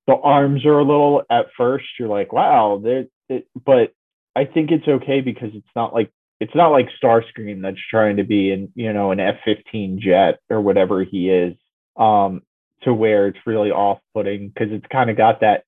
the 0.07 0.15
arms 0.15 0.65
are 0.65 0.79
a 0.79 0.83
little 0.83 1.23
at 1.29 1.47
first. 1.57 1.85
You're 1.99 2.09
like, 2.09 2.31
wow, 2.31 2.81
they're, 2.83 3.05
it, 3.29 3.47
but 3.65 3.93
I 4.35 4.45
think 4.45 4.71
it's 4.71 4.87
okay 4.87 5.21
because 5.21 5.49
it's 5.53 5.67
not 5.75 5.93
like 5.93 6.11
it's 6.39 6.55
not 6.55 6.69
like 6.69 6.89
Starscream 7.01 7.61
that's 7.61 7.77
trying 7.89 8.17
to 8.17 8.23
be 8.23 8.51
in 8.51 8.71
you 8.75 8.91
know 8.93 9.11
an 9.11 9.19
F-15 9.19 9.99
jet 9.99 10.39
or 10.49 10.61
whatever 10.61 11.03
he 11.03 11.29
is. 11.29 11.55
Um, 11.97 12.41
to 12.83 12.93
where 12.93 13.27
it's 13.27 13.39
really 13.45 13.71
off-putting 13.71 14.49
because 14.49 14.71
it's 14.71 14.85
kind 14.91 15.09
of 15.09 15.17
got 15.17 15.41
that 15.41 15.63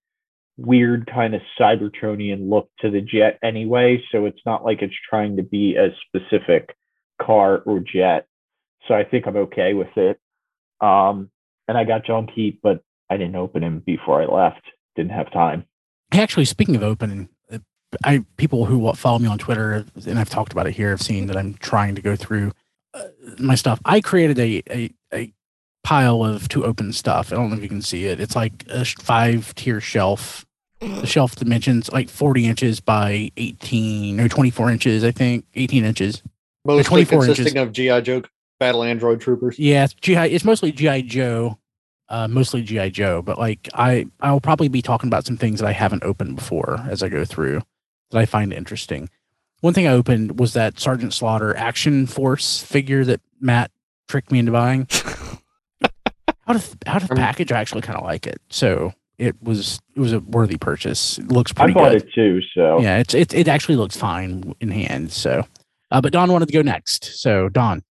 weird 0.58 1.10
kind 1.12 1.36
of 1.36 1.42
Cybertronian 1.60 2.50
look 2.50 2.70
to 2.80 2.90
the 2.90 3.02
jet 3.02 3.40
anyway. 3.44 4.04
So 4.12 4.26
it's 4.26 4.42
not 4.46 4.64
like 4.64 4.82
it's 4.82 4.96
trying 5.10 5.38
to 5.38 5.44
be 5.44 5.76
a 5.76 5.90
specific 6.08 6.76
car 7.22 7.60
or 7.66 7.80
jet. 7.80 8.28
So 8.88 8.94
I 8.94 9.04
think 9.04 9.28
I'm 9.28 9.38
okay 9.38 9.74
with 9.74 9.96
it. 9.96 10.20
Um, 10.82 11.30
and 11.68 11.78
I 11.78 11.84
got 11.84 12.06
Junk 12.06 12.30
Heap, 12.34 12.60
but 12.64 12.82
I 13.10 13.18
didn't 13.18 13.36
open 13.36 13.64
him 13.64 13.80
before 13.86 14.22
I 14.22 14.26
left. 14.26 14.62
Didn't 14.96 15.12
have 15.12 15.32
time. 15.32 15.66
Actually, 16.12 16.46
speaking 16.46 16.76
of 16.76 16.84
opening, 16.84 17.30
uh, 17.52 17.60
I 18.04 18.26
people 18.38 18.66
who 18.66 18.92
follow 18.94 19.20
me 19.20 19.28
on 19.28 19.38
Twitter 19.38 19.86
and 20.06 20.20
I've 20.20 20.30
talked 20.30 20.52
about 20.52 20.68
it 20.68 20.74
here 20.74 20.90
have 20.90 21.02
seen 21.02 21.28
that 21.28 21.38
I'm 21.38 21.56
trying 21.56 21.96
to 21.96 22.02
go 22.02 22.16
through 22.16 22.52
uh, 22.94 23.04
my 23.40 23.56
stuff. 23.56 23.80
I 23.86 24.02
created 24.02 24.40
a, 24.40 24.64
a 24.70 24.94
a 25.14 25.34
pile 25.84 26.24
of 26.24 26.50
to 26.50 26.66
open 26.66 26.92
stuff. 26.94 27.32
I 27.32 27.36
don't 27.36 27.50
know 27.50 27.56
if 27.56 27.64
you 27.64 27.70
can 27.70 27.82
see 27.82 28.06
it. 28.06 28.20
It's 28.20 28.36
like 28.36 28.66
a 28.70 28.84
five 28.84 29.54
tier 29.56 29.80
shelf. 29.80 30.46
The 30.80 31.08
shelf 31.08 31.36
dimensions 31.36 31.92
like 31.92 32.08
40 32.08 32.46
inches 32.46 32.80
by 32.80 33.32
18 33.36 34.20
or 34.20 34.28
24 34.30 34.70
inches, 34.70 35.04
I 35.04 35.10
think, 35.10 35.46
18 35.56 35.84
inches. 35.84 36.22
Mostly 36.66 36.84
24 36.84 37.20
consisting 37.26 37.58
inches. 37.58 37.62
of 37.62 37.72
GI 37.72 38.02
Joe 38.02 38.22
battle 38.60 38.84
android 38.84 39.22
troopers. 39.22 39.58
Yeah, 39.58 39.86
it's 39.86 39.94
GI. 39.94 40.16
It's 40.16 40.46
mostly 40.46 40.72
GI 40.72 41.04
Joe, 41.04 41.58
uh, 42.10 42.28
mostly 42.28 42.62
GI 42.62 42.92
Joe. 42.92 43.22
But 43.22 43.38
like 43.38 43.70
I, 43.74 44.08
I'll 44.22 44.40
probably 44.42 44.68
be 44.68 44.82
talking 44.82 45.08
about 45.08 45.26
some 45.26 45.38
things 45.38 45.60
that 45.60 45.68
I 45.68 45.74
haven't 45.74 46.04
opened 46.04 46.36
before 46.36 46.86
as 46.90 47.04
I 47.04 47.10
go 47.10 47.26
through 47.26 47.62
that 48.12 48.20
I 48.20 48.26
find 48.26 48.54
interesting. 48.54 49.10
One 49.62 49.74
thing 49.74 49.88
I 49.88 49.94
opened 49.94 50.40
was 50.40 50.54
that 50.54 50.80
Sergeant 50.80 51.14
Slaughter 51.14 51.56
Action 51.56 52.06
Force 52.06 52.62
figure 52.62 53.04
that 53.06 53.22
Matt 53.42 53.72
tricked 54.08 54.32
me 54.32 54.40
into 54.40 54.52
buying. 54.52 54.88
out 56.48 56.56
of 56.56 56.76
out 56.86 57.04
of 57.04 57.10
package, 57.10 57.52
I 57.52 57.60
actually 57.60 57.82
kind 57.82 57.98
of 57.98 58.06
like 58.06 58.28
it. 58.28 58.40
So 58.50 58.94
it 59.18 59.36
was 59.42 59.80
it 59.96 60.00
was 60.00 60.14
a 60.14 60.20
worthy 60.20 60.58
purchase. 60.58 61.18
It 61.18 61.30
looks 61.30 61.52
I 61.52 61.56
pretty 61.56 61.74
bought 61.74 61.92
good. 61.92 62.04
it 62.04 62.14
too. 62.14 62.42
So 62.54 62.80
Yeah, 62.82 63.00
it's 63.00 63.14
it 63.14 63.34
it 63.34 63.48
actually 63.48 63.76
looks 63.76 63.98
fine 63.98 64.56
in 64.60 64.70
hand. 64.70 65.12
So, 65.12 65.46
uh, 65.92 66.02
but 66.02 66.14
Don 66.14 66.32
wanted 66.32 66.48
to 66.48 66.54
go 66.54 66.62
next. 66.62 67.20
So 67.20 67.50
Don, 67.50 67.84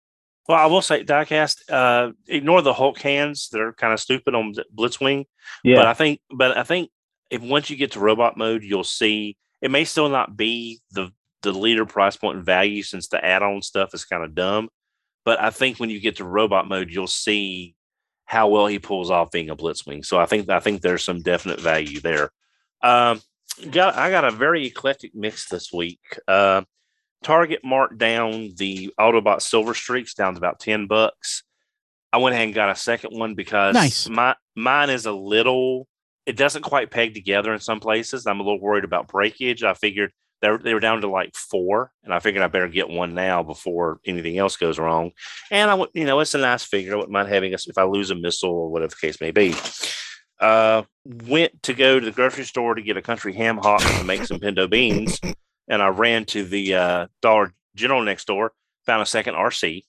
Well, 0.47 0.57
I 0.57 0.67
will 0.67 0.81
say, 0.81 1.03
Diecast, 1.03 1.69
uh, 1.69 2.13
ignore 2.27 2.61
the 2.61 2.73
Hulk 2.73 2.99
hands. 2.99 3.49
They're 3.51 3.73
kind 3.73 3.93
of 3.93 3.99
stupid 3.99 4.33
on 4.33 4.53
Blitzwing. 4.75 5.25
yeah, 5.63 5.77
But 5.77 5.87
I 5.87 5.93
think, 5.93 6.21
but 6.31 6.57
I 6.57 6.63
think 6.63 6.89
if 7.29 7.41
once 7.41 7.69
you 7.69 7.75
get 7.75 7.91
to 7.93 7.99
robot 7.99 8.37
mode, 8.37 8.63
you'll 8.63 8.83
see 8.85 9.37
it 9.61 9.71
may 9.71 9.83
still 9.83 10.09
not 10.09 10.37
be 10.37 10.79
the 10.91 11.11
the 11.43 11.51
leader 11.51 11.85
price 11.85 12.15
point 12.15 12.37
and 12.37 12.45
value 12.45 12.81
since 12.81 13.07
the 13.07 13.23
add-on 13.23 13.61
stuff 13.61 13.93
is 13.93 14.05
kind 14.05 14.23
of 14.23 14.33
dumb. 14.33 14.69
But 15.23 15.41
I 15.41 15.49
think 15.49 15.77
when 15.77 15.89
you 15.89 15.99
get 15.99 16.17
to 16.17 16.25
robot 16.25 16.67
mode, 16.67 16.89
you'll 16.89 17.07
see 17.07 17.75
how 18.25 18.47
well 18.49 18.67
he 18.67 18.79
pulls 18.79 19.11
off 19.11 19.31
being 19.31 19.49
a 19.49 19.55
Blitzwing. 19.55 20.05
So 20.05 20.17
I 20.19 20.25
think 20.25 20.49
I 20.49 20.59
think 20.59 20.81
there's 20.81 21.03
some 21.03 21.21
definite 21.21 21.59
value 21.59 21.99
there. 21.99 22.29
Um, 22.81 23.21
got 23.71 23.95
I 23.95 24.09
got 24.09 24.25
a 24.25 24.31
very 24.31 24.65
eclectic 24.65 25.13
mix 25.13 25.49
this 25.49 25.71
week. 25.73 25.99
Uh, 26.27 26.61
Target 27.23 27.61
marked 27.63 27.97
down 27.97 28.51
the 28.57 28.93
Autobot 28.99 29.41
Silver 29.41 29.73
Streaks 29.73 30.13
down 30.13 30.33
to 30.33 30.37
about 30.37 30.59
ten 30.59 30.87
bucks. 30.87 31.43
I 32.13 32.17
went 32.17 32.33
ahead 32.33 32.45
and 32.45 32.55
got 32.55 32.69
a 32.69 32.75
second 32.75 33.17
one 33.17 33.35
because 33.35 33.73
Nice. 33.73 34.07
my 34.09 34.35
mine 34.55 34.89
is 34.89 35.05
a 35.05 35.11
little. 35.11 35.87
It 36.25 36.35
doesn't 36.37 36.61
quite 36.63 36.91
peg 36.91 37.13
together 37.13 37.53
in 37.53 37.59
some 37.59 37.79
places. 37.79 38.25
I'm 38.27 38.39
a 38.39 38.43
little 38.43 38.59
worried 38.61 38.83
about 38.83 39.07
breakage. 39.07 39.63
I 39.63 39.73
figured 39.73 40.11
they 40.41 40.51
were, 40.51 40.57
they 40.57 40.73
were 40.73 40.79
down 40.79 41.01
to 41.01 41.07
like 41.09 41.35
four, 41.35 41.91
and 42.03 42.13
I 42.13 42.19
figured 42.19 42.43
I 42.43 42.47
better 42.47 42.67
get 42.67 42.89
one 42.89 43.13
now 43.15 43.43
before 43.43 43.99
anything 44.05 44.37
else 44.37 44.55
goes 44.55 44.77
wrong. 44.77 45.11
And 45.51 45.71
I, 45.71 45.77
you 45.93 46.05
know, 46.05 46.19
it's 46.19 46.35
a 46.35 46.37
nice 46.37 46.63
figure. 46.63 46.93
I 46.93 46.95
wouldn't 46.97 47.11
mind 47.11 47.29
having 47.29 47.53
us 47.53 47.67
if 47.67 47.77
I 47.77 47.83
lose 47.83 48.11
a 48.11 48.15
missile 48.15 48.51
or 48.51 48.69
whatever 48.69 48.89
the 48.91 49.07
case 49.07 49.19
may 49.19 49.31
be. 49.31 49.55
Uh, 50.39 50.83
went 51.05 51.63
to 51.63 51.73
go 51.73 51.99
to 51.99 52.05
the 52.05 52.11
grocery 52.11 52.43
store 52.43 52.75
to 52.75 52.81
get 52.81 52.97
a 52.97 53.01
country 53.01 53.33
ham 53.33 53.57
hock 53.57 53.81
to 53.81 54.03
make 54.03 54.23
some 54.25 54.39
pinto 54.39 54.67
beans, 54.67 55.19
and 55.67 55.81
I 55.81 55.87
ran 55.89 56.25
to 56.25 56.43
the 56.43 56.75
uh, 56.75 57.07
Dollar 57.21 57.53
General 57.75 58.03
next 58.03 58.25
door, 58.25 58.53
found 58.85 59.01
a 59.01 59.05
second 59.05 59.35
Arcee, 59.35 59.83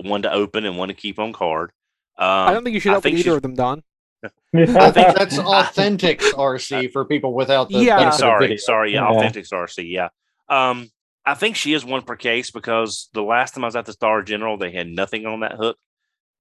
one 0.00 0.22
to 0.22 0.32
open 0.32 0.64
and 0.64 0.76
one 0.78 0.88
to 0.88 0.94
keep 0.94 1.18
on 1.18 1.32
card. 1.32 1.70
Um, 2.18 2.26
I 2.28 2.52
don't 2.52 2.64
think 2.64 2.74
you 2.74 2.80
should 2.80 2.92
I 2.92 2.96
open 2.96 3.12
think 3.12 3.26
either 3.26 3.36
of 3.36 3.42
them, 3.42 3.54
Don. 3.54 3.82
I 4.54 4.90
think 4.90 5.14
that's 5.16 5.38
authentic 5.38 6.20
Arcee 6.20 6.90
for 6.92 7.04
people 7.04 7.34
without 7.34 7.68
the 7.68 7.78
Yeah. 7.78 7.96
benefit 7.98 8.14
of 8.14 8.18
sorry, 8.18 8.46
video. 8.46 8.56
sorry, 8.58 8.92
yeah, 8.92 9.10
Yeah. 9.10 9.16
authentic 9.16 9.44
Arcee, 9.46 9.90
yeah. 9.90 10.08
Um, 10.48 10.90
I 11.24 11.34
think 11.34 11.56
she 11.56 11.72
is 11.74 11.84
one 11.84 12.02
per 12.02 12.16
case 12.16 12.50
because 12.50 13.08
the 13.12 13.22
last 13.22 13.54
time 13.54 13.64
I 13.64 13.68
was 13.68 13.76
at 13.76 13.86
the 13.86 13.92
Star 13.92 14.22
General, 14.22 14.56
they 14.58 14.70
had 14.72 14.88
nothing 14.88 15.26
on 15.26 15.40
that 15.40 15.52
hook, 15.52 15.76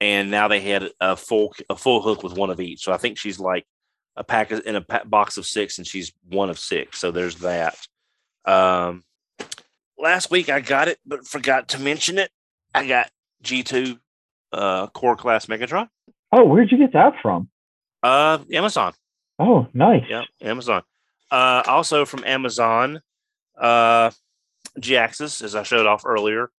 and 0.02 0.32
now 0.32 0.48
they 0.48 0.62
had 0.62 0.90
a 1.00 1.16
full 1.16 1.54
a 1.70 1.76
full 1.76 2.02
hook 2.02 2.24
with 2.24 2.34
one 2.34 2.50
of 2.50 2.60
each. 2.60 2.84
So 2.84 2.92
I 2.92 2.98
think 2.98 3.18
she's 3.18 3.40
like 3.40 3.66
a 4.16 4.24
pack 4.24 4.52
of- 4.52 4.66
in 4.66 4.76
a 4.76 4.82
pa- 4.82 5.04
box 5.06 5.38
of 5.38 5.46
six, 5.46 5.78
and 5.78 5.86
she's 5.88 6.12
one 6.28 6.50
of 6.50 6.58
six. 6.58 6.98
So 7.00 7.12
there's 7.12 7.36
that. 7.38 7.78
Um, 8.46 9.04
last 9.98 10.32
week 10.32 10.50
I 10.50 10.60
got 10.62 10.88
it, 10.88 11.00
but 11.06 11.28
forgot 11.28 11.70
to 11.70 11.80
mention 11.80 12.18
it. 12.18 12.32
I 12.74 12.88
got 12.88 13.10
G 13.42 13.64
two 13.64 13.98
uh, 14.52 14.88
core 14.88 15.16
class 15.16 15.46
Megatron. 15.48 15.90
Oh, 16.32 16.46
where'd 16.46 16.72
you 16.72 16.78
get 16.78 16.94
that 16.94 17.14
from? 17.22 17.50
Uh, 18.04 18.40
Amazon. 18.54 18.94
Oh, 19.40 19.68
nice. 19.74 20.04
Yeah, 20.10 20.24
Amazon. 20.42 20.84
Uh, 21.32 21.64
also 21.66 22.06
from 22.06 22.24
Amazon, 22.24 23.02
uh, 23.58 24.12
Jhiaxus, 24.80 25.44
as 25.44 25.56
I 25.56 25.64
showed 25.64 25.86
off 25.86 26.04
earlier. 26.06 26.52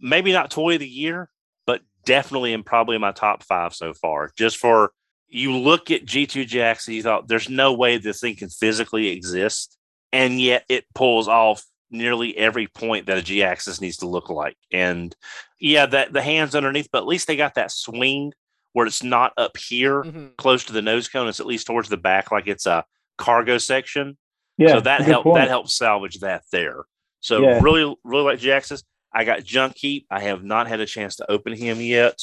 Maybe 0.00 0.32
not 0.32 0.50
toy 0.50 0.74
of 0.74 0.80
the 0.80 0.88
year, 0.88 1.30
but 1.66 1.82
definitely 2.04 2.52
in 2.52 2.62
probably 2.62 2.98
my 2.98 3.12
top 3.12 3.42
five 3.42 3.74
so 3.74 3.92
far. 3.92 4.30
Just 4.36 4.56
for 4.56 4.92
you 5.28 5.56
look 5.56 5.90
at 5.90 6.04
G2 6.04 6.46
Jhiaxus, 6.46 6.94
you 6.94 7.02
thought 7.02 7.28
there's 7.28 7.48
no 7.48 7.72
way 7.72 7.98
this 7.98 8.20
thing 8.20 8.36
can 8.36 8.50
physically 8.50 9.08
exist, 9.08 9.78
and 10.12 10.40
yet 10.40 10.64
it 10.68 10.84
pulls 10.94 11.28
off 11.28 11.64
nearly 11.90 12.36
every 12.38 12.66
point 12.68 13.06
that 13.06 13.18
a 13.18 13.22
Jhiaxus 13.22 13.80
needs 13.80 13.98
to 13.98 14.06
look 14.06 14.30
like. 14.30 14.56
And 14.72 15.14
yeah, 15.60 15.86
that 15.86 16.12
the 16.12 16.22
hands 16.22 16.54
underneath, 16.54 16.88
but 16.92 16.98
at 16.98 17.06
least 17.06 17.26
they 17.26 17.36
got 17.36 17.54
that 17.54 17.70
swing 17.70 18.32
where 18.72 18.86
it's 18.86 19.02
not 19.02 19.32
up 19.36 19.56
here 19.58 20.02
Mhm. 20.02 20.34
close 20.36 20.64
to 20.64 20.72
the 20.72 20.80
nose 20.80 21.08
cone. 21.08 21.28
It's 21.28 21.40
at 21.40 21.46
least 21.46 21.66
towards 21.66 21.88
the 21.90 21.98
back, 21.98 22.30
like 22.32 22.46
it's 22.46 22.66
a 22.66 22.84
cargo 23.18 23.58
section. 23.58 24.16
Yeah. 24.58 24.68
so 24.74 24.80
that 24.80 24.98
good 24.98 25.08
helped 25.08 25.24
point. 25.24 25.36
that 25.38 25.48
helps 25.48 25.74
salvage 25.76 26.20
that 26.20 26.42
there. 26.52 26.84
So 27.20 27.40
Yeah. 27.42 27.58
really, 27.62 27.94
really 28.04 28.24
like 28.24 28.38
Jhiaxus. 28.38 28.84
I 29.12 29.24
got 29.24 29.44
Junk 29.44 29.76
Heap. 29.76 30.06
I 30.10 30.20
have 30.20 30.42
not 30.44 30.68
had 30.68 30.80
a 30.80 30.86
chance 30.86 31.16
to 31.16 31.30
open 31.30 31.52
him 31.54 31.80
yet. 31.80 32.18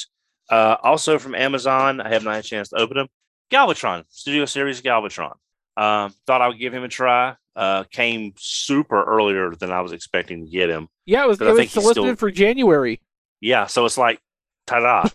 Uh, 0.50 0.78
also 0.82 1.20
from 1.20 1.36
Amazon, 1.36 2.02
I 2.02 2.10
have 2.10 2.24
not 2.24 2.36
had 2.36 2.44
a 2.46 2.48
chance 2.48 2.70
to 2.70 2.78
open 2.78 2.98
him. 2.98 3.08
Galvatron, 3.52 4.06
Studio 4.10 4.46
Series 4.46 4.82
Galvatron. 4.82 5.36
Um, 5.78 6.14
thought 6.28 6.42
I 6.42 6.48
would 6.48 6.60
give 6.60 6.74
him 6.74 6.84
a 6.84 6.88
try. 6.88 7.36
Uh, 7.56 7.84
came 7.92 8.34
super 8.38 9.04
earlier 9.04 9.54
than 9.54 9.72
I 9.72 9.82
was 9.82 9.92
expecting 9.92 10.46
to 10.46 10.52
get 10.52 10.70
him. 10.70 10.88
Yeah, 11.06 11.26
it 11.26 11.28
was, 11.28 11.42
it 11.42 11.48
I 11.48 11.52
was 11.52 11.72
solicited 11.72 12.04
still- 12.04 12.16
for 12.16 12.32
January. 12.32 13.02
Yeah, 13.42 13.66
so 13.66 13.86
it's 13.86 13.98
like 13.98 14.20
ta-da. 14.68 15.10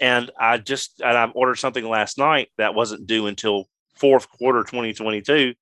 and 0.00 0.30
I 0.38 0.58
just 0.58 1.02
and 1.04 1.16
I 1.16 1.26
ordered 1.26 1.56
something 1.56 1.84
last 1.86 2.16
night 2.16 2.48
that 2.56 2.74
wasn't 2.74 3.06
due 3.06 3.26
until 3.26 3.68
fourth 3.96 4.28
quarter 4.30 4.62
2022, 4.62 5.54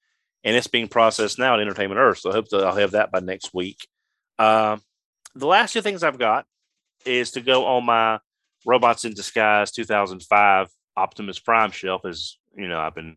and 0.45 0.57
it's 0.57 0.67
being 0.69 0.87
processed 0.89 1.39
now 1.39 1.55
at 1.55 1.61
Entertainment 1.61 1.99
Earth. 1.99 2.19
So 2.19 2.31
I 2.31 2.35
hope 2.35 2.49
that 2.51 2.65
I'll 2.65 2.77
have 2.77 2.93
that 2.93 3.11
by 3.11 3.21
next 3.21 3.53
week. 3.53 3.89
Um, 4.39 4.83
the 5.35 5.47
last 5.47 5.73
two 5.73 5.83
things 5.83 6.03
I've 6.05 6.19
got 6.19 6.47
is 7.05 7.33
to 7.33 7.41
go 7.41 7.65
on 7.67 7.85
my 7.85 8.21
Robots 8.67 9.05
in 9.05 9.15
Disguise 9.15 9.73
2005 9.73 10.69
Optimus 10.97 11.39
Prime 11.39 11.71
shelf. 11.71 12.05
As 12.05 12.37
you 12.57 12.69
know, 12.69 12.79
I've 12.79 12.95
been, 12.95 13.17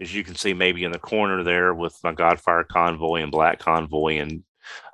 as 0.00 0.14
you 0.14 0.24
can 0.24 0.34
see, 0.34 0.52
maybe 0.54 0.84
in 0.84 0.92
the 0.92 0.98
corner 0.98 1.42
there 1.42 1.72
with 1.74 1.96
my 2.04 2.12
Godfire 2.12 2.66
Convoy 2.66 3.22
and 3.22 3.32
Black 3.32 3.58
Convoy 3.58 4.18
and 4.18 4.42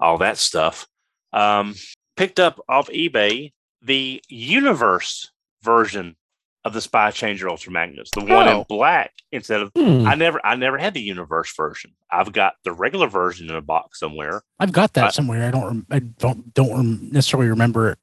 all 0.00 0.18
that 0.18 0.38
stuff. 0.38 0.86
Um, 1.32 1.74
picked 2.16 2.38
up 2.40 2.60
off 2.68 2.88
eBay 2.88 3.52
the 3.80 4.22
Universe 4.28 5.30
version 5.62 6.16
of 6.64 6.72
the 6.72 6.80
Spy 6.80 7.10
Changer 7.10 7.48
Ultra 7.48 7.72
Magnus, 7.72 8.10
the 8.14 8.20
one 8.24 8.46
in 8.46 8.54
Oh. 8.54 8.64
black 8.68 9.12
instead 9.32 9.60
of. 9.62 9.72
Hmm. 9.76 10.06
I 10.06 10.14
never, 10.14 10.40
I 10.46 10.54
never 10.54 10.78
had 10.78 10.94
the 10.94 11.00
Universe 11.00 11.52
version. 11.56 11.92
I've 12.10 12.32
got 12.32 12.54
the 12.64 12.70
regular 12.72 13.08
version 13.08 13.50
in 13.50 13.56
a 13.56 13.60
box 13.60 13.98
somewhere. 13.98 14.42
I've 14.60 14.70
got 14.72 14.92
that 14.92 15.06
I- 15.06 15.10
somewhere. 15.10 15.48
I 15.48 15.50
don't. 15.50 15.86
I 15.90 15.98
don't 15.98 16.54
don't 16.54 17.10
necessarily 17.12 17.48
remember 17.48 17.90
it 17.90 17.98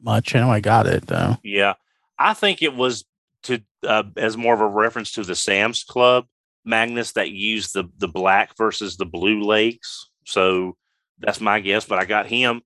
much. 0.00 0.34
I 0.34 0.40
know 0.40 0.50
I 0.50 0.60
got 0.60 0.86
it 0.86 1.06
though. 1.08 1.36
Yeah, 1.42 1.74
I 2.18 2.32
think 2.32 2.62
it 2.62 2.74
was 2.74 3.04
to 3.42 3.60
uh, 3.86 4.04
as 4.16 4.36
more 4.38 4.54
of 4.54 4.60
a 4.62 4.66
reference 4.66 5.12
to 5.12 5.22
the 5.24 5.34
Sam's 5.34 5.84
Club 5.84 6.26
Magnus 6.64 7.12
that 7.12 7.30
used 7.30 7.74
the 7.74 7.84
the 7.98 8.08
black 8.08 8.56
versus 8.56 8.96
the 8.96 9.06
blue 9.06 9.42
legs. 9.42 10.10
So 10.26 10.76
that's 11.18 11.40
my 11.40 11.60
guess. 11.60 11.84
But 11.84 11.98
I 11.98 12.04
got 12.04 12.26
him, 12.26 12.62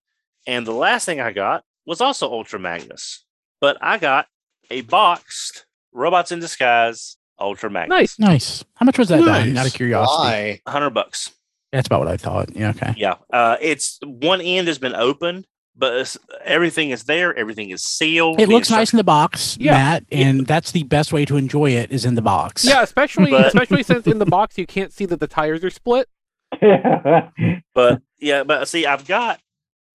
and 0.46 0.66
the 0.66 0.72
last 0.72 1.04
thing 1.04 1.20
I 1.20 1.32
got 1.32 1.64
was 1.86 2.00
also 2.00 2.30
Ultra 2.30 2.58
Magnus, 2.58 3.24
but 3.60 3.76
I 3.80 3.98
got 3.98 4.26
a 4.70 4.82
boxed 4.82 5.66
Robots 5.92 6.32
in 6.32 6.40
Disguise 6.40 7.16
Ultra 7.38 7.70
Magnus. 7.70 8.18
Nice. 8.18 8.18
Nice. 8.18 8.64
How 8.74 8.84
much 8.84 8.98
was 8.98 9.08
that? 9.08 9.18
Don? 9.18 9.26
Nice. 9.26 9.56
Out 9.58 9.66
of 9.66 9.74
curiosity. 9.74 10.22
Why? 10.22 10.60
hundred 10.66 10.90
bucks. 10.90 11.30
That's 11.72 11.86
about 11.86 12.00
what 12.00 12.08
I 12.08 12.16
thought. 12.16 12.54
Yeah. 12.54 12.70
Okay. 12.70 12.94
Yeah, 12.96 13.14
uh, 13.32 13.56
it's 13.60 13.98
one 14.04 14.40
end 14.40 14.68
has 14.68 14.78
been 14.78 14.94
opened, 14.94 15.46
but 15.76 15.94
it's, 15.94 16.18
everything 16.44 16.90
is 16.90 17.04
there. 17.04 17.34
Everything 17.36 17.70
is 17.70 17.82
sealed. 17.84 18.40
It 18.40 18.46
The 18.48 18.52
looks 18.52 18.70
nice 18.70 18.92
in 18.92 18.96
the 18.98 19.04
box, 19.04 19.56
Yeah. 19.60 19.72
Matt, 19.72 20.04
and 20.12 20.46
that's 20.46 20.72
the 20.72 20.82
best 20.84 21.12
way 21.12 21.24
to 21.24 21.36
enjoy 21.36 21.70
it 21.70 21.90
is 21.90 22.04
in 22.04 22.14
the 22.14 22.22
box. 22.22 22.64
Yeah, 22.64 22.82
especially 22.82 23.30
But- 23.30 23.46
especially 23.46 23.82
since 23.82 24.06
in 24.06 24.18
the 24.18 24.26
box 24.26 24.58
you 24.58 24.66
can't 24.66 24.92
see 24.92 25.06
that 25.06 25.20
the 25.20 25.26
tires 25.26 25.64
are 25.64 25.70
split. 25.70 26.08
but 27.74 28.02
yeah, 28.20 28.44
but 28.44 28.68
see, 28.68 28.86
I've 28.86 29.06
got. 29.06 29.40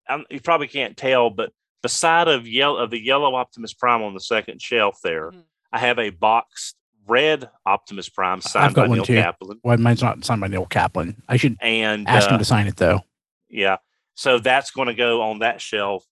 I'm, 0.10 0.26
you 0.30 0.40
probably 0.40 0.68
can't 0.68 0.96
tell, 0.96 1.30
but 1.30 1.52
beside 1.84 2.28
of 2.28 2.48
yellow 2.48 2.78
of 2.78 2.90
the 2.92 3.00
yellow 3.00 3.36
Optimus 3.36 3.74
Prime 3.74 4.02
on 4.02 4.14
the 4.14 4.20
second 4.22 4.62
shelf 4.62 5.00
there, 5.04 5.32
Mhm. 5.32 5.44
I 5.72 5.80
have 5.80 6.00
a 6.00 6.10
boxed 6.12 6.76
red 7.06 7.50
Optimus 7.66 8.10
Prime 8.10 8.42
signed 8.42 8.74
got 8.74 8.84
by 8.84 8.88
one 8.88 8.98
Neil 9.00 9.06
too. 9.06 9.16
Kaplan, 9.16 9.60
Well, 9.64 9.78
mine's 9.78 10.02
not 10.02 10.24
signed 10.26 10.42
by 10.42 10.48
Neil 10.48 10.66
Kaplan. 10.66 11.22
I 11.28 11.38
should 11.38 11.58
and 11.62 12.08
ask 12.08 12.30
uh, 12.30 12.34
him 12.34 12.40
to 12.40 12.46
sign 12.46 12.68
it 12.68 12.78
though. 12.78 13.02
Yeah. 13.50 13.78
So 14.18 14.40
that's 14.40 14.72
going 14.72 14.88
to 14.88 14.96
go 14.96 15.22
on 15.22 15.40
that 15.40 15.62
shelf. 15.62 16.04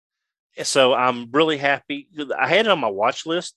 So 0.64 0.94
I'm 0.94 1.32
really 1.32 1.58
happy. 1.58 2.08
I 2.40 2.48
had 2.48 2.68
it 2.68 2.70
on 2.70 2.80
my 2.80 2.88
watch 2.88 3.26
list, 3.26 3.56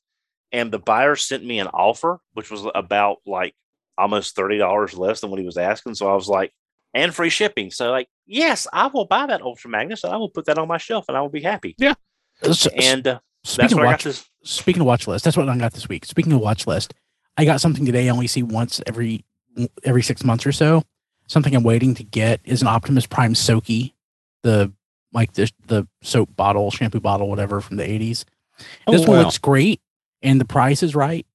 and 0.53 0.73
the 0.73 0.79
buyer 0.79 1.17
sent 1.17 1.45
me 1.45 1.59
an 1.61 1.67
offer, 1.69 2.19
which 2.33 2.51
was 2.51 2.67
about 2.75 3.19
like 3.27 3.55
almost 3.99 4.35
$30 4.37 4.97
less 4.99 5.21
than 5.21 5.31
what 5.31 5.39
he 5.39 5.45
was 5.45 5.59
asking. 5.59 5.95
So 5.97 6.11
I 6.11 6.15
was 6.15 6.29
like, 6.29 6.53
and 6.95 7.15
free 7.15 7.29
shipping. 7.29 7.71
So, 7.71 7.91
like, 7.91 8.09
yes, 8.27 8.67
I 8.73 8.87
will 8.87 9.05
buy 9.05 9.27
that 9.27 9.43
Ultra 9.43 9.69
Magnus 9.71 10.03
and 10.05 10.13
I 10.13 10.17
will 10.17 10.31
put 10.31 10.47
that 10.47 10.57
on 10.59 10.67
my 10.67 10.79
shelf 10.79 11.05
and 11.09 11.17
I 11.17 11.21
will 11.21 11.29
be 11.29 11.43
happy. 11.43 11.75
So- 12.55 12.71
And 12.77 13.07
uh, 13.07 13.21
that's 13.45 13.73
speaking 13.73 13.77
what 13.77 13.83
of 13.83 13.89
I 13.89 13.93
watch, 13.93 14.05
got 14.05 14.11
this. 14.11 14.29
speaking 14.43 14.81
of 14.81 14.87
watch 14.87 15.07
list, 15.07 15.25
that's 15.25 15.37
what 15.37 15.49
I 15.49 15.57
got 15.59 15.75
this 15.75 15.89
week. 15.89 16.07
Speaking 16.07 16.33
of 16.33 16.41
watch 16.41 16.67
list, 16.67 16.95
I 17.37 17.45
got 17.45 17.61
something 17.61 17.85
today 17.85 18.09
I 18.09 18.13
only 18.13 18.27
see 18.27 18.43
once 18.43 18.81
every 18.87 19.25
every 19.85 20.03
six 20.03 20.25
months 20.25 20.47
or 20.47 20.53
so. 20.53 20.83
Something 21.27 21.55
I'm 21.55 21.63
waiting 21.63 21.95
to 21.97 22.03
get 22.05 22.41
is 22.45 22.63
an 22.63 22.69
Optimus 22.69 23.05
Prime 23.07 23.35
Soaky, 23.35 23.93
the 24.43 24.73
like 25.13 25.33
the 25.35 25.51
the 25.67 25.87
soap 26.03 26.35
bottle, 26.37 26.71
shampoo 26.71 27.01
bottle, 27.01 27.29
whatever 27.29 27.61
from 27.61 27.77
the 27.77 27.85
80s. 27.85 28.25
Oh, 28.87 28.93
this 28.93 29.07
one 29.07 29.19
looks 29.19 29.39
great 29.39 29.81
and 30.23 30.41
the 30.41 30.45
price 30.45 30.83
is 30.83 30.95
right, 30.95 31.27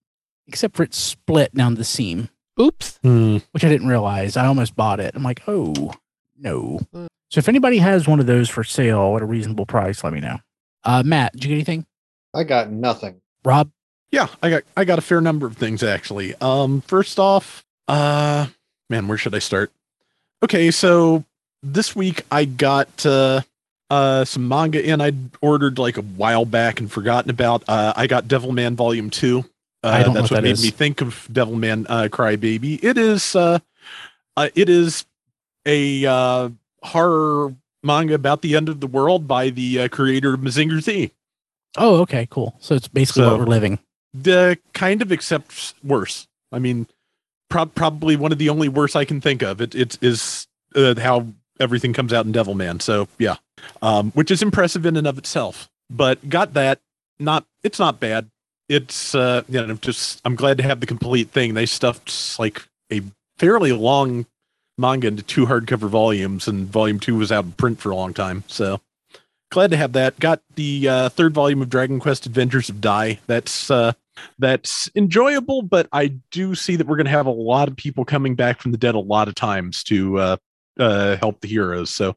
except 0.47 0.75
for 0.75 0.83
it's 0.83 0.97
split 0.97 1.53
down 1.55 1.75
the 1.75 1.83
seam, 1.83 2.29
Oops. 2.59 2.99
Hmm. 3.01 3.37
which 3.51 3.63
I 3.63 3.69
didn't 3.69 3.87
realize. 3.87 4.35
I 4.37 4.45
almost 4.45 4.75
bought 4.75 4.99
it. 4.99 5.15
I'm 5.15 5.23
like, 5.23 5.41
oh 5.47 5.93
no. 6.37 6.81
Mm. 6.93 7.07
So 7.31 7.39
if 7.39 7.49
anybody 7.49 7.79
has 7.79 8.07
one 8.07 8.19
of 8.19 8.27
those 8.27 8.49
for 8.49 8.63
sale 8.63 9.15
at 9.15 9.23
a 9.23 9.25
reasonable 9.25 9.65
price, 9.65 10.03
let 10.03 10.13
me 10.13 10.19
know. 10.19 10.37
Uh, 10.83 11.01
Matt, 11.03 11.33
did 11.33 11.45
you 11.45 11.49
get 11.49 11.55
anything? 11.55 11.85
I 12.33 12.43
got 12.43 12.69
nothing. 12.69 13.21
Rob? 13.45 13.71
Yeah, 14.11 14.27
I 14.43 14.49
got 14.49 14.63
I 14.77 14.85
got 14.85 14.99
a 14.99 15.01
fair 15.01 15.21
number 15.21 15.47
of 15.47 15.57
things 15.57 15.81
actually. 15.81 16.35
Um, 16.35 16.81
first 16.81 17.19
off, 17.19 17.65
uh, 17.87 18.47
man, 18.89 19.07
where 19.07 19.17
should 19.17 19.33
I 19.33 19.39
start? 19.39 19.71
Okay, 20.43 20.69
so 20.71 21.23
this 21.63 21.95
week 21.95 22.23
I 22.29 22.45
got 22.45 23.05
uh, 23.05 23.41
uh 23.89 24.25
some 24.25 24.47
manga 24.47 24.83
in 24.83 25.01
I'd 25.01 25.31
ordered 25.41 25.79
like 25.79 25.97
a 25.97 26.01
while 26.01 26.45
back 26.45 26.79
and 26.79 26.91
forgotten 26.91 27.29
about. 27.31 27.63
Uh, 27.67 27.93
I 27.95 28.07
got 28.07 28.27
Devilman 28.27 28.75
Volume 28.75 29.09
Two. 29.09 29.45
Uh, 29.83 29.87
I 29.87 30.03
don't 30.03 30.13
that's 30.13 30.29
what 30.29 30.37
that 30.37 30.43
made 30.43 30.51
is. 30.51 30.63
me 30.63 30.69
think 30.69 31.01
of 31.01 31.27
Devilman 31.31 31.85
uh, 31.89 32.07
Crybaby. 32.09 32.83
It 32.83 32.97
is 32.97 33.35
uh, 33.35 33.59
uh, 34.37 34.49
it 34.55 34.69
is 34.69 35.05
a 35.65 36.05
uh, 36.05 36.49
horror 36.83 37.55
manga 37.83 38.13
about 38.13 38.41
the 38.41 38.55
end 38.55 38.69
of 38.69 38.79
the 38.79 38.87
world 38.87 39.27
by 39.27 39.49
the 39.49 39.81
uh, 39.81 39.87
creator 39.87 40.33
of 40.33 40.39
Mazinger 40.41 40.81
Z. 40.81 41.11
Oh, 41.77 42.01
okay, 42.01 42.27
cool. 42.29 42.55
So 42.59 42.75
it's 42.75 42.87
basically 42.87 43.23
So- 43.23 43.31
what 43.31 43.39
we're 43.39 43.45
living. 43.45 43.79
the 44.13 44.57
kind 44.73 45.01
of 45.01 45.11
except 45.11 45.73
worse. 45.83 46.27
I 46.51 46.59
mean, 46.59 46.87
prob- 47.49 47.73
probably 47.73 48.15
one 48.15 48.31
of 48.31 48.37
the 48.37 48.49
only 48.49 48.69
worse 48.69 48.95
I 48.95 49.05
can 49.05 49.19
think 49.19 49.41
of. 49.41 49.59
It 49.59 49.73
it 49.75 49.97
is 50.01 50.47
uh, 50.75 50.95
how 50.99 51.27
everything 51.59 51.93
comes 51.93 52.13
out 52.13 52.25
in 52.25 52.33
Devilman. 52.33 52.81
So 52.81 53.07
yeah, 53.17 53.35
um, 53.81 54.11
which 54.11 54.31
is 54.31 54.41
impressive 54.41 54.85
in 54.85 54.97
and 54.97 55.07
of 55.07 55.17
itself. 55.17 55.69
But 55.89 56.27
got 56.29 56.53
that. 56.53 56.79
Not 57.19 57.45
it's 57.63 57.79
not 57.79 57.99
bad. 57.99 58.29
It's 58.69 59.13
uh, 59.13 59.43
you 59.47 59.65
know 59.65 59.75
just 59.75 60.21
I'm 60.25 60.35
glad 60.35 60.57
to 60.57 60.63
have 60.63 60.79
the 60.79 60.85
complete 60.85 61.29
thing. 61.29 61.53
They 61.53 61.65
stuffed 61.65 62.39
like 62.39 62.67
a 62.91 63.01
fairly 63.37 63.71
long 63.71 64.25
manga 64.77 65.07
into 65.07 65.23
two 65.23 65.45
hardcover 65.45 65.89
volumes, 65.89 66.47
and 66.47 66.67
volume 66.67 66.99
two 66.99 67.15
was 67.15 67.31
out 67.31 67.45
of 67.45 67.57
print 67.57 67.79
for 67.79 67.91
a 67.91 67.95
long 67.95 68.13
time. 68.13 68.43
So 68.47 68.81
glad 69.51 69.71
to 69.71 69.77
have 69.77 69.93
that. 69.93 70.19
Got 70.19 70.41
the 70.55 70.89
uh, 70.89 71.09
third 71.09 71.33
volume 71.33 71.61
of 71.61 71.69
Dragon 71.69 71.99
Quest 71.99 72.25
Adventures 72.25 72.69
of 72.69 72.81
Dai. 72.81 73.19
That's 73.27 73.69
uh, 73.69 73.93
that's 74.39 74.89
enjoyable, 74.95 75.61
but 75.61 75.87
I 75.91 76.07
do 76.31 76.55
see 76.55 76.75
that 76.75 76.87
we're 76.87 76.97
going 76.97 77.05
to 77.05 77.11
have 77.11 77.25
a 77.25 77.31
lot 77.31 77.67
of 77.67 77.75
people 77.75 78.05
coming 78.05 78.35
back 78.35 78.59
from 78.59 78.71
the 78.71 78.77
dead 78.77 78.95
a 78.95 78.99
lot 78.99 79.27
of 79.27 79.35
times 79.35 79.83
to 79.85 80.17
uh, 80.17 80.37
uh, 80.79 81.17
help 81.17 81.41
the 81.41 81.47
heroes. 81.47 81.89
So 81.89 82.15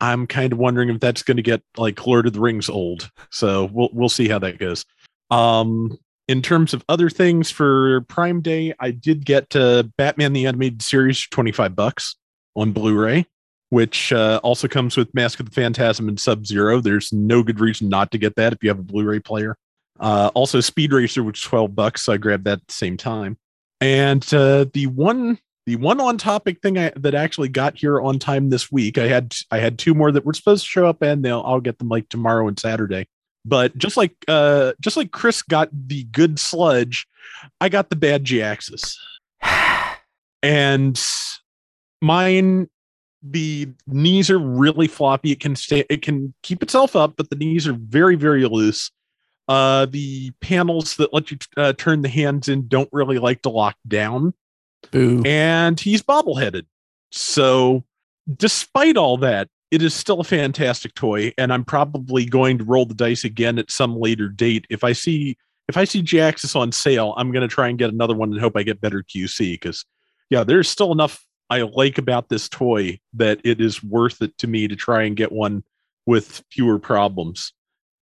I'm 0.00 0.26
kind 0.26 0.52
of 0.52 0.58
wondering 0.58 0.90
if 0.90 1.00
that's 1.00 1.22
going 1.22 1.36
to 1.36 1.42
get 1.42 1.62
like 1.76 2.06
Lord 2.06 2.26
of 2.26 2.32
the 2.32 2.40
Rings 2.40 2.68
old. 2.68 3.10
So 3.30 3.70
we'll 3.72 3.90
we'll 3.92 4.08
see 4.08 4.28
how 4.28 4.38
that 4.40 4.58
goes. 4.58 4.84
Um, 5.30 5.98
in 6.28 6.42
terms 6.42 6.74
of 6.74 6.84
other 6.88 7.08
things 7.08 7.50
for 7.50 8.02
Prime 8.02 8.40
Day, 8.40 8.74
I 8.80 8.90
did 8.90 9.24
get 9.24 9.54
uh, 9.54 9.84
Batman 9.96 10.32
the 10.32 10.46
Animated 10.46 10.82
Series 10.82 11.20
for 11.20 11.30
25 11.30 11.76
bucks 11.76 12.16
on 12.56 12.72
Blu-ray, 12.72 13.26
which 13.70 14.12
uh, 14.12 14.40
also 14.42 14.66
comes 14.66 14.96
with 14.96 15.14
Mask 15.14 15.38
of 15.38 15.46
the 15.46 15.52
Phantasm 15.52 16.08
and 16.08 16.18
Sub 16.18 16.44
Zero. 16.44 16.80
There's 16.80 17.12
no 17.12 17.42
good 17.42 17.60
reason 17.60 17.88
not 17.88 18.10
to 18.10 18.18
get 18.18 18.34
that 18.36 18.52
if 18.52 18.62
you 18.62 18.68
have 18.70 18.78
a 18.78 18.82
Blu-ray 18.82 19.20
player. 19.20 19.56
Uh, 19.98 20.30
also, 20.34 20.60
Speed 20.60 20.92
Racer, 20.92 21.22
which 21.22 21.44
twelve 21.44 21.74
bucks. 21.74 22.02
So 22.02 22.12
I 22.12 22.16
grabbed 22.16 22.44
that 22.44 22.60
at 22.60 22.66
the 22.66 22.74
same 22.74 22.96
time. 22.96 23.38
And 23.80 24.22
uh, 24.34 24.66
the 24.72 24.86
one 24.88 25.38
the 25.66 25.76
one 25.76 26.00
on 26.00 26.16
topic 26.16 26.62
thing 26.62 26.78
I, 26.78 26.92
that 26.96 27.14
actually 27.14 27.48
got 27.48 27.76
here 27.76 28.00
on 28.00 28.18
time 28.18 28.50
this 28.50 28.70
week, 28.70 28.98
I 28.98 29.08
had 29.08 29.34
I 29.50 29.58
had 29.58 29.78
two 29.78 29.94
more 29.94 30.12
that 30.12 30.24
were 30.24 30.34
supposed 30.34 30.64
to 30.64 30.70
show 30.70 30.86
up, 30.86 31.02
and 31.02 31.24
they'll 31.24 31.42
I'll 31.44 31.60
get 31.60 31.78
them 31.78 31.88
like 31.88 32.08
tomorrow 32.08 32.46
and 32.46 32.58
Saturday. 32.58 33.08
But 33.44 33.76
just 33.76 33.96
like 33.96 34.14
uh, 34.28 34.72
just 34.80 34.96
like 34.96 35.10
Chris 35.10 35.42
got 35.42 35.68
the 35.72 36.04
good 36.04 36.38
sludge, 36.38 37.06
I 37.60 37.68
got 37.68 37.90
the 37.90 37.96
bad 37.96 38.24
Jhiaxus, 38.24 38.96
and 40.42 41.00
mine 42.00 42.68
the 43.22 43.68
knees 43.86 44.30
are 44.30 44.38
really 44.38 44.86
floppy. 44.86 45.32
It 45.32 45.40
can 45.40 45.56
stay, 45.56 45.84
it 45.90 46.02
can 46.02 46.32
keep 46.42 46.62
itself 46.62 46.94
up, 46.94 47.14
but 47.16 47.30
the 47.30 47.36
knees 47.36 47.66
are 47.66 47.72
very, 47.72 48.14
very 48.14 48.46
loose. 48.46 48.90
Uh, 49.48 49.86
the 49.86 50.32
panels 50.40 50.96
that 50.96 51.12
let 51.12 51.30
you 51.30 51.38
uh, 51.56 51.72
turn 51.72 52.02
the 52.02 52.08
hands 52.08 52.48
in 52.48 52.68
don't 52.68 52.88
really 52.92 53.18
like 53.18 53.42
to 53.42 53.48
lock 53.48 53.76
down. 53.86 54.34
Boo. 54.90 55.22
And 55.24 55.78
he's 55.78 56.02
bobbleheaded. 56.02 56.66
So, 57.12 57.84
despite 58.36 58.96
all 58.96 59.16
that, 59.18 59.48
it 59.70 59.82
is 59.82 59.94
still 59.94 60.20
a 60.20 60.24
fantastic 60.24 60.94
toy, 60.94 61.32
and 61.36 61.52
I'm 61.52 61.64
probably 61.64 62.24
going 62.24 62.58
to 62.58 62.64
roll 62.64 62.86
the 62.86 62.94
dice 62.94 63.24
again 63.24 63.58
at 63.58 63.70
some 63.70 63.96
later 63.98 64.28
date. 64.28 64.66
If 64.70 64.84
I 64.84 64.92
see 64.92 65.36
if 65.68 65.76
I 65.76 65.84
see 65.84 66.02
Jhiaxus 66.02 66.54
on 66.54 66.70
sale, 66.70 67.14
I'm 67.16 67.32
going 67.32 67.46
to 67.46 67.52
try 67.52 67.68
and 67.68 67.78
get 67.78 67.90
another 67.92 68.14
one 68.14 68.32
and 68.32 68.40
hope 68.40 68.56
I 68.56 68.62
get 68.62 68.80
better 68.80 69.02
QC 69.02 69.54
because, 69.54 69.84
yeah, 70.30 70.44
there's 70.44 70.68
still 70.68 70.92
enough 70.92 71.24
I 71.50 71.62
like 71.62 71.98
about 71.98 72.28
this 72.28 72.48
toy 72.48 73.00
that 73.14 73.40
it 73.44 73.60
is 73.60 73.82
worth 73.82 74.22
it 74.22 74.36
to 74.38 74.46
me 74.46 74.68
to 74.68 74.76
try 74.76 75.02
and 75.02 75.16
get 75.16 75.32
one 75.32 75.64
with 76.06 76.44
fewer 76.50 76.78
problems. 76.78 77.52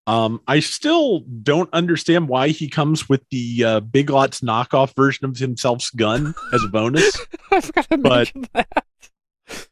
Um, 0.06 0.40
I 0.46 0.60
still 0.60 1.20
don't 1.20 1.70
understand 1.72 2.28
why 2.28 2.48
he 2.48 2.68
comes 2.68 3.08
with 3.08 3.22
the 3.30 3.64
uh, 3.64 3.80
Big 3.80 4.10
Lots 4.10 4.40
knockoff 4.40 4.94
version 4.94 5.24
of 5.24 5.36
himself's 5.38 5.90
gun 5.90 6.34
as 6.52 6.62
a 6.62 6.68
bonus. 6.68 7.18
I 7.50 7.60
forgot 7.60 7.88
to 7.90 7.96
But- 7.98 8.34
mention 8.34 8.46
that. 8.52 8.84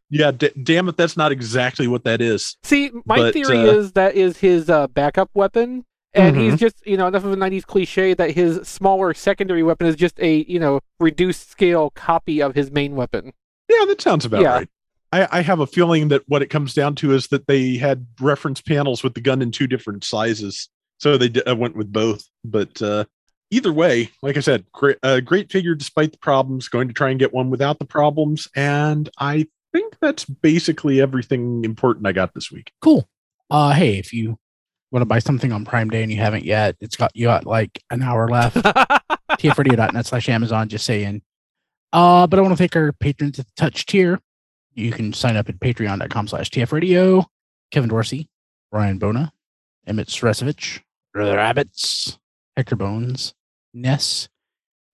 yeah, 0.08 0.30
d- 0.30 0.50
damn 0.62 0.88
it, 0.88 0.96
that's 0.96 1.16
not 1.16 1.32
exactly 1.32 1.86
what 1.86 2.04
that 2.04 2.20
is. 2.22 2.56
See, 2.62 2.90
my 3.04 3.16
But, 3.16 3.34
theory 3.34 3.58
uh, 3.58 3.72
is 3.74 3.92
that 3.92 4.14
is 4.14 4.38
his 4.38 4.70
uh, 4.70 4.86
backup 4.88 5.30
weapon, 5.34 5.84
and 6.14 6.36
he's 6.36 6.54
Mhm. 6.54 6.58
just 6.58 6.86
you 6.86 6.96
know 6.96 7.06
enough 7.06 7.24
of 7.24 7.32
a 7.32 7.36
'90s 7.36 7.64
cliche 7.66 8.14
that 8.14 8.30
his 8.32 8.66
smaller 8.68 9.12
secondary 9.14 9.62
weapon 9.62 9.86
is 9.86 9.96
just 9.96 10.18
a 10.20 10.44
you 10.48 10.58
know 10.58 10.80
reduced 11.00 11.50
scale 11.50 11.90
copy 11.90 12.42
of 12.42 12.54
his 12.54 12.70
main 12.70 12.94
weapon. 12.96 13.32
Yeah, 13.68 13.84
that 13.86 14.00
sounds 14.00 14.24
about 14.24 14.42
Yeah. 14.42 14.54
right. 14.54 14.68
I, 15.12 15.28
I 15.30 15.42
have 15.42 15.60
a 15.60 15.66
feeling 15.66 16.08
that 16.08 16.22
what 16.26 16.42
it 16.42 16.48
comes 16.48 16.74
down 16.74 16.94
to 16.96 17.12
is 17.12 17.28
that 17.28 17.46
they 17.46 17.76
had 17.76 18.06
reference 18.20 18.60
panels 18.60 19.02
with 19.02 19.14
the 19.14 19.20
gun 19.20 19.42
in 19.42 19.50
two 19.50 19.66
different 19.66 20.04
sizes, 20.04 20.68
so 20.98 21.16
they 21.16 21.28
d- 21.28 21.42
uh, 21.42 21.54
went 21.54 21.76
with 21.76 21.92
both. 21.92 22.24
But 22.44 22.80
uh, 22.80 23.04
either 23.50 23.72
way, 23.72 24.10
like 24.22 24.36
I 24.36 24.40
said, 24.40 24.64
great, 24.72 24.96
uh, 25.02 25.20
great 25.20 25.52
figure 25.52 25.74
despite 25.74 26.12
the 26.12 26.18
problems. 26.18 26.68
Going 26.68 26.88
to 26.88 26.94
try 26.94 27.10
and 27.10 27.18
get 27.18 27.32
one 27.32 27.50
without 27.50 27.78
the 27.78 27.84
problems, 27.84 28.48
and 28.56 29.08
I 29.18 29.46
think 29.72 29.96
that's 30.00 30.24
basically 30.24 31.00
everything 31.00 31.64
important 31.64 32.06
I 32.06 32.12
got 32.12 32.34
this 32.34 32.50
week. 32.50 32.72
Cool. 32.80 33.08
Uh, 33.50 33.72
hey, 33.72 33.98
if 33.98 34.12
you 34.12 34.38
want 34.90 35.02
to 35.02 35.06
buy 35.06 35.18
something 35.18 35.52
on 35.52 35.64
Prime 35.64 35.90
Day 35.90 36.02
and 36.02 36.10
you 36.10 36.18
haven't 36.18 36.44
yet, 36.44 36.76
it's 36.80 36.96
got 36.96 37.14
you 37.14 37.26
got 37.26 37.46
like 37.46 37.82
an 37.90 38.02
hour 38.02 38.28
left. 38.28 38.56
tfradio.net 39.32 40.06
slash 40.06 40.28
Amazon, 40.28 40.68
just 40.68 40.86
saying. 40.86 41.22
Uh, 41.92 42.26
but 42.26 42.38
I 42.38 42.42
want 42.42 42.52
to 42.52 42.56
thank 42.56 42.74
our 42.76 42.92
patrons 42.92 43.38
at 43.38 43.46
the 43.46 43.52
touch 43.56 43.84
tier. 43.84 44.18
You 44.74 44.92
can 44.92 45.12
sign 45.12 45.36
up 45.36 45.48
at 45.48 45.60
patreon.com 45.60 46.28
slash 46.28 46.50
tfradio. 46.50 47.26
Kevin 47.70 47.88
Dorsey, 47.88 48.28
Ryan 48.70 48.98
Bona, 48.98 49.32
Emmett 49.86 50.08
Sresovich, 50.08 50.80
the 51.14 51.36
Rabbits, 51.36 52.18
Hector 52.56 52.76
Bones, 52.76 53.34
Ness, 53.72 54.28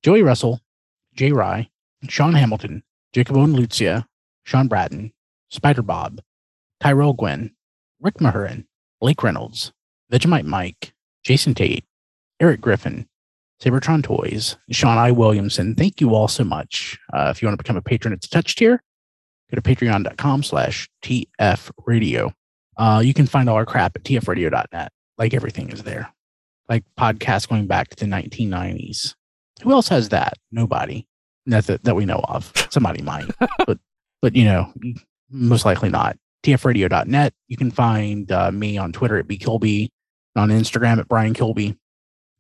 Joey 0.03 0.23
Russell, 0.23 0.61
Jay 1.15 1.33
Rye, 1.33 1.69
Sean 2.09 2.35
Hamilton, 2.35 2.85
Jacob 3.13 3.37
Owen 3.37 3.55
Lucia, 3.55 4.07
Sean 4.45 4.69
Bratton, 4.69 5.13
Spider 5.51 5.83
Bob, 5.83 6.21
Tyrell 6.81 7.15
Gwen, 7.15 7.55
Rick 8.01 8.21
Mahurin, 8.21 8.65
Blake 9.01 9.23
Reynolds, 9.23 9.73
Vegemite 10.13 10.45
Mike, 10.45 10.93
Jason 11.25 11.55
Tate, 11.55 11.85
Eric 12.41 12.61
Griffin, 12.61 13.09
Sabertron 13.61 14.05
Toys, 14.05 14.57
Sean 14.71 14.99
I. 14.99 15.11
Williamson. 15.11 15.75
Thank 15.75 16.01
you 16.01 16.15
all 16.15 16.29
so 16.29 16.45
much. 16.45 16.97
Uh, 17.13 17.33
if 17.35 17.43
you 17.43 17.49
want 17.49 17.59
to 17.59 17.63
become 17.63 17.77
a 17.77 17.83
patron 17.83 18.15
it's 18.15 18.29
the 18.29 18.35
touch 18.35 18.55
tier, 18.55 18.81
go 19.51 19.61
to 19.61 19.63
patreon.com 19.63 20.43
slash 20.43 20.89
TF 21.03 21.71
radio. 21.87 22.33
Uh, 22.77 23.03
you 23.05 23.15
can 23.15 23.27
find 23.27 23.49
all 23.49 23.57
our 23.57 23.67
crap 23.67 23.97
at 23.97 24.05
tfradio.net. 24.05 24.93
Like 25.17 25.35
everything 25.35 25.71
is 25.71 25.83
there. 25.83 26.13
Like 26.69 26.85
podcasts 26.99 27.49
going 27.49 27.67
back 27.67 27.89
to 27.91 27.97
the 27.97 28.07
1990s. 28.07 29.15
Who 29.63 29.73
else 29.73 29.89
has 29.89 30.11
that? 30.11 30.35
Nobody. 30.53 31.07
Not 31.47 31.65
that, 31.65 31.85
that 31.85 31.97
we 31.97 32.05
know 32.05 32.21
of. 32.29 32.53
Somebody 32.71 33.03
might, 33.03 33.25
but 33.67 33.79
but 34.21 34.37
you 34.37 34.45
know, 34.45 34.73
most 35.31 35.65
likely 35.65 35.89
not. 35.89 36.17
tfradio.net. 36.45 37.33
You 37.49 37.57
can 37.57 37.71
find 37.71 38.31
uh, 38.31 38.53
me 38.53 38.77
on 38.77 38.93
Twitter 38.93 39.19
at 39.19 39.27
bkilby, 39.27 39.89
on 40.37 40.51
Instagram 40.51 40.99
at 40.99 41.09
Brian 41.09 41.35
Kilby. 41.35 41.77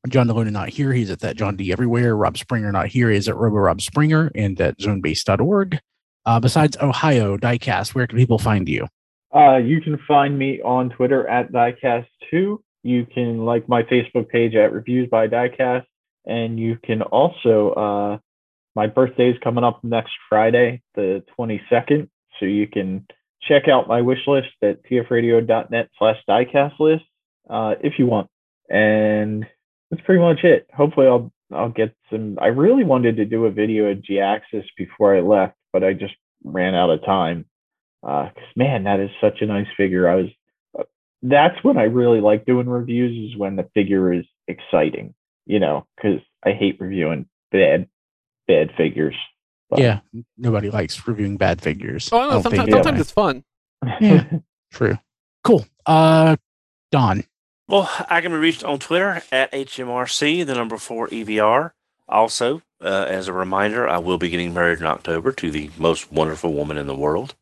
John 0.08 0.28
DeLuna 0.28 0.52
not 0.52 0.68
here. 0.68 0.92
He's 0.92 1.10
at 1.10 1.20
that 1.20 1.36
John 1.36 1.56
D 1.56 1.72
everywhere. 1.72 2.16
Rob 2.16 2.38
Springer 2.38 2.70
not 2.70 2.88
here. 2.88 3.10
He's 3.10 3.28
at 3.28 3.36
Robo 3.36 3.56
Rob 3.56 3.80
Springer 3.80 4.30
and 4.34 4.60
at 4.60 4.78
zonebase.org. 4.78 5.80
Uh, 6.28 6.38
besides 6.38 6.76
Ohio, 6.82 7.38
Diecast, 7.38 7.94
where 7.94 8.06
can 8.06 8.18
people 8.18 8.38
find 8.38 8.68
you? 8.68 8.86
Uh, 9.34 9.56
you 9.56 9.80
can 9.80 9.98
find 10.06 10.38
me 10.38 10.60
on 10.60 10.90
Twitter 10.90 11.26
at 11.26 11.50
Diecast2. 11.52 12.58
You 12.82 13.06
can 13.06 13.46
like 13.46 13.66
my 13.66 13.82
Facebook 13.84 14.28
page 14.28 14.54
at 14.54 14.70
Reviews 14.70 15.08
by 15.08 15.26
Diecast. 15.26 15.86
And 16.26 16.60
you 16.60 16.76
can 16.84 17.00
also, 17.00 17.70
uh, 17.70 18.18
my 18.76 18.88
birthday 18.88 19.30
is 19.30 19.36
coming 19.42 19.64
up 19.64 19.82
next 19.82 20.12
Friday, 20.28 20.82
the 20.94 21.24
22nd. 21.38 22.10
So 22.38 22.44
you 22.44 22.66
can 22.66 23.06
check 23.40 23.66
out 23.66 23.88
my 23.88 24.02
wish 24.02 24.26
list 24.26 24.48
at 24.62 24.84
tfradio.net 24.84 25.88
slash 25.98 26.18
diecast 26.28 26.78
list 26.78 27.04
uh, 27.48 27.76
if 27.82 27.94
you 27.98 28.04
want. 28.04 28.28
And 28.68 29.46
that's 29.90 30.02
pretty 30.02 30.20
much 30.20 30.44
it. 30.44 30.68
Hopefully 30.76 31.06
I'll 31.06 31.32
I'll 31.50 31.70
get 31.70 31.94
some 32.10 32.36
I 32.38 32.48
really 32.48 32.84
wanted 32.84 33.16
to 33.16 33.24
do 33.24 33.46
a 33.46 33.50
video 33.50 33.86
of 33.86 33.98
Jhiaxus 33.98 34.64
before 34.76 35.16
I 35.16 35.20
left, 35.20 35.54
but 35.72 35.84
I 35.84 35.92
just 35.92 36.14
ran 36.44 36.74
out 36.74 36.90
of 36.90 37.04
time. 37.04 37.46
Uh 38.02 38.28
'cause 38.34 38.44
man, 38.56 38.84
that 38.84 39.00
is 39.00 39.10
such 39.20 39.40
a 39.42 39.46
nice 39.46 39.66
figure. 39.76 40.08
I 40.08 40.14
was 40.16 40.26
uh, 40.78 40.84
that's 41.22 41.62
when 41.64 41.76
I 41.78 41.84
really 41.84 42.20
like 42.20 42.44
doing 42.46 42.68
reviews 42.68 43.32
is 43.32 43.36
when 43.38 43.56
the 43.56 43.68
figure 43.74 44.12
is 44.12 44.24
exciting, 44.46 45.14
you 45.46 45.58
know, 45.58 45.86
because 45.96 46.20
I 46.44 46.52
hate 46.52 46.80
reviewing 46.80 47.26
bad 47.50 47.88
bad 48.46 48.70
figures. 48.76 49.16
But- 49.68 49.80
Yeah, 49.80 50.00
nobody 50.36 50.70
likes 50.70 51.06
reviewing 51.08 51.36
bad 51.36 51.60
figures. 51.60 52.08
Oh 52.12 52.18
I 52.18 52.24
no, 52.24 52.30
don't 52.30 52.42
sometimes, 52.44 52.70
sometimes 52.70 52.86
anyway. 52.86 53.00
it's 53.00 53.10
fun. 53.10 53.44
Yeah. 54.00 54.24
True. 54.72 54.98
Cool. 55.44 55.66
Uh, 55.86 56.36
Don. 56.92 57.24
Well, 57.68 57.90
I 58.08 58.20
can 58.22 58.32
be 58.32 58.38
reached 58.38 58.64
on 58.64 58.78
Twitter 58.78 59.22
at 59.30 59.52
HMRC, 59.52 60.46
the 60.46 60.54
number 60.54 60.78
four 60.78 61.08
EVR. 61.08 61.72
Also, 62.08 62.62
uh, 62.80 63.06
as 63.08 63.28
a 63.28 63.32
reminder, 63.32 63.88
I 63.88 63.98
will 63.98 64.18
be 64.18 64.30
getting 64.30 64.54
married 64.54 64.78
in 64.78 64.86
October 64.86 65.32
to 65.32 65.50
the 65.50 65.70
most 65.78 66.12
wonderful 66.12 66.52
woman 66.52 66.78
in 66.78 66.86
the 66.86 66.94
world. 66.94 67.34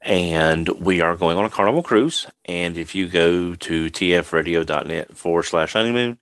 And 0.00 0.68
we 0.68 1.00
are 1.00 1.16
going 1.16 1.36
on 1.36 1.44
a 1.44 1.50
carnival 1.50 1.82
cruise. 1.82 2.26
And 2.44 2.78
if 2.78 2.94
you 2.94 3.08
go 3.08 3.54
to 3.54 3.90
tfradio.net 3.90 5.16
forward 5.16 5.42
slash 5.42 5.72
honeymoon, 5.72 6.18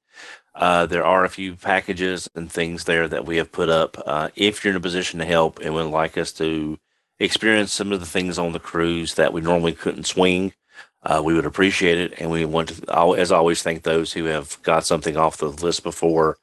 uh, 0.55 0.87
there 0.87 1.05
are 1.05 1.25
a 1.25 1.29
few 1.29 1.55
packages 1.55 2.29
and 2.35 2.51
things 2.51 2.85
there 2.85 3.07
that 3.07 3.27
we 3.27 3.37
have 3.37 3.53
put 3.53 3.69
up. 3.69 4.03
Uh, 4.07 4.31
if 4.35 4.65
you're 4.65 4.73
in 4.73 4.79
a 4.79 4.81
position 4.81 5.21
to 5.21 5.27
help 5.27 5.61
and 5.61 5.75
would 5.75 5.87
like 5.87 6.17
us 6.17 6.33
to 6.33 6.79
experience 7.19 7.73
some 7.73 7.93
of 7.93 8.01
the 8.01 8.07
things 8.07 8.39
on 8.39 8.53
the 8.53 8.59
cruise 8.59 9.15
that 9.15 9.33
we 9.33 9.43
normally 9.43 9.75
couldn't 9.75 10.07
swing, 10.07 10.55
uh, 11.03 11.21
we 11.23 11.35
would 11.35 11.47
appreciate 11.47 11.99
it. 11.99 12.15
And 12.19 12.31
we 12.31 12.45
want 12.47 12.71
to, 12.71 13.15
as 13.17 13.31
always, 13.31 13.63
thank 13.63 13.83
those 13.83 14.15
who 14.15 14.25
have 14.25 14.61
got 14.63 14.87
something 14.87 15.17
off 15.17 15.37
the 15.37 15.49
list 15.49 15.83
before 15.83 16.39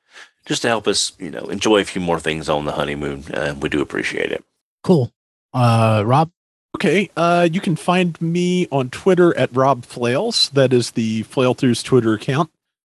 just 0.45 0.61
to 0.63 0.67
help 0.67 0.87
us, 0.87 1.13
you 1.19 1.31
know, 1.31 1.45
enjoy 1.45 1.81
a 1.81 1.85
few 1.85 2.01
more 2.01 2.19
things 2.19 2.49
on 2.49 2.65
the 2.65 2.73
honeymoon. 2.73 3.23
Uh, 3.33 3.55
we 3.59 3.69
do 3.69 3.81
appreciate 3.81 4.31
it. 4.31 4.43
Cool. 4.83 5.11
Uh, 5.53 6.03
Rob. 6.05 6.31
Okay, 6.75 7.09
uh, 7.15 7.47
you 7.51 7.61
can 7.61 7.75
find 7.75 8.19
me 8.19 8.67
on 8.71 8.89
Twitter 8.89 9.37
at 9.37 9.55
Rob 9.55 9.85
Flails. 9.85 10.49
That 10.49 10.73
is 10.73 10.91
the 10.91 11.23
Flailthroughs 11.25 11.83
Twitter 11.83 12.13
account. 12.13 12.49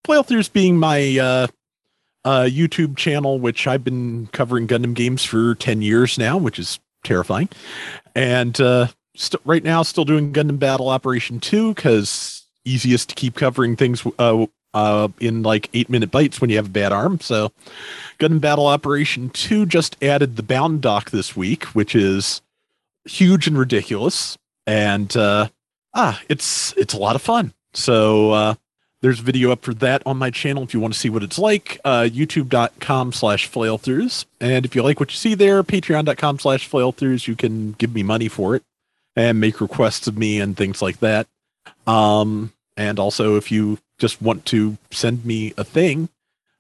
Flailthroughs 0.05 0.53
being 0.53 0.77
my 0.77 1.19
uh, 1.19 1.47
uh, 2.25 2.43
YouTube 2.43 2.97
channel, 2.97 3.39
which 3.39 3.69
I've 3.69 3.85
been 3.85 4.27
covering 4.33 4.67
Gundam 4.67 4.95
games 4.95 5.23
for 5.23 5.55
10 5.55 5.81
years 5.81 6.19
now, 6.19 6.37
which 6.37 6.59
is 6.59 6.81
terrifying. 7.05 7.49
And 8.17 8.61
uh, 8.61 8.89
st- 9.15 9.41
right 9.45 9.63
now, 9.63 9.83
still 9.85 10.05
doing 10.05 10.33
Gundam 10.33 10.59
Battle 10.59 10.89
Operation 10.89 11.39
2 11.39 11.75
because 11.75 12.47
easiest 12.65 13.11
to 13.11 13.15
keep 13.15 13.37
covering 13.37 13.77
things 13.77 14.05
uh, 14.19 14.47
uh, 14.75 15.09
in 15.21 15.43
like 15.43 15.71
eight 15.75 15.89
minute 15.89 16.11
bites 16.11 16.41
when 16.41 16.51
you 16.51 16.57
have 16.57 16.67
a 16.67 16.71
bad 16.71 16.93
arm. 16.93 17.21
So, 17.21 17.53
Gundam 18.19 18.41
Battle 18.41 18.67
Operation 18.67 19.31
2 19.31 19.67
just 19.67 19.97
added 20.03 20.37
the 20.37 20.43
Bound 20.43 20.81
Doc 20.81 21.11
this 21.11 21.37
week, 21.37 21.65
which 21.67 21.95
is 21.95 22.43
huge 23.05 23.47
and 23.47 23.59
ridiculous 23.59 24.37
and 24.67 25.17
uh 25.17 25.49
ah 25.95 26.21
it's 26.29 26.75
it's 26.77 26.93
a 26.93 26.99
lot 26.99 27.17
of 27.17 27.23
fun 27.23 27.55
so 27.73 28.33
uh 28.33 28.55
There's 29.01 29.21
a 29.21 29.23
video 29.23 29.53
up 29.53 29.63
for 29.63 29.73
that 29.75 30.03
on 30.05 30.19
my 30.19 30.31
channel 30.31 30.63
if 30.65 30.75
you 30.75 30.81
want 30.81 30.93
to 30.93 30.99
see 30.99 31.09
what 31.09 31.23
it's 31.23 31.39
like. 31.39 31.79
Uh, 31.85 32.03
YouTube.com 32.11 33.13
slash 33.13 33.49
flailthroughs. 33.49 34.27
And 34.41 34.67
if 34.67 34.75
you 34.75 34.83
like 34.83 34.99
what 34.99 35.13
you 35.13 35.17
see 35.17 35.37
there, 35.37 35.63
Patreon.com 35.63 36.41
slash 36.41 36.69
flailthroughs. 36.69 37.29
You 37.29 37.37
can 37.37 37.73
give 37.79 37.95
me 37.95 38.03
money 38.03 38.27
for 38.27 38.57
it 38.57 38.65
and 39.15 39.39
make 39.39 39.61
requests 39.61 40.09
of 40.09 40.19
me 40.19 40.41
and 40.41 40.57
things 40.57 40.83
like 40.83 40.99
that. 40.99 41.29
Um, 41.87 42.53
and 42.77 42.99
also, 42.99 43.37
if 43.37 43.53
you 43.53 43.79
just 43.99 44.23
want 44.23 44.45
to 44.47 44.79
send 44.91 45.25
me 45.25 45.53
a 45.57 45.65
thing, 45.65 46.09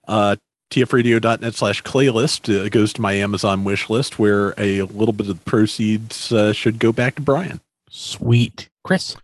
uh, 0.06 0.36
tfradio.net 0.70 1.54
slash 1.54 1.82
playlist 1.82 2.54
uh, 2.54 2.68
goes 2.68 2.92
to 2.92 3.00
my 3.00 3.12
Amazon 3.14 3.64
wish 3.64 3.88
list 3.88 4.18
where 4.18 4.54
a 4.58 4.82
little 4.82 5.12
bit 5.12 5.28
of 5.28 5.38
the 5.38 5.44
proceeds 5.44 6.30
uh, 6.32 6.52
should 6.52 6.78
go 6.78 6.92
back 6.92 7.14
to 7.14 7.22
Brian. 7.22 7.60
Sweet. 7.88 8.68
Chris? 8.84 9.16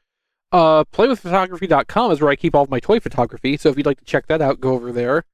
Uh, 0.52 0.84
playwithphotography.com 0.84 2.12
is 2.12 2.20
where 2.20 2.30
I 2.30 2.36
keep 2.36 2.54
all 2.54 2.62
of 2.62 2.70
my 2.70 2.80
toy 2.80 3.00
photography. 3.00 3.56
So 3.56 3.68
if 3.68 3.76
you'd 3.76 3.86
like 3.86 3.98
to 3.98 4.04
check 4.04 4.26
that 4.28 4.40
out, 4.40 4.60
go 4.60 4.72
over 4.72 4.92
there. 4.92 5.24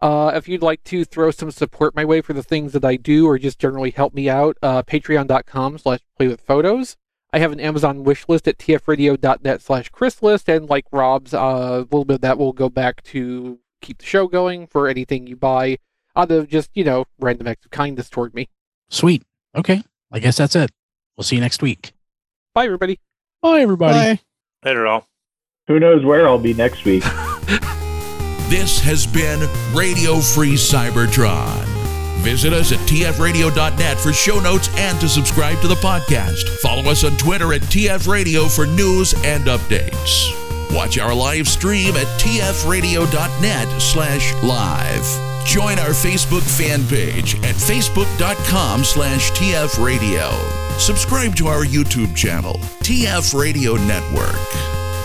Uh, 0.00 0.32
if 0.34 0.48
you'd 0.48 0.62
like 0.62 0.82
to 0.84 1.04
throw 1.04 1.30
some 1.30 1.52
support 1.52 1.94
my 1.94 2.04
way 2.04 2.20
for 2.20 2.32
the 2.32 2.42
things 2.42 2.72
that 2.72 2.84
I 2.84 2.96
do 2.96 3.26
or 3.26 3.38
just 3.38 3.60
generally 3.60 3.90
help 3.90 4.14
me 4.14 4.28
out, 4.28 4.56
uh, 4.60 4.82
patreon.com 4.82 5.78
slash 5.78 6.00
playwithphotos. 6.18 6.96
I 7.32 7.38
have 7.38 7.52
an 7.52 7.60
Amazon 7.60 8.04
wish 8.04 8.28
list 8.28 8.46
at 8.46 8.58
tfradio.net 8.58 9.62
slash 9.62 9.90
chrislist, 9.90 10.54
and 10.54 10.68
like 10.68 10.84
Rob's, 10.92 11.32
uh, 11.32 11.38
a 11.38 11.78
little 11.78 12.04
bit 12.04 12.16
of 12.16 12.20
that 12.22 12.38
will 12.38 12.52
go 12.52 12.68
back 12.68 13.02
to 13.04 13.58
keep 13.80 13.98
the 13.98 14.04
show 14.04 14.26
going 14.26 14.66
for 14.66 14.86
anything 14.88 15.26
you 15.26 15.36
buy 15.36 15.78
out 16.14 16.30
of 16.30 16.48
just, 16.48 16.70
you 16.74 16.84
know, 16.84 17.06
random 17.18 17.48
acts 17.48 17.64
of 17.64 17.70
kindness 17.70 18.10
toward 18.10 18.34
me. 18.34 18.48
Sweet. 18.90 19.22
Okay. 19.54 19.82
I 20.10 20.18
guess 20.18 20.36
that's 20.36 20.54
it. 20.54 20.70
We'll 21.16 21.24
see 21.24 21.36
you 21.36 21.40
next 21.40 21.62
week. 21.62 21.94
Bye, 22.54 22.66
everybody. 22.66 23.00
Bye, 23.40 23.60
everybody. 23.60 24.16
Bye. 24.16 24.20
Later, 24.64 24.86
all. 24.86 25.08
Who 25.68 25.80
knows 25.80 26.04
where 26.04 26.28
I'll 26.28 26.38
be 26.38 26.52
next 26.54 26.84
week? 26.84 27.02
This 28.52 28.80
has 28.80 29.06
been 29.06 29.48
Radio 29.74 30.20
Free 30.20 30.56
Cybertron. 30.56 31.61
Visit 32.22 32.52
us 32.52 32.72
at 32.72 32.78
tfradio.net 32.80 33.98
for 33.98 34.12
show 34.12 34.40
notes 34.40 34.68
and 34.76 34.98
to 35.00 35.08
subscribe 35.08 35.60
to 35.60 35.68
the 35.68 35.74
podcast. 35.76 36.48
Follow 36.60 36.90
us 36.90 37.04
on 37.04 37.16
Twitter 37.16 37.52
at 37.52 37.62
tfradio 37.62 38.54
for 38.54 38.66
news 38.66 39.12
and 39.24 39.44
updates. 39.44 40.30
Watch 40.74 40.98
our 40.98 41.14
live 41.14 41.48
stream 41.48 41.96
at 41.96 42.06
tfradio.net 42.18 43.82
slash 43.82 44.32
live. 44.42 45.46
Join 45.46 45.78
our 45.78 45.90
Facebook 45.90 46.42
fan 46.42 46.86
page 46.86 47.34
at 47.44 47.56
facebook.com 47.56 48.84
slash 48.84 49.30
tfradio. 49.32 50.30
Subscribe 50.78 51.34
to 51.36 51.48
our 51.48 51.64
YouTube 51.64 52.14
channel, 52.16 52.54
TF 52.80 53.38
Radio 53.38 53.74
Network. 53.74 54.81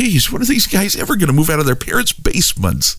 Jeez, 0.00 0.32
when 0.32 0.40
are 0.40 0.46
these 0.46 0.66
guys 0.66 0.96
ever 0.96 1.14
going 1.14 1.26
to 1.26 1.34
move 1.34 1.50
out 1.50 1.58
of 1.58 1.66
their 1.66 1.76
parents' 1.76 2.14
basements? 2.14 2.98